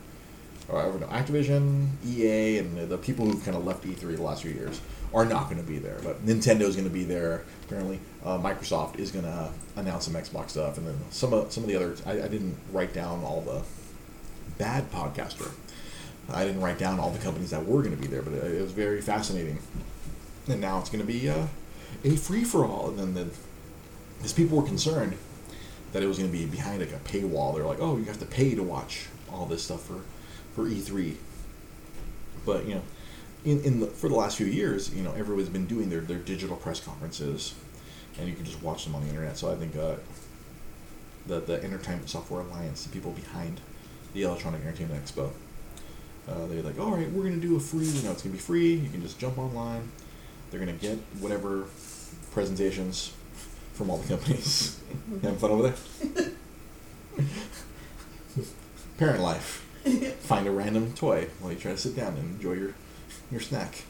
know, 0.71 1.07
Activision, 1.07 1.87
EA, 2.05 2.59
and 2.59 2.89
the, 2.89 2.97
people 2.97 3.25
who've 3.25 3.43
kind 3.43 3.57
of 3.57 3.65
left 3.65 3.83
E3 3.83 4.15
the 4.15 4.21
last 4.21 4.43
few 4.43 4.51
years 4.51 4.81
are 5.13 5.25
not 5.25 5.45
going 5.45 5.61
to 5.61 5.67
be 5.67 5.79
there. 5.79 5.97
But 6.03 6.25
Nintendo's 6.25 6.75
going 6.75 6.87
to 6.87 6.93
be 6.93 7.03
there. 7.03 7.43
Apparently, 7.65 7.99
uh, 8.23 8.37
Microsoft 8.37 8.99
is 8.99 9.11
going 9.11 9.25
to 9.25 9.49
announce 9.75 10.05
some 10.05 10.13
Xbox 10.13 10.51
stuff, 10.51 10.77
and 10.77 10.87
then 10.87 10.97
some 11.09 11.33
of 11.33 11.51
some 11.51 11.63
of 11.63 11.69
the 11.69 11.75
other. 11.75 11.95
I, 12.05 12.23
I 12.23 12.27
didn't 12.27 12.57
write 12.71 12.93
down 12.93 13.23
all 13.23 13.41
the 13.41 13.61
bad 14.57 14.91
podcaster. 14.91 15.51
I 16.31 16.45
didn't 16.45 16.61
write 16.61 16.77
down 16.77 16.99
all 16.99 17.09
the 17.09 17.19
companies 17.19 17.49
that 17.49 17.65
were 17.65 17.81
going 17.81 17.95
to 17.95 18.01
be 18.01 18.07
there, 18.07 18.21
but 18.21 18.33
it, 18.33 18.59
it 18.59 18.61
was 18.61 18.71
very 18.71 19.01
fascinating. 19.01 19.59
And 20.47 20.61
now 20.61 20.79
it's 20.79 20.89
going 20.89 21.05
to 21.05 21.11
be 21.11 21.29
uh, 21.29 21.47
a 22.03 22.15
free 22.15 22.43
for 22.43 22.65
all, 22.65 22.89
and 22.89 22.99
then 22.99 23.13
the 23.13 23.29
because 24.17 24.33
people 24.33 24.57
were 24.57 24.67
concerned 24.67 25.15
that 25.93 26.03
it 26.03 26.05
was 26.05 26.19
going 26.19 26.29
to 26.29 26.37
be 26.37 26.45
behind 26.45 26.79
like 26.79 26.91
a 26.91 26.99
paywall. 26.99 27.55
They're 27.55 27.65
like, 27.65 27.79
oh, 27.81 27.97
you 27.97 28.03
have 28.05 28.19
to 28.19 28.25
pay 28.25 28.53
to 28.53 28.61
watch 28.61 29.07
all 29.31 29.45
this 29.45 29.63
stuff 29.63 29.83
for 29.83 30.01
for 30.59 30.69
E3. 30.69 31.15
But 32.45 32.65
you 32.65 32.75
know, 32.75 32.81
in, 33.45 33.61
in 33.63 33.79
the, 33.79 33.87
for 33.87 34.09
the 34.09 34.15
last 34.15 34.37
few 34.37 34.45
years, 34.45 34.93
you 34.93 35.01
know, 35.01 35.11
everybody's 35.11 35.49
been 35.49 35.65
doing 35.65 35.89
their, 35.89 36.01
their 36.01 36.17
digital 36.17 36.57
press 36.57 36.79
conferences, 36.79 37.53
and 38.17 38.27
you 38.27 38.35
can 38.35 38.43
just 38.45 38.61
watch 38.61 38.83
them 38.83 38.95
on 38.95 39.03
the 39.03 39.09
internet. 39.09 39.37
So 39.37 39.51
I 39.51 39.55
think 39.55 39.75
uh, 39.75 39.95
the 41.27 41.39
the 41.39 41.63
Entertainment 41.63 42.09
Software 42.09 42.41
Alliance, 42.41 42.83
the 42.83 42.89
people 42.89 43.11
behind 43.11 43.61
the 44.13 44.23
Electronic 44.23 44.61
Entertainment 44.61 45.03
Expo. 45.03 45.31
Uh, 46.27 46.45
they're 46.47 46.61
like, 46.61 46.79
all 46.79 46.91
right, 46.91 47.09
we're 47.11 47.23
gonna 47.23 47.37
do 47.37 47.55
a 47.55 47.59
free. 47.59 47.85
You 47.85 48.03
know, 48.03 48.11
it's 48.11 48.21
gonna 48.21 48.33
be 48.33 48.39
free. 48.39 48.73
You 48.73 48.89
can 48.89 49.01
just 49.01 49.17
jump 49.19 49.37
online. 49.37 49.89
They're 50.51 50.59
gonna 50.59 50.73
get 50.73 50.97
whatever 51.19 51.65
presentations 52.31 53.13
from 53.73 53.89
all 53.89 53.97
the 53.97 54.07
companies. 54.07 54.79
Having 55.21 55.39
fun 55.39 55.51
over 55.51 55.69
there? 55.69 56.31
Parent 58.97 59.21
life. 59.21 59.68
Find 60.19 60.47
a 60.47 60.51
random 60.51 60.93
toy 60.93 61.27
while 61.39 61.51
you 61.51 61.59
try 61.59 61.71
to 61.71 61.77
sit 61.77 61.95
down 61.95 62.15
and 62.15 62.35
enjoy 62.35 62.53
your 62.53 62.73
your 63.31 63.41
snack. 63.41 63.83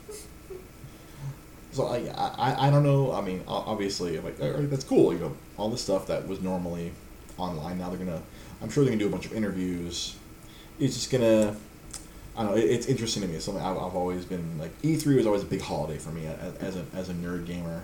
So 1.72 1.88
I, 1.88 2.08
I, 2.08 2.68
I 2.68 2.70
don't 2.72 2.84
know. 2.84 3.14
I 3.14 3.22
mean, 3.22 3.44
obviously, 3.48 4.18
I'm 4.18 4.26
like, 4.26 4.42
all 4.42 4.52
right, 4.52 4.70
that's 4.70 4.84
cool. 4.84 5.14
You 5.14 5.20
know, 5.20 5.36
all 5.58 5.70
the 5.70 5.78
stuff 5.78 6.08
that 6.08 6.28
was 6.28 6.42
normally 6.42 6.92
online 7.38 7.78
now 7.78 7.90
they're 7.90 7.98
gonna. 7.98 8.22
I'm 8.62 8.70
sure 8.70 8.84
they're 8.84 8.92
gonna 8.92 9.00
do 9.00 9.08
a 9.08 9.12
bunch 9.12 9.26
of 9.26 9.34
interviews. 9.34 10.16
It's 10.80 10.96
just 10.96 11.12
gonna. 11.12 11.56
I 12.36 12.44
don't 12.44 12.52
know. 12.52 12.58
It, 12.58 12.66
it's 12.66 12.88
interesting 12.88 13.22
to 13.22 13.28
me. 13.28 13.36
It's 13.36 13.46
something 13.46 13.64
I've, 13.64 13.78
I've 13.78 13.96
always 13.96 14.26
been 14.26 14.58
like. 14.60 14.80
E3 14.82 15.16
was 15.16 15.26
always 15.26 15.44
a 15.44 15.46
big 15.46 15.62
holiday 15.62 15.98
for 15.98 16.10
me 16.10 16.26
as, 16.60 16.76
a 16.76 16.86
as 16.94 17.10
a 17.10 17.14
nerd 17.14 17.46
gamer, 17.46 17.84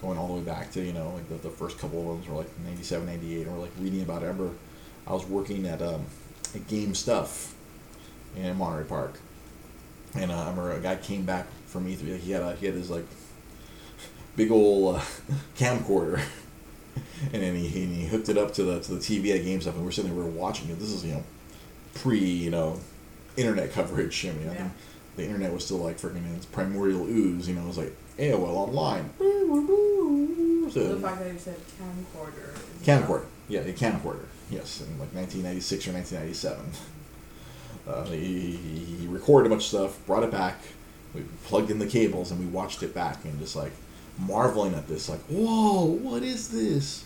going 0.00 0.18
all 0.18 0.28
the 0.28 0.34
way 0.34 0.40
back 0.40 0.70
to 0.72 0.80
you 0.80 0.92
know 0.92 1.10
like 1.10 1.28
the, 1.28 1.34
the 1.36 1.50
first 1.50 1.78
couple 1.78 2.00
of 2.00 2.06
ones 2.06 2.28
were 2.28 2.36
like 2.36 2.48
97, 2.64 3.06
98, 3.06 3.48
or 3.48 3.56
like 3.58 3.72
reading 3.78 4.02
about 4.02 4.22
it. 4.22 4.26
I 4.26 4.28
remember 4.28 4.54
I 5.06 5.12
was 5.12 5.26
working 5.26 5.66
at 5.66 5.82
um, 5.82 6.04
Game 6.58 6.94
Stuff 6.94 7.54
in 8.36 8.56
Monterey 8.56 8.84
Park, 8.84 9.18
and 10.14 10.30
uh, 10.30 10.34
I 10.34 10.50
remember 10.50 10.72
a 10.72 10.80
guy 10.80 10.96
came 10.96 11.24
back 11.24 11.46
from 11.66 11.86
E3. 11.86 12.18
He 12.18 12.32
had 12.32 12.42
a, 12.42 12.54
he 12.56 12.66
had 12.66 12.74
his 12.74 12.90
like 12.90 13.06
big 14.36 14.50
old 14.50 14.96
uh, 14.96 15.00
camcorder, 15.56 16.22
and 17.32 17.42
then 17.42 17.54
he, 17.54 17.66
he, 17.66 17.86
he 17.86 18.06
hooked 18.06 18.28
it 18.28 18.38
up 18.38 18.52
to 18.54 18.62
the 18.62 18.80
to 18.80 18.94
the 18.94 19.00
TV 19.00 19.34
at 19.36 19.44
Game 19.44 19.60
Stuff, 19.60 19.76
and 19.76 19.84
we're 19.84 19.90
sitting 19.90 20.10
there, 20.10 20.22
we 20.22 20.28
were 20.28 20.36
watching 20.36 20.68
it. 20.70 20.78
This 20.78 20.90
is 20.90 21.04
you 21.04 21.14
know 21.14 21.24
pre 21.94 22.18
you 22.18 22.50
know 22.50 22.78
internet 23.36 23.72
coverage. 23.72 24.26
I 24.26 24.32
mean, 24.32 24.48
I 24.48 24.54
think 24.54 24.72
the 25.16 25.24
internet 25.24 25.52
was 25.52 25.64
still 25.64 25.78
like 25.78 25.98
freaking 25.98 26.26
in 26.26 26.34
its 26.34 26.46
primordial 26.46 27.06
ooze. 27.06 27.48
You 27.48 27.54
know, 27.54 27.62
it 27.62 27.68
was 27.68 27.78
like 27.78 27.96
AOL 28.18 28.68
online. 28.68 29.10
So, 30.70 30.94
the 30.94 31.00
fact 31.00 31.18
that 31.20 31.32
you 31.32 31.38
said 31.38 31.56
camcorder. 31.80 32.56
Camcorder. 32.84 33.24
Yeah, 33.48 33.60
a 33.60 33.72
camcorder. 33.72 34.26
Yes, 34.50 34.80
in 34.80 34.98
like 34.98 35.14
1996 35.14 35.88
or 35.88 35.92
1997. 35.92 36.66
Uh, 37.86 38.04
he, 38.06 38.56
he 38.56 39.06
recorded 39.06 39.46
a 39.46 39.50
bunch 39.50 39.62
of 39.62 39.68
stuff, 39.68 40.06
brought 40.06 40.22
it 40.22 40.30
back, 40.30 40.58
we 41.14 41.22
plugged 41.44 41.70
in 41.70 41.78
the 41.78 41.86
cables, 41.86 42.30
and 42.30 42.38
we 42.40 42.46
watched 42.46 42.82
it 42.82 42.94
back 42.94 43.24
and 43.24 43.38
just 43.38 43.56
like 43.56 43.72
marveling 44.18 44.74
at 44.74 44.86
this, 44.86 45.08
like, 45.08 45.20
whoa, 45.28 45.84
what 45.84 46.22
is 46.22 46.48
this? 46.48 47.04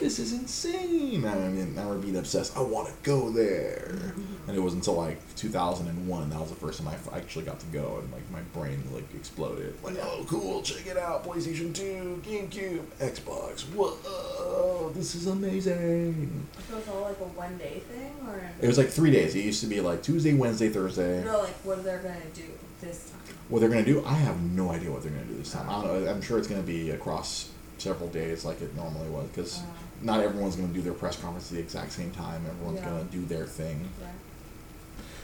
This 0.00 0.18
is 0.18 0.32
insane. 0.32 1.24
I 1.24 1.34
mean, 1.48 1.74
we're 1.76 1.98
being 1.98 2.16
obsessed. 2.16 2.56
I 2.56 2.60
want 2.60 2.88
to 2.88 2.94
go 3.02 3.30
there. 3.30 3.92
Mm-hmm. 3.92 4.48
And 4.48 4.56
it 4.56 4.60
wasn't 4.60 4.82
until 4.82 5.00
like 5.00 5.18
2001 5.36 6.30
that 6.30 6.40
was 6.40 6.50
the 6.50 6.56
first 6.56 6.82
time 6.82 6.88
I 6.88 7.16
actually 7.16 7.44
got 7.44 7.60
to 7.60 7.66
go, 7.66 7.98
and 8.00 8.12
like 8.12 8.28
my 8.30 8.40
brain 8.58 8.82
like 8.92 9.04
exploded. 9.14 9.74
Like, 9.82 9.96
oh, 10.02 10.24
cool, 10.28 10.62
check 10.62 10.86
it 10.86 10.96
out, 10.96 11.24
PlayStation 11.24 11.74
2, 11.74 12.22
GameCube, 12.26 12.80
Xbox. 12.98 13.62
Whoa, 13.74 14.90
this 14.94 15.14
is 15.14 15.28
amazing. 15.28 16.46
So 16.68 16.78
it's 16.78 16.88
all 16.88 17.02
like 17.02 17.20
a 17.20 17.24
one 17.24 17.56
day 17.58 17.82
thing, 17.90 18.14
or 18.26 18.42
It 18.60 18.66
was 18.66 18.78
like 18.78 18.88
three 18.88 19.10
days. 19.10 19.34
It 19.34 19.44
used 19.44 19.60
to 19.60 19.66
be 19.66 19.80
like 19.80 20.02
Tuesday, 20.02 20.34
Wednesday, 20.34 20.68
Thursday. 20.68 21.22
no, 21.24 21.38
like 21.38 21.54
what 21.64 21.78
are 21.78 21.82
they're 21.82 21.98
gonna 21.98 22.18
do 22.34 22.42
this 22.80 23.10
time. 23.10 23.36
What 23.48 23.60
they're 23.60 23.68
gonna 23.68 23.84
do, 23.84 24.04
I 24.04 24.14
have 24.14 24.40
no 24.40 24.70
idea 24.70 24.90
what 24.90 25.02
they're 25.02 25.12
gonna 25.12 25.24
do 25.24 25.36
this 25.36 25.52
time. 25.52 25.68
I 25.68 25.84
don't 25.84 26.04
know. 26.04 26.10
I'm 26.10 26.22
sure 26.22 26.38
it's 26.38 26.48
gonna 26.48 26.62
be 26.62 26.90
across 26.90 27.50
several 27.82 28.08
days 28.08 28.44
like 28.44 28.62
it 28.62 28.74
normally 28.76 29.08
was, 29.08 29.26
because 29.28 29.58
Uh, 29.58 29.62
not 30.02 30.20
everyone's 30.20 30.56
gonna 30.56 30.72
do 30.72 30.80
their 30.82 30.92
press 30.94 31.16
conference 31.16 31.50
at 31.50 31.56
the 31.56 31.60
exact 31.62 31.92
same 31.92 32.10
time. 32.12 32.42
Everyone's 32.48 32.78
Yeah. 32.80 32.88
gonna 32.90 33.04
do 33.04 33.24
their 33.26 33.46
thing. 33.46 33.88
right. 34.00 34.08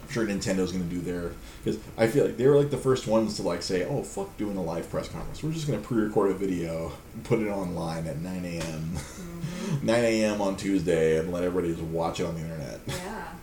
I'm 0.03 0.13
sure 0.15 0.27
Nintendo's 0.27 0.73
gonna 0.73 0.85
do 0.85 1.01
their 1.01 1.33
because 1.63 1.79
I 1.99 2.07
feel 2.07 2.25
like 2.25 2.37
they 2.39 2.47
were 2.47 2.57
like 2.57 2.71
the 2.71 2.79
first 2.79 3.07
ones 3.07 3.37
to 3.37 3.43
like 3.43 3.63
say, 3.63 3.85
"Oh 3.85 4.03
fuck, 4.03 4.37
doing 4.39 4.57
a 4.57 4.63
live 4.63 4.89
press 4.91 5.07
conference. 5.09 5.43
We're 5.43 5.53
just 5.53 5.67
gonna 5.67 5.81
pre-record 5.81 6.31
a 6.31 6.35
video, 6.35 6.93
and 7.15 7.25
put 7.25 7.41
it 7.41 7.49
online 7.49 8.07
at 8.07 8.19
9 8.23 8.45
a.m. 8.45 8.93
Mm-hmm. 8.95 9.87
9 9.87 10.05
a.m. 10.05 10.41
on 10.41 10.57
Tuesday, 10.57 11.19
and 11.19 11.31
let 11.33 11.45
everybody 11.45 11.75
just 11.75 11.85
watch 11.87 12.21
it 12.21 12.25
on 12.27 12.35
the 12.35 12.41
internet." 12.41 12.81
Yeah. 12.89 12.95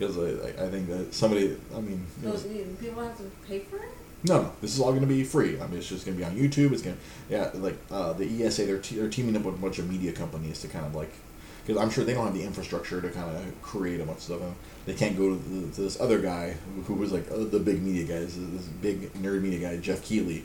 Because 0.00 0.16
I, 0.16 0.64
I 0.64 0.70
think 0.70 0.88
that 0.88 1.12
somebody, 1.12 1.54
I 1.76 1.80
mean, 1.82 2.06
So 2.24 2.30
was- 2.30 2.44
people 2.80 3.02
have 3.02 3.18
to 3.18 3.24
pay 3.46 3.58
for 3.58 3.76
it? 3.76 3.90
No, 4.24 4.42
no, 4.42 4.52
this 4.60 4.74
is 4.74 4.80
all 4.80 4.92
gonna 4.92 5.06
be 5.06 5.24
free. 5.24 5.58
I 5.60 5.66
mean, 5.66 5.78
it's 5.78 5.88
just 5.88 6.04
gonna 6.04 6.16
be 6.18 6.24
on 6.24 6.36
YouTube. 6.36 6.72
It's 6.72 6.82
gonna, 6.82 6.96
yeah, 7.30 7.50
like 7.54 7.76
uh, 7.90 8.12
the 8.12 8.44
ESA, 8.44 8.66
they're 8.66 8.78
te- 8.78 8.96
they're 8.96 9.08
teaming 9.08 9.34
up 9.36 9.44
with 9.44 9.54
a 9.54 9.58
bunch 9.58 9.78
of 9.78 9.88
media 9.90 10.12
companies 10.12 10.60
to 10.60 10.68
kind 10.68 10.84
of 10.84 10.94
like, 10.94 11.10
because 11.66 11.80
I'm 11.82 11.88
sure 11.90 12.04
they 12.04 12.12
don't 12.12 12.26
have 12.26 12.34
the 12.34 12.42
infrastructure 12.44 13.00
to 13.00 13.08
kind 13.10 13.34
of 13.34 13.62
create 13.62 14.00
a 14.00 14.04
bunch 14.04 14.18
of 14.18 14.24
stuff. 14.24 14.40
And 14.42 14.54
they 14.86 14.92
can't 14.94 15.16
go 15.16 15.30
to, 15.30 15.36
the, 15.36 15.74
to 15.74 15.80
this 15.82 15.98
other 16.00 16.18
guy 16.20 16.56
who, 16.86 16.94
was 16.94 17.12
like 17.12 17.30
uh, 17.30 17.38
the 17.44 17.58
big 17.60 17.82
media 17.82 18.04
guy, 18.04 18.20
this, 18.20 18.34
this 18.36 18.66
big 18.82 19.12
nerd 19.14 19.40
media 19.42 19.60
guy, 19.70 19.76
Geoff 19.78 20.02
Keighley. 20.04 20.44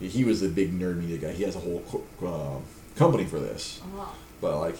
He 0.00 0.24
was 0.24 0.40
the 0.40 0.48
big 0.48 0.72
nerd 0.78 0.96
media 0.98 1.18
guy. 1.18 1.32
He 1.32 1.44
has 1.44 1.56
a 1.56 1.60
whole 1.60 1.82
co- 1.88 2.26
uh, 2.26 2.98
company 2.98 3.24
for 3.24 3.38
this, 3.38 3.80
Oh. 3.96 4.14
but 4.40 4.58
like. 4.60 4.76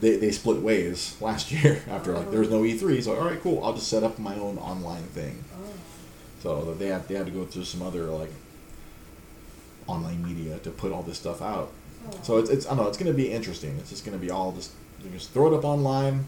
They, 0.00 0.16
they 0.16 0.30
split 0.30 0.62
ways 0.62 1.18
last 1.20 1.52
year 1.52 1.82
after 1.90 2.14
like 2.14 2.30
there 2.30 2.40
was 2.40 2.48
no 2.48 2.62
E3 2.62 3.02
so 3.02 3.14
all 3.14 3.26
right 3.26 3.38
cool 3.42 3.62
I'll 3.62 3.74
just 3.74 3.88
set 3.88 4.02
up 4.02 4.18
my 4.18 4.34
own 4.36 4.56
online 4.56 5.02
thing 5.02 5.44
Oh. 6.46 6.64
so 6.64 6.74
they 6.74 6.88
had 6.88 7.06
they 7.08 7.14
had 7.14 7.26
to 7.26 7.32
go 7.32 7.44
through 7.44 7.64
some 7.64 7.82
other 7.82 8.04
like 8.04 8.30
online 9.86 10.24
media 10.24 10.58
to 10.58 10.70
put 10.70 10.92
all 10.92 11.02
this 11.02 11.18
stuff 11.18 11.40
out. 11.42 11.70
Oh. 12.08 12.18
So 12.22 12.38
it's, 12.38 12.50
it's 12.50 12.66
I 12.66 12.70
don't 12.70 12.78
know 12.78 12.88
it's 12.88 12.98
gonna 12.98 13.12
be 13.12 13.30
interesting. 13.32 13.76
It's 13.78 13.90
just 13.90 14.04
gonna 14.04 14.18
be 14.18 14.30
all 14.30 14.52
just 14.52 14.72
you 15.04 15.10
just 15.10 15.30
throw 15.32 15.52
it 15.52 15.56
up 15.56 15.64
online. 15.64 16.26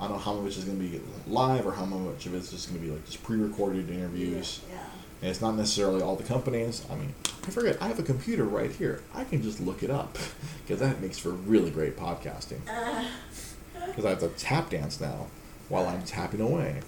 I 0.00 0.08
don't 0.08 0.16
know 0.16 0.22
how 0.22 0.34
much 0.34 0.56
is 0.56 0.64
gonna 0.64 0.78
be 0.78 1.00
live 1.26 1.66
or 1.66 1.72
how 1.72 1.84
much 1.84 2.26
of 2.26 2.34
it's 2.34 2.50
just 2.50 2.68
gonna 2.68 2.80
be 2.80 2.90
like 2.90 3.04
just 3.06 3.22
pre-recorded 3.22 3.88
interviews. 3.90 4.60
Yeah. 4.70 4.78
And 5.20 5.30
it's 5.30 5.40
not 5.40 5.54
necessarily 5.54 6.02
all 6.02 6.16
the 6.16 6.24
companies. 6.24 6.84
I 6.90 6.96
mean, 6.96 7.14
I 7.46 7.50
forget. 7.50 7.80
I 7.80 7.86
have 7.86 7.98
a 8.00 8.02
computer 8.02 8.42
right 8.44 8.72
here. 8.72 9.02
I 9.14 9.22
can 9.22 9.40
just 9.40 9.60
look 9.60 9.84
it 9.84 9.90
up 9.90 10.18
because 10.66 10.80
that 10.80 11.00
makes 11.00 11.18
for 11.18 11.30
really 11.30 11.70
great 11.70 11.96
podcasting. 11.96 12.58
Uh, 12.68 13.04
Because 13.86 14.04
I 14.04 14.10
have 14.10 14.20
to 14.20 14.28
tap 14.30 14.70
dance 14.70 15.00
now 15.00 15.26
while 15.68 15.86
I'm 15.86 16.02
tapping 16.02 16.40
away. 16.40 16.80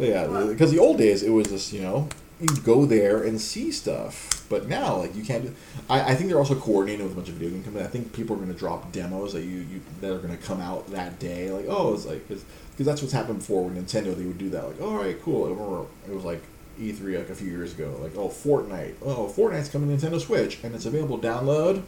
But 0.00 0.08
yeah, 0.08 0.46
because 0.48 0.70
the 0.70 0.78
old 0.78 0.96
days 0.96 1.22
it 1.22 1.28
was 1.28 1.48
just 1.48 1.74
you 1.74 1.82
know 1.82 2.08
you 2.40 2.48
go 2.64 2.86
there 2.86 3.22
and 3.22 3.38
see 3.38 3.70
stuff, 3.70 4.46
but 4.48 4.66
now 4.66 4.96
like 4.96 5.14
you 5.14 5.22
can't. 5.22 5.44
do 5.44 5.54
I, 5.90 6.12
I 6.12 6.14
think 6.14 6.30
they're 6.30 6.38
also 6.38 6.54
coordinating 6.54 7.04
with 7.04 7.12
a 7.12 7.16
bunch 7.16 7.28
of 7.28 7.34
video 7.34 7.50
game 7.50 7.62
companies. 7.62 7.86
I 7.86 7.90
think 7.90 8.14
people 8.14 8.34
are 8.34 8.38
going 8.38 8.50
to 8.50 8.58
drop 8.58 8.92
demos 8.92 9.34
that 9.34 9.42
you, 9.42 9.58
you 9.58 9.82
that 10.00 10.10
are 10.10 10.18
going 10.18 10.34
to 10.34 10.42
come 10.42 10.58
out 10.58 10.90
that 10.92 11.18
day. 11.18 11.50
Like 11.50 11.66
oh, 11.68 11.92
it's 11.92 12.06
like 12.06 12.26
because 12.26 12.42
that's 12.78 13.02
what's 13.02 13.12
happened 13.12 13.40
before 13.40 13.64
with 13.64 13.76
Nintendo. 13.76 14.16
They 14.16 14.24
would 14.24 14.38
do 14.38 14.48
that. 14.48 14.68
Like 14.68 14.80
all 14.80 14.96
right, 14.96 15.20
cool. 15.22 15.44
I 15.44 15.50
remember 15.50 15.84
it 16.08 16.14
was 16.14 16.24
like 16.24 16.40
E3 16.80 17.18
like 17.18 17.28
a 17.28 17.34
few 17.34 17.50
years 17.50 17.74
ago. 17.74 17.94
Like 18.00 18.16
oh, 18.16 18.30
Fortnite. 18.30 18.94
Oh, 19.02 19.30
Fortnite's 19.36 19.68
coming 19.68 19.94
to 19.94 20.06
Nintendo 20.06 20.18
Switch 20.18 20.64
and 20.64 20.74
it's 20.74 20.86
available 20.86 21.18
download 21.18 21.82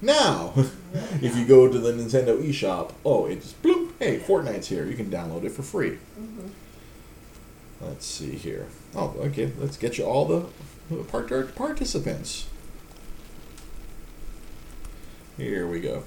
now. 0.00 0.54
if 1.20 1.36
you 1.36 1.44
go 1.44 1.70
to 1.70 1.78
the 1.78 1.92
Nintendo 1.92 2.42
eShop, 2.42 2.92
oh, 3.04 3.26
it's 3.26 3.52
bloop. 3.52 3.90
Hey, 3.98 4.18
Fortnite's 4.18 4.68
here. 4.68 4.86
You 4.86 4.96
can 4.96 5.10
download 5.10 5.44
it 5.44 5.52
for 5.52 5.62
free. 5.62 5.98
mhm. 6.18 6.48
Let's 7.80 8.06
see 8.06 8.32
here. 8.32 8.66
Oh, 8.94 9.14
okay. 9.20 9.52
Let's 9.58 9.76
get 9.76 9.98
you 9.98 10.04
all 10.04 10.24
the 10.24 10.46
part- 11.04 11.54
participants. 11.54 12.46
Here 15.36 15.66
we 15.68 15.80
go. 15.80 16.02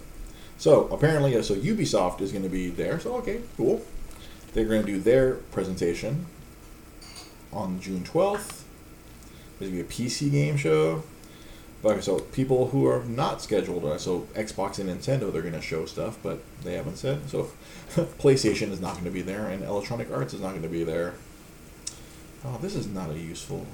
So 0.57 0.88
apparently, 0.89 1.36
uh, 1.36 1.41
so 1.41 1.55
Ubisoft 1.55 2.22
is 2.22 2.32
going 2.32 2.43
to 2.43 2.49
be 2.49 2.69
there. 2.69 2.99
So 2.99 3.15
okay, 3.17 3.41
cool. 3.57 3.82
They're 4.53 4.65
going 4.65 4.82
to 4.82 4.88
do 4.88 4.99
their 4.99 5.36
presentation 5.36 6.26
on 7.53 7.80
June 7.80 8.03
twelfth. 8.03 8.65
There's 9.57 9.72
going 9.72 9.84
to 9.84 9.88
be 9.88 10.05
a 10.05 10.07
PC 10.07 10.32
game 10.32 10.57
show. 10.57 11.03
But 11.82 12.03
so 12.03 12.19
people 12.19 12.67
who 12.67 12.86
are 12.86 13.03
not 13.05 13.41
scheduled, 13.41 13.86
uh, 13.86 13.97
so 13.97 14.28
Xbox 14.36 14.78
and 14.78 14.88
Nintendo, 14.88 15.34
they're 15.34 15.41
going 15.41 15.55
to 15.55 15.61
show 15.61 15.86
stuff, 15.86 16.17
but 16.22 16.39
they 16.63 16.74
haven't 16.74 16.97
said. 16.97 17.28
So 17.30 17.49
PlayStation 18.19 18.69
is 18.69 18.80
not 18.80 18.93
going 18.93 19.05
to 19.05 19.11
be 19.11 19.24
there, 19.24 19.47
and 19.47 19.63
Electronic 19.63 20.11
Arts 20.11 20.34
is 20.34 20.41
not 20.41 20.49
going 20.49 20.61
to 20.61 20.69
be 20.69 20.84
there. 20.84 21.15
Oh, 22.43 22.57
this 22.61 22.75
is 22.75 22.87
not 22.87 23.09
a 23.11 23.17
useful 23.17 23.65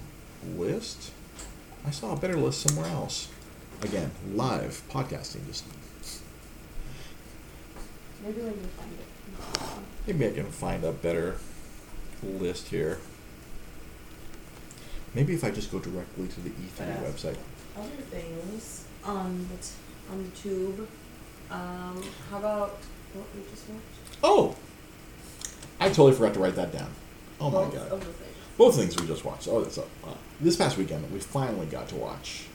list. 0.55 1.11
I 1.86 1.91
saw 1.91 2.13
a 2.13 2.18
better 2.18 2.36
list 2.36 2.61
somewhere 2.68 2.89
else. 2.91 3.30
Again, 3.82 4.11
live 4.34 4.82
podcasting. 4.89 5.45
Just 5.47 5.63
Maybe 8.24 8.41
when 8.41 8.53
you 8.53 8.68
find 8.76 8.91
it. 8.93 9.84
maybe 10.07 10.28
I 10.28 10.32
can 10.34 10.51
find 10.51 10.84
a 10.84 10.91
better 10.91 11.38
list 12.24 12.68
here. 12.70 12.97
Maybe 15.13 15.34
if 15.34 15.43
I 15.43 15.51
just 15.51 15.72
go 15.72 15.80
directly 15.80 16.28
to 16.28 16.41
the 16.41 16.49
E3 16.49 16.80
Yeah. 16.80 16.97
website. 17.03 17.38
Other 17.78 18.01
things 18.11 18.84
on 19.05 19.47
the 19.49 19.55
t- 19.57 19.74
on 20.11 20.24
the 20.24 20.30
tube. 20.38 20.88
Um, 21.51 22.03
how 22.30 22.39
about 22.39 22.78
what 23.13 23.26
we 23.36 23.41
just 23.49 23.70
watched? 23.70 24.18
Oh, 24.24 24.55
I 25.80 25.88
totally 25.89 26.13
forgot 26.13 26.34
to 26.34 26.39
write 26.39 26.55
that 26.55 26.74
down. 26.74 26.89
Oh 27.39 27.49
my 27.51 27.65
Both 27.65 27.74
god. 27.74 28.03
Both 28.58 28.76
things 28.76 28.99
we 28.99 29.08
just 29.08 29.24
watched. 29.24 29.47
Oh, 29.47 29.62
that's 29.62 29.78
up. 29.78 29.88
Uh, 30.03 30.14
this 30.41 30.55
past 30.55 30.78
weekend, 30.78 31.12
we 31.12 31.20
finally 31.20 31.68
got 31.68 31.88
to 31.89 31.95
watch 31.95 32.45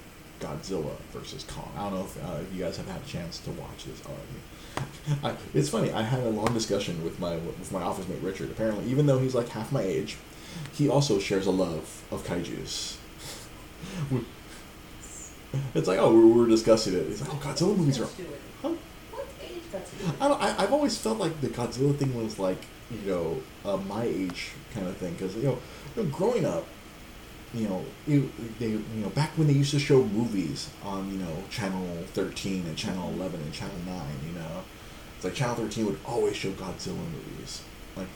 Godzilla 0.40 0.96
versus 1.12 1.44
Kong. 1.44 1.70
I 1.76 1.84
don't 1.84 1.94
know 1.94 2.05
if, 2.05 2.24
uh, 2.24 2.38
you 2.53 2.64
guys 2.64 2.76
have 2.76 2.88
had 2.88 3.00
a 3.00 3.07
chance 3.07 3.38
to 3.40 3.50
watch 3.53 3.84
this 3.84 4.03
already. 4.05 5.20
I, 5.24 5.36
it's 5.55 5.68
funny. 5.68 5.92
I 5.92 6.03
had 6.03 6.20
a 6.20 6.30
long 6.30 6.53
discussion 6.53 7.05
with 7.05 7.20
my 7.20 7.36
with 7.36 7.70
my 7.70 7.82
office 7.82 8.09
mate 8.09 8.20
Richard. 8.22 8.50
Apparently, 8.50 8.84
even 8.90 9.07
though 9.07 9.18
he's 9.18 9.34
like 9.34 9.48
half 9.50 9.70
my 9.70 9.82
age, 9.82 10.16
he 10.72 10.88
also 10.88 11.18
shares 11.18 11.46
a 11.46 11.50
love 11.50 12.05
of 12.11 12.26
kaiju's. 12.26 12.98
It's 15.74 15.86
like, 15.86 15.98
oh, 15.98 16.14
we 16.14 16.32
were 16.32 16.46
discussing 16.46 16.94
it. 16.94 17.07
He's 17.09 17.20
like, 17.20 17.30
oh, 17.30 17.36
Godzilla 17.36 17.76
movies 17.76 18.00
are. 18.00 18.09
Huh? 18.62 18.72
What 19.11 19.26
age 19.42 19.50
got 19.50 19.50
to 19.50 19.50
do 19.50 19.55
with 19.55 19.62
I 20.20 20.29
don't, 20.29 20.43
I, 20.43 20.62
I've 20.62 20.73
always 20.73 20.97
felt 20.97 21.18
like 21.18 21.41
the 21.41 21.49
Godzilla 21.49 21.97
thing 21.97 22.14
was 22.14 22.39
like, 22.39 22.64
you 22.91 23.11
know, 23.11 23.43
uh, 23.64 23.77
my 23.77 24.05
age 24.05 24.51
kind 24.75 24.87
of 24.87 24.97
thing. 24.97 25.14
Because, 25.14 25.35
you 25.37 25.45
know, 25.45 25.59
you 25.97 26.03
know, 26.03 26.09
growing 26.11 26.45
up, 26.45 26.66
you 27.55 27.68
know, 27.68 27.85
they, 28.07 28.68
you 28.68 28.85
know, 28.97 29.11
back 29.11 29.31
when 29.37 29.47
they 29.47 29.53
used 29.53 29.73
to 29.73 29.79
show 29.79 30.05
movies 30.05 30.70
on, 30.85 31.11
you 31.11 31.18
know, 31.18 31.45
Channel 31.51 31.87
13 32.09 32.66
and 32.66 32.77
Channel 32.77 33.11
11 33.14 33.41
and 33.41 33.53
Channel 33.53 33.77
9, 33.87 34.03
you 34.27 34.33
know, 34.39 34.62
it's 35.16 35.25
like 35.25 35.35
Channel 35.35 35.57
13 35.57 35.87
would 35.87 35.99
always 36.07 36.37
show 36.37 36.51
Godzilla 36.53 36.97
movies. 36.97 37.62
Like, 37.97 38.09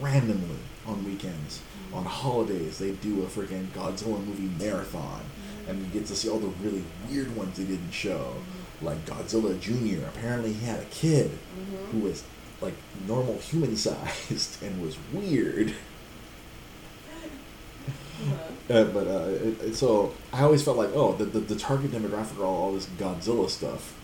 randomly 0.00 0.58
on 0.86 1.04
weekends. 1.04 1.62
On 1.92 2.04
holidays, 2.04 2.78
they'd 2.78 3.00
do 3.00 3.22
a 3.22 3.26
freaking 3.26 3.66
Godzilla 3.68 4.24
movie 4.24 4.50
marathon. 4.62 5.22
And 5.66 5.78
you 5.80 5.86
get 5.86 6.06
to 6.06 6.16
see 6.16 6.28
all 6.28 6.38
the 6.38 6.48
really 6.62 6.84
weird 7.10 7.34
ones 7.36 7.56
they 7.56 7.64
didn't 7.64 7.92
show. 7.92 8.34
Like 8.80 9.04
Godzilla 9.06 9.58
Jr. 9.60 10.06
Apparently, 10.06 10.52
he 10.52 10.64
had 10.66 10.80
a 10.80 10.84
kid 10.86 11.30
who 11.90 11.98
was 12.00 12.22
like 12.60 12.74
normal 13.06 13.38
human 13.38 13.76
sized 13.76 14.62
and 14.62 14.80
was 14.82 14.96
weird. 15.12 15.74
Uh, 18.70 18.84
but 18.84 19.06
uh, 19.06 19.28
it, 19.30 19.62
it- 19.62 19.74
so 19.74 20.12
I 20.32 20.42
always 20.42 20.62
felt 20.62 20.76
like, 20.76 20.90
oh, 20.92 21.12
the, 21.14 21.24
the, 21.24 21.40
the 21.40 21.56
target 21.56 21.90
demographic 21.92 22.34
for 22.36 22.44
all, 22.44 22.64
all 22.64 22.72
this 22.72 22.86
Godzilla 22.98 23.48
stuff. 23.48 23.94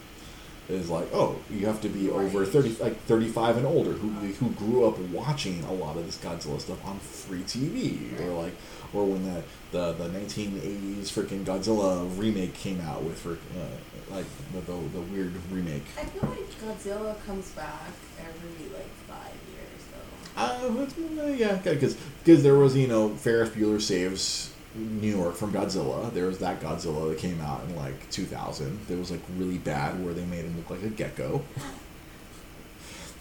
Is 0.66 0.89
like, 0.89 1.07
oh, 1.12 1.37
you 1.51 1.66
have 1.66 1.83
to 1.83 1.91
be 1.91 2.09
over 2.09 2.47
thirty, 2.47 2.75
like 2.77 2.99
thirty 3.03 3.29
five 3.29 3.59
and 3.59 3.66
older, 3.66 3.93
who 3.93 4.09
who 4.09 4.49
grew 4.53 4.87
up 4.87 4.99
watching 5.11 5.62
a 5.64 5.72
lot 5.75 5.99
of 5.99 6.07
this 6.07 6.16
Godzilla 6.16 6.59
stuff 6.59 6.83
on 6.87 6.99
free 7.01 7.43
TV, 7.43 8.18
or 8.18 8.33
like, 8.43 8.55
or 8.95 9.05
when 9.05 9.24
the 9.24 9.42
the, 9.72 9.92
the 9.92 10.09
nineteen 10.09 10.61
eighties 10.62 11.11
freaking 11.11 11.45
Godzilla 11.45 12.09
remake 12.18 12.55
came 12.55 12.80
out 12.80 13.03
with, 13.03 13.18
for, 13.18 13.32
uh, 13.32 14.14
like 14.14 14.26
the, 14.53 14.61
the 14.61 14.72
the 14.72 15.01
weird 15.01 15.32
remake. 15.51 15.84
I 15.99 16.05
feel 16.05 16.30
like 16.30 16.51
Godzilla 16.61 17.16
comes 17.26 17.51
back 17.51 17.90
every 18.18 18.68
like 18.72 18.90
five 19.09 19.34
years 19.53 19.82
though. 19.90 21.20
Uh, 21.20 21.22
uh, 21.22 21.26
yeah, 21.26 21.57
because 21.57 21.95
because 22.22 22.42
there 22.42 22.55
was 22.55 22.76
you 22.76 22.86
know 22.86 23.11
Ferris 23.11 23.51
Bueller 23.51 23.80
saves 23.80 24.53
New 24.74 25.16
York 25.16 25.36
from 25.36 25.53
Godzilla. 25.53 26.12
There 26.12 26.26
was 26.26 26.38
that 26.38 26.61
Godzilla 26.61 27.11
that 27.11 27.18
came 27.18 27.40
out 27.40 27.62
in 27.64 27.76
like 27.76 28.11
2000. 28.11 28.86
That 28.86 28.99
was 28.99 29.11
like 29.11 29.22
really 29.36 29.59
bad, 29.59 30.05
where 30.05 30.14
they 30.14 30.24
made 30.24 30.45
him 30.45 30.57
look 30.57 30.70
like 30.70 30.82
a 30.82 30.88
gecko. 30.88 31.42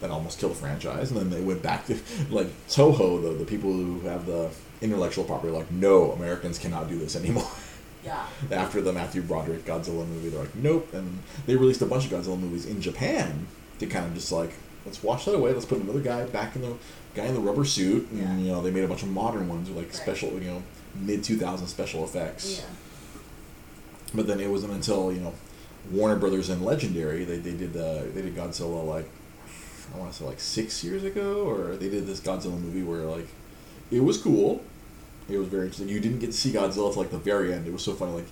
that 0.02 0.12
almost 0.12 0.38
killed 0.38 0.52
the 0.52 0.58
franchise, 0.58 1.12
and 1.12 1.20
then 1.20 1.30
they 1.30 1.42
went 1.42 1.62
back 1.64 1.86
to 1.86 1.98
like 2.30 2.48
Toho, 2.68 3.22
the 3.22 3.30
the 3.30 3.46
people 3.46 3.72
who 3.72 4.02
have 4.02 4.26
the 4.26 4.50
intellectual 4.84 5.24
property, 5.24 5.52
like 5.52 5.72
no, 5.72 6.12
Americans 6.12 6.60
cannot 6.60 6.90
do 6.90 6.98
this 7.00 7.16
anymore. 7.16 7.48
Yeah. 8.06 8.26
After 8.52 8.82
the 8.82 8.92
Matthew 8.92 9.22
Broderick 9.22 9.64
Godzilla 9.64 10.06
movie, 10.06 10.28
they're 10.28 10.42
like, 10.42 10.54
nope. 10.56 10.94
And 10.94 11.20
they 11.46 11.56
released 11.56 11.82
a 11.82 11.86
bunch 11.86 12.04
of 12.04 12.12
Godzilla 12.12 12.38
movies 12.38 12.66
in 12.66 12.82
Japan 12.82 13.48
to 13.80 13.86
kind 13.88 14.06
of 14.06 14.14
just 14.14 14.30
like, 14.30 14.52
let's 14.86 15.02
wash 15.02 15.24
that 15.24 15.36
away. 15.36 15.54
Let's 15.54 15.64
put 15.66 15.80
another 15.80 16.02
guy 16.02 16.26
back 16.26 16.58
in 16.58 16.64
the 16.64 16.74
guy 17.16 17.24
in 17.28 17.34
the 17.34 17.40
rubber 17.40 17.64
suit. 17.64 18.10
And, 18.12 18.20
Yeah. 18.20 18.38
you 18.40 18.52
know, 18.52 18.62
they 18.62 18.72
made 18.72 18.84
a 18.84 18.90
bunch 18.90 19.04
of 19.04 19.08
modern 19.10 19.48
ones 19.48 19.70
with 19.70 19.78
like 19.78 19.86
Right. 19.88 19.96
special, 19.96 20.32
you 20.34 20.42
know, 20.52 20.64
mid 21.00 21.24
2000 21.24 21.66
special 21.68 22.04
effects. 22.04 22.58
Yeah. 22.60 22.66
But 24.14 24.28
then 24.28 24.42
it 24.42 24.50
wasn't 24.50 24.74
until, 24.74 25.12
you 25.14 25.22
know, 25.22 25.34
Warner 25.90 26.18
Brothers 26.18 26.50
and 26.50 26.62
Legendary, 26.64 27.24
they, 27.24 27.38
they 27.38 27.54
did 27.54 27.76
uh, 27.78 28.02
they 28.14 28.22
did 28.22 28.36
Godzilla 28.36 28.86
like, 28.86 29.10
I 29.96 29.98
want 29.98 30.12
to 30.12 30.18
say 30.20 30.26
like 30.26 30.42
six 30.42 30.84
years 30.84 31.06
ago, 31.06 31.48
or 31.48 31.78
they 31.78 31.90
did 31.90 32.06
this 32.06 32.20
Godzilla 32.20 32.60
movie 32.60 32.84
where 32.84 33.04
like, 33.06 33.28
it 33.92 34.02
was 34.04 34.18
cool. 34.18 34.62
It 35.30 35.38
was 35.38 35.48
very 35.48 35.64
interesting. 35.64 35.90
You 35.90 36.00
didn't 36.00 36.20
get 36.20 36.28
to 36.28 36.34
see 36.38 36.52
Godzilla 36.52 36.92
till 36.92 37.02
like 37.02 37.12
the 37.12 37.18
very 37.18 37.54
end. 37.54 37.66
It 37.68 37.74
was 37.74 37.84
so 37.84 37.94
funny. 37.94 38.14
Like 38.14 38.26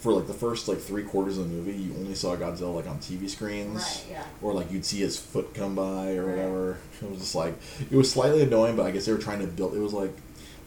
for 0.00 0.12
like 0.12 0.26
the 0.26 0.34
first 0.34 0.66
like 0.68 0.78
three 0.78 1.04
quarters 1.04 1.38
of 1.38 1.48
the 1.48 1.54
movie, 1.54 1.72
you 1.72 1.94
only 1.94 2.14
saw 2.14 2.36
Godzilla 2.36 2.74
like 2.74 2.88
on 2.88 2.98
TV 2.98 3.28
screens, 3.30 3.76
Right, 3.82 4.04
yeah. 4.10 4.24
or 4.42 4.52
like 4.52 4.70
you'd 4.72 4.84
see 4.84 4.98
his 5.00 5.18
foot 5.18 5.54
come 5.54 5.74
by 5.74 6.14
or 6.16 6.24
Right. 6.26 6.36
whatever. 6.36 6.78
It 7.00 7.10
was 7.10 7.20
just 7.20 7.34
like 7.34 7.54
it 7.90 7.96
was 7.96 8.10
slightly 8.10 8.42
annoying, 8.42 8.76
but 8.76 8.84
I 8.86 8.90
guess 8.90 9.06
they 9.06 9.12
were 9.12 9.18
trying 9.18 9.40
to 9.40 9.46
build. 9.46 9.74
It 9.74 9.78
was 9.80 9.92
like 9.92 10.12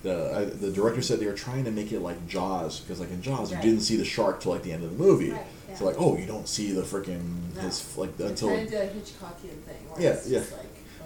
the 0.03 0.33
I, 0.35 0.45
the 0.45 0.71
director 0.71 1.01
said 1.01 1.19
they 1.19 1.25
were 1.25 1.33
trying 1.33 1.65
to 1.65 1.71
make 1.71 1.91
it 1.91 1.99
like 1.99 2.27
Jaws 2.27 2.79
because 2.79 2.99
like 2.99 3.11
in 3.11 3.21
Jaws 3.21 3.53
Right. 3.53 3.63
you 3.63 3.69
didn't 3.71 3.83
see 3.83 3.97
the 3.97 4.05
shark 4.05 4.39
till 4.41 4.51
like 4.53 4.63
the 4.63 4.71
end 4.71 4.83
of 4.83 4.97
the 4.97 5.03
movie. 5.03 5.31
Right, 5.31 5.45
yeah. 5.69 5.75
So 5.75 5.85
like 5.85 5.95
oh 5.99 6.17
you 6.17 6.25
don't 6.25 6.47
see 6.47 6.71
the 6.71 6.81
freaking 6.83 7.53
No. 7.55 7.61
his 7.61 7.97
like 7.97 8.15
They're 8.17 8.29
until 8.29 8.47
trying 8.49 8.65
to 8.65 8.71
do 8.71 8.77
a 8.77 8.85
Hitchcockian 8.87 9.59
thing. 9.65 9.75
Where 9.89 10.01
Yeah, 10.01 10.09
it's 10.11 10.27
yeah. 10.29 10.39
Just 10.39 10.51
like, 10.53 10.61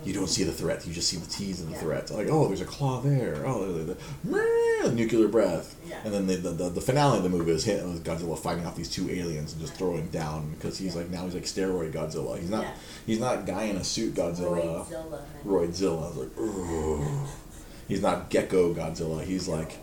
you 0.06 0.14
don't 0.14 0.28
see 0.28 0.43
the 0.43 0.52
threat. 0.52 0.86
You 0.88 0.93
just 0.93 1.10
see 1.10 1.18
the 1.18 1.28
tease 1.28 1.60
and 1.60 1.70
the 1.70 1.74
Yeah. 1.74 1.80
threat. 1.82 2.12
Like, 2.12 2.28
oh, 2.30 2.47
there's 2.47 2.62
a 2.62 2.66
claw 2.66 3.02
there. 3.02 3.43
Oh, 3.45 3.72
the, 3.72 3.95
the, 4.24 4.91
nuclear 4.93 5.28
breath. 5.28 5.76
Yeah. 5.88 6.00
And 6.06 6.14
then 6.14 6.28
the, 6.28 6.36
the, 6.36 6.50
the, 6.52 6.70
the 6.70 6.82
finale 6.82 7.18
of 7.18 7.24
the 7.24 7.30
movie 7.30 7.52
is 7.52 7.66
with 7.66 8.04
Godzilla 8.04 8.38
fighting 8.38 8.66
off 8.66 8.76
these 8.76 8.89
two 8.89 9.10
aliens 9.10 9.52
and 9.54 9.62
just 9.62 9.74
throwing 9.76 10.08
down 10.08 10.52
because 10.52 10.78
he's 10.78 10.95
like 10.95 11.10
now 11.10 11.26
he's 11.26 11.34
like 11.34 11.43
steroid 11.43 11.91
Godzilla. 11.91 12.39
He's 12.39 12.50
not 12.50 12.64
Yeah. 12.64 12.74
he's 13.06 13.20
not 13.20 13.45
guy 13.45 13.64
in 13.64 13.76
a 13.78 13.84
suit 13.84 14.14
Godzilla. 14.16 14.86
Roidzilla. 14.86 15.22
Roidzilla. 15.45 16.04
I 16.04 16.08
was 16.08 16.18
like, 16.18 16.30
Ugh. 16.39 17.28
he's 17.88 18.02
not 18.02 18.30
Gecko 18.30 18.74
Godzilla. 18.74 19.24
He's 19.24 19.47
like, 19.47 19.78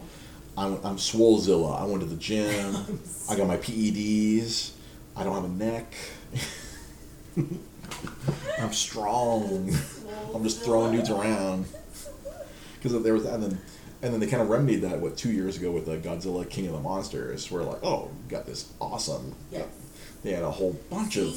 I'm 0.56 0.74
I'm 0.84 0.96
Swolezilla. 0.96 1.80
I 1.80 1.84
went 1.84 2.00
to 2.00 2.06
the 2.06 2.16
gym. 2.16 2.74
I 3.28 3.36
got 3.36 3.46
my 3.46 3.58
PEDs. 3.58 4.72
I 5.14 5.24
don't 5.24 5.34
have 5.34 5.44
a 5.44 5.48
neck. 5.48 5.94
I'm 8.58 8.72
strong. 8.72 9.70
I'm 10.34 10.42
just 10.42 10.62
throwing 10.62 10.92
dudes 10.92 11.10
around. 11.10 11.66
Because 12.74 13.02
there 13.02 13.14
was 13.14 13.24
and 13.24 13.42
then 13.42 13.58
and 14.02 14.12
then 14.12 14.20
they 14.20 14.26
kind 14.26 14.42
of 14.42 14.48
remedied 14.50 14.82
that 14.82 15.00
what 15.00 15.16
two 15.16 15.32
years 15.32 15.56
ago 15.56 15.70
with 15.70 15.86
the 15.86 15.96
Godzilla 15.96 16.48
King 16.48 16.66
of 16.66 16.72
the 16.72 16.80
Monsters, 16.80 17.50
where 17.50 17.62
like, 17.62 17.82
oh, 17.82 18.10
we 18.22 18.30
got 18.30 18.46
this 18.46 18.72
awesome. 18.80 19.34
Yes. 19.50 19.66
They 20.22 20.32
had 20.32 20.42
a 20.42 20.50
whole 20.50 20.72
bunch 20.90 21.16
of 21.16 21.34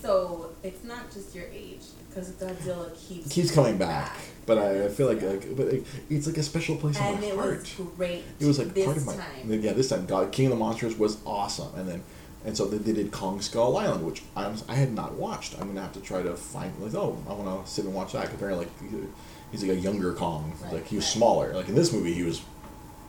So 0.00 0.50
it's 0.62 0.84
not 0.84 1.10
just 1.12 1.34
your 1.34 1.46
age, 1.52 1.82
because 2.08 2.30
Godzilla 2.32 2.94
keeps 3.08 3.32
keeps 3.32 3.50
coming 3.50 3.78
back, 3.78 4.16
but 4.46 4.58
I, 4.58 4.84
I 4.84 4.88
feel 4.88 5.06
like, 5.06 5.22
like 5.22 5.56
but 5.56 5.68
it, 5.68 5.86
it's 6.10 6.26
like 6.26 6.36
a 6.36 6.42
special 6.42 6.76
place 6.76 6.98
in 6.98 7.04
and 7.04 7.20
my 7.20 7.26
it 7.26 7.34
heart. 7.36 7.58
was 7.78 7.88
great. 7.96 8.22
It 8.38 8.46
was 8.46 8.58
like 8.58 8.74
part 8.84 8.96
of 8.96 9.06
my 9.06 9.16
time. 9.16 9.52
yeah. 9.62 9.72
This 9.72 9.88
time, 9.88 10.06
God, 10.06 10.30
King 10.32 10.46
of 10.46 10.50
the 10.52 10.58
Monsters 10.58 10.96
was 10.98 11.18
awesome, 11.24 11.74
and 11.76 11.88
then 11.88 12.02
and 12.44 12.56
so 12.56 12.66
they, 12.66 12.78
they 12.78 12.92
did 12.92 13.10
Kong 13.10 13.40
Skull 13.40 13.76
Island, 13.76 14.04
which 14.04 14.22
I 14.36 14.52
I 14.68 14.74
had 14.74 14.92
not 14.92 15.14
watched. 15.14 15.54
I'm 15.60 15.68
gonna 15.68 15.82
have 15.82 15.92
to 15.94 16.00
try 16.00 16.22
to 16.22 16.34
find 16.36 16.72
like 16.80 16.94
oh 16.94 17.16
I 17.28 17.32
want 17.32 17.64
to 17.64 17.70
sit 17.70 17.84
and 17.84 17.94
watch 17.94 18.12
that. 18.12 18.28
Comparing 18.30 18.58
like 18.58 18.70
he- 18.80 19.06
he's 19.50 19.62
like 19.62 19.76
a 19.78 19.80
younger 19.80 20.12
Kong, 20.12 20.52
Right, 20.62 20.74
like 20.74 20.86
he 20.86 20.96
was 20.96 21.04
right. 21.06 21.12
smaller. 21.12 21.54
Like 21.54 21.68
in 21.68 21.74
this 21.74 21.92
movie, 21.92 22.12
he 22.14 22.22
was 22.22 22.42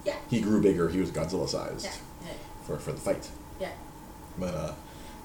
Yeah. 0.06 0.16
he 0.30 0.42
grew 0.42 0.62
bigger. 0.62 0.90
He 0.90 1.00
was 1.00 1.12
Godzilla 1.12 1.48
sized 1.50 1.86
Yeah. 1.86 1.92
Yeah. 2.26 2.32
for 2.66 2.78
for 2.78 2.92
the 2.92 3.00
fight. 3.02 3.30
Yeah. 3.60 3.72
But 4.38 4.54
uh, 4.54 4.74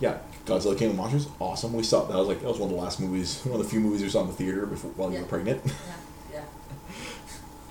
yeah, 0.00 0.18
Godzilla 0.46 0.76
King 0.78 0.90
of 0.90 0.96
Monsters, 0.96 1.28
awesome. 1.38 1.72
We 1.74 1.82
saw 1.82 2.04
that 2.06 2.16
was 2.16 2.26
like 2.28 2.40
that 2.40 2.48
was 2.48 2.58
one 2.58 2.70
of 2.70 2.76
the 2.76 2.82
last 2.82 3.00
movies, 3.00 3.40
one 3.44 3.58
of 3.60 3.64
the 3.64 3.70
few 3.70 3.80
movies 3.80 4.02
we 4.02 4.08
saw 4.08 4.22
in 4.22 4.28
the 4.28 4.32
theater 4.32 4.66
before 4.66 4.90
while 4.92 5.12
you 5.12 5.18
were 5.20 5.26
pregnant. 5.26 5.60
Yeah. 5.66 5.72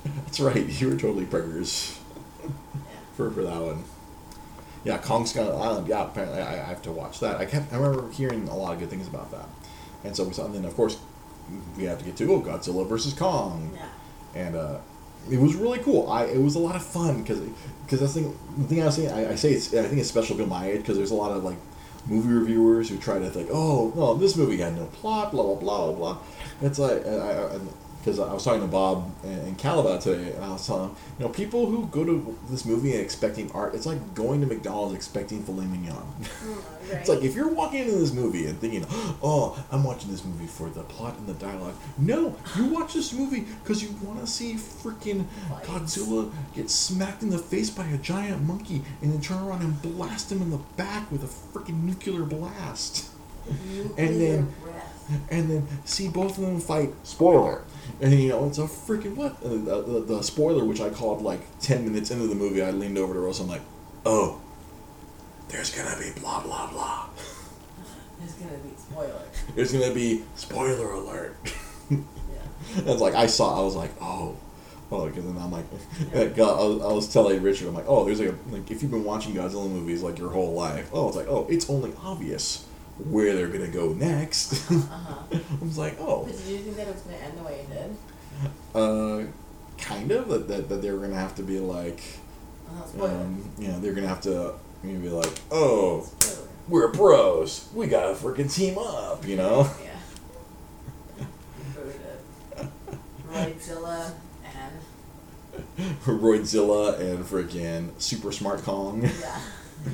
Yeah. 0.06 0.12
That's 0.26 0.40
right, 0.40 0.66
you 0.66 0.90
were 0.90 0.96
totally 0.98 1.26
preggers. 1.26 1.98
Yeah. 2.44 2.50
for, 3.16 3.32
for 3.32 3.44
that 3.44 3.62
one. 3.62 3.84
Yeah, 4.84 4.98
Kong 4.98 5.26
Skull 5.26 5.62
Island. 5.62 5.88
Yeah, 5.88 6.06
apparently 6.06 6.42
I, 6.42 6.54
I 6.54 6.64
have 6.66 6.82
to 6.84 6.92
watch 6.92 7.20
that. 7.20 7.38
I 7.38 7.46
kept 7.46 7.74
I 7.74 7.78
remember 7.78 8.10
hearing 8.12 8.48
a 8.48 8.56
lot 8.56 8.74
of 8.74 8.80
good 8.80 8.90
things 8.90 9.08
about 9.08 9.30
that, 9.32 9.48
and 10.04 10.16
so 10.16 10.24
we 10.24 10.34
saw. 10.34 10.46
And 10.46 10.56
then 10.56 10.66
of 10.66 10.76
course 10.76 10.98
we 11.78 11.84
have 11.86 12.00
to 12.00 12.06
get 12.06 12.16
to 12.18 12.32
oh 12.34 12.42
Godzilla 12.42 12.88
versus 12.88 13.14
Kong, 13.14 13.72
Yeah. 13.76 13.88
and 14.36 14.56
uh, 14.56 14.78
it 15.30 15.40
was 15.40 15.56
really 15.56 15.80
cool. 15.80 16.10
I 16.10 16.26
it 16.26 16.42
was 16.42 16.56
a 16.56 16.60
lot 16.60 16.76
of 16.76 16.84
fun 16.84 17.22
because 17.22 17.40
because 17.86 18.00
that's 18.00 18.14
the 18.14 18.22
thing. 18.22 18.40
The 18.58 18.64
thing 18.68 18.82
I 18.82 18.86
was 18.86 18.96
saying, 18.96 19.12
I, 19.12 19.32
I 19.32 19.36
say 19.36 19.52
it's 19.54 19.74
I 19.74 19.84
think 19.84 20.00
it's 20.00 20.10
special 20.10 20.38
to 20.38 20.46
my 20.46 20.68
age 20.70 20.80
because 20.82 20.96
there's 20.98 21.12
a 21.12 21.16
lot 21.16 21.32
of 21.32 21.44
like 21.44 21.58
movie 22.08 22.30
reviewers 22.34 22.88
who 22.90 22.98
try 22.98 23.20
to 23.20 23.30
think, 23.30 23.50
oh 23.52 23.92
no, 23.96 24.14
this 24.14 24.38
movie 24.38 24.58
had 24.58 24.76
no 24.76 24.86
plot, 24.86 25.32
blah 25.32 25.44
blah 25.44 25.56
blah 25.56 25.86
blah 25.88 25.96
blah. 25.96 26.18
It's 26.62 26.80
like 26.80 27.04
because 27.04 27.20
I, 27.60 27.60
I, 28.08 28.34
was 28.34 28.44
talking 28.44 28.62
to 28.62 28.68
Bob 28.68 29.12
and, 29.24 29.48
and 29.48 29.58
Cal 29.58 29.80
about 29.80 30.02
today, 30.02 30.32
and 30.34 30.44
I 30.44 30.52
was 30.52 30.66
telling 30.66 30.90
him, 30.90 30.96
you 31.20 31.26
know, 31.26 31.32
people 31.32 31.66
who 31.66 31.86
go 31.88 32.04
to 32.06 32.38
this 32.50 32.66
movie 32.66 32.94
expecting 32.94 33.52
art, 33.52 33.76
it's 33.76 33.86
like 33.86 34.16
going 34.16 34.42
to 34.42 34.48
McDonald's 34.48 34.96
expecting 34.96 35.44
filet 35.44 35.66
mignon. 35.66 35.96
Mm, 36.22 36.64
It's 36.92 37.08
like 37.10 37.22
if 37.22 37.36
you're 37.36 37.50
walking 37.50 37.82
into 37.82 37.98
this 38.00 38.14
movie 38.14 38.48
and 38.48 38.60
thinking, 38.60 38.84
"Oh, 39.22 39.64
I'm 39.72 39.84
watching 39.84 40.10
this 40.10 40.26
movie 40.26 40.48
for 40.48 40.70
the 40.70 40.82
plot 40.82 41.18
and 41.20 41.28
the 41.28 41.36
dialogue." 41.36 41.76
No, 42.00 42.36
you 42.56 42.66
watch 42.66 42.94
this 42.94 43.14
movie 43.14 43.46
because 43.62 43.84
you 43.84 43.90
want 44.02 44.20
to 44.22 44.26
see 44.28 44.56
freaking 44.56 45.26
Godzilla 45.64 46.32
get 46.56 46.70
smacked 46.72 47.22
in 47.22 47.30
the 47.30 47.38
face 47.38 47.70
by 47.70 47.86
a 47.86 47.98
giant 47.98 48.42
monkey 48.42 48.82
and 49.04 49.14
then 49.14 49.22
turn 49.22 49.38
around 49.44 49.62
and 49.62 49.80
blast 49.84 50.32
him 50.32 50.42
in 50.42 50.50
the 50.50 50.58
back 50.78 51.12
with 51.12 51.24
a 51.24 51.28
freaking 51.28 51.84
nuclear 51.84 52.24
blast. 52.24 53.10
Nuclear 53.68 53.94
and 53.98 54.22
then- 54.22 54.54
breath. 54.64 54.89
And 55.30 55.50
then 55.50 55.68
see 55.86 56.08
both 56.08 56.38
of 56.38 56.46
them 56.46 56.60
fight. 56.60 56.94
Spoiler. 57.04 57.64
And 58.02 58.14
you 58.14 58.30
know, 58.30 58.48
it's 58.48 58.58
a 58.58 58.64
freaking 58.64 59.16
what? 59.16 59.42
The, 59.42 59.50
the, 59.50 60.04
the 60.08 60.22
spoiler, 60.22 60.64
which 60.64 60.82
I 60.82 60.90
called 60.90 61.22
like 61.22 61.42
10 61.62 61.86
minutes 61.86 62.12
into 62.12 62.28
the 62.28 62.36
movie, 62.36 62.62
I 62.62 62.72
leaned 62.72 62.98
over 62.98 63.14
to 63.14 63.20
Rose. 63.20 63.40
I'm 63.40 63.48
like, 63.48 63.62
oh, 64.06 64.40
there's 65.50 65.76
gonna 65.76 65.98
be 66.00 66.20
blah 66.20 66.42
blah 66.42 66.70
blah. 66.70 67.10
There's 68.20 68.34
gonna 68.34 68.58
be 68.58 68.70
spoiler. 68.78 69.22
There's 69.56 69.72
gonna 69.72 69.94
be 69.94 70.24
spoiler 70.36 70.92
alert. 70.92 71.36
Yeah. 71.90 72.82
That's 72.84 73.02
like 73.02 73.16
I 73.16 73.26
saw. 73.26 73.60
I 73.60 73.64
was 73.64 73.76
like, 73.76 73.92
oh, 74.00 74.38
oh, 74.92 75.08
because 75.08 75.26
then 75.26 75.38
I'm 75.38 75.52
like, 75.52 75.66
like, 76.14 76.38
uh, 76.38 76.54
I, 76.54 76.68
was, 76.68 76.82
I 76.82 76.94
was 76.94 77.12
telling 77.14 77.42
Richard, 77.42 77.68
I'm 77.68 77.74
like, 77.74 77.88
oh, 77.88 78.06
there's 78.06 78.20
like, 78.20 78.30
a, 78.30 78.56
like 78.56 78.70
if 78.70 78.82
you've 78.82 78.92
been 78.92 79.04
watching 79.04 79.34
Godzilla 79.34 79.70
movies 79.70 80.04
like 80.04 80.20
your 80.20 80.30
whole 80.30 80.54
life, 80.54 80.90
oh, 80.94 81.08
it's 81.08 81.18
like, 81.18 81.28
oh, 81.28 81.48
it's 81.50 81.70
only 81.70 81.94
obvious 82.04 82.68
where 83.06 83.36
they're 83.36 83.48
gonna 83.48 83.68
go 83.68 83.94
next. 83.94 84.70
Uh 84.72 84.80
huh. 84.88 85.16
I 85.32 85.64
was 85.64 85.78
like, 85.78 85.98
oh, 86.00 86.26
But 86.26 86.38
did 86.38 86.46
you 86.48 86.58
think 86.60 86.78
that 86.78 86.88
it 86.88 86.94
was 86.94 87.02
gonna 87.04 87.18
end 87.18 87.38
the 87.38 87.44
way 87.44 87.60
it 87.62 87.70
did? 87.70 87.96
uh, 88.76 89.24
kind 89.78 90.12
of 90.12 90.28
that 90.30 90.48
that, 90.48 90.70
that 90.70 90.82
they 90.82 90.92
were 90.92 91.00
gonna 91.00 91.16
have 91.16 91.36
to 91.36 91.44
be 91.44 91.60
like, 91.60 92.02
um, 93.02 93.50
you 93.58 93.68
know, 93.68 93.80
they're 93.80 93.94
gonna 93.94 94.08
have 94.08 94.22
to 94.22 94.54
maybe 94.84 94.98
be 95.00 95.10
like, 95.10 95.32
oh, 95.52 96.08
we're 96.68 96.90
pros, 96.90 97.68
we 97.74 97.88
gotta 97.88 98.14
freaking 98.16 98.54
team 98.54 98.78
up, 98.78 99.26
you 99.28 99.36
know. 99.38 99.70
Yeah. 99.84 101.26
Booted. 101.76 102.70
Royzilla 103.32 104.14
and 105.78 106.00
Roidzilla 106.06 107.00
and 107.00 107.26
freaking 107.26 108.00
Super 108.02 108.32
Smart 108.32 108.64
Kong, 108.64 109.02
yeah. 109.04 109.40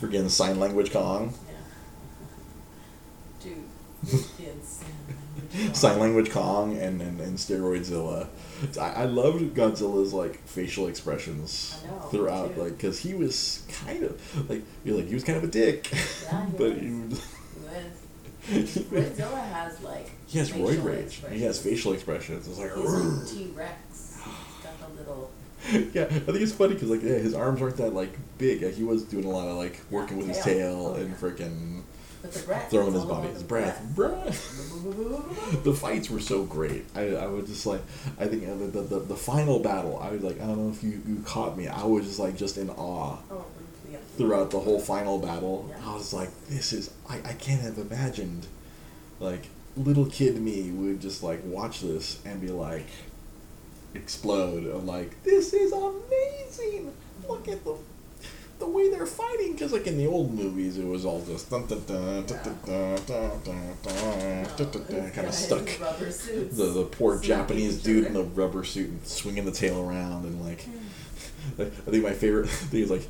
freaking 0.00 0.28
sign 0.30 0.58
language 0.60 0.92
Kong. 0.92 1.34
Yeah. 1.48 1.51
Sign 5.74 5.98
language 5.98 6.30
Kong 6.30 6.76
and, 6.78 7.00
and, 7.02 7.20
and 7.20 7.36
Steroidzilla. 7.36 8.26
I, 8.80 9.02
I 9.02 9.04
loved 9.04 9.54
Godzilla's 9.54 10.12
like 10.14 10.38
facial 10.46 10.86
expressions 10.88 11.82
know, 11.86 11.98
throughout, 12.10 12.56
like 12.56 12.76
because 12.76 12.98
he 13.00 13.14
was 13.14 13.62
kind 13.84 14.02
of 14.04 14.48
like 14.50 14.62
you're 14.84 14.96
like 14.96 15.08
he 15.08 15.14
was 15.14 15.24
kind 15.24 15.38
of 15.38 15.44
a 15.44 15.48
dick, 15.48 15.90
Yeah, 16.24 16.46
he 16.46 16.52
but 16.56 16.74
was. 16.74 16.82
he 16.82 16.88
was. 16.94 17.20
With 18.50 18.90
Royzilla 19.18 19.52
has 19.52 19.80
like. 19.82 20.10
He 20.26 20.38
has 20.38 20.50
roid 20.52 20.82
rage. 20.82 21.20
He 21.30 21.42
has 21.42 21.60
facial 21.60 21.92
expressions. 21.92 22.48
It's 22.48 22.58
like, 22.58 22.72
T 23.28 23.52
Rex. 23.54 24.18
Got 24.62 24.80
the 24.80 24.98
little. 24.98 25.30
yeah. 25.92 26.04
I 26.04 26.08
think 26.08 26.40
it's 26.40 26.52
funny 26.52 26.74
because 26.74 26.88
like 26.90 27.02
yeah, 27.02 27.18
his 27.18 27.34
arms 27.34 27.60
aren't 27.62 27.76
that 27.76 27.94
like 27.94 28.16
big. 28.38 28.62
Like, 28.62 28.74
he 28.74 28.84
was 28.84 29.04
doing 29.04 29.24
a 29.24 29.30
lot 29.30 29.48
of 29.48 29.56
like 29.56 29.80
working 29.90 30.16
with 30.16 30.26
his 30.28 30.38
Tail. 30.38 30.44
tail 30.44 30.86
Oh, 30.88 31.00
and 31.00 31.10
yeah. 31.10 31.16
freaking 31.16 31.82
The 32.22 32.38
breath. 32.40 32.70
throwing 32.70 32.92
his 32.94 33.04
body, 33.04 33.28
his 33.28 33.38
the 33.42 33.44
breath. 33.48 33.82
Breath. 33.94 34.68
the 35.64 35.72
fights 35.74 36.08
were 36.08 36.20
so 36.20 36.44
great. 36.44 36.84
I, 36.94 37.14
I 37.16 37.26
was 37.26 37.46
just 37.48 37.66
like, 37.66 37.80
I 38.18 38.26
think 38.26 38.48
uh, 38.48 38.54
the, 38.56 38.80
the, 38.82 38.98
the 39.00 39.16
final 39.16 39.58
battle, 39.58 39.98
I 39.98 40.10
was 40.10 40.22
like, 40.22 40.36
I 40.40 40.46
don't 40.46 40.58
know 40.58 40.70
if 40.72 40.82
you, 40.84 41.02
you 41.06 41.22
caught 41.26 41.56
me. 41.56 41.66
I 41.68 41.84
was 41.84 42.06
just 42.06 42.18
like, 42.20 42.36
just 42.36 42.58
in 42.58 42.70
awe 42.70 43.18
Oh, 43.30 43.44
yeah. 43.90 43.98
throughout 44.16 44.50
the 44.52 44.60
whole 44.60 44.78
final 44.78 45.18
battle. 45.18 45.66
Yeah. 45.68 45.90
I 45.90 45.94
was 45.94 46.12
like, 46.14 46.30
this 46.48 46.72
is, 46.72 46.90
I, 47.08 47.16
I 47.24 47.32
can't 47.34 47.60
have 47.62 47.78
imagined, 47.78 48.46
like, 49.18 49.48
little 49.76 50.06
kid 50.06 50.40
me 50.40 50.70
would 50.70 51.00
just 51.00 51.22
like 51.22 51.40
watch 51.44 51.80
this 51.80 52.20
and 52.24 52.40
be 52.40 52.48
like, 52.48 52.86
explode. 53.94 54.64
I'm 54.74 54.86
like, 54.86 55.22
this 55.24 55.52
is 55.52 55.72
amazing. 55.72 56.92
Look 57.28 57.48
at 57.48 57.64
the 57.64 57.76
the 58.62 58.68
way 58.68 58.88
they're 58.90 59.06
fighting 59.06 59.52
because 59.52 59.72
like 59.72 59.88
in 59.88 59.98
the 59.98 60.06
old 60.06 60.32
movies 60.32 60.78
it 60.78 60.86
was 60.86 61.04
all 61.04 61.20
just 61.24 61.50
kind 61.50 61.64
of 61.68 61.82
stuck 65.34 65.66
the, 65.66 66.72
the 66.74 66.88
poor 66.92 67.18
japanese 67.18 67.82
dude 67.82 68.06
in 68.06 68.14
the 68.14 68.22
rubber 68.22 68.62
suit 68.62 68.88
and 68.88 69.04
swinging 69.04 69.44
the 69.44 69.50
tail 69.50 69.80
around 69.80 70.24
and 70.24 70.44
like 70.44 70.64
I 71.58 71.64
think 71.64 72.04
my 72.04 72.12
favorite 72.12 72.48
thing 72.48 72.82
is 72.82 72.90
like 72.90 73.08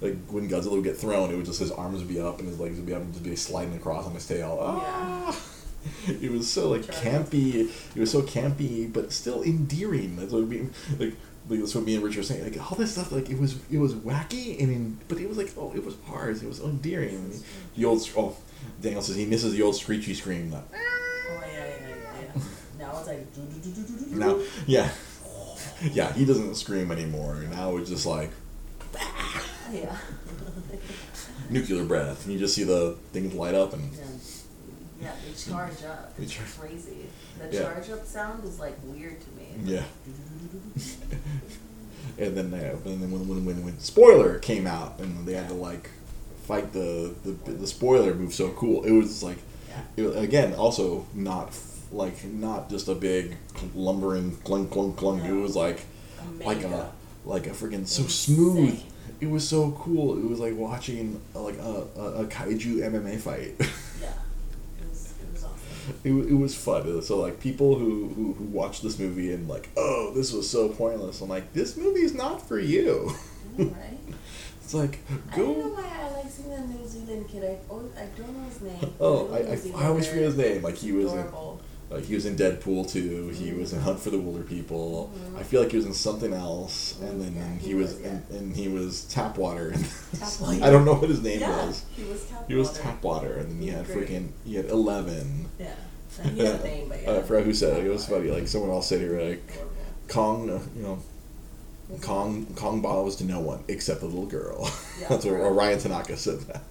like 0.00 0.16
when 0.28 0.48
Godzilla 0.48 0.72
would 0.72 0.84
get 0.84 0.96
thrown, 0.96 1.30
it 1.30 1.36
would 1.36 1.44
just 1.44 1.60
his 1.60 1.70
arms 1.70 1.98
would 1.98 2.08
be 2.08 2.18
up 2.18 2.38
and 2.38 2.48
his 2.48 2.58
legs 2.58 2.78
would 2.78 2.86
be 2.86 2.94
up 2.94 3.02
and 3.02 3.12
just 3.12 3.22
be 3.22 3.36
sliding 3.36 3.74
across 3.74 4.06
on 4.06 4.14
his 4.14 4.26
tail. 4.26 4.58
Ah! 4.60 5.26
Yeah. 5.26 5.40
It 6.08 6.32
was 6.32 6.50
so 6.50 6.70
like 6.70 6.82
campy. 6.82 7.70
It 7.94 8.00
was 8.00 8.10
so 8.10 8.22
campy, 8.22 8.92
but 8.92 9.12
still 9.12 9.42
endearing. 9.42 10.16
That's 10.16 10.32
would 10.32 10.50
be. 10.50 10.68
Like 10.98 11.14
like 11.48 11.60
that's 11.60 11.74
what 11.74 11.84
me 11.84 11.94
and 11.94 12.04
Rich 12.04 12.16
were 12.16 12.22
saying. 12.22 12.44
Like 12.44 12.70
all 12.70 12.76
this 12.76 12.92
stuff, 12.92 13.12
like 13.12 13.30
it 13.30 13.38
was 13.38 13.58
it 13.70 13.78
was 13.78 13.94
wacky 13.94 14.60
and 14.60 14.72
in, 14.72 14.98
but 15.08 15.18
it 15.18 15.28
was 15.28 15.38
like 15.38 15.52
oh, 15.56 15.72
it 15.74 15.84
was 15.84 15.96
ours. 16.10 16.42
It 16.42 16.48
was 16.48 16.60
endearing. 16.60 17.32
The 17.76 17.84
old 17.84 18.08
oh, 18.16 18.36
Daniel 18.80 19.02
says 19.02 19.16
he 19.16 19.26
misses 19.26 19.52
the 19.52 19.62
old 19.62 19.76
screechy 19.76 20.14
scream. 20.14 20.50
That 20.50 20.64
Oh 20.72 21.40
yeah, 21.40 21.46
yeah, 21.52 21.76
yeah, 21.80 22.30
yeah. 22.34 22.42
Now 22.78 22.98
it's 22.98 23.06
like. 23.06 23.34
do, 23.34 23.42
do, 23.42 23.70
do. 23.70 24.16
now, 24.16 24.40
yeah, 24.66 24.90
yeah, 25.92 26.12
he 26.12 26.24
doesn't 26.24 26.54
scream 26.56 26.90
anymore. 26.90 27.36
Now 27.50 27.76
it's 27.76 27.90
just 27.90 28.06
like 28.06 28.30
Yeah. 29.72 29.96
nuclear 31.50 31.84
breath, 31.84 32.24
and 32.24 32.32
you 32.32 32.38
just 32.40 32.54
see 32.54 32.64
the 32.64 32.96
things 33.12 33.34
light 33.34 33.54
up 33.54 33.72
and. 33.72 33.92
Yeah. 33.92 34.04
Yeah, 35.06 35.12
they 35.24 35.50
charge 35.50 35.82
up. 35.84 36.16
They 36.16 36.24
It's 36.24 36.32
char- 36.32 36.44
crazy. 36.58 37.06
The 37.38 37.54
Yeah. 37.54 37.62
charge 37.62 37.90
up 37.90 38.04
sound 38.06 38.44
is 38.44 38.58
like 38.58 38.76
weird 38.84 39.16
to 39.20 39.30
me. 39.38 39.46
Yeah. 39.64 39.84
and 42.18 42.36
then, 42.36 42.52
uh, 42.54 42.76
and 42.84 43.02
then 43.02 43.10
when, 43.10 43.28
when, 43.28 43.44
when, 43.44 43.64
when 43.64 43.78
spoiler 43.78 44.38
came 44.38 44.66
out 44.66 44.98
and 45.00 45.26
they 45.26 45.34
had 45.34 45.48
to 45.48 45.54
like 45.54 45.90
fight 46.44 46.72
the 46.72 47.14
the, 47.24 47.32
the 47.52 47.66
spoiler 47.66 48.14
move 48.14 48.32
so 48.32 48.50
cool 48.50 48.84
it 48.84 48.92
was 48.92 49.22
like 49.22 49.38
Yeah. 49.68 49.80
it, 49.96 50.02
was- 50.02 50.16
again 50.16 50.54
also 50.54 51.06
not 51.14 51.48
f- 51.48 51.82
like 51.92 52.24
not 52.24 52.70
just 52.70 52.88
a 52.88 52.94
big 52.94 53.36
lumbering 53.74 54.36
clunk 54.44 54.70
clunk 54.70 54.96
clunk 54.96 55.24
it 55.24 55.32
was 55.32 55.56
like 55.56 55.80
like 56.44 56.62
a 56.62 56.90
like 57.24 57.46
a 57.46 57.50
freaking 57.50 57.86
so 57.86 58.02
Insane. 58.04 58.08
smooth 58.36 58.82
it 59.20 59.28
was 59.30 59.46
so 59.48 59.72
cool 59.72 60.16
it 60.18 60.24
was 60.24 60.38
like 60.38 60.54
watching 60.56 61.20
like 61.34 61.58
a, 61.58 61.86
a, 61.96 62.04
a 62.22 62.24
kaiju 62.26 62.76
MMA 62.90 63.18
fight 63.18 63.54
Yeah. 64.00 64.12
It 64.80 64.88
was, 64.88 65.12
it 65.20 65.32
was 65.32 65.44
awesome. 65.44 65.58
It, 66.04 66.12
it 66.12 66.34
was 66.34 66.54
fun. 66.54 67.02
So 67.02 67.18
like 67.18 67.40
people 67.40 67.78
who, 67.78 68.08
who 68.08 68.32
who 68.34 68.44
watch 68.44 68.82
this 68.82 68.98
movie 68.98 69.32
and 69.32 69.48
like, 69.48 69.68
oh, 69.76 70.12
this 70.14 70.32
was 70.32 70.48
so 70.48 70.68
pointless. 70.68 71.20
I'm 71.20 71.28
like, 71.28 71.52
this 71.52 71.76
movie 71.76 72.00
is 72.00 72.14
not 72.14 72.46
for 72.46 72.58
you. 72.58 73.12
Know, 73.56 73.64
right? 73.64 73.98
It's 74.66 74.74
like 74.74 74.98
go. 75.32 75.42
I 75.42 75.54
don't 75.54 75.58
know 75.60 75.68
why 75.80 75.92
I 76.02 76.10
like 76.10 76.28
seeing 76.28 76.50
the 76.50 76.58
New 76.58 76.84
Zealand 76.84 77.28
kid. 77.28 77.44
I, 77.44 77.56
oh, 77.70 77.88
I 77.96 78.06
don't 78.18 78.36
know 78.36 78.48
his 78.48 78.60
name. 78.62 78.94
Oh, 78.98 79.32
I, 79.32 79.38
I, 79.52 79.84
I 79.84 79.86
always 79.86 80.08
forget 80.08 80.24
his 80.24 80.36
name. 80.36 80.60
Like 80.60 80.74
he 80.74 80.90
was 80.90 81.12
in, 81.12 81.20
Adorable. 81.20 81.60
Like 81.88 82.04
he 82.04 82.14
was 82.16 82.26
in 82.26 82.36
Deadpool 82.36 82.90
too. 82.90 83.28
He 83.28 83.52
was 83.52 83.72
in 83.72 83.80
Hunt 83.80 84.00
for 84.00 84.10
the 84.10 84.16
Wilderpeople. 84.16 85.08
I 85.38 85.42
feel 85.44 85.62
like 85.62 85.70
he 85.70 85.76
was 85.76 85.86
in 85.86 85.94
something 85.94 86.32
else, 86.32 86.98
and 87.00 87.20
then 87.20 87.34
Yeah, 87.36 87.54
he, 87.60 87.68
he 87.68 87.74
was, 87.74 87.92
was, 87.94 88.00
yeah. 88.02 88.08
and, 88.08 88.30
and 88.30 88.56
he 88.56 88.66
was 88.68 89.06
Tapwater. 89.12 89.72
Tapwater. 90.16 90.62
I 90.62 90.70
don't 90.70 90.84
know 90.84 90.94
what 90.94 91.08
his 91.08 91.22
name 91.22 91.40
yeah, 91.40 91.66
was. 91.66 91.84
he 91.96 92.02
was 92.04 92.24
Tap 92.26 92.48
He 92.48 92.54
was 92.54 92.80
Water. 93.02 93.34
And 93.34 93.50
then 93.50 93.60
he 93.62 93.68
had 93.68 93.86
great. 93.86 94.08
freaking 94.08 94.30
he 94.44 94.56
had 94.56 94.66
Eleven. 94.66 95.48
Yeah. 95.60 95.74
He 96.24 96.38
had 96.44 96.60
a 96.60 96.64
name, 96.64 96.88
but 96.88 97.02
yeah. 97.02 97.10
Uh, 97.12 97.18
I 97.18 97.22
forgot 97.22 97.44
who 97.44 97.54
said 97.54 97.78
it. 97.78 97.86
It 97.86 97.90
was 97.90 98.06
funny. 98.08 98.30
Like 98.30 98.48
someone 98.48 98.70
else 98.70 98.88
said 98.88 99.02
it. 99.02 99.28
Like 99.30 99.66
Kong, 100.08 100.50
uh, 100.50 100.60
you 100.74 100.82
know, 100.82 100.98
Kong 102.00 102.46
Kong 102.56 102.80
bows 102.82 103.16
to 103.16 103.24
no 103.24 103.40
one 103.40 103.62
except 103.68 104.00
the 104.00 104.06
little 104.06 104.26
girl. 104.26 104.68
Yeah, 105.00 105.06
That's 105.10 105.24
what. 105.24 105.34
Orion 105.34 105.78
Tanaka 105.78 106.16
said. 106.16 106.40
That 106.40 106.62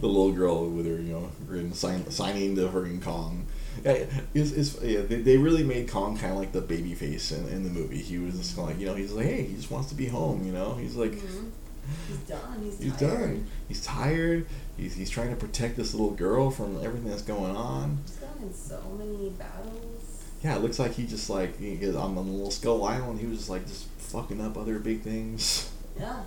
the 0.00 0.06
little 0.06 0.32
girl 0.32 0.66
with 0.68 0.86
her, 0.86 0.92
you 0.92 1.12
know, 1.12 1.30
written 1.46 1.72
sign, 1.72 2.10
signing 2.10 2.54
to 2.56 2.68
freaking 2.68 3.02
Kong. 3.02 3.46
Yeah, 3.84 4.04
is 4.34 4.52
is 4.52 4.78
yeah, 4.82 5.00
they, 5.02 5.22
they 5.22 5.36
really 5.36 5.62
made 5.64 5.88
Kong 5.88 6.16
kind 6.18 6.32
of 6.32 6.38
like 6.38 6.52
the 6.52 6.60
baby 6.60 6.94
face 6.94 7.32
in, 7.32 7.48
in 7.48 7.64
the 7.64 7.70
movie. 7.70 7.98
He 7.98 8.18
was 8.18 8.36
just 8.36 8.58
like, 8.58 8.78
you 8.78 8.86
know, 8.86 8.94
he's 8.94 9.12
like, 9.12 9.26
hey, 9.26 9.44
he 9.44 9.54
just 9.54 9.70
wants 9.70 9.88
to 9.88 9.94
be 9.94 10.06
home. 10.06 10.44
You 10.44 10.52
know, 10.52 10.74
he's 10.74 10.96
like, 10.96 11.12
Mhm. 11.12 11.50
He's 12.06 12.18
done. 12.18 12.62
He's, 12.62 12.78
he's 12.78 12.96
tired. 12.96 13.18
done. 13.20 13.46
He's 13.68 13.84
tired. 13.84 14.46
He's 14.76 14.94
he's 14.94 15.10
trying 15.10 15.30
to 15.30 15.36
protect 15.36 15.76
this 15.76 15.92
little 15.92 16.10
girl 16.12 16.50
from 16.50 16.76
everything 16.84 17.10
that's 17.10 17.22
going 17.22 17.56
on. 17.56 17.98
He's 18.06 18.16
gone 18.16 18.36
in 18.42 18.54
so 18.54 18.80
many 18.98 19.30
battles. 19.30 20.24
Yeah, 20.42 20.56
it 20.56 20.62
looks 20.62 20.78
like 20.78 20.94
he 20.94 21.06
just 21.06 21.28
like 21.28 21.58
he 21.58 21.74
on 21.94 22.14
the 22.14 22.20
little 22.22 22.50
Skull 22.50 22.84
Island. 22.84 23.20
He 23.20 23.26
was 23.26 23.38
just 23.38 23.50
like 23.50 23.66
just 23.66 23.86
fucking 23.98 24.40
up 24.40 24.56
other 24.56 24.78
big 24.78 25.02
things. 25.02 25.70
Yeah. 26.00 26.22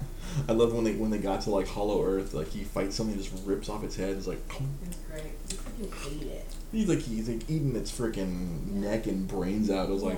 I 0.47 0.51
love 0.53 0.73
when 0.73 0.83
they 0.83 0.93
when 0.95 1.09
they 1.11 1.17
got 1.17 1.41
to 1.41 1.49
like 1.49 1.67
Hollow 1.67 2.03
Earth, 2.05 2.33
like 2.33 2.47
he 2.49 2.63
fights 2.63 2.95
something, 2.95 3.15
and 3.15 3.23
just 3.23 3.45
rips 3.45 3.69
off 3.69 3.83
its 3.83 3.95
head. 3.95 4.15
It's 4.17 4.27
like 4.27 4.39
It 4.49 4.87
was 4.87 4.97
great. 5.09 5.23
He 5.49 5.55
freaking 5.85 6.21
ate 6.21 6.27
it. 6.27 6.45
he's 6.71 6.87
like 6.89 6.99
he's 6.99 7.27
like 7.29 7.49
eating 7.49 7.75
its 7.75 7.91
freaking 7.91 8.67
neck 8.71 9.07
and 9.07 9.27
brains 9.27 9.69
out. 9.69 9.87
I 9.87 9.91
was 9.91 10.03
like, 10.03 10.17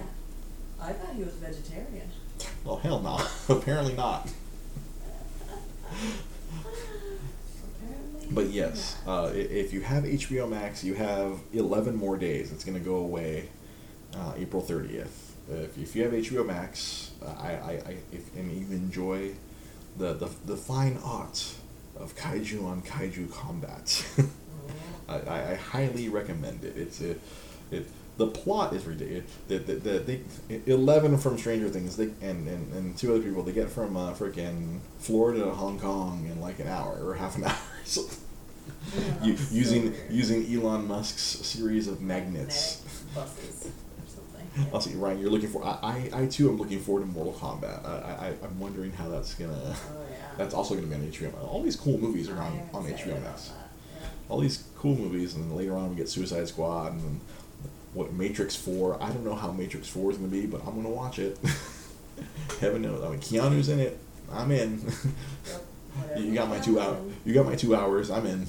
Yeah. 0.79 0.85
I 0.87 0.93
thought 0.93 1.15
he 1.15 1.23
was 1.23 1.33
vegetarian. 1.33 2.09
Well, 2.63 2.77
hell 2.77 2.99
no, 3.01 3.19
apparently 3.55 3.93
not. 3.93 4.29
Apparently. 7.81 8.27
But 8.31 8.47
yes, 8.49 8.97
uh, 9.07 9.31
if 9.33 9.73
you 9.73 9.81
have 9.81 10.03
HBO 10.03 10.49
Max, 10.49 10.83
you 10.83 10.95
have 10.95 11.39
11 11.53 11.95
more 11.95 12.17
days. 12.17 12.51
It's 12.51 12.63
gonna 12.63 12.79
go 12.79 12.95
away 12.97 13.49
uh, 14.15 14.33
April 14.37 14.61
30th. 14.61 15.07
If, 15.51 15.77
if 15.77 15.95
you 15.95 16.03
have 16.03 16.11
HBO 16.13 16.45
Max, 16.45 17.11
uh, 17.23 17.29
I, 17.39 17.47
I, 17.51 17.71
I 17.87 17.95
if, 18.11 18.35
and 18.35 18.51
you 18.51 18.65
enjoy 18.75 19.31
the, 19.97 20.13
the 20.13 20.29
the 20.45 20.57
fine 20.57 20.97
art 21.03 21.45
of 21.97 22.15
kaiju 22.15 22.65
on 22.65 22.81
kaiju 22.81 23.31
combat. 23.31 24.05
I, 25.07 25.19
I, 25.19 25.51
I 25.51 25.55
highly 25.55 26.09
recommend 26.09 26.63
it. 26.63 26.75
It's 26.77 26.99
a, 27.01 27.15
it 27.71 27.87
the 28.17 28.27
plot 28.27 28.73
is 28.73 28.85
ridiculous. 28.85 29.25
The, 29.49 29.57
the, 29.57 29.73
the, 29.75 29.99
they, 29.99 30.61
Eleven 30.71 31.17
from 31.17 31.37
Stranger 31.37 31.69
Things, 31.69 31.97
they 31.97 32.05
and, 32.21 32.47
and, 32.47 32.73
and 32.73 32.97
two 32.97 33.13
other 33.13 33.21
people, 33.23 33.43
they 33.43 33.51
get 33.51 33.69
from 33.69 33.97
uh, 33.97 34.13
freaking 34.13 34.79
Florida 34.99 35.43
to 35.43 35.51
Hong 35.51 35.77
Kong 35.79 36.25
in 36.31 36.39
like 36.39 36.59
an 36.59 36.67
hour 36.67 36.97
or 37.05 37.13
half 37.15 37.35
an 37.35 37.43
hour. 37.45 37.57
So, 37.83 38.03
Yeah, 38.95 39.15
you, 39.21 39.37
using 39.51 39.91
weird. 39.91 40.11
using 40.11 40.45
Elon 40.55 40.87
Musk's 40.87 41.21
series 41.21 41.87
of 41.87 42.01
magnets. 42.01 42.81
Buses. 43.13 43.69
I'll 44.73 44.81
see, 44.81 44.93
Ryan. 44.95 45.19
You're 45.19 45.29
looking 45.29 45.49
for. 45.49 45.63
I, 45.65 46.09
I, 46.13 46.21
I 46.21 46.25
too 46.27 46.49
am 46.49 46.57
looking 46.57 46.79
forward 46.79 47.01
to 47.01 47.07
Mortal 47.07 47.33
Kombat. 47.33 47.85
I, 47.85 48.27
I, 48.27 48.33
I'm 48.43 48.59
wondering 48.59 48.91
how 48.91 49.09
that's 49.09 49.33
gonna. 49.33 49.53
Oh 49.53 49.75
yeah. 50.09 50.15
That's 50.37 50.53
also 50.53 50.75
gonna 50.75 50.87
be 50.87 50.95
on 50.95 51.01
HBO. 51.01 51.33
All 51.47 51.61
these 51.63 51.77
cool 51.77 51.97
movies 51.97 52.29
are 52.29 52.37
on, 52.37 52.69
on 52.73 52.83
HBO 52.85 53.21
Max. 53.23 53.51
yeah. 53.55 54.07
All 54.27 54.39
these 54.41 54.65
cool 54.77 54.95
movies, 54.97 55.33
and 55.35 55.43
then 55.45 55.55
later 55.55 55.75
on 55.77 55.89
we 55.89 55.95
get 55.95 56.09
Suicide 56.09 56.45
Squad, 56.49 56.91
and 56.91 57.01
then 57.01 57.21
what 57.93 58.11
Matrix 58.13 58.53
Four. 58.55 59.01
I 59.01 59.07
don't 59.11 59.23
know 59.23 59.35
how 59.35 59.51
Matrix 59.51 59.87
Four 59.87 60.11
is 60.11 60.17
gonna 60.17 60.29
be, 60.29 60.45
but 60.45 60.59
I'm 60.67 60.75
gonna 60.75 60.89
watch 60.89 61.19
it. 61.19 61.37
Heaven 62.59 62.81
knows. 62.81 63.01
I 63.03 63.09
mean, 63.09 63.19
Keanu's 63.19 63.69
in 63.69 63.79
it. 63.79 63.97
I'm 64.31 64.51
in. 64.51 64.81
Yep, 65.45 66.17
you 66.17 66.33
got 66.33 66.49
my 66.49 66.59
two 66.59 66.79
hours. 66.79 66.99
You 67.25 67.33
got 67.33 67.45
my 67.45 67.55
two 67.55 67.75
hours. 67.75 68.09
I'm 68.11 68.25
in. 68.25 68.47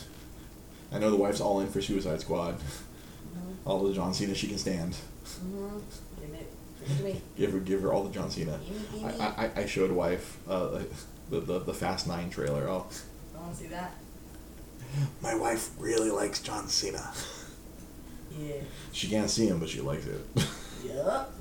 I 0.92 0.98
know 0.98 1.11
the 1.11 1.16
wife's 1.16 1.40
all 1.40 1.61
in 1.61 1.68
for 1.68 1.80
Suicide 1.80 2.20
Squad. 2.20 2.59
Mhm, 2.59 3.54
All 3.64 3.84
the 3.84 3.92
John 3.94 4.12
Cena 4.14 4.34
she 4.34 4.48
can 4.48 4.59
stand. 4.59 4.96
Mhm. 5.35 5.81
Give 6.20 6.35
it, 6.35 6.47
give 6.81 6.91
it 6.91 6.97
to 6.99 7.03
me. 7.05 7.20
Give 7.37 7.53
her, 7.53 7.59
give 7.61 7.83
her 7.83 7.93
all 7.93 8.05
the 8.05 8.11
John 8.12 8.31
Cena. 8.31 8.59
Give 8.66 8.77
me, 8.93 9.01
give 9.09 9.18
me. 9.18 9.24
I, 9.24 9.47
I, 9.47 9.51
I 9.62 9.66
showed 9.66 9.91
wife 9.91 10.39
uh, 10.49 10.83
the, 11.31 11.41
the 11.41 11.59
the 11.61 11.74
Fast 11.74 12.07
Nine 12.07 12.31
trailer. 12.31 12.68
Oh, 12.68 12.87
I 13.37 13.41
want 13.41 13.53
to 13.57 13.62
see 13.62 13.68
that. 13.68 13.95
my 15.22 15.35
wife 15.35 15.70
really 15.79 16.11
likes 16.11 16.41
John 16.41 16.68
Cena. 16.68 17.12
Yeah. 18.39 18.55
She 18.93 19.09
can't 19.09 19.31
see 19.31 19.47
him, 19.49 19.59
but 19.61 19.68
she 19.68 19.81
likes 19.81 20.07
it. 20.07 20.20
Yup. 20.87 21.33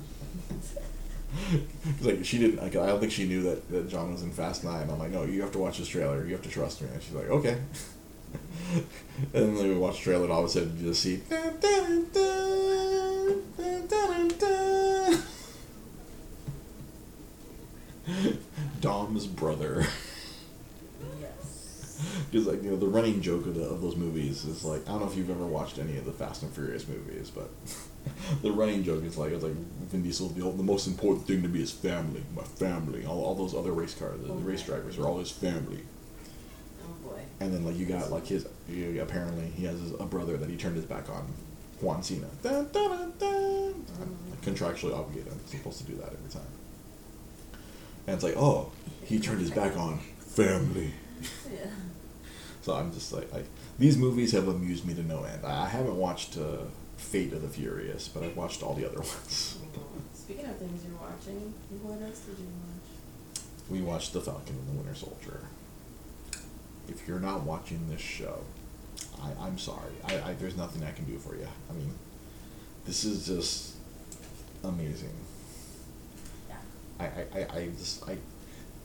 'Cause, 1.98 2.06
like 2.06 2.24
she 2.24 2.38
didn't. 2.38 2.62
Like, 2.62 2.76
I 2.76 2.86
don't 2.86 2.98
think 3.00 3.12
she 3.12 3.26
knew 3.26 3.42
that, 3.42 3.68
that 3.70 3.88
John 3.88 4.12
was 4.12 4.22
in 4.22 4.30
Fast 4.30 4.64
Nine. 4.64 4.88
I'm 4.88 4.98
like, 4.98 5.10
no, 5.10 5.24
you 5.24 5.42
have 5.42 5.52
to 5.52 5.58
watch 5.58 5.78
this 5.78 5.88
trailer. 5.88 6.24
You 6.24 6.32
have 6.32 6.42
to 6.42 6.48
trust 6.48 6.80
me. 6.80 6.88
And 6.92 7.02
she's 7.02 7.12
like, 7.12 7.28
okay. 7.28 7.58
And 9.34 9.56
then 9.56 9.68
we 9.68 9.74
watch 9.74 9.98
the 9.98 10.02
trailer, 10.04 10.24
and 10.24 10.32
all 10.32 10.40
of 10.40 10.46
a 10.46 10.48
sudden 10.48 10.76
you 10.78 10.88
just 10.88 11.02
see. 11.02 11.16
dun, 11.28 11.58
dun, 11.60 12.06
dun. 12.12 12.36
Dom's 18.80 19.26
brother. 19.26 19.86
Yes. 21.20 21.98
Because 22.30 22.46
like 22.46 22.62
you 22.62 22.70
know 22.70 22.76
the 22.76 22.86
running 22.86 23.20
joke 23.20 23.46
of, 23.46 23.54
the, 23.54 23.64
of 23.64 23.80
those 23.82 23.96
movies 23.96 24.44
is 24.44 24.64
like 24.64 24.82
I 24.82 24.92
don't 24.92 25.00
know 25.00 25.08
if 25.08 25.16
you've 25.16 25.30
ever 25.30 25.46
watched 25.46 25.78
any 25.78 25.96
of 25.96 26.04
the 26.04 26.12
Fast 26.12 26.42
and 26.42 26.52
Furious 26.52 26.86
movies, 26.86 27.30
but 27.30 27.50
the 28.42 28.52
running 28.52 28.84
joke 28.84 29.02
is 29.04 29.18
like 29.18 29.32
it's 29.32 29.42
like 29.42 29.54
Vin 29.54 30.02
Diesel. 30.02 30.28
The, 30.28 30.42
the 30.52 30.62
most 30.62 30.86
important 30.86 31.26
thing 31.26 31.42
to 31.42 31.48
me 31.48 31.62
is 31.62 31.72
family, 31.72 32.22
my 32.36 32.44
family. 32.44 33.04
All, 33.04 33.24
all 33.24 33.34
those 33.34 33.54
other 33.54 33.72
race 33.72 33.94
cars, 33.94 34.20
the, 34.20 34.28
the 34.28 34.34
race 34.34 34.62
drivers 34.62 34.98
are 34.98 35.06
all 35.06 35.18
his 35.18 35.30
family. 35.30 35.80
Oh 36.86 37.08
boy. 37.08 37.20
And 37.40 37.52
then 37.52 37.64
like 37.64 37.76
you 37.76 37.86
got 37.86 38.10
like 38.10 38.26
his 38.26 38.46
you, 38.68 39.00
apparently 39.02 39.46
he 39.50 39.64
has 39.64 39.80
his, 39.80 39.92
a 39.92 40.04
brother 40.04 40.36
that 40.36 40.48
he 40.48 40.56
turned 40.56 40.76
his 40.76 40.84
back 40.84 41.08
on, 41.10 41.32
Juan 41.80 42.02
Cena. 42.02 42.26
Dun, 42.42 42.68
dun, 42.72 43.12
dun, 43.18 43.86
contractually 44.42 44.96
obligated. 44.96 45.32
I'm 45.32 45.46
supposed 45.46 45.78
to 45.78 45.84
do 45.84 45.96
that 45.96 46.12
every 46.12 46.30
time. 46.30 46.42
And 48.06 48.14
it's 48.14 48.24
like 48.24 48.36
oh 48.36 48.72
he 49.04 49.18
turned 49.18 49.40
his 49.40 49.50
back 49.50 49.76
on 49.76 49.98
family. 50.18 50.92
Yeah. 51.52 51.66
So 52.62 52.74
I'm 52.74 52.92
just 52.92 53.12
like, 53.12 53.32
I, 53.32 53.44
these 53.78 53.96
movies 53.96 54.32
have 54.32 54.48
amused 54.48 54.84
me 54.84 54.92
to 54.94 55.02
no 55.04 55.22
end. 55.22 55.46
I, 55.46 55.66
I 55.66 55.68
haven't 55.68 55.94
watched 55.94 56.36
uh, 56.36 56.64
Fate 56.96 57.32
of 57.32 57.42
the 57.42 57.48
Furious, 57.48 58.08
but 58.08 58.24
I've 58.24 58.36
watched 58.36 58.60
all 58.60 58.74
the 58.74 58.84
other 58.84 58.98
ones. 59.02 59.56
Speaking 60.12 60.46
of 60.46 60.56
things 60.56 60.82
you're 60.84 60.98
watching, 60.98 61.54
what 61.80 62.02
else 62.02 62.18
did 62.22 62.40
you 62.40 62.46
watch? 62.46 63.40
We 63.70 63.82
watched 63.82 64.14
The 64.14 64.20
Falcon 64.20 64.56
and 64.56 64.66
the 64.66 64.82
Winter 64.82 64.96
Soldier. 64.96 65.42
If 66.88 67.06
you're 67.06 67.20
not 67.20 67.42
watching 67.42 67.88
this 67.88 68.00
show, 68.00 68.40
I, 69.22 69.46
I'm 69.46 69.58
sorry. 69.58 69.92
I, 70.04 70.30
I, 70.30 70.32
there's 70.34 70.56
nothing 70.56 70.84
I 70.84 70.92
can 70.92 71.04
do 71.04 71.18
for 71.18 71.34
you. 71.34 71.46
I 71.70 71.72
mean, 71.74 71.92
this 72.84 73.04
is 73.04 73.26
just 73.26 73.76
amazing. 74.64 75.14
Yeah. 76.48 76.56
I, 77.00 77.04
I, 77.04 77.26
I, 77.34 77.58
I 77.58 77.68
just 77.78 78.08
I 78.08 78.16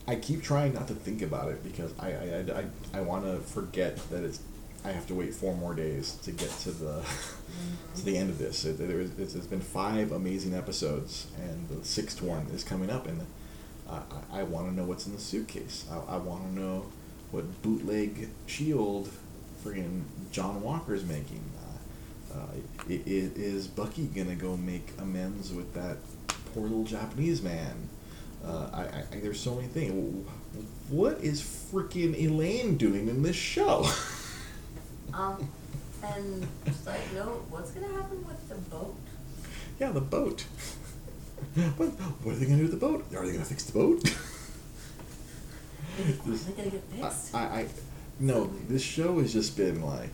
I 0.08 0.16
keep 0.16 0.41
trying 0.41 0.74
not 0.74 0.88
to 0.88 0.93
think 0.93 1.22
about 1.22 1.49
it 1.49 1.64
because 1.64 1.93
I 1.99 2.12
I, 2.12 2.14
I, 2.14 2.60
I, 2.60 2.99
I 2.99 3.02
want 3.02 3.26
to 3.26 3.39
forget 3.39 3.97
that 4.10 4.24
it's 4.24 4.39
I 4.84 4.91
have 4.91 5.06
to 5.08 5.16
wait 5.16 5.34
four 5.34 5.56
more 5.56 5.76
days 5.76 6.16
to 6.24 6.32
get 6.32 6.49
to 6.62 6.72
the 6.72 7.02
mm-hmm. 7.02 7.95
to 7.95 8.06
the 8.06 8.18
end 8.18 8.30
of 8.30 8.39
this. 8.39 8.66
It, 8.66 8.80
it's, 8.80 9.36
it's 9.36 9.47
been 9.47 9.62
five 9.62 10.12
amazing 10.12 10.56
episodes, 10.56 11.28
and 11.39 11.70
the 11.70 11.86
sixth 11.86 12.22
one 12.22 12.47
is 12.54 12.64
coming 12.64 12.89
up, 12.89 13.08
and 13.08 13.22
uh, 13.88 13.99
I, 14.32 14.38
I, 14.38 14.39
I 14.39 14.43
want 14.43 14.70
to 14.70 14.76
know 14.76 14.86
what's 14.86 15.06
in 15.06 15.14
the 15.14 15.20
suitcase. 15.20 15.86
I, 15.91 16.16
I 16.16 16.18
want 16.18 16.43
to 16.43 16.60
know 16.60 16.86
what 17.32 17.61
bootleg 17.61 18.29
shield 18.47 19.09
friggin' 19.63 20.03
John 20.32 20.61
Walker's 20.61 21.05
making. 21.05 21.43
Uh, 22.34 22.38
uh, 22.39 22.45
i- 22.89 22.93
i- 22.93 23.32
is 23.36 23.67
Bucky 23.67 24.05
gonna 24.07 24.36
go 24.36 24.55
make 24.57 24.91
amends 24.99 25.51
with 25.53 25.73
that 25.73 25.97
poor 26.53 26.63
little 26.63 26.84
Japanese 26.84 27.41
man? 27.41 27.89
Uh, 28.45 28.69
I, 28.73 28.82
I, 28.82 29.03
I, 29.13 29.19
there's 29.21 29.39
so 29.39 29.55
many 29.55 29.67
things. 29.67 30.25
What 30.89 31.19
is 31.21 31.41
freaking 31.41 32.17
Elaine 32.19 32.75
doing 32.77 33.07
in 33.07 33.21
this 33.23 33.36
show? 33.36 33.86
Um, 35.13 35.45
and 36.01 36.47
side 36.73 37.01
note, 37.13 37.43
what's 37.49 37.71
gonna 37.71 37.91
happen 37.93 38.25
with 38.25 38.47
the 38.47 38.55
boat? 38.73 38.95
yeah, 39.77 39.91
the 39.91 39.99
boat. 39.99 40.41
what, 41.75 41.89
what 41.89 42.32
are 42.34 42.38
they 42.39 42.45
gonna 42.45 42.59
do 42.59 42.63
with 42.63 42.71
the 42.71 42.77
boat? 42.77 43.03
Are 43.13 43.25
they 43.25 43.34
gonna 43.34 43.43
fix 43.43 43.65
the 43.65 43.73
boat? 43.73 44.01
This- 45.98 46.44
finally 46.44 46.54
gonna 46.58 46.70
get 46.70 46.84
fixed? 47.12 47.36
I, 47.36 47.39
I, 47.39 47.60
I 47.62 47.68
no, 48.20 48.52
this 48.70 48.82
show 48.84 49.20
has 49.20 49.34
just 49.34 49.58
been 49.58 49.82
like, 49.82 50.14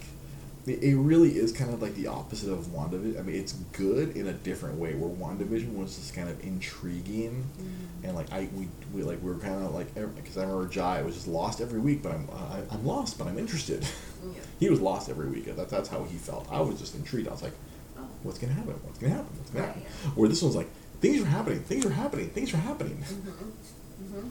it, 0.66 0.82
it 0.84 0.96
really 0.96 1.38
is 1.38 1.52
kind 1.52 1.74
of 1.74 1.82
like 1.82 1.96
the 1.96 2.08
opposite 2.08 2.52
of 2.52 2.66
WandaVision. 2.68 3.20
I 3.20 3.22
mean, 3.24 3.36
it's 3.36 3.54
good 3.74 4.16
in 4.16 4.28
a 4.28 4.34
different 4.34 4.78
way. 4.78 4.94
Where 4.96 5.10
WandaVision 5.10 5.74
was 5.76 5.96
just 5.98 6.14
kind 6.14 6.30
of 6.30 6.42
intriguing, 6.44 7.46
Mm. 7.60 8.06
and 8.08 8.16
like 8.16 8.32
I 8.32 8.48
we, 8.56 8.68
we 8.94 9.04
like 9.04 9.22
we 9.22 9.30
were 9.32 9.40
kind 9.40 9.64
of 9.64 9.74
like 9.74 9.94
because 10.16 10.38
I 10.38 10.44
remember 10.44 10.68
Jai 10.68 11.02
was 11.02 11.16
just 11.16 11.28
lost 11.28 11.60
every 11.62 11.80
week, 11.80 12.02
but 12.04 12.12
I'm 12.14 12.28
I, 12.34 12.60
I'm 12.74 12.86
lost, 12.86 13.18
but 13.18 13.28
I'm 13.28 13.38
interested. 13.38 13.86
Yeah. 14.26 14.42
he 14.60 14.70
was 14.70 14.82
lost 14.82 15.10
every 15.10 15.28
week. 15.30 15.46
That, 15.56 15.70
that's 15.70 15.88
how 15.90 16.04
he 16.04 16.18
felt. 16.18 16.48
I 16.52 16.60
was 16.60 16.80
just 16.80 16.96
intrigued. 16.96 17.28
I 17.28 17.32
was 17.32 17.44
like, 17.44 17.54
Oh. 17.98 18.02
what's 18.24 18.40
gonna 18.40 18.52
happen? 18.54 18.74
What's 18.84 18.98
gonna 18.98 19.14
happen? 19.14 19.30
What's 19.38 19.52
gonna 19.52 19.66
Right, 19.68 19.76
happen? 19.76 19.92
yeah. 20.04 20.10
Where 20.16 20.28
this 20.28 20.42
one's 20.42 20.56
like, 20.56 20.68
things 21.02 21.22
are 21.22 21.26
happening. 21.28 21.60
Things 21.62 21.86
are 21.86 21.92
happening. 21.92 22.30
Things 22.32 22.52
are 22.54 22.58
happening. 22.58 22.98
Mhm. 23.08 24.12
Mhm. 24.12 24.30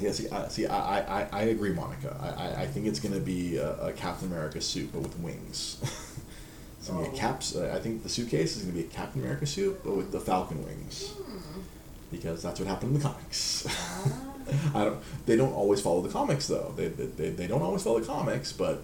Yeah, 0.00 0.12
see, 0.12 0.28
I, 0.30 0.48
see, 0.48 0.66
I, 0.66 1.20
I, 1.22 1.28
I 1.32 1.42
agree, 1.42 1.72
Monica. 1.72 2.16
I, 2.20 2.28
I, 2.44 2.62
I 2.62 2.66
think 2.66 2.86
it's 2.86 3.00
gonna 3.00 3.20
be 3.20 3.56
a, 3.58 3.88
a 3.88 3.92
Captain 3.92 4.28
America 4.28 4.60
suit, 4.60 4.90
but 4.92 5.02
with 5.02 5.18
wings. 5.20 5.78
it's 6.78 6.88
gonna 6.88 7.02
be 7.02 7.08
a 7.08 7.10
Oh. 7.12 7.16
caps. 7.16 7.54
Uh, 7.54 7.72
I 7.76 7.80
think 7.80 8.02
the 8.02 8.08
suitcase 8.08 8.56
is 8.56 8.62
gonna 8.62 8.74
be 8.74 8.80
a 8.84 8.88
Captain 8.88 9.20
America 9.22 9.46
suit, 9.46 9.80
but 9.84 9.96
with 9.96 10.10
the 10.12 10.20
Falcon 10.20 10.64
wings, 10.64 11.08
Hmm. 11.08 11.60
because 12.10 12.42
that's 12.42 12.58
what 12.60 12.68
happened 12.68 12.94
in 12.96 13.00
the 13.02 13.06
comics. 13.08 13.66
Ah. 13.68 14.08
I 14.74 14.84
don't. 14.84 14.98
They 15.26 15.36
don't 15.36 15.52
always 15.52 15.80
follow 15.80 16.00
the 16.00 16.08
comics 16.08 16.46
though. 16.48 16.72
They, 16.76 16.88
they, 16.88 17.06
they, 17.06 17.30
they 17.30 17.46
don't 17.46 17.62
always 17.62 17.82
follow 17.82 18.00
the 18.00 18.06
comics, 18.06 18.52
but 18.52 18.82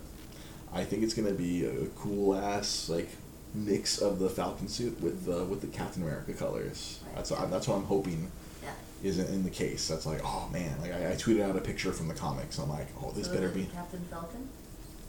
I 0.73 0.85
think 0.85 1.03
it's 1.03 1.15
gonna 1.15 1.33
be 1.33 1.65
a 1.65 1.87
cool 1.99 2.37
ass 2.37 2.89
like 2.91 3.09
mix 3.55 3.99
of 3.99 4.19
the 4.19 4.29
Falcon 4.29 4.69
suit 4.69 5.01
with 5.01 5.25
the 5.25 5.45
with 5.45 5.63
the 5.63 5.67
Captain 5.69 6.03
America 6.03 6.35
colors. 6.35 7.01
That's 7.17 7.31
what, 7.33 7.51
that's 7.51 7.67
what 7.67 7.77
I'm 7.79 7.85
hoping 7.85 8.31
Yeah. 8.63 8.71
isn't 9.03 9.29
in 9.31 9.43
the 9.43 9.51
case. 9.51 9.89
That's 9.89 10.07
like, 10.07 10.21
oh 10.25 10.49
man, 10.53 10.81
like 10.81 10.93
I, 10.93 11.13
I 11.13 11.15
tweeted 11.15 11.43
out 11.43 11.57
a 11.57 11.61
picture 11.61 11.93
from 11.93 12.07
the 12.09 12.15
comics. 12.15 12.59
I'm 12.59 12.69
like, 12.69 12.87
oh, 13.03 13.11
this 13.11 13.27
So 13.27 13.35
better 13.35 13.49
be, 13.49 13.65
Captain 13.73 14.05
Falcon. 14.11 14.49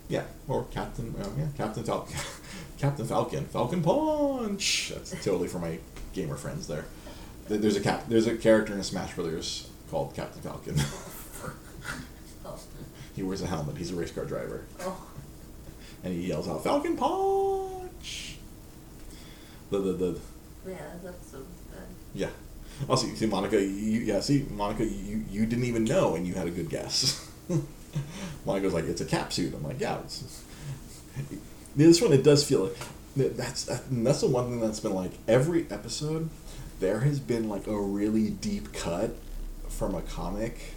yeah, 0.08 0.24
or 0.47 0.64
Captain, 0.72 1.14
uh, 1.22 1.28
yeah, 1.38 1.47
Captain 1.58 1.84
Falcon, 1.84 2.16
Captain 2.80 3.05
Falcon, 3.05 3.45
Falcon 3.45 3.84
Punch. 3.84 4.91
That's 4.95 5.12
totally 5.24 5.47
for 5.49 5.60
my 5.60 5.78
gamer 6.14 6.36
friends 6.38 6.68
there. 6.68 6.86
There- 7.49 7.58
There's 7.60 7.76
a 7.76 7.82
cap, 7.82 8.05
there's 8.08 8.28
a 8.28 8.36
character 8.38 8.74
in 8.74 8.82
Smash 8.84 9.14
Brothers 9.16 9.70
called 9.91 10.14
Captain 10.16 10.41
Falcon. 10.41 10.76
Oh. 12.45 12.58
he 13.16 13.24
wears 13.24 13.41
a 13.41 13.47
helmet. 13.47 13.78
He's 13.78 13.91
a 13.91 13.95
race 13.95 14.12
car 14.12 14.26
driver, 14.26 14.64
Oh. 14.82 14.97
and 16.03 16.14
he 16.14 16.28
yells 16.28 16.47
out 16.47 16.64
Falcon 16.64 16.95
Punch. 16.97 18.38
The 19.70 19.80
the 19.80 19.91
the 19.93 20.20
Yeah, 20.68 20.78
that's 21.03 21.32
so. 21.32 21.39
Yeah. 22.14 22.30
Oh, 22.88 22.95
see, 22.95 23.16
see, 23.16 23.26
Monica, 23.26 23.60
you, 23.60 24.01
yeah, 24.01 24.20
see, 24.20 24.45
Monica, 24.51 24.86
you, 24.86 25.24
you 25.30 25.45
didn't 25.45 25.66
even 25.66 25.84
know, 25.84 26.16
and 26.16 26.28
you 26.28 26.36
had 26.36 26.47
a 26.47 26.51
good 26.51 26.70
guess. 26.70 27.28
Monica's 28.45 28.74
like, 28.74 28.86
it's 28.86 29.01
a 29.01 29.05
cap 29.05 29.34
suit. 29.34 29.53
I'm 29.53 29.64
like, 29.64 29.80
yeah. 29.80 29.99
It's, 30.01 30.43
this 31.76 32.01
one, 32.01 32.14
it 32.14 32.24
does 32.24 32.43
feel 32.43 32.66
like 32.66 32.78
that's 33.36 33.64
that's 33.64 34.22
the 34.22 34.28
one 34.28 34.49
thing 34.49 34.60
that's 34.60 34.80
been 34.80 34.93
like 34.93 35.12
every 35.28 35.66
episode. 35.72 36.30
There 36.80 36.99
has 36.99 37.20
been 37.20 37.49
like 37.49 37.66
a 37.66 37.80
really 37.80 38.30
deep 38.30 38.74
cut 38.74 39.16
from 39.70 39.95
a 39.95 40.01
comic 40.01 40.74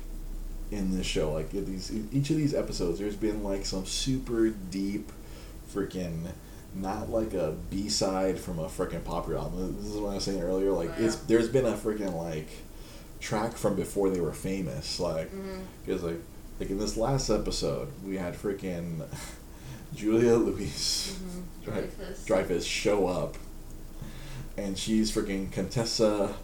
in 0.70 0.97
this 0.97 1.07
show. 1.07 1.33
Like 1.33 1.51
these, 1.51 1.93
each 2.12 2.31
of 2.31 2.37
these 2.37 2.55
episodes, 2.55 2.99
there's 2.99 3.16
been 3.16 3.43
like 3.43 3.66
some 3.66 3.85
super 3.85 4.49
deep, 4.49 5.12
freaking 5.72 6.28
not 6.74 7.10
like 7.10 7.34
a 7.34 7.54
B 7.70 7.88
side 7.88 8.38
from 8.38 8.58
a 8.58 8.66
freaking 8.66 9.04
popular 9.04 9.38
album. 9.38 9.76
This 9.80 9.86
is 9.92 9.96
what 9.96 10.10
I 10.10 10.14
was 10.14 10.24
saying 10.24 10.40
earlier. 10.42 10.70
Like 10.72 10.90
it's 10.98 11.16
Yeah. 11.16 11.20
there's 11.26 11.48
been 11.48 11.66
a 11.66 11.72
freaking 11.74 12.14
like 12.14 12.48
track 13.20 13.56
from 13.56 13.74
before 13.76 14.08
they 14.10 14.20
were 14.20 14.32
famous. 14.32 14.98
Like 15.00 15.30
Mhm. 15.34 15.60
because 15.84 16.02
like 16.02 16.20
like 16.60 16.70
in 16.70 16.78
this 16.78 16.96
last 16.96 17.28
episode 17.30 17.88
we 18.04 18.16
had 18.18 18.34
freaking 18.34 19.02
Julia 19.94 20.36
Louise 20.36 21.14
Mhm. 21.20 21.64
Dreyfus. 21.64 22.24
Dreyfus 22.24 22.64
show 22.64 23.06
up, 23.08 23.36
and 24.56 24.78
she's 24.78 25.10
freaking 25.10 25.50
Contessa. 25.50 26.34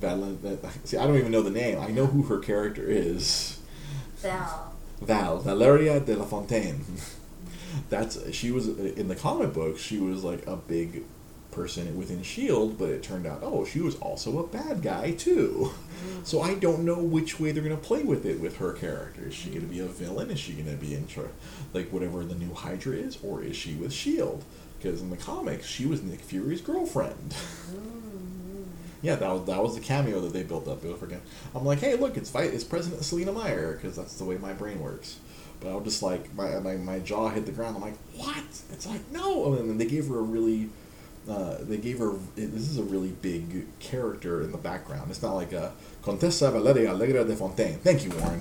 Val- 0.00 0.36
See, 0.84 0.96
I 0.96 1.06
don't 1.06 1.16
even 1.16 1.30
know 1.32 1.42
the 1.42 1.50
name. 1.50 1.78
I 1.78 1.88
know 1.88 2.06
who 2.06 2.22
her 2.24 2.38
character 2.38 2.84
is. 2.88 3.58
Val. 4.18 4.72
Val 5.00 5.38
Valeria 5.38 6.00
de 6.00 6.16
la 6.16 6.24
Fontaine. 6.24 6.84
That's 7.90 8.32
she 8.32 8.50
was 8.50 8.68
in 8.68 9.08
the 9.08 9.16
comic 9.16 9.52
books. 9.52 9.80
She 9.80 9.98
was 9.98 10.24
like 10.24 10.46
a 10.46 10.56
big 10.56 11.04
person 11.50 11.96
within 11.96 12.22
Shield, 12.22 12.78
but 12.78 12.90
it 12.90 13.02
turned 13.02 13.26
out 13.26 13.40
oh 13.42 13.64
she 13.64 13.80
was 13.80 13.96
also 13.96 14.38
a 14.38 14.46
bad 14.46 14.82
guy 14.82 15.12
too. 15.12 15.72
Mm-hmm. 15.72 16.24
So 16.24 16.42
I 16.42 16.54
don't 16.54 16.84
know 16.84 16.98
which 16.98 17.40
way 17.40 17.52
they're 17.52 17.62
gonna 17.62 17.76
play 17.76 18.02
with 18.02 18.26
it 18.26 18.40
with 18.40 18.58
her 18.58 18.72
character. 18.72 19.28
Is 19.28 19.34
she 19.34 19.50
gonna 19.50 19.66
be 19.66 19.80
a 19.80 19.86
villain? 19.86 20.30
Is 20.30 20.38
she 20.38 20.52
gonna 20.52 20.76
be 20.76 20.94
in 20.94 21.06
charge, 21.06 21.30
like 21.72 21.90
whatever 21.90 22.24
the 22.24 22.34
new 22.34 22.52
Hydra 22.52 22.94
is, 22.96 23.18
or 23.22 23.42
is 23.42 23.56
she 23.56 23.74
with 23.74 23.92
Shield? 23.92 24.44
Because 24.78 25.00
in 25.00 25.10
the 25.10 25.16
comics 25.16 25.66
she 25.66 25.86
was 25.86 26.02
Nick 26.02 26.20
Fury's 26.20 26.60
girlfriend. 26.60 27.30
Mm-hmm. 27.30 27.96
Yeah, 29.02 29.16
that 29.16 29.30
was 29.30 29.46
that 29.46 29.62
was 29.62 29.74
the 29.74 29.80
cameo 29.80 30.20
that 30.20 30.32
they 30.32 30.42
built 30.42 30.68
up. 30.68 30.84
It 30.84 30.88
was 30.88 30.98
freaking. 30.98 31.20
I'm 31.54 31.64
like, 31.64 31.80
hey, 31.80 31.96
look, 31.96 32.16
it's 32.16 32.30
fight, 32.30 32.52
it's 32.52 32.64
President 32.64 33.04
Selina 33.04 33.32
Meyer, 33.32 33.74
because 33.74 33.96
that's 33.96 34.16
the 34.16 34.24
way 34.24 34.36
my 34.36 34.52
brain 34.52 34.80
works. 34.80 35.18
But 35.60 35.70
I 35.70 35.74
was 35.74 35.84
just 35.84 36.02
like, 36.02 36.34
my, 36.34 36.58
my 36.58 36.76
my 36.76 36.98
jaw 36.98 37.28
hit 37.28 37.46
the 37.46 37.52
ground. 37.52 37.76
I'm 37.76 37.82
like, 37.82 37.98
what? 38.14 38.44
It's 38.72 38.86
like 38.86 39.10
no, 39.10 39.54
and 39.54 39.70
then 39.70 39.78
they 39.78 39.86
gave 39.86 40.08
her 40.08 40.18
a 40.18 40.22
really, 40.22 40.68
uh, 41.28 41.56
they 41.60 41.78
gave 41.78 41.98
her 41.98 42.14
this 42.34 42.70
is 42.70 42.78
a 42.78 42.82
really 42.82 43.10
big 43.10 43.66
character 43.80 44.42
in 44.42 44.52
the 44.52 44.58
background. 44.58 45.10
It's 45.10 45.22
not 45.22 45.34
like 45.34 45.52
a 45.52 45.72
Contessa 46.02 46.50
Valeria 46.50 46.90
Allegra 46.90 47.24
de 47.24 47.34
Fontaine. 47.34 47.78
Thank 47.78 48.04
you, 48.04 48.10
Warren. 48.10 48.40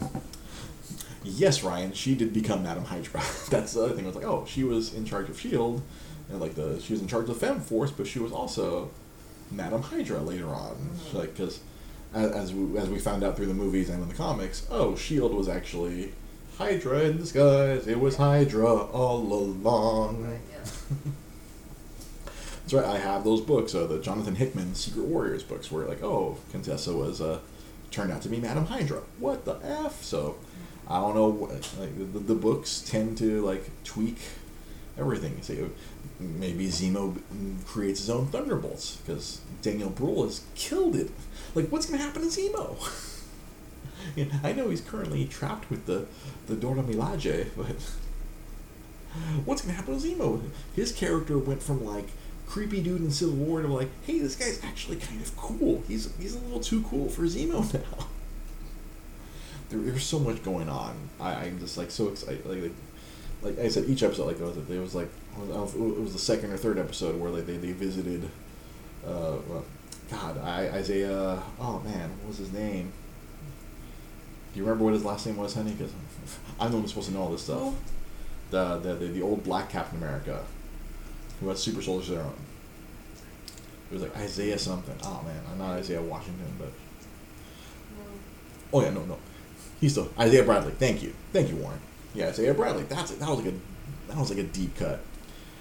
Yes, 1.24 1.64
Ryan, 1.64 1.94
she 1.94 2.14
did 2.14 2.34
become 2.34 2.62
Madam 2.64 2.86
Hydra. 2.86 3.22
That's 3.50 3.74
the 3.74 3.86
other 3.86 3.96
thing. 3.96 4.04
I 4.06 4.08
was 4.08 4.16
like, 4.16 4.26
oh, 4.26 4.46
she 4.48 4.64
was 4.64 4.94
in 4.94 5.06
charge 5.06 5.28
of 5.30 5.40
Shield, 5.40 5.82
and 6.30 6.40
like 6.40 6.56
the 6.56 6.80
she 6.80 6.94
was 6.94 7.02
in 7.02 7.08
charge 7.08 7.30
of 7.30 7.38
Fem 7.38 7.60
Force, 7.62 7.92
but 7.92 8.06
she 8.08 8.20
was 8.20 8.32
also 8.32 8.92
Madam 9.52 9.82
Hydra 9.82 10.22
later 10.22 10.50
on. 10.50 10.76
Like, 11.14 11.36
because 11.36 11.62
as 12.14 12.54
we 12.54 12.78
as 12.78 12.90
we 12.90 13.00
found 13.00 13.24
out 13.24 13.36
through 13.36 13.48
the 13.48 13.54
movies 13.54 13.90
and 13.90 14.02
in 14.02 14.10
the 14.10 14.16
comics, 14.16 14.68
oh, 14.70 14.96
Shield 14.96 15.34
was 15.34 15.48
actually 15.48 16.14
Hydra 16.58 17.00
in 17.02 17.18
disguise. 17.18 17.88
It 17.88 18.00
was 18.00 18.16
Hydra 18.16 18.74
all 18.74 19.22
along. 19.34 20.40
That's 22.62 22.74
right. 22.74 22.86
I 22.86 22.98
have 22.98 23.24
those 23.24 23.42
books, 23.42 23.76
uh, 23.76 23.86
the 23.86 24.00
Jonathan 24.00 24.36
Hickman 24.36 24.74
Secret 24.74 25.06
Warriors 25.06 25.44
books, 25.44 25.72
where 25.72 25.86
like, 25.86 26.02
oh, 26.02 26.38
Contessa 26.52 26.96
was 26.96 27.22
uh, 27.22 27.40
turned 27.92 28.12
out 28.12 28.22
to 28.24 28.30
be 28.30 28.40
Madam 28.40 28.66
Hydra. 28.66 29.02
What 29.20 29.46
the 29.46 29.60
f? 29.64 30.02
So, 30.04 30.38
I 30.90 31.00
don't 31.00 31.14
know. 31.14 31.28
Like 31.80 32.14
the, 32.14 32.20
the 32.20 32.36
books 32.36 32.82
tend 32.82 33.18
to 33.20 33.42
like 33.42 33.70
tweak 33.84 34.18
everything. 34.98 35.42
Say 35.42 35.62
uh, 35.62 35.68
maybe 36.20 36.68
Zemo 36.68 37.18
creates 37.66 38.00
his 38.00 38.10
own 38.10 38.28
Thunderbolts 38.28 38.98
because 38.98 39.42
Daniel 39.62 39.90
Bruhl 39.90 40.24
has 40.24 40.42
killed 40.56 40.96
it. 40.96 41.12
Like, 41.54 41.70
what's 41.70 41.86
gonna 41.86 42.02
happen 42.02 42.22
to 42.22 42.28
Zemo? 42.30 43.12
yeah, 44.16 44.26
I 44.44 44.54
know 44.54 44.70
he's 44.70 44.82
currently 44.82 45.26
trapped 45.26 45.70
with 45.70 45.86
the 45.86 46.06
the 46.48 46.56
Dora 46.56 46.82
Milaje, 46.82 47.48
but 47.56 47.76
what's 49.46 49.62
gonna 49.62 49.74
happen 49.74 50.00
to 50.00 50.08
Zemo? 50.08 50.42
His 50.76 50.92
character 50.92 51.38
went 51.38 51.62
from 51.62 51.86
like 51.86 52.08
creepy 52.48 52.82
dude 52.82 53.02
in 53.02 53.12
Civil 53.12 53.36
War 53.36 53.62
to 53.62 53.68
like, 53.68 53.90
hey, 54.06 54.20
this 54.20 54.36
guy's 54.36 54.64
actually 54.64 54.98
kind 54.98 55.22
of 55.22 55.36
cool. 55.36 55.84
He's 55.88 56.16
he's 56.18 56.36
a 56.36 56.40
little 56.40 56.60
too 56.60 56.82
cool 56.84 57.10
for 57.10 57.24
Zemo 57.24 57.74
now. 57.74 58.08
There, 59.70 59.80
there's 59.80 60.04
so 60.04 60.20
much 60.20 60.44
going 60.44 60.70
on. 60.70 60.96
I, 61.20 61.34
I'm 61.34 61.60
just 61.60 61.78
like 61.78 61.92
so 61.92 62.10
excited. 62.10 62.46
Like, 62.46 62.62
like, 62.62 62.74
like 63.42 63.66
I 63.66 63.68
said, 63.70 63.86
each 63.86 64.04
episode 64.04 64.28
like 64.28 64.40
it 64.40 64.80
was, 64.80 64.96
like 64.96 65.10
it 65.38 65.80
was 65.80 66.14
the 66.14 66.20
second 66.20 66.52
or 66.52 66.58
third 66.58 66.78
episode 66.78 67.20
where 67.20 67.30
like 67.32 67.46
they, 67.46 67.58
they 67.58 67.72
visited. 67.72 68.30
Uh, 69.06 69.38
well, 69.48 69.66
God, 70.10 70.38
I, 70.40 70.70
Isaiah. 70.70 71.42
Oh 71.60 71.82
man, 71.84 72.10
what 72.22 72.30
was 72.30 72.38
his 72.38 72.54
name? 72.54 72.94
Do 74.56 74.60
you 74.62 74.66
remember 74.66 74.86
what 74.86 74.94
his 74.94 75.04
last 75.04 75.26
name 75.26 75.36
was, 75.36 75.54
honey? 75.54 75.72
Because 75.72 75.92
I'm 76.58 76.72
the 76.72 76.78
one 76.78 76.84
who's 76.84 76.92
supposed 76.92 77.10
to 77.10 77.14
know 77.14 77.24
all 77.24 77.30
this 77.30 77.44
stuff. 77.44 77.74
The, 78.52 78.78
the 78.78 78.94
the 78.94 79.08
the 79.08 79.22
old 79.22 79.44
black 79.44 79.70
Captain 79.70 79.98
America, 79.98 80.46
who 81.42 81.50
had 81.50 81.58
super 81.58 81.82
soldier 81.82 82.06
serum. 82.06 82.34
It 83.92 83.94
was 83.94 84.02
like 84.02 84.16
Isaiah 84.16 84.58
something. 84.58 84.96
Oh 85.04 85.22
man, 85.26 85.42
I'm 85.52 85.58
not 85.58 85.72
Isaiah 85.72 86.02
Washington, 86.02 86.54
but 86.58 86.72
oh 88.72 88.82
yeah, 88.82 88.92
no, 88.92 89.04
no, 89.04 89.18
he's 89.82 89.92
still 89.92 90.10
Isaiah 90.18 90.44
Bradley. 90.44 90.72
Thank 90.72 91.04
you, 91.04 91.14
thank 91.34 91.50
you, 91.50 91.58
Warren. 91.58 91.82
Yeah, 92.14 92.28
Isaiah 92.28 92.54
Bradley. 92.54 92.84
That's 92.84 93.12
it. 93.12 93.20
That 93.20 93.28
was 93.28 93.40
like 93.40 93.54
a 93.54 93.58
that 94.08 94.18
was 94.18 94.30
like 94.30 94.40
a 94.40 94.44
deep 94.44 94.78
cut. 94.78 95.02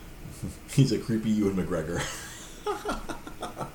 he's 0.70 0.92
a 0.92 1.00
creepy 1.00 1.30
Ewan 1.30 1.56
McGregor. 1.56 2.00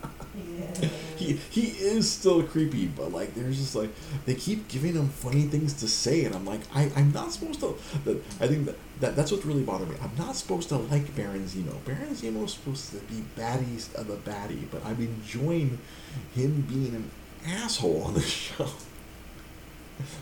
he 1.29 1.61
he 1.61 1.67
is 1.77 2.09
still 2.09 2.43
creepy, 2.43 2.87
but 2.87 3.11
like 3.11 3.35
there's 3.35 3.57
just 3.57 3.75
like 3.75 3.89
they 4.25 4.35
keep 4.35 4.67
giving 4.67 4.93
him 4.93 5.09
funny 5.09 5.43
things 5.43 5.73
to 5.73 5.87
say, 5.87 6.25
and 6.25 6.35
I'm 6.35 6.45
like 6.45 6.61
I 6.73 6.91
I'm 6.95 7.11
not 7.11 7.31
supposed 7.31 7.59
to. 7.61 7.77
That 8.05 8.17
I 8.39 8.47
think 8.47 8.65
that, 8.65 8.75
that 9.01 9.15
that's 9.15 9.31
what's 9.31 9.45
really 9.45 9.63
bothering 9.63 9.91
me. 9.91 9.97
I'm 10.01 10.15
not 10.17 10.35
supposed 10.35 10.69
to 10.69 10.77
like 10.77 11.15
Baron 11.15 11.45
Zemo. 11.45 11.83
Baron 11.85 12.15
Zemo 12.15 12.45
is 12.45 12.53
supposed 12.53 12.91
to 12.91 12.97
be 13.13 13.23
baddies 13.37 13.93
of 13.95 14.07
the 14.07 14.17
baddie, 14.17 14.65
but 14.71 14.85
I'm 14.85 14.99
enjoying 14.99 15.77
him 16.35 16.61
being 16.67 16.95
an 16.95 17.11
asshole 17.45 18.03
on 18.03 18.13
the 18.13 18.21
show. 18.39 18.67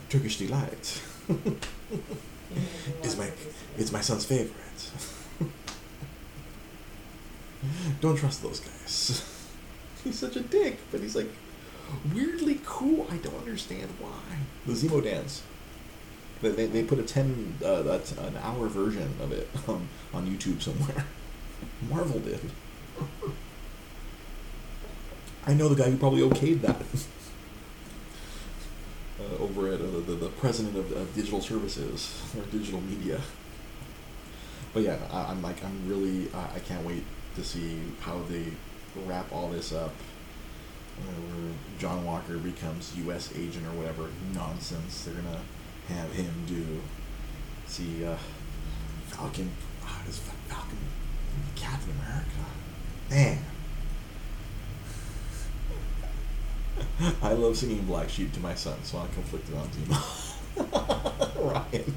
Turkish 0.09 0.37
delight. 0.37 1.01
is 3.03 3.17
my 3.17 3.29
it's 3.77 3.91
my 3.91 4.01
son's 4.01 4.25
favorite. 4.25 4.91
Don't 8.01 8.17
trust 8.17 8.43
those 8.43 8.59
guys. 8.59 9.36
He's 10.07 10.17
such 10.17 10.37
a 10.37 10.39
dick, 10.39 10.77
but 10.89 11.01
he's 11.01 11.17
like 11.17 11.27
weirdly 12.13 12.61
cool. 12.65 13.05
I 13.11 13.17
don't 13.17 13.37
understand 13.39 13.89
why. 13.99 14.37
The 14.65 14.71
Zemo 14.71 15.03
dance. 15.03 15.43
They, 16.41 16.49
they, 16.49 16.65
they 16.67 16.83
put 16.83 16.99
a 16.99 17.03
ten 17.03 17.55
uh, 17.63 17.81
that's 17.81 18.13
an 18.13 18.37
hour 18.41 18.67
version 18.67 19.13
of 19.21 19.33
it 19.33 19.49
on, 19.67 19.89
on 20.13 20.25
YouTube 20.25 20.61
somewhere. 20.61 21.05
Marvel 21.89 22.19
did. 22.19 22.39
I 25.45 25.53
know 25.53 25.67
the 25.67 25.75
guy 25.75 25.89
who 25.89 25.97
probably 25.97 26.21
okayed 26.21 26.61
that. 26.61 26.81
Uh, 29.19 29.43
over 29.43 29.73
at 29.73 29.81
uh, 29.81 29.85
the, 30.05 30.13
the 30.13 30.29
president 30.29 30.77
of, 30.77 30.91
of 30.91 31.15
digital 31.15 31.41
services 31.41 32.21
or 32.37 32.43
digital 32.55 32.79
media. 32.81 33.19
But 34.75 34.83
yeah, 34.83 34.99
I, 35.11 35.31
I'm 35.31 35.41
like 35.41 35.65
I'm 35.65 35.89
really 35.89 36.31
I 36.35 36.57
I 36.57 36.59
can't 36.59 36.85
wait 36.85 37.03
to 37.35 37.43
see 37.43 37.79
how 38.01 38.21
they 38.29 38.53
wrap 39.05 39.31
all 39.31 39.49
this 39.49 39.73
up. 39.73 39.91
John 41.77 42.03
Walker 42.05 42.37
becomes 42.37 42.95
U.S. 42.97 43.31
agent 43.37 43.65
or 43.67 43.71
whatever 43.71 44.09
nonsense 44.33 45.03
they're 45.03 45.13
gonna 45.13 45.41
have 45.89 46.11
him 46.11 46.33
do. 46.47 46.81
See, 47.67 48.03
uh, 48.03 48.17
Falcon, 49.07 49.51
ah, 49.83 50.01
is 50.07 50.17
Fa- 50.17 50.31
Falcon 50.47 50.77
Captain 51.55 51.93
America? 52.01 52.27
Man. 53.09 53.37
I 57.21 57.33
love 57.33 57.57
singing 57.57 57.83
Black 57.85 58.09
Sheep 58.09 58.33
to 58.33 58.39
my 58.39 58.55
son, 58.55 58.77
so 58.83 58.97
I'm 58.97 59.09
conflicted 59.09 59.55
on 59.55 59.67
Zemo. 59.69 60.33
Ryan. 61.53 61.95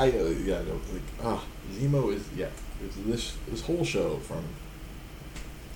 I 0.00 0.08
uh, 0.12 0.28
yeah 0.46 0.60
like 0.94 1.02
ah 1.22 1.44
Zemo 1.74 2.10
is 2.10 2.24
yeah 2.34 2.48
this 3.04 3.36
this 3.46 3.60
whole 3.60 3.84
show 3.84 4.16
from 4.16 4.42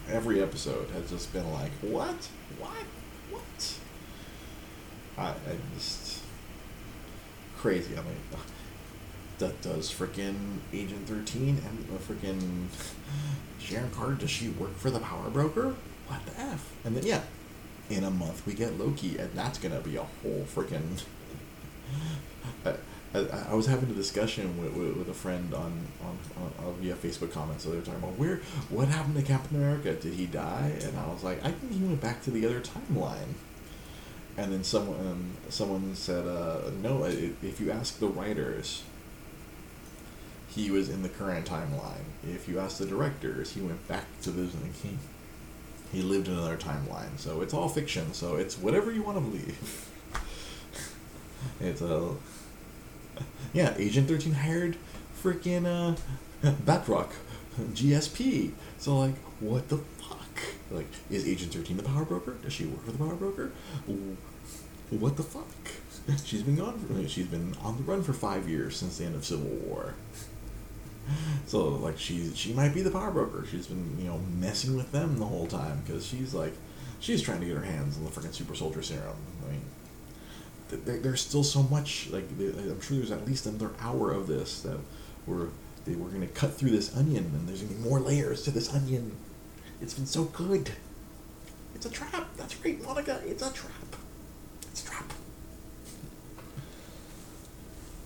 every 0.09 0.43
episode 0.43 0.89
has 0.93 1.11
just 1.11 1.31
been 1.35 1.53
like 1.53 1.73
what? 1.83 2.31
What? 2.59 2.87
What? 3.31 3.79
I 5.19 5.29
I 5.29 5.57
just 5.75 6.23
crazy 7.59 7.99
I 7.99 8.01
mean 8.01 8.17
that 9.41 9.61
does 9.61 9.93
freaking 9.93 10.57
Agent 10.73 11.07
Thirteen 11.07 11.61
and 11.67 12.01
freaking 12.01 12.69
Sharon 13.59 13.91
Carter 13.91 14.15
does 14.15 14.31
she 14.31 14.49
work 14.49 14.75
for 14.79 14.91
the 14.91 15.01
Power 15.01 15.29
Broker? 15.29 15.75
What 16.07 16.25
the 16.25 16.41
f? 16.41 16.73
And 16.87 16.97
then 16.97 17.05
yeah 17.05 17.21
in 17.91 18.05
a 18.05 18.11
month 18.11 18.47
we 18.47 18.55
get 18.55 18.79
Loki 18.79 19.19
and 19.19 19.31
that's 19.35 19.59
gonna 19.59 19.81
be 19.81 19.97
a 19.97 20.07
whole 20.23 20.47
freaking 20.49 21.03
I, 23.15 23.51
I, 23.51 23.55
was 23.55 23.67
having 23.67 23.91
a 23.91 23.95
discussion 23.95 24.61
with, 24.61 24.73
with, 24.75 24.97
with 24.97 25.09
a 25.09 25.15
friend 25.15 25.55
on, 25.55 25.87
on, 26.03 26.19
on, 26.37 26.67
on 26.67 26.75
via 26.81 26.95
Facebook 26.95 27.33
comments. 27.33 27.65
So 27.65 27.71
they 27.71 27.77
were 27.77 27.85
talking 27.85 28.03
about 28.03 28.19
where 28.19 28.41
what 28.69 28.89
happened 28.89 29.17
to 29.17 29.23
Captain 29.23 29.57
America? 29.57 29.95
Did 29.95 30.15
he 30.15 30.27
die? 30.27 30.73
And 30.83 30.99
I 30.99 31.07
was 31.07 31.23
like, 31.23 31.45
I 31.45 31.53
think 31.53 31.73
he 31.73 31.85
went 31.85 32.01
back 32.01 32.23
to 32.25 32.31
the 32.31 32.45
other 32.45 32.61
timeline. 32.61 33.35
And 34.37 34.53
then 34.53 34.65
someone 34.65 34.99
um, 34.99 35.31
someone 35.49 35.95
said, 35.95 36.27
uh, 36.27 36.71
no. 36.83 37.05
If 37.05 37.61
you 37.61 37.71
ask 37.71 38.01
the 38.01 38.09
writers, 38.09 38.83
he 40.49 40.73
was 40.73 40.89
in 40.89 41.03
the 41.03 41.09
current 41.09 41.47
timeline. 41.47 42.05
If 42.29 42.49
you 42.49 42.59
ask 42.59 42.79
the 42.79 42.87
directors, 42.87 43.53
he 43.53 43.61
went 43.61 43.87
back 43.87 44.07
to 44.23 44.31
this. 44.31 44.53
He, 44.83 44.99
he 45.93 46.03
lived 46.03 46.27
in 46.27 46.35
another 46.35 46.57
timeline. 46.57 47.17
So 47.19 47.43
it's 47.43 47.55
all 47.55 47.69
fiction. 47.69 48.13
So 48.13 48.35
it's 48.35 48.59
whatever 48.59 48.91
you 48.91 49.03
want 49.03 49.19
to 49.19 49.21
believe. 49.21 49.91
it's 51.61 51.81
a 51.81 52.15
yeah. 53.53 53.75
Agent 53.77 54.09
Thirteen 54.09 54.35
hired 54.35 54.77
freaking 55.23 55.67
uh, 55.67 55.97
Batroc, 56.65 57.11
GSP. 57.61 58.53
So 58.79 58.99
like, 58.99 59.17
what 59.41 59.69
the 59.69 59.79
fuck? 59.79 60.43
Like, 60.71 60.87
is 61.11 61.27
Agent 61.27 61.53
Thirteen 61.53 61.77
the 61.77 61.83
power 61.83 62.05
broker? 62.05 62.33
Does 62.43 62.53
she 62.53 62.67
work 62.67 62.85
for 62.85 62.93
the 62.93 62.99
power 62.99 63.15
broker? 63.15 63.53
What 64.91 65.17
the 65.17 65.23
fuck? 65.23 65.47
She's 66.25 66.43
been 66.43 66.57
gone. 66.57 67.07
She's 67.09 67.27
been 67.27 67.55
on 67.63 67.77
the 67.79 67.83
run 67.83 68.03
for 68.03 68.13
five 68.13 68.49
years 68.49 68.77
since 68.77 68.99
the 68.99 69.05
end 69.05 69.15
of 69.15 69.25
Civil 69.25 69.47
War. 69.47 69.95
So 71.47 71.69
like 71.69 71.99
she 71.99 72.33
she 72.35 72.53
might 72.53 72.75
be 72.75 72.83
the 72.83 72.91
power 72.91 73.11
broker. 73.11 73.45
She's 73.51 73.67
been 73.67 73.97
you 73.99 74.07
know 74.07 74.19
messing 74.39 74.77
with 74.77 74.93
them 74.93 75.19
the 75.19 75.25
whole 75.27 75.47
time 75.47 75.83
because 75.85 76.07
she's 76.07 76.35
like 76.35 76.53
she's 77.01 77.23
trying 77.23 77.41
to 77.41 77.47
get 77.47 77.57
her 77.57 77.65
hands 77.65 77.97
on 77.97 78.05
the 78.05 78.11
freaking 78.11 78.33
super 78.35 78.55
soldier 78.55 78.83
serum. 78.83 79.17
There's 80.85 81.21
still 81.21 81.45
so 81.45 81.63
much 81.63 82.09
like 82.11 82.25
I'm 82.39 82.81
sure 82.81 82.97
there's 82.97 83.11
at 83.11 83.27
least 83.27 83.47
another 83.47 83.71
hour 83.81 84.13
of 84.13 84.27
this 84.27 84.63
that 84.63 84.79
we're 85.27 85.49
they 85.85 85.95
we're 85.95 86.09
gonna 86.09 86.27
cut 86.27 86.55
through 86.55 86.71
this 86.71 86.97
onion 86.97 87.25
and 87.35 87.49
there's 87.49 87.63
gonna 87.63 87.75
be 87.75 87.89
more 87.89 88.01
layers 88.01 88.43
to 88.45 88.51
this 88.51 88.73
onion. 88.75 89.13
It's 89.81 89.95
been 89.95 90.07
so 90.07 90.25
good. 90.25 90.71
It's 91.75 91.87
a 91.87 91.91
trap. 91.91 92.29
That's 92.37 92.57
right, 92.65 92.83
Monica. 92.83 93.21
It's 93.27 93.43
a 93.43 93.53
trap. 93.53 93.97
It's 94.71 94.83
a 94.85 94.87
trap. 94.87 95.13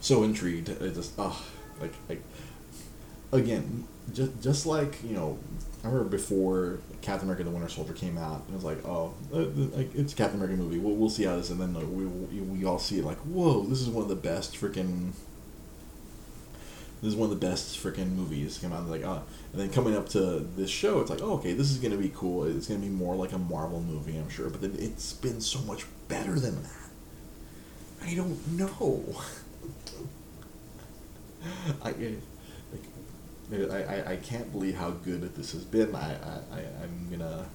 So 0.00 0.22
intrigued. 0.22 0.70
I 0.82 0.88
just 0.88 1.12
ah, 1.18 1.40
like 1.80 1.92
like 2.08 2.22
again, 3.32 3.86
just 4.12 4.42
just 4.42 4.66
like 4.66 5.02
you 5.04 5.14
know, 5.14 5.38
I 5.88 5.90
remember 5.90 6.10
before 6.10 6.80
Captain 7.00 7.26
America: 7.26 7.44
The 7.44 7.50
Winter 7.50 7.68
Soldier 7.68 7.94
came 7.94 8.18
out, 8.18 8.42
it 8.48 8.54
was 8.54 8.64
like, 8.64 8.84
oh, 8.84 9.14
like 9.30 9.94
it's 9.94 10.12
a 10.12 10.16
Captain 10.16 10.38
America 10.38 10.60
movie. 10.60 10.78
We'll, 10.78 10.94
we'll 10.94 11.08
see 11.08 11.24
how 11.24 11.36
this, 11.36 11.48
and 11.50 11.58
then 11.60 11.72
like, 11.72 11.86
we 11.88 12.04
we 12.04 12.64
all 12.66 12.78
see 12.78 12.98
it 12.98 13.04
like, 13.04 13.18
whoa, 13.18 13.64
this 13.64 13.80
is 13.80 13.88
one 13.88 14.02
of 14.02 14.08
the 14.08 14.16
best 14.16 14.54
freaking. 14.54 15.12
This 17.00 17.10
is 17.12 17.16
one 17.16 17.30
of 17.30 17.40
the 17.40 17.46
best 17.46 17.82
freaking 17.82 18.10
movies 18.16 18.58
come 18.60 18.72
out. 18.72 18.86
Like, 18.88 19.04
uh, 19.04 19.20
and 19.52 19.60
then 19.62 19.70
coming 19.70 19.96
up 19.96 20.08
to 20.10 20.40
this 20.56 20.68
show, 20.68 21.00
it's 21.00 21.10
like, 21.10 21.22
oh, 21.22 21.34
okay, 21.34 21.54
this 21.54 21.70
is 21.70 21.78
gonna 21.78 21.96
be 21.96 22.12
cool. 22.14 22.44
It's 22.44 22.68
gonna 22.68 22.80
be 22.80 22.88
more 22.88 23.14
like 23.14 23.32
a 23.32 23.38
Marvel 23.38 23.80
movie, 23.80 24.18
I'm 24.18 24.28
sure. 24.28 24.50
But 24.50 24.60
then 24.60 24.76
it's 24.78 25.14
been 25.14 25.40
so 25.40 25.60
much 25.60 25.86
better 26.08 26.38
than 26.38 26.62
that. 26.62 26.90
I 28.02 28.14
don't 28.14 28.46
know. 28.58 29.04
I, 31.82 31.94
I, 33.52 33.82
I, 33.82 34.12
I 34.12 34.16
can't 34.16 34.52
believe 34.52 34.76
how 34.76 34.90
good 34.90 35.34
this 35.34 35.52
has 35.52 35.64
been. 35.64 35.94
I, 35.94 36.14
I, 36.52 36.60
I'm 36.82 37.08
gonna 37.10 37.46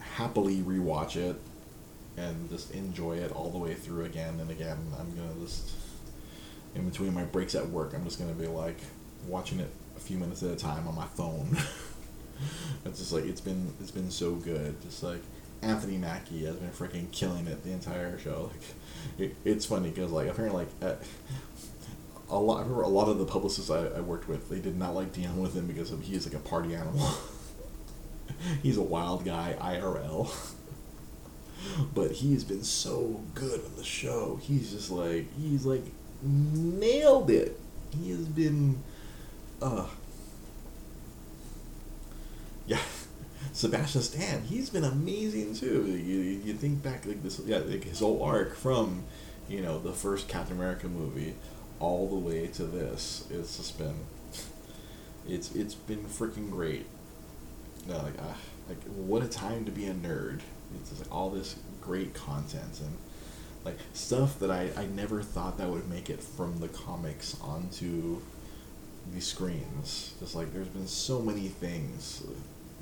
happily 0.00 0.58
rewatch 0.58 1.16
it 1.16 1.36
and 2.16 2.48
just 2.48 2.72
enjoy 2.72 3.16
it 3.16 3.32
all 3.32 3.50
the 3.50 3.58
way 3.58 3.74
through 3.74 4.04
again 4.04 4.38
and 4.40 4.50
again. 4.50 4.78
I'm 4.98 5.14
gonna 5.16 5.34
just 5.40 5.72
in 6.74 6.88
between 6.88 7.14
my 7.14 7.24
breaks 7.24 7.54
at 7.54 7.68
work, 7.68 7.92
I'm 7.94 8.04
just 8.04 8.18
gonna 8.18 8.32
be 8.32 8.46
like 8.46 8.78
watching 9.26 9.60
it 9.60 9.70
a 9.96 10.00
few 10.00 10.18
minutes 10.18 10.42
at 10.42 10.50
a 10.50 10.56
time 10.56 10.86
on 10.88 10.94
my 10.94 11.06
phone. 11.06 11.56
it's 12.84 12.98
just 12.98 13.12
like 13.12 13.24
it's 13.24 13.40
been 13.40 13.72
it's 13.80 13.90
been 13.90 14.10
so 14.10 14.32
good. 14.34 14.80
Just 14.82 15.02
like 15.02 15.22
Anthony 15.62 15.96
Mackie 15.96 16.44
has 16.44 16.56
been 16.56 16.70
freaking 16.70 17.10
killing 17.12 17.46
it 17.46 17.62
the 17.64 17.72
entire 17.72 18.18
show. 18.18 18.50
Like 19.18 19.30
it, 19.30 19.36
it's 19.44 19.66
funny 19.66 19.90
because 19.90 20.10
like 20.10 20.28
apparently 20.28 20.64
like 20.64 20.90
at, 20.90 21.02
a 22.30 22.38
lot. 22.38 22.58
I 22.58 22.60
remember 22.62 22.82
a 22.82 22.88
lot 22.88 23.08
of 23.08 23.18
the 23.18 23.24
publicists 23.24 23.70
I, 23.70 23.86
I 23.86 24.00
worked 24.00 24.28
with. 24.28 24.48
They 24.48 24.60
did 24.60 24.76
not 24.76 24.94
like 24.94 25.12
dealing 25.12 25.40
with 25.40 25.54
him 25.54 25.66
because 25.66 25.90
of, 25.90 26.10
is 26.10 26.26
like 26.26 26.34
a 26.34 26.38
party 26.38 26.74
animal. 26.74 27.08
he's 28.62 28.76
a 28.76 28.82
wild 28.82 29.24
guy 29.24 29.56
IRL. 29.60 30.30
but 31.94 32.12
he's 32.12 32.44
been 32.44 32.62
so 32.62 33.22
good 33.34 33.64
on 33.64 33.76
the 33.76 33.84
show. 33.84 34.38
He's 34.42 34.72
just 34.72 34.90
like 34.90 35.26
he's 35.38 35.64
like 35.64 35.84
nailed 36.22 37.30
it. 37.30 37.58
He 37.96 38.10
has 38.10 38.26
been, 38.26 38.82
uh, 39.62 39.86
yeah. 42.66 42.80
Sebastian 43.52 44.02
Stan, 44.02 44.42
he's 44.42 44.68
been 44.70 44.84
amazing 44.84 45.54
too. 45.54 45.86
You, 45.86 46.18
you 46.18 46.54
think 46.54 46.82
back 46.82 47.06
like 47.06 47.22
this, 47.22 47.40
yeah, 47.44 47.58
like 47.58 47.84
his 47.84 48.00
whole 48.00 48.22
arc 48.22 48.56
from, 48.56 49.04
you 49.48 49.60
know, 49.60 49.78
the 49.78 49.92
first 49.92 50.26
Captain 50.26 50.56
America 50.56 50.88
movie 50.88 51.34
all 51.80 52.08
the 52.08 52.16
way 52.16 52.46
to 52.48 52.64
this. 52.64 53.26
It's 53.30 53.56
just 53.56 53.78
been, 53.78 53.96
it's 55.28 55.54
it's 55.54 55.74
been 55.74 56.04
freaking 56.04 56.50
great. 56.50 56.86
No, 57.86 57.98
like, 57.98 58.18
uh, 58.18 58.34
like 58.68 58.82
what 58.84 59.22
a 59.22 59.28
time 59.28 59.64
to 59.64 59.70
be 59.70 59.86
a 59.86 59.94
nerd. 59.94 60.40
It's 60.80 60.90
just 60.90 61.02
like 61.02 61.14
all 61.14 61.30
this 61.30 61.56
great 61.80 62.14
content 62.14 62.80
and 62.80 62.96
like 63.64 63.78
stuff 63.92 64.38
that 64.40 64.50
I, 64.50 64.70
I 64.76 64.86
never 64.86 65.22
thought 65.22 65.58
that 65.58 65.68
would 65.68 65.88
make 65.88 66.10
it 66.10 66.22
from 66.22 66.58
the 66.60 66.68
comics 66.68 67.36
onto 67.40 68.20
the 69.12 69.20
screens. 69.20 70.14
Just 70.20 70.34
like 70.34 70.52
there's 70.52 70.68
been 70.68 70.86
so 70.86 71.20
many 71.20 71.48
things 71.48 72.22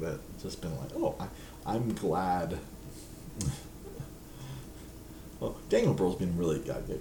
that 0.00 0.18
just 0.40 0.60
been 0.60 0.76
like, 0.78 0.90
oh, 0.96 1.14
I, 1.18 1.28
I'm 1.74 1.94
glad. 1.94 2.58
well, 5.40 5.56
Daniel 5.68 5.94
Brühl's 5.94 6.16
been 6.16 6.36
really 6.36 6.58
good. 6.58 7.00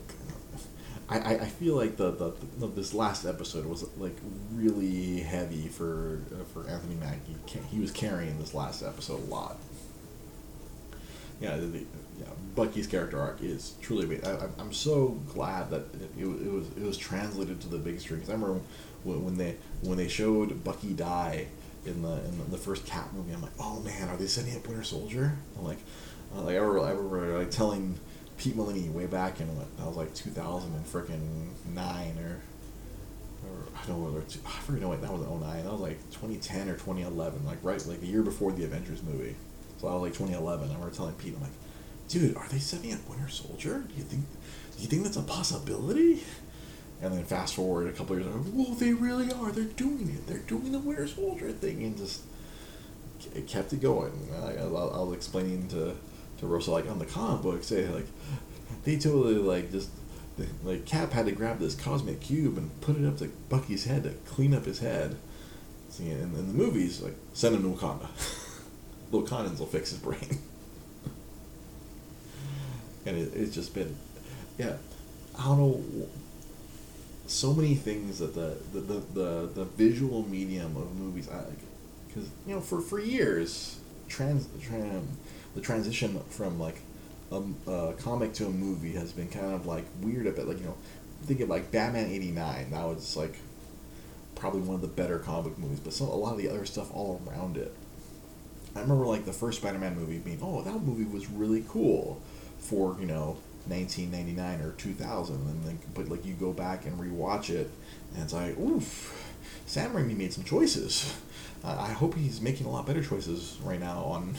I, 1.12 1.36
I, 1.36 1.46
feel 1.46 1.76
like 1.76 1.98
the, 1.98 2.12
the, 2.12 2.34
the 2.60 2.68
this 2.68 2.94
last 2.94 3.26
episode 3.26 3.66
was 3.66 3.86
like 3.98 4.16
really 4.54 5.20
heavy 5.20 5.68
for 5.68 6.22
uh, 6.34 6.44
for 6.46 6.68
Anthony 6.70 6.96
Mackie. 6.96 7.36
He 7.70 7.80
was 7.80 7.92
carrying 7.92 8.40
this 8.40 8.54
last 8.54 8.82
episode 8.82 9.20
a 9.20 9.26
lot. 9.26 9.58
Yeah, 11.42 11.58
the, 11.58 11.80
yeah, 12.20 12.28
Bucky's 12.56 12.88
character 12.88 13.20
arc 13.20 13.42
is 13.42 13.74
truly. 13.82 14.24
I, 14.24 14.48
I'm 14.58 14.72
so 14.72 15.20
glad 15.34 15.70
that 15.72 15.82
it, 15.96 16.12
it, 16.18 16.26
it 16.26 16.52
was 16.52 16.68
it 16.78 16.84
was 16.84 16.98
translated 16.98 17.60
to 17.62 17.68
the 17.68 17.78
big 17.78 18.00
screen. 18.00 18.22
Cause 18.22 18.30
I 18.30 18.34
remember 18.34 18.62
when, 19.04 19.26
when 19.26 19.38
they 19.38 19.58
when 19.82 19.98
they 19.98 20.08
showed 20.08 20.64
Bucky 20.64 20.94
die 20.94 21.48
in 21.86 22.04
the 22.04 22.24
in 22.26 22.52
the 22.52 22.58
first 22.58 22.86
Cat 22.86 23.14
movie. 23.14 23.34
I'm 23.34 23.42
like, 23.42 23.52
oh 23.60 23.82
man, 23.82 24.08
are 24.08 24.18
they 24.18 24.28
setting 24.28 24.56
up 24.56 24.68
Winter 24.68 24.84
Soldier? 24.84 25.38
I'm 25.58 25.66
like, 25.66 25.80
uh, 26.36 26.42
like 26.42 26.56
I 26.56 26.60
remember, 26.60 26.80
I 26.88 26.92
remember 26.92 27.40
like 27.40 27.52
telling 27.52 28.00
Pete 28.42 28.56
Molini 28.56 28.90
way 28.90 29.06
back 29.06 29.40
in 29.40 29.56
what 29.56 29.78
that 29.78 29.86
was 29.86 29.96
like 29.96 30.16
2000 30.16 30.74
and 30.74 30.84
freaking 30.84 31.50
nine 31.76 32.18
or 32.18 32.42
I 33.76 33.86
don't 33.86 34.00
know 34.00 34.10
whether 34.10 34.26
I 34.48 34.60
forget 34.62 34.88
what 34.88 35.00
that 35.00 35.12
was 35.12 35.22
09 35.22 35.64
that 35.64 35.72
was 35.72 35.80
like 35.82 36.00
2010 36.10 36.68
or 36.68 36.74
2011 36.74 37.46
like 37.46 37.60
right 37.62 37.86
like 37.86 38.02
the 38.02 38.08
year 38.08 38.24
before 38.24 38.52
the 38.52 38.64
Avengers 38.64 39.04
movie. 39.04 39.36
So 39.80 39.88
I 39.88 39.94
was 39.94 40.02
like 40.02 40.14
2011 40.14 40.70
I 40.70 40.74
remember 40.74 40.96
telling 40.96 41.14
Pete 41.14 41.36
I'm 41.36 41.42
like 41.42 41.52
dude 42.08 42.36
are 42.36 42.48
they 42.50 42.58
setting 42.58 42.94
up 42.94 43.08
Winter 43.08 43.30
Soldier? 43.30 43.84
Do 43.88 43.94
you 43.96 44.04
think 44.04 44.26
do 44.76 44.82
you 44.82 44.88
think 44.88 45.04
that's 45.04 45.18
a 45.18 45.22
possibility? 45.22 46.24
And 47.00 47.14
then 47.14 47.24
fast 47.26 47.54
forward 47.54 47.90
a 47.90 47.92
couple 47.92 48.16
years 48.16 48.26
ago 48.26 48.38
whoa, 48.40 48.74
they 48.74 48.94
really 48.94 49.32
are 49.34 49.52
they're 49.52 49.66
doing 49.66 50.10
it 50.18 50.26
they're 50.26 50.40
doing 50.40 50.72
the 50.72 50.80
Winter 50.80 51.08
Soldier 51.08 51.52
thing 51.52 51.84
and 51.84 51.96
just 51.96 52.24
it 53.36 53.46
kept 53.46 53.72
it 53.72 53.82
going. 53.82 54.30
I, 54.34 54.54
I, 54.54 54.64
I 54.64 55.04
was 55.04 55.14
explaining 55.14 55.68
to 55.70 55.96
to 56.42 56.48
Rosa 56.48 56.72
like 56.72 56.90
on 56.90 57.00
the 57.00 57.06
comic 57.06 57.42
books 57.42 57.68
say 57.68 57.88
like 57.88 58.08
they 58.84 58.98
totally 58.98 59.36
like 59.36 59.72
just 59.72 59.90
like 60.64 60.86
Cap 60.86 61.12
had 61.12 61.26
to 61.26 61.32
grab 61.32 61.60
this 61.60 61.76
cosmic 61.76 62.22
cube 62.22 62.58
and 62.58 62.82
put 62.82 62.98
it 62.98 63.06
up 63.06 63.18
to 63.18 63.30
Bucky's 63.50 63.86
head 63.86 64.04
to 64.04 64.12
clean 64.26 64.54
up 64.54 64.66
his 64.66 64.80
head. 64.80 65.18
See, 65.90 66.10
in, 66.10 66.20
in 66.20 66.34
the 66.34 66.54
movies, 66.54 67.02
like 67.02 67.16
send 67.34 67.56
him 67.56 67.64
to 67.64 67.78
Wakanda. 67.78 68.08
Little 69.12 69.28
Wakandans 69.28 69.60
will 69.60 69.68
fix 69.68 69.92
his 69.92 70.00
brain. 70.00 70.20
and 73.06 73.18
it, 73.18 73.34
it's 73.36 73.54
just 73.54 73.74
been, 73.74 73.96
yeah, 74.58 74.78
I 75.38 75.46
don't 75.46 75.60
know. 75.60 76.08
So 77.28 77.54
many 77.54 77.76
things 77.76 78.20
that 78.20 78.34
the 78.34 78.58
the, 78.74 78.80
the, 78.80 79.00
the, 79.14 79.50
the 79.54 79.66
visual 79.66 80.28
medium 80.28 80.76
of 80.78 80.96
movies, 80.96 81.30
because 82.08 82.30
you 82.46 82.56
know 82.56 82.62
for 82.62 82.82
for 82.82 83.00
years, 83.00 83.80
trans 84.08 84.48
trans 84.62 85.18
the 85.56 85.62
transition 85.62 86.20
from 86.30 86.60
like 86.60 86.82
a, 87.32 87.42
a, 87.70 87.94
comic 87.94 88.34
to 88.34 88.46
a 88.46 88.50
movie 88.50 88.94
has 88.94 89.14
been 89.14 89.28
kind 89.28 89.54
of 89.54 89.66
like 89.66 89.86
weird 90.02 90.28
a 90.28 90.32
bit. 90.32 90.48
Like 90.48 90.60
you 90.60 90.66
know, 90.66 90.78
think 91.24 91.40
of 91.40 91.50
like 91.50 91.72
Batman 91.72 92.10
'89. 92.10 92.72
That 92.72 92.86
was 92.86 93.16
like 93.16 93.36
probably 94.36 94.62
one 94.62 94.76
of 94.76 94.82
the 94.82 94.88
better 94.88 95.20
comic 95.20 95.58
movies, 95.58 95.80
but 95.80 95.94
some 95.94 96.08
a 96.08 96.16
lot 96.16 96.34
of 96.34 96.38
the 96.38 96.50
other 96.50 96.66
stuff 96.66 96.94
all 96.94 97.22
around 97.28 97.58
it. 97.58 97.74
I 98.76 98.80
remember 98.82 99.06
like 99.06 99.26
the 99.26 99.34
first 99.34 99.60
Spider-Man 99.60 99.96
movie 99.96 100.18
being, 100.18 100.40
oh, 100.42 100.62
that 100.62 100.82
movie 100.82 101.04
was 101.04 101.30
really 101.30 101.64
cool 101.68 102.22
for 102.60 102.98
you 103.00 103.06
know 103.06 103.38
1999 103.68 104.62
or 104.62 104.72
2000, 104.74 105.36
and 105.36 105.64
then 105.64 105.80
but 105.94 106.10
like 106.10 106.26
you 106.26 106.34
go 106.34 106.52
back 106.52 106.86
and 106.86 107.00
rewatch 107.00 107.50
it, 107.50 107.70
and 108.14 108.24
it's 108.24 108.34
like, 108.34 108.58
oof, 108.58 109.34
Sam 109.66 109.94
Raimi 109.94 110.18
made 110.18 110.34
some 110.34 110.44
choices. 110.44 111.16
I 111.64 111.92
hope 111.92 112.16
he's 112.16 112.42
making 112.42 112.66
a 112.66 112.72
lot 112.72 112.88
better 112.88 113.04
choices 113.04 113.58
right 113.64 113.80
now 113.80 114.00
on 114.04 114.36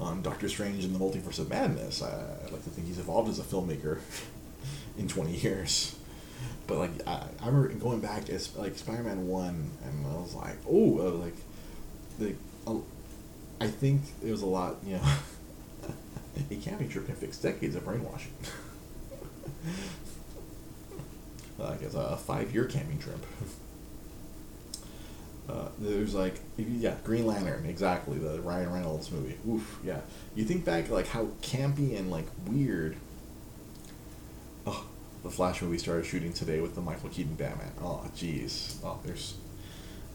on 0.00 0.22
Doctor 0.22 0.48
Strange 0.48 0.84
and 0.84 0.94
the 0.94 0.98
Multiverse 0.98 1.38
of 1.38 1.50
Madness. 1.50 2.02
I, 2.02 2.08
would 2.44 2.52
like 2.52 2.64
to 2.64 2.70
think 2.70 2.86
he's 2.86 2.98
evolved 2.98 3.28
as 3.28 3.38
a 3.38 3.42
filmmaker 3.42 3.98
in 4.98 5.08
20 5.08 5.36
years. 5.36 5.94
but 6.66 6.78
like 6.78 6.90
I, 7.06 7.26
I 7.42 7.46
remember 7.46 7.68
going 7.74 8.00
back 8.00 8.30
as 8.30 8.56
like 8.56 8.78
Spider-Man 8.78 9.28
one, 9.28 9.70
and 9.84 10.06
I 10.06 10.14
was 10.14 10.34
like, 10.34 10.56
oh, 10.68 11.00
I 11.00 11.04
was 11.10 11.32
like, 12.20 12.36
uh, 12.66 12.76
I 13.60 13.66
think 13.66 14.02
it 14.24 14.30
was 14.30 14.42
a 14.42 14.46
lot, 14.46 14.76
you 14.84 14.96
know. 14.96 15.02
a 16.50 16.56
camping 16.56 16.88
trip 16.88 17.06
can 17.06 17.14
fix 17.14 17.38
decades 17.38 17.76
of 17.76 17.84
brainwashing. 17.84 18.32
like 21.58 21.82
it's 21.82 21.94
a 21.94 22.16
five-year 22.16 22.64
camping 22.64 22.98
trip. 22.98 23.24
Uh, 25.50 25.68
there's 25.78 26.14
like 26.14 26.34
yeah, 26.56 26.94
Green 27.02 27.26
Lantern, 27.26 27.66
exactly 27.66 28.18
the 28.18 28.40
Ryan 28.40 28.72
Reynolds 28.72 29.10
movie. 29.10 29.36
Oof, 29.48 29.80
yeah. 29.82 30.00
You 30.36 30.44
think 30.44 30.64
back 30.64 30.90
like 30.90 31.08
how 31.08 31.28
campy 31.42 31.98
and 31.98 32.10
like 32.10 32.26
weird. 32.46 32.96
Oh, 34.64 34.84
the 35.24 35.30
Flash 35.30 35.60
movie 35.62 35.78
started 35.78 36.06
shooting 36.06 36.32
today 36.32 36.60
with 36.60 36.76
the 36.76 36.80
Michael 36.80 37.08
Keaton 37.08 37.34
Batman. 37.34 37.72
Oh, 37.80 38.04
jeez. 38.14 38.76
Oh, 38.84 39.00
there's, 39.04 39.34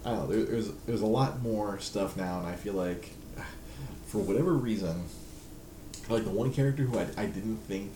I 0.06 0.12
don't 0.12 0.20
know. 0.20 0.28
There, 0.28 0.46
there's 0.46 0.72
there's 0.86 1.02
a 1.02 1.08
lot 1.08 1.42
more 1.42 1.80
stuff 1.80 2.16
now, 2.16 2.40
and 2.40 2.48
I 2.48 2.56
feel 2.56 2.74
like, 2.74 3.10
for 4.06 4.20
whatever 4.20 4.54
reason, 4.54 5.04
like 6.08 6.24
the 6.24 6.30
one 6.30 6.54
character 6.54 6.84
who 6.84 6.98
I, 6.98 7.08
I 7.18 7.26
didn't 7.26 7.58
think 7.68 7.92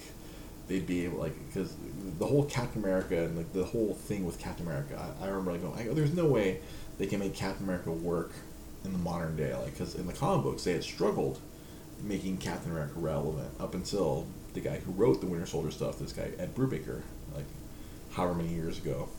they'd 0.67 0.85
be 0.85 1.05
able 1.05 1.19
like 1.19 1.35
because 1.47 1.73
the 2.17 2.25
whole 2.25 2.43
Captain 2.43 2.83
America 2.83 3.23
and 3.23 3.37
like 3.37 3.53
the 3.53 3.63
whole 3.63 3.93
thing 3.93 4.25
with 4.25 4.39
Captain 4.39 4.65
America, 4.65 4.99
I, 5.21 5.25
I 5.25 5.27
remember 5.29 5.53
like 5.53 5.61
going, 5.61 5.85
go, 5.85 5.93
there's 5.93 6.13
no 6.13 6.25
way 6.25 6.59
they 6.99 7.07
can 7.07 7.19
make 7.19 7.33
Captain 7.33 7.63
America 7.63 7.91
work 7.91 8.31
in 8.85 8.91
the 8.91 8.99
modern 8.99 9.35
day, 9.35 9.55
like 9.55 9.71
because 9.71 9.95
in 9.95 10.05
the 10.05 10.13
comic 10.13 10.43
books 10.43 10.63
they 10.63 10.73
had 10.73 10.83
struggled 10.83 11.39
making 12.03 12.37
Captain 12.37 12.71
America 12.71 12.93
relevant 12.95 13.49
up 13.59 13.73
until 13.73 14.27
the 14.53 14.59
guy 14.59 14.77
who 14.77 14.91
wrote 14.91 15.19
the 15.21 15.27
Winter 15.27 15.45
Soldier 15.45 15.71
stuff, 15.71 15.99
this 15.99 16.13
guy 16.13 16.29
Ed 16.37 16.55
Brubaker, 16.55 17.01
like 17.35 17.45
however 18.11 18.35
many 18.35 18.49
years 18.49 18.77
ago, 18.77 19.09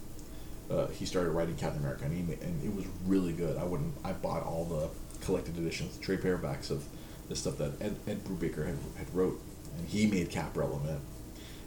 uh, 0.70 0.86
he 0.89 1.05
started 1.05 1.31
writing 1.31 1.57
Captain 1.57 1.81
America, 1.81 2.05
and 2.05 2.15
he 2.15 2.35
and 2.35 2.65
it 2.65 2.74
was 2.74 2.86
really 3.05 3.32
good. 3.32 3.57
I 3.59 3.65
wouldn't, 3.65 3.94
I 4.05 4.12
bought 4.12 4.44
all 4.44 4.65
the 4.65 4.89
collected 5.24 5.59
editions, 5.59 5.97
the 5.97 6.05
trade 6.05 6.20
paperbacks 6.20 6.70
of 6.70 6.85
the 7.28 7.36
stuff 7.36 7.59
that 7.59 7.81
Ed, 7.81 7.97
Ed 8.07 8.24
Brubaker 8.24 8.66
had, 8.66 8.78
had 8.97 9.15
wrote, 9.15 9.40
and 9.77 9.89
he 9.89 10.07
made 10.07 10.31
Cap 10.31 10.57
relevant, 10.57 11.01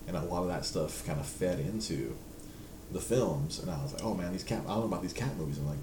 and 0.07 0.17
a 0.17 0.21
lot 0.21 0.41
of 0.41 0.47
that 0.47 0.65
stuff 0.65 1.05
kind 1.05 1.19
of 1.19 1.25
fed 1.25 1.59
into 1.59 2.15
the 2.91 2.99
films, 2.99 3.59
and 3.59 3.69
I 3.69 3.81
was 3.81 3.93
like, 3.93 4.03
oh 4.03 4.13
man, 4.13 4.31
these 4.31 4.43
Cap, 4.43 4.63
I 4.65 4.71
don't 4.71 4.81
know 4.81 4.85
about 4.85 5.01
these 5.01 5.13
Cap 5.13 5.35
movies, 5.35 5.57
and 5.57 5.67
like, 5.67 5.79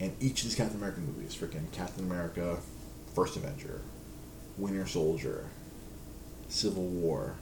and 0.00 0.14
each 0.20 0.42
of 0.42 0.48
these 0.48 0.54
Captain 0.54 0.76
America 0.76 1.00
movies, 1.00 1.34
freaking 1.34 1.70
Captain 1.72 2.04
America, 2.04 2.58
First 3.14 3.36
Avenger, 3.36 3.80
Winter 4.56 4.86
Soldier, 4.86 5.46
Civil 6.48 6.84
War, 6.84 7.34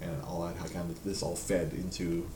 and 0.00 0.22
all 0.22 0.42
that. 0.46 0.56
How 0.56 0.66
kind 0.66 0.90
of 0.90 1.04
this 1.04 1.22
all 1.22 1.36
fed 1.36 1.72
into 1.72 2.28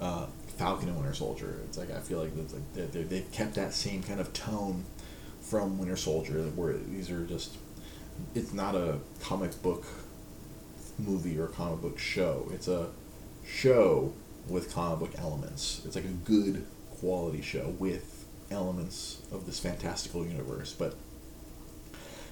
uh, 0.00 0.26
Falcon 0.56 0.88
and 0.88 0.96
Winter 0.96 1.14
Soldier. 1.14 1.60
It's 1.64 1.78
like 1.78 1.90
I 1.90 2.00
feel 2.00 2.20
like 2.20 2.36
it's 2.36 2.54
like 2.54 2.74
they, 2.74 2.86
they 2.86 3.02
they've 3.02 3.32
kept 3.32 3.54
that 3.54 3.72
same 3.72 4.02
kind 4.02 4.20
of 4.20 4.32
tone 4.32 4.84
from 5.40 5.78
Winter 5.78 5.96
Soldier, 5.96 6.42
where 6.54 6.74
these 6.74 7.10
are 7.10 7.24
just. 7.24 7.56
It's 8.34 8.52
not 8.52 8.74
a 8.74 8.98
comic 9.20 9.62
book 9.62 9.84
movie 10.98 11.38
or 11.38 11.46
comic 11.46 11.80
book 11.80 11.98
show. 11.98 12.48
It's 12.52 12.66
a 12.66 12.88
show 13.46 14.12
with 14.48 14.72
comic 14.74 14.98
book 14.98 15.12
elements. 15.18 15.82
It's 15.84 15.94
like 15.94 16.04
a 16.04 16.08
good 16.08 16.66
quality 17.00 17.42
show 17.42 17.74
with 17.78 18.26
elements 18.50 19.22
of 19.32 19.46
this 19.46 19.58
fantastical 19.58 20.24
universe, 20.24 20.72
but 20.72 20.94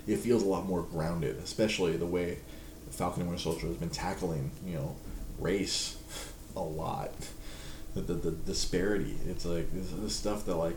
it 0.06 0.18
feels 0.18 0.42
a 0.42 0.46
lot 0.46 0.66
more 0.66 0.82
grounded, 0.82 1.36
especially 1.36 1.96
the 1.96 2.06
way 2.06 2.38
Falcon 2.90 3.22
and 3.22 3.30
Winter 3.30 3.42
Soldier 3.42 3.66
has 3.66 3.76
been 3.76 3.90
tackling, 3.90 4.50
you 4.64 4.74
know, 4.74 4.96
race 5.38 5.96
a 6.56 6.60
lot. 6.60 7.12
The, 7.94 8.02
the, 8.02 8.14
the 8.14 8.30
disparity. 8.30 9.16
It's 9.26 9.46
like 9.46 9.72
this, 9.72 10.14
stuff 10.14 10.44
that 10.44 10.56
like 10.56 10.76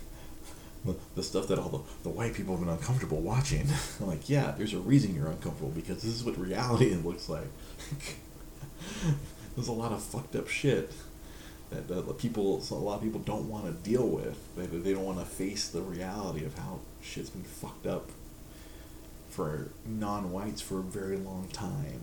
the, 0.84 0.94
the 1.14 1.22
stuff 1.22 1.48
that 1.48 1.58
all 1.58 1.70
the, 1.70 1.80
the 2.02 2.08
white 2.10 2.34
people 2.34 2.54
have 2.56 2.64
been 2.64 2.72
uncomfortable 2.72 3.20
watching. 3.20 3.66
I'm 4.00 4.06
like, 4.06 4.28
yeah, 4.28 4.54
there's 4.56 4.74
a 4.74 4.78
reason 4.78 5.14
you're 5.14 5.28
uncomfortable 5.28 5.70
because 5.70 6.02
this 6.02 6.12
is 6.12 6.24
what 6.24 6.38
reality 6.38 6.94
looks 6.94 7.28
like. 7.28 7.48
there's 9.56 9.68
a 9.68 9.72
lot 9.72 9.92
of 9.92 10.02
fucked 10.02 10.36
up 10.36 10.48
shit 10.48 10.92
that, 11.70 11.88
that 11.88 12.18
people, 12.18 12.62
a 12.70 12.74
lot 12.74 12.96
of 12.96 13.02
people 13.02 13.20
don't 13.20 13.48
want 13.48 13.66
to 13.66 13.72
deal 13.88 14.06
with. 14.06 14.38
They, 14.56 14.66
they 14.66 14.92
don't 14.92 15.04
want 15.04 15.18
to 15.18 15.26
face 15.26 15.68
the 15.68 15.80
reality 15.80 16.44
of 16.44 16.56
how 16.56 16.80
shit's 17.02 17.30
been 17.30 17.42
fucked 17.42 17.86
up 17.86 18.10
for 19.30 19.68
non-whites 19.84 20.60
for 20.60 20.78
a 20.78 20.82
very 20.82 21.16
long 21.16 21.48
time. 21.52 22.00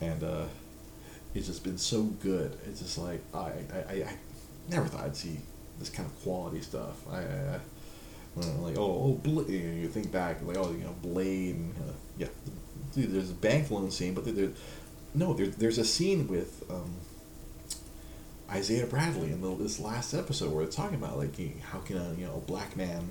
And 0.00 0.22
uh, 0.22 0.44
it's 1.34 1.46
just 1.46 1.64
been 1.64 1.78
so 1.78 2.02
good. 2.02 2.56
It's 2.66 2.80
just 2.80 2.98
like 2.98 3.20
I, 3.32 3.52
I, 3.72 3.92
I, 3.92 4.16
never 4.68 4.86
thought 4.86 5.04
I'd 5.04 5.16
see 5.16 5.38
this 5.78 5.88
kind 5.88 6.06
of 6.06 6.22
quality 6.22 6.60
stuff. 6.60 6.96
I, 7.10 7.20
I, 7.20 7.60
like 8.60 8.76
oh 8.76 9.18
oh 9.24 9.44
you, 9.48 9.60
know, 9.60 9.74
you 9.74 9.88
think 9.88 10.12
back 10.12 10.42
like 10.42 10.58
oh 10.58 10.70
you 10.70 10.84
know 10.84 10.94
Blade 11.02 11.54
and, 11.54 11.74
uh, 11.88 11.92
yeah 12.18 12.26
there's 12.94 13.30
a 13.30 13.34
bank 13.34 13.70
loan 13.70 13.90
scene 13.90 14.12
but 14.12 14.24
there, 14.24 14.34
there 14.34 14.50
no 15.16 15.32
there, 15.34 15.46
there's 15.48 15.78
a 15.78 15.84
scene 15.84 16.28
with 16.28 16.62
um, 16.70 16.92
Isaiah 18.50 18.86
Bradley 18.86 19.32
in 19.32 19.40
the, 19.40 19.54
this 19.56 19.80
last 19.80 20.14
episode 20.14 20.52
where 20.52 20.64
they're 20.64 20.72
talking 20.72 20.96
about 20.96 21.18
like 21.18 21.34
how 21.62 21.78
can 21.78 21.96
a 21.96 22.14
you 22.14 22.26
know 22.26 22.34
a 22.36 22.40
black 22.46 22.76
man 22.76 23.08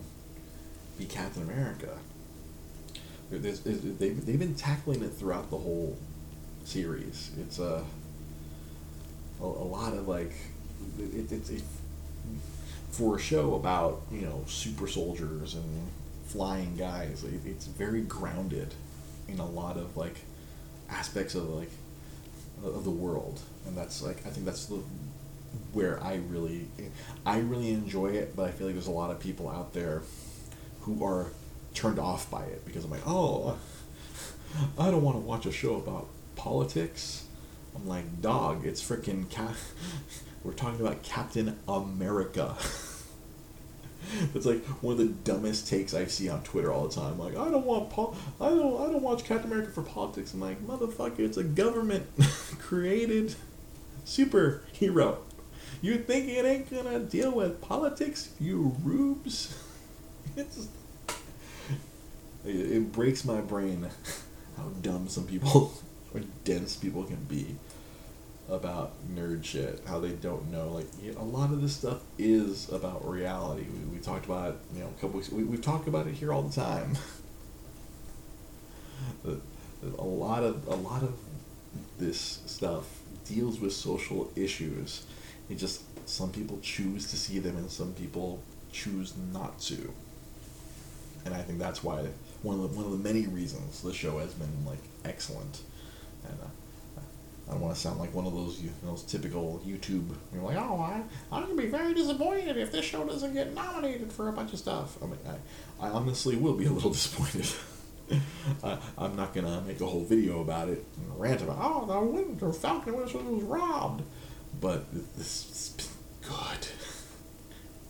be 0.98 1.06
Captain 1.06 1.41
America. 1.44 1.98
There- 3.30 3.40
There's, 3.40 3.60
there's, 3.61 3.82
they've, 3.82 4.26
they've 4.26 4.40
been 4.40 4.56
tackling 4.56 5.03
it 5.03 5.10
throughout 5.14 5.49
the 5.49 5.57
whole 5.57 5.98
series. 6.64 7.32
It's 7.41 7.60
a, 7.60 7.84
a, 9.41 9.44
a 9.44 9.45
lot 9.45 9.94
of 9.94 10.07
like, 10.07 10.32
it, 10.99 11.32
it's 11.32 11.49
it, 11.49 11.64
for 12.91 13.18
a 13.18 13.19
show 13.19 13.56
about 13.56 14.03
you 14.11 14.22
know 14.22 14.44
super 14.48 14.88
soldiers 14.88 15.56
and 15.56 15.90
flying 16.27 16.77
guys. 16.77 17.23
It, 17.26 17.41
it's 17.45 17.65
very 17.65 18.02
grounded 18.02 18.73
in 19.27 19.40
a 19.40 19.45
lot 19.45 19.76
of 19.76 19.98
like 19.98 20.15
aspects 20.90 21.36
of 21.36 21.49
like 21.49 21.72
of 22.64 22.84
the 22.84 22.91
world, 22.91 23.40
and 23.65 23.77
that's 23.77 24.02
like 24.02 24.26
I 24.26 24.30
think 24.30 24.45
that's 24.45 24.65
the 24.65 24.80
where 25.73 26.02
I 26.03 26.15
really 26.30 26.68
I 27.26 27.40
really 27.40 27.72
enjoy 27.72 28.07
it, 28.07 28.36
but 28.36 28.48
I 28.48 28.52
feel 28.52 28.68
like 28.68 28.76
there's 28.76 28.88
a 28.88 28.91
lot 28.91 29.11
of 29.11 29.19
people 29.19 29.49
out 29.49 29.73
there 29.73 30.03
who 30.82 31.03
are 31.03 31.27
turned 31.73 31.99
off 31.99 32.30
by 32.32 32.44
it 32.45 32.65
because 32.65 32.86
I'm 32.86 32.91
like, 32.91 33.06
oh, 33.06 33.57
I 34.80 34.90
don't 34.90 35.03
want 35.03 35.18
to 35.18 35.22
watch 35.22 35.45
a 35.45 35.52
show 35.52 35.76
about 35.76 36.07
politics. 36.36 37.26
I'm 37.76 37.88
like, 37.88 38.22
dog, 38.22 38.65
it's 38.65 38.82
freaking 38.82 39.30
Cap. 39.30 39.56
We're 40.44 40.53
talking 40.53 40.80
about 40.80 41.03
Captain 41.03 41.57
America. 41.68 42.56
It's 44.36 44.45
like 44.45 44.64
one 44.84 44.94
of 44.94 44.98
the 44.99 45.07
dumbest 45.07 45.68
takes 45.68 45.94
I 45.95 46.06
see 46.06 46.30
on 46.30 46.44
Twitter 46.44 46.72
all 46.72 46.88
the 46.88 46.94
time. 46.94 47.18
Like, 47.18 47.36
I 47.36 47.49
don't 47.49 47.65
want 47.65 47.90
pol- 47.90 48.15
I 48.40 48.49
don't 48.49 48.80
I 48.80 48.91
don't 48.91 49.02
watch 49.02 49.23
Captain 49.23 49.52
America 49.52 49.72
for 49.72 49.82
politics. 49.82 50.34
I'm 50.34 50.41
like, 50.41 50.61
motherfucker, 50.65 51.19
it's 51.19 51.38
a 51.38 51.44
government 51.44 52.06
created 52.66 53.36
superhero. 54.06 55.18
You 55.82 55.98
think 56.00 56.28
it 56.28 56.46
ain't 56.46 56.72
gonna 56.72 57.00
deal 57.00 57.32
with 57.32 57.62
politics, 57.62 58.30
you 58.40 58.76
rubes? 58.84 59.56
It's 60.38 60.68
it, 62.46 62.92
breaks 62.92 63.24
my 63.24 63.40
brain 63.40 63.88
how 64.58 64.64
dumb 64.82 65.08
some 65.08 65.26
people 65.26 65.72
or 66.14 66.20
dense 66.44 66.76
people 66.76 67.06
can 67.06 67.24
be 67.24 67.56
about 68.50 68.92
nerd 69.16 69.46
shit. 69.46 69.82
How 69.88 70.00
they 70.00 70.10
don't 70.10 70.52
know 70.52 70.68
like 70.68 70.88
you 71.02 71.14
know, 71.14 71.22
a 71.22 71.24
lot 71.24 71.54
of 71.54 71.62
this 71.62 71.78
stuff 71.78 72.02
is 72.18 72.68
about 72.70 73.08
reality. 73.08 73.64
We, 73.64 73.96
we 73.96 74.04
talked 74.04 74.26
about 74.26 74.50
it, 74.50 74.56
you 74.74 74.82
know 74.82 74.88
a 74.88 75.00
couple 75.00 75.12
weeks. 75.12 75.30
We 75.30 75.46
we've 75.46 75.62
talked 75.62 75.88
about 75.88 76.08
it 76.08 76.16
here 76.16 76.34
all 76.34 76.42
the 76.42 76.54
time. 76.54 76.98
a 79.98 80.04
lot 80.04 80.44
of 80.44 80.68
a 80.68 80.76
lot 80.76 81.02
of 81.04 81.14
this 81.98 82.42
stuff 82.46 82.86
deals 83.26 83.60
with 83.60 83.74
social 83.74 84.32
issues. 84.36 85.06
It 85.50 85.58
just 85.58 85.82
some 86.08 86.32
people 86.32 86.60
choose 86.62 87.10
to 87.10 87.18
see 87.18 87.40
them 87.40 87.58
and 87.58 87.70
some 87.70 87.94
people 87.94 88.42
choose 88.72 89.14
not 89.34 89.60
to. 89.60 89.94
And 91.26 91.34
I 91.34 91.42
think 91.42 91.58
that's 91.58 91.84
why 91.84 92.06
one 92.44 92.60
of 92.60 92.62
the, 92.62 92.78
one 92.78 92.86
of 92.86 92.92
the 92.92 92.98
many 92.98 93.26
reasons 93.26 93.82
the 93.82 93.94
show 93.94 94.20
has 94.20 94.34
been 94.34 94.66
like 94.66 94.80
excellent. 95.04 95.62
And 96.28 96.38
uh, 96.40 97.02
I 97.48 97.52
don't 97.52 97.62
want 97.62 97.76
to 97.76 97.80
sound 97.80 98.00
like 98.00 98.14
one 98.14 98.26
of 98.26 98.34
those 98.34 98.62
you 98.62 98.72
those 98.84 99.04
typical 99.04 99.62
YouTube. 99.66 100.08
You're 100.34 100.44
like, 100.44 100.58
oh, 100.58 100.80
I 100.80 101.02
I'm 101.32 101.44
gonna 101.44 101.56
be 101.56 101.68
very 101.68 101.94
disappointed 101.94 102.58
if 102.58 102.72
this 102.72 102.86
show 102.86 103.06
doesn't 103.06 103.34
get 103.34 103.54
nominated 103.54 104.12
for 104.12 104.30
a 104.30 104.34
bunch 104.34 104.54
of 104.54 104.60
stuff. 104.60 105.02
I 105.02 105.08
mean, 105.08 105.20
I, 105.28 105.88
I 105.88 105.90
honestly 105.90 106.36
will 106.36 106.56
be 106.56 106.66
a 106.66 106.72
little 106.72 106.90
disappointed. 106.92 107.48
I, 108.64 108.77
I'm 108.98 109.15
not 109.15 109.34
gonna 109.34 109.61
make 109.61 109.82
a 109.82 109.86
whole 109.86 110.03
video 110.03 110.41
about 110.41 110.69
it 110.69 110.84
and 110.98 111.19
rant 111.19 111.41
about 111.41 111.57
oh 111.60 111.86
the 111.86 111.99
Winter 111.99 112.52
Falcon 112.52 112.95
was, 112.95 113.14
robbed, 113.14 114.03
but 114.61 114.86
this 115.15 115.48
has 115.48 115.69
been 115.77 116.32
good, 116.32 116.68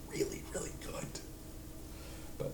really 0.11 0.41
really 0.53 0.71
good. 0.81 1.07
But 2.37 2.53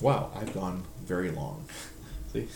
wow, 0.00 0.30
I've 0.34 0.52
gone 0.54 0.84
very 1.04 1.30
long. 1.30 1.64
See, 2.32 2.48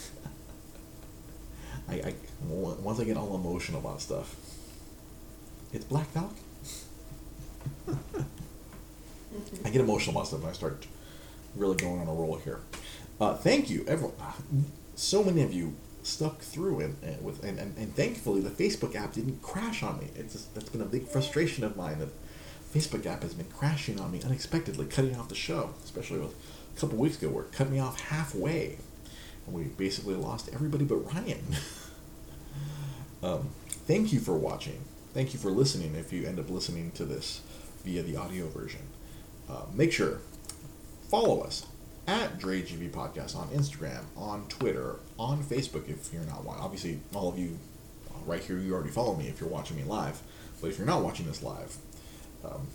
I, 1.88 1.94
I 1.94 2.14
once 2.42 3.00
I 3.00 3.04
get 3.04 3.16
all 3.16 3.34
emotional 3.34 3.80
about 3.80 4.00
stuff, 4.00 4.34
it's 5.72 5.84
Black 5.84 6.06
Falcon. 6.08 6.36
I 9.64 9.70
get 9.70 9.80
emotional 9.80 10.16
about 10.16 10.26
stuff 10.26 10.40
and 10.40 10.50
I 10.50 10.52
start 10.52 10.86
really 11.54 11.76
going 11.76 12.00
on 12.00 12.08
a 12.08 12.12
roll 12.12 12.36
here. 12.36 12.60
Uh, 13.20 13.34
thank 13.34 13.70
you, 13.70 13.84
everyone. 13.86 14.14
So 14.94 15.22
many 15.22 15.42
of 15.42 15.52
you 15.52 15.76
stuck 16.02 16.40
through 16.40 16.80
and, 16.80 16.96
and 17.02 17.22
with 17.22 17.44
and, 17.44 17.58
and, 17.58 17.76
and 17.78 17.94
thankfully 17.94 18.40
the 18.40 18.50
Facebook 18.50 18.96
app 18.96 19.12
didn't 19.12 19.40
crash 19.42 19.82
on 19.82 19.98
me. 19.98 20.08
It's 20.16 20.32
just, 20.32 20.54
that's 20.54 20.68
been 20.68 20.80
a 20.80 20.86
big 20.86 21.06
frustration 21.06 21.64
of 21.64 21.76
mine 21.76 21.98
that 22.00 22.08
Facebook 22.72 23.06
app 23.06 23.22
has 23.22 23.34
been 23.34 23.46
crashing 23.46 24.00
on 24.00 24.10
me 24.10 24.22
unexpectedly, 24.22 24.86
cutting 24.86 25.14
off 25.16 25.28
the 25.28 25.34
show, 25.34 25.74
especially 25.84 26.20
with 26.20 26.34
a 26.76 26.80
couple 26.80 26.96
weeks 26.96 27.18
ago 27.18 27.28
where 27.28 27.44
it 27.44 27.52
cut 27.52 27.70
me 27.70 27.78
off 27.78 28.00
halfway, 28.00 28.78
and 29.46 29.54
we 29.54 29.64
basically 29.64 30.14
lost 30.14 30.48
everybody 30.52 30.84
but 30.84 30.96
Ryan. 30.96 31.44
um, 33.22 33.50
thank 33.86 34.12
you 34.12 34.20
for 34.20 34.36
watching. 34.36 34.80
Thank 35.12 35.34
you 35.34 35.38
for 35.38 35.50
listening. 35.50 35.94
If 35.94 36.12
you 36.12 36.26
end 36.26 36.38
up 36.38 36.48
listening 36.48 36.92
to 36.92 37.04
this 37.04 37.42
via 37.84 38.02
the 38.02 38.16
audio 38.16 38.48
version, 38.48 38.80
uh, 39.50 39.64
make 39.74 39.92
sure 39.92 40.20
follow 41.12 41.42
us 41.42 41.66
at 42.06 42.38
DreGV 42.38 42.90
Podcast 42.90 43.36
on 43.36 43.46
Instagram, 43.48 44.04
on 44.16 44.48
Twitter, 44.48 44.96
on 45.18 45.44
Facebook 45.44 45.86
if 45.86 46.10
you're 46.10 46.22
not 46.22 46.42
watching. 46.42 46.62
Obviously, 46.62 47.00
all 47.14 47.28
of 47.28 47.38
you 47.38 47.58
right 48.24 48.42
here, 48.42 48.58
you 48.58 48.72
already 48.72 48.90
follow 48.90 49.14
me 49.14 49.28
if 49.28 49.38
you're 49.38 49.50
watching 49.50 49.76
me 49.76 49.82
live. 49.82 50.22
But 50.62 50.70
if 50.70 50.78
you're 50.78 50.86
not 50.86 51.04
watching 51.04 51.26
this 51.26 51.42
live, 51.42 51.76
um, 52.42 52.66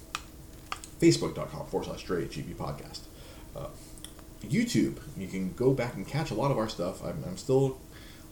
Facebook.com 1.02 1.66
forward 1.66 1.86
slash 1.88 2.06
DreGV 2.06 2.54
Podcast. 2.54 3.00
Uh, 3.56 3.70
YouTube, 4.44 5.00
you 5.18 5.28
can 5.28 5.54
go 5.54 5.74
back 5.74 5.96
and 5.96 6.08
catch 6.08 6.30
a 6.30 6.36
lot 6.36 6.52
of 6.52 6.60
our 6.60 6.70
stuff. 6.70 7.04
I'm, 7.04 7.24
I'm 7.26 7.38
still 7.38 7.80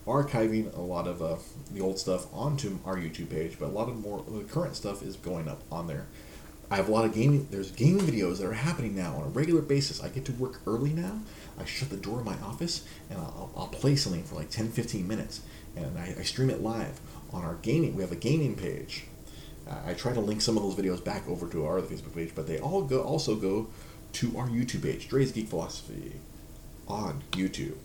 archiving 0.06 0.72
a 0.78 0.82
lot 0.82 1.08
of 1.08 1.20
uh, 1.24 1.38
the 1.72 1.82
old 1.82 1.98
stuff 1.98 2.32
onto 2.32 2.78
our 2.86 2.96
YouTube 2.96 3.32
page, 3.32 3.58
but 3.60 3.66
a 3.66 3.74
lot 3.74 3.90
of 3.90 4.00
more 4.00 4.24
the 4.28 4.44
current 4.44 4.76
stuff 4.76 5.02
is 5.02 5.16
going 5.16 5.48
up 5.48 5.64
on 5.72 5.88
there. 5.88 6.06
I 6.70 6.78
have 6.78 6.90
a 6.90 6.92
lot 6.92 7.06
of 7.06 7.14
gaming. 7.14 7.48
There's 7.52 7.72
gaming 7.72 8.06
videos 8.06 8.40
that 8.40 8.48
are 8.48 8.54
happening 8.54 8.96
now 8.96 9.16
on 9.16 9.24
a 9.24 9.28
regular 9.28 9.62
basis. 9.62 10.04
I 10.04 10.10
get 10.10 10.26
to 10.26 10.32
work 10.34 10.62
early 10.66 10.92
now. 10.92 11.20
I 11.60 11.66
shut 11.66 11.90
the 11.90 11.98
door 11.98 12.20
of 12.20 12.26
my 12.26 12.36
office 12.40 12.86
and 13.10 13.20
I'll, 13.20 13.52
I'll 13.56 13.68
play 13.68 13.96
something 13.96 14.24
for 14.24 14.36
like 14.36 14.50
10, 14.50 14.70
15 14.72 15.08
minutes, 15.08 15.42
and 15.76 15.98
I, 15.98 16.16
I 16.20 16.24
stream 16.24 16.50
it 16.50 16.62
live 16.62 17.00
on 17.32 17.44
our 17.44 17.56
gaming. 17.56 17.96
We 17.96 18.02
have 18.02 18.12
a 18.12 18.18
gaming 18.18 18.56
page. 18.56 19.06
I 19.86 19.94
try 19.94 20.14
to 20.14 20.20
link 20.20 20.42
some 20.42 20.58
of 20.58 20.64
those 20.64 20.76
videos 20.76 21.04
back 21.04 21.28
over 21.28 21.48
to 21.48 21.66
our 21.66 21.82
Facebook 21.82 22.14
page, 22.14 22.34
but 22.36 22.46
they 22.46 22.60
all 22.60 22.84
go 22.84 23.02
also 23.02 23.36
go 23.36 23.68
to 24.14 24.38
our 24.38 24.48
YouTube 24.48 24.84
page, 24.84 25.08
Dre's 25.08 25.32
Geek 25.32 25.48
Philosophy, 25.48 26.14
on 26.88 27.24
YouTube. 27.32 27.78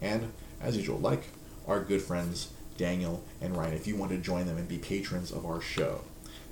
And 0.00 0.32
as 0.60 0.76
usual, 0.76 0.98
like 0.98 1.24
our 1.66 1.80
good 1.80 2.02
friends 2.02 2.50
Daniel 2.76 3.24
and 3.40 3.56
Ryan, 3.56 3.74
if 3.74 3.86
you 3.86 3.96
want 3.96 4.12
to 4.12 4.18
join 4.18 4.46
them 4.46 4.56
and 4.56 4.68
be 4.68 4.78
patrons 4.78 5.32
of 5.32 5.44
our 5.44 5.60
show 5.60 6.02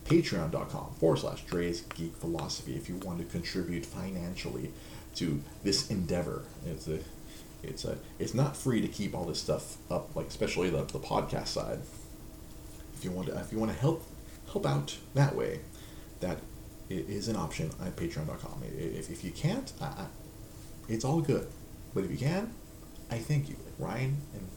patreon.com 0.05 0.95
forward 0.99 1.19
slash 1.19 1.45
Dre's 1.45 1.83
Geek 1.83 2.15
Philosophy 2.17 2.75
if 2.75 2.89
you 2.89 2.97
want 2.97 3.19
to 3.19 3.25
contribute 3.25 3.87
financially 3.87 4.73
to 5.17 5.43
this 5.63 5.91
endeavor. 5.91 6.43
It's 6.67 6.89
a 6.89 6.99
it's 7.63 7.85
a 7.85 7.99
it's 8.19 8.35
not 8.35 8.57
free 8.57 8.81
to 8.81 8.89
keep 8.89 9.15
all 9.15 9.25
this 9.25 9.41
stuff 9.41 9.77
up, 9.91 10.15
like 10.17 10.27
especially 10.27 10.71
the, 10.71 10.83
the 10.85 10.99
podcast 10.99 11.49
side. 11.49 11.81
If 12.95 13.05
you 13.05 13.11
want 13.11 13.29
to 13.29 13.39
if 13.39 13.53
you 13.53 13.59
want 13.59 13.73
to 13.73 13.79
help 13.79 14.05
help 14.51 14.67
out 14.67 14.97
that 15.15 15.35
way, 15.35 15.61
that 16.21 16.39
is 16.91 17.29
an 17.29 17.37
option 17.37 17.71
at 17.85 17.97
patreon.com. 17.97 18.63
If, 18.77 19.11
if 19.11 19.25
you 19.25 19.31
can't, 19.31 19.73
I, 19.81 19.85
I, 19.85 20.07
it's 20.89 21.05
all 21.05 21.21
good. 21.21 21.49
But 21.95 22.05
if 22.05 22.11
you 22.11 22.19
can, 22.19 22.53
I 23.11 23.19
thank 23.19 23.49
you. 23.49 23.57
Ryan 23.79 24.17
and, 24.35 24.49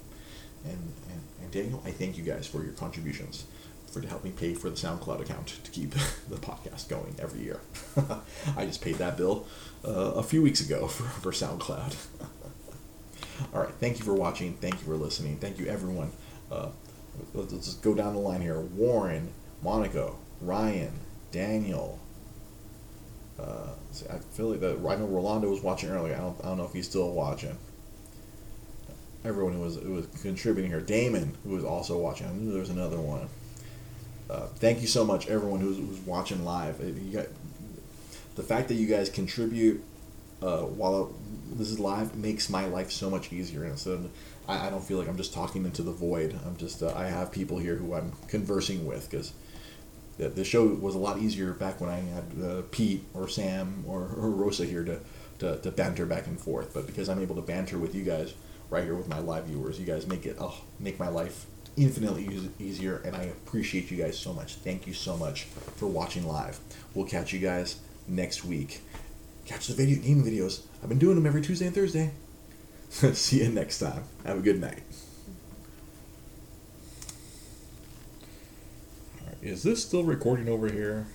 and, 0.65 0.93
and, 1.11 1.21
and 1.41 1.51
Daniel, 1.51 1.81
I 1.85 1.91
thank 1.91 2.17
you 2.17 2.23
guys 2.23 2.45
for 2.45 2.63
your 2.63 2.73
contributions 2.73 3.45
to 4.01 4.07
help 4.07 4.23
me 4.23 4.31
pay 4.31 4.53
for 4.53 4.69
the 4.69 4.75
SoundCloud 4.75 5.21
account 5.21 5.47
to 5.63 5.71
keep 5.71 5.91
the 6.29 6.37
podcast 6.37 6.89
going 6.89 7.15
every 7.19 7.41
year. 7.41 7.59
I 8.57 8.65
just 8.65 8.81
paid 8.81 8.95
that 8.95 9.17
bill 9.17 9.45
uh, 9.85 10.13
a 10.15 10.23
few 10.23 10.41
weeks 10.41 10.61
ago 10.61 10.87
for, 10.87 11.03
for 11.03 11.31
SoundCloud. 11.31 11.95
All 13.53 13.61
right, 13.61 13.73
thank 13.79 13.99
you 13.99 14.05
for 14.05 14.13
watching. 14.13 14.53
Thank 14.55 14.75
you 14.75 14.85
for 14.85 14.95
listening. 14.95 15.37
Thank 15.37 15.59
you, 15.59 15.67
everyone. 15.67 16.11
Uh, 16.51 16.69
let's, 17.33 17.51
let's 17.51 17.65
just 17.65 17.81
go 17.81 17.93
down 17.93 18.13
the 18.13 18.19
line 18.19 18.41
here. 18.41 18.59
Warren, 18.59 19.33
Monica, 19.61 20.11
Ryan, 20.41 20.93
Daniel. 21.31 21.99
Uh, 23.39 23.71
I 24.09 24.17
feel 24.31 24.51
like 24.51 24.61
that. 24.61 24.77
I 24.77 24.95
know 24.95 25.05
Rolando 25.05 25.49
was 25.49 25.61
watching 25.61 25.89
earlier. 25.89 26.15
I 26.15 26.19
don't, 26.19 26.39
I 26.41 26.47
don't 26.47 26.57
know 26.57 26.65
if 26.65 26.73
he's 26.73 26.87
still 26.87 27.11
watching. 27.11 27.57
Everyone 29.25 29.53
who 29.53 29.61
was 29.61 29.75
who 29.75 29.93
was 29.93 30.07
contributing 30.21 30.69
here. 30.69 30.81
Damon, 30.81 31.35
who 31.43 31.55
was 31.55 31.65
also 31.65 31.97
watching. 31.97 32.27
I 32.27 32.31
knew 32.31 32.51
there 32.51 32.59
was 32.59 32.69
another 32.69 32.99
one. 32.99 33.27
Uh, 34.29 34.47
thank 34.55 34.81
you 34.81 34.87
so 34.87 35.05
much, 35.05 35.27
everyone 35.27 35.59
who's, 35.59 35.77
watching 35.99 36.43
live. 36.43 36.79
You 36.81 37.11
got, 37.11 37.27
the 38.35 38.43
fact 38.43 38.67
that 38.69 38.75
you 38.75 38.87
guys 38.87 39.09
contribute 39.09 39.83
uh, 40.41 40.61
while 40.61 41.13
this 41.53 41.69
is 41.69 41.79
live 41.79 42.15
makes 42.15 42.49
my 42.49 42.65
life 42.65 42.91
so 42.91 43.09
much 43.09 43.31
easier. 43.31 43.63
And 43.63 43.77
so 43.77 44.09
I, 44.47 44.67
I 44.67 44.69
don't 44.69 44.83
feel 44.83 44.97
like 44.97 45.07
I'm 45.07 45.17
just 45.17 45.33
talking 45.33 45.65
into 45.65 45.81
the 45.81 45.91
void. 45.91 46.37
I'm 46.45 46.57
just 46.57 46.83
uh, 46.83 46.93
I 46.95 47.05
have 47.05 47.31
people 47.31 47.57
here 47.57 47.75
who 47.75 47.93
I'm 47.93 48.13
conversing 48.27 48.85
with 48.85 49.09
because 49.09 49.31
the, 50.17 50.29
the 50.29 50.43
show 50.43 50.65
was 50.65 50.95
a 50.95 50.99
lot 50.99 51.19
easier 51.19 51.53
back 51.53 51.79
when 51.79 51.89
I 51.89 51.99
had 51.99 52.23
uh, 52.43 52.61
Pete 52.71 53.03
or 53.13 53.27
Sam 53.27 53.83
or, 53.87 54.01
or 54.01 54.29
Rosa 54.31 54.65
here 54.65 54.83
to, 54.83 54.99
to, 55.39 55.57
to 55.61 55.71
banter 55.71 56.05
back 56.05 56.27
and 56.27 56.39
forth. 56.39 56.73
But 56.73 56.87
because 56.87 57.09
I'm 57.09 57.21
able 57.21 57.35
to 57.35 57.41
banter 57.41 57.77
with 57.77 57.95
you 57.95 58.03
guys 58.03 58.33
right 58.69 58.83
here 58.83 58.95
with 58.95 59.07
my 59.07 59.19
live 59.19 59.45
viewers, 59.45 59.79
you 59.79 59.85
guys 59.85 60.07
make 60.07 60.25
it 60.25 60.37
oh 60.39 60.61
make 60.79 60.99
my 60.99 61.09
life 61.09 61.45
infinitely 61.77 62.49
easier, 62.59 62.97
and 63.05 63.15
I 63.15 63.23
appreciate 63.23 63.91
you 63.91 63.97
guys 63.97 64.17
so 64.17 64.33
much. 64.33 64.55
Thank 64.55 64.87
you 64.87 64.93
so 64.93 65.17
much 65.17 65.43
for 65.43 65.87
watching 65.87 66.27
live. 66.27 66.59
We'll 66.93 67.05
catch 67.05 67.33
you 67.33 67.39
guys 67.39 67.77
next 68.07 68.45
week. 68.45 68.81
Catch 69.45 69.67
the 69.67 69.73
video 69.73 70.01
game 70.01 70.23
videos. 70.23 70.61
I've 70.81 70.89
been 70.89 70.99
doing 70.99 71.15
them 71.15 71.25
every 71.25 71.41
Tuesday 71.41 71.67
and 71.67 71.75
Thursday. 71.75 72.11
See 72.89 73.43
you 73.43 73.49
next 73.49 73.79
time. 73.79 74.03
Have 74.25 74.37
a 74.37 74.41
good 74.41 74.59
night. 74.59 74.83
is 79.45 79.61
this 79.61 79.83
still 79.83 80.03
recording 80.03 80.49
over 80.49 80.67
here? 80.67 81.05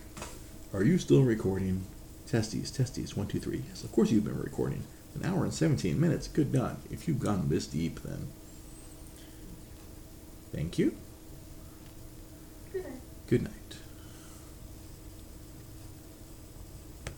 Are 0.73 0.85
you 0.85 0.99
still 0.99 1.25
recording? 1.25 1.85
Testes, 2.29 2.71
testes, 2.71 3.17
one, 3.17 3.27
two, 3.27 3.41
three. 3.41 3.65
Yes, 3.69 3.83
of 3.83 3.91
course 3.91 4.13
you've 4.13 4.25
been 4.25 4.39
recording. 4.39 4.85
An 5.17 5.25
hour 5.25 5.43
and 5.43 5.53
17 5.53 6.01
minutes. 6.01 6.29
Good 6.29 6.53
God. 6.53 6.77
If 6.93 7.09
you've 7.09 7.19
gone 7.19 7.49
this 7.49 7.67
deep, 7.67 8.01
then 8.03 8.29
Thank 10.53 10.79
you. 10.79 10.97
Good 12.73 12.85
night. 12.85 13.01
Good 13.29 13.43
night. 13.43 13.60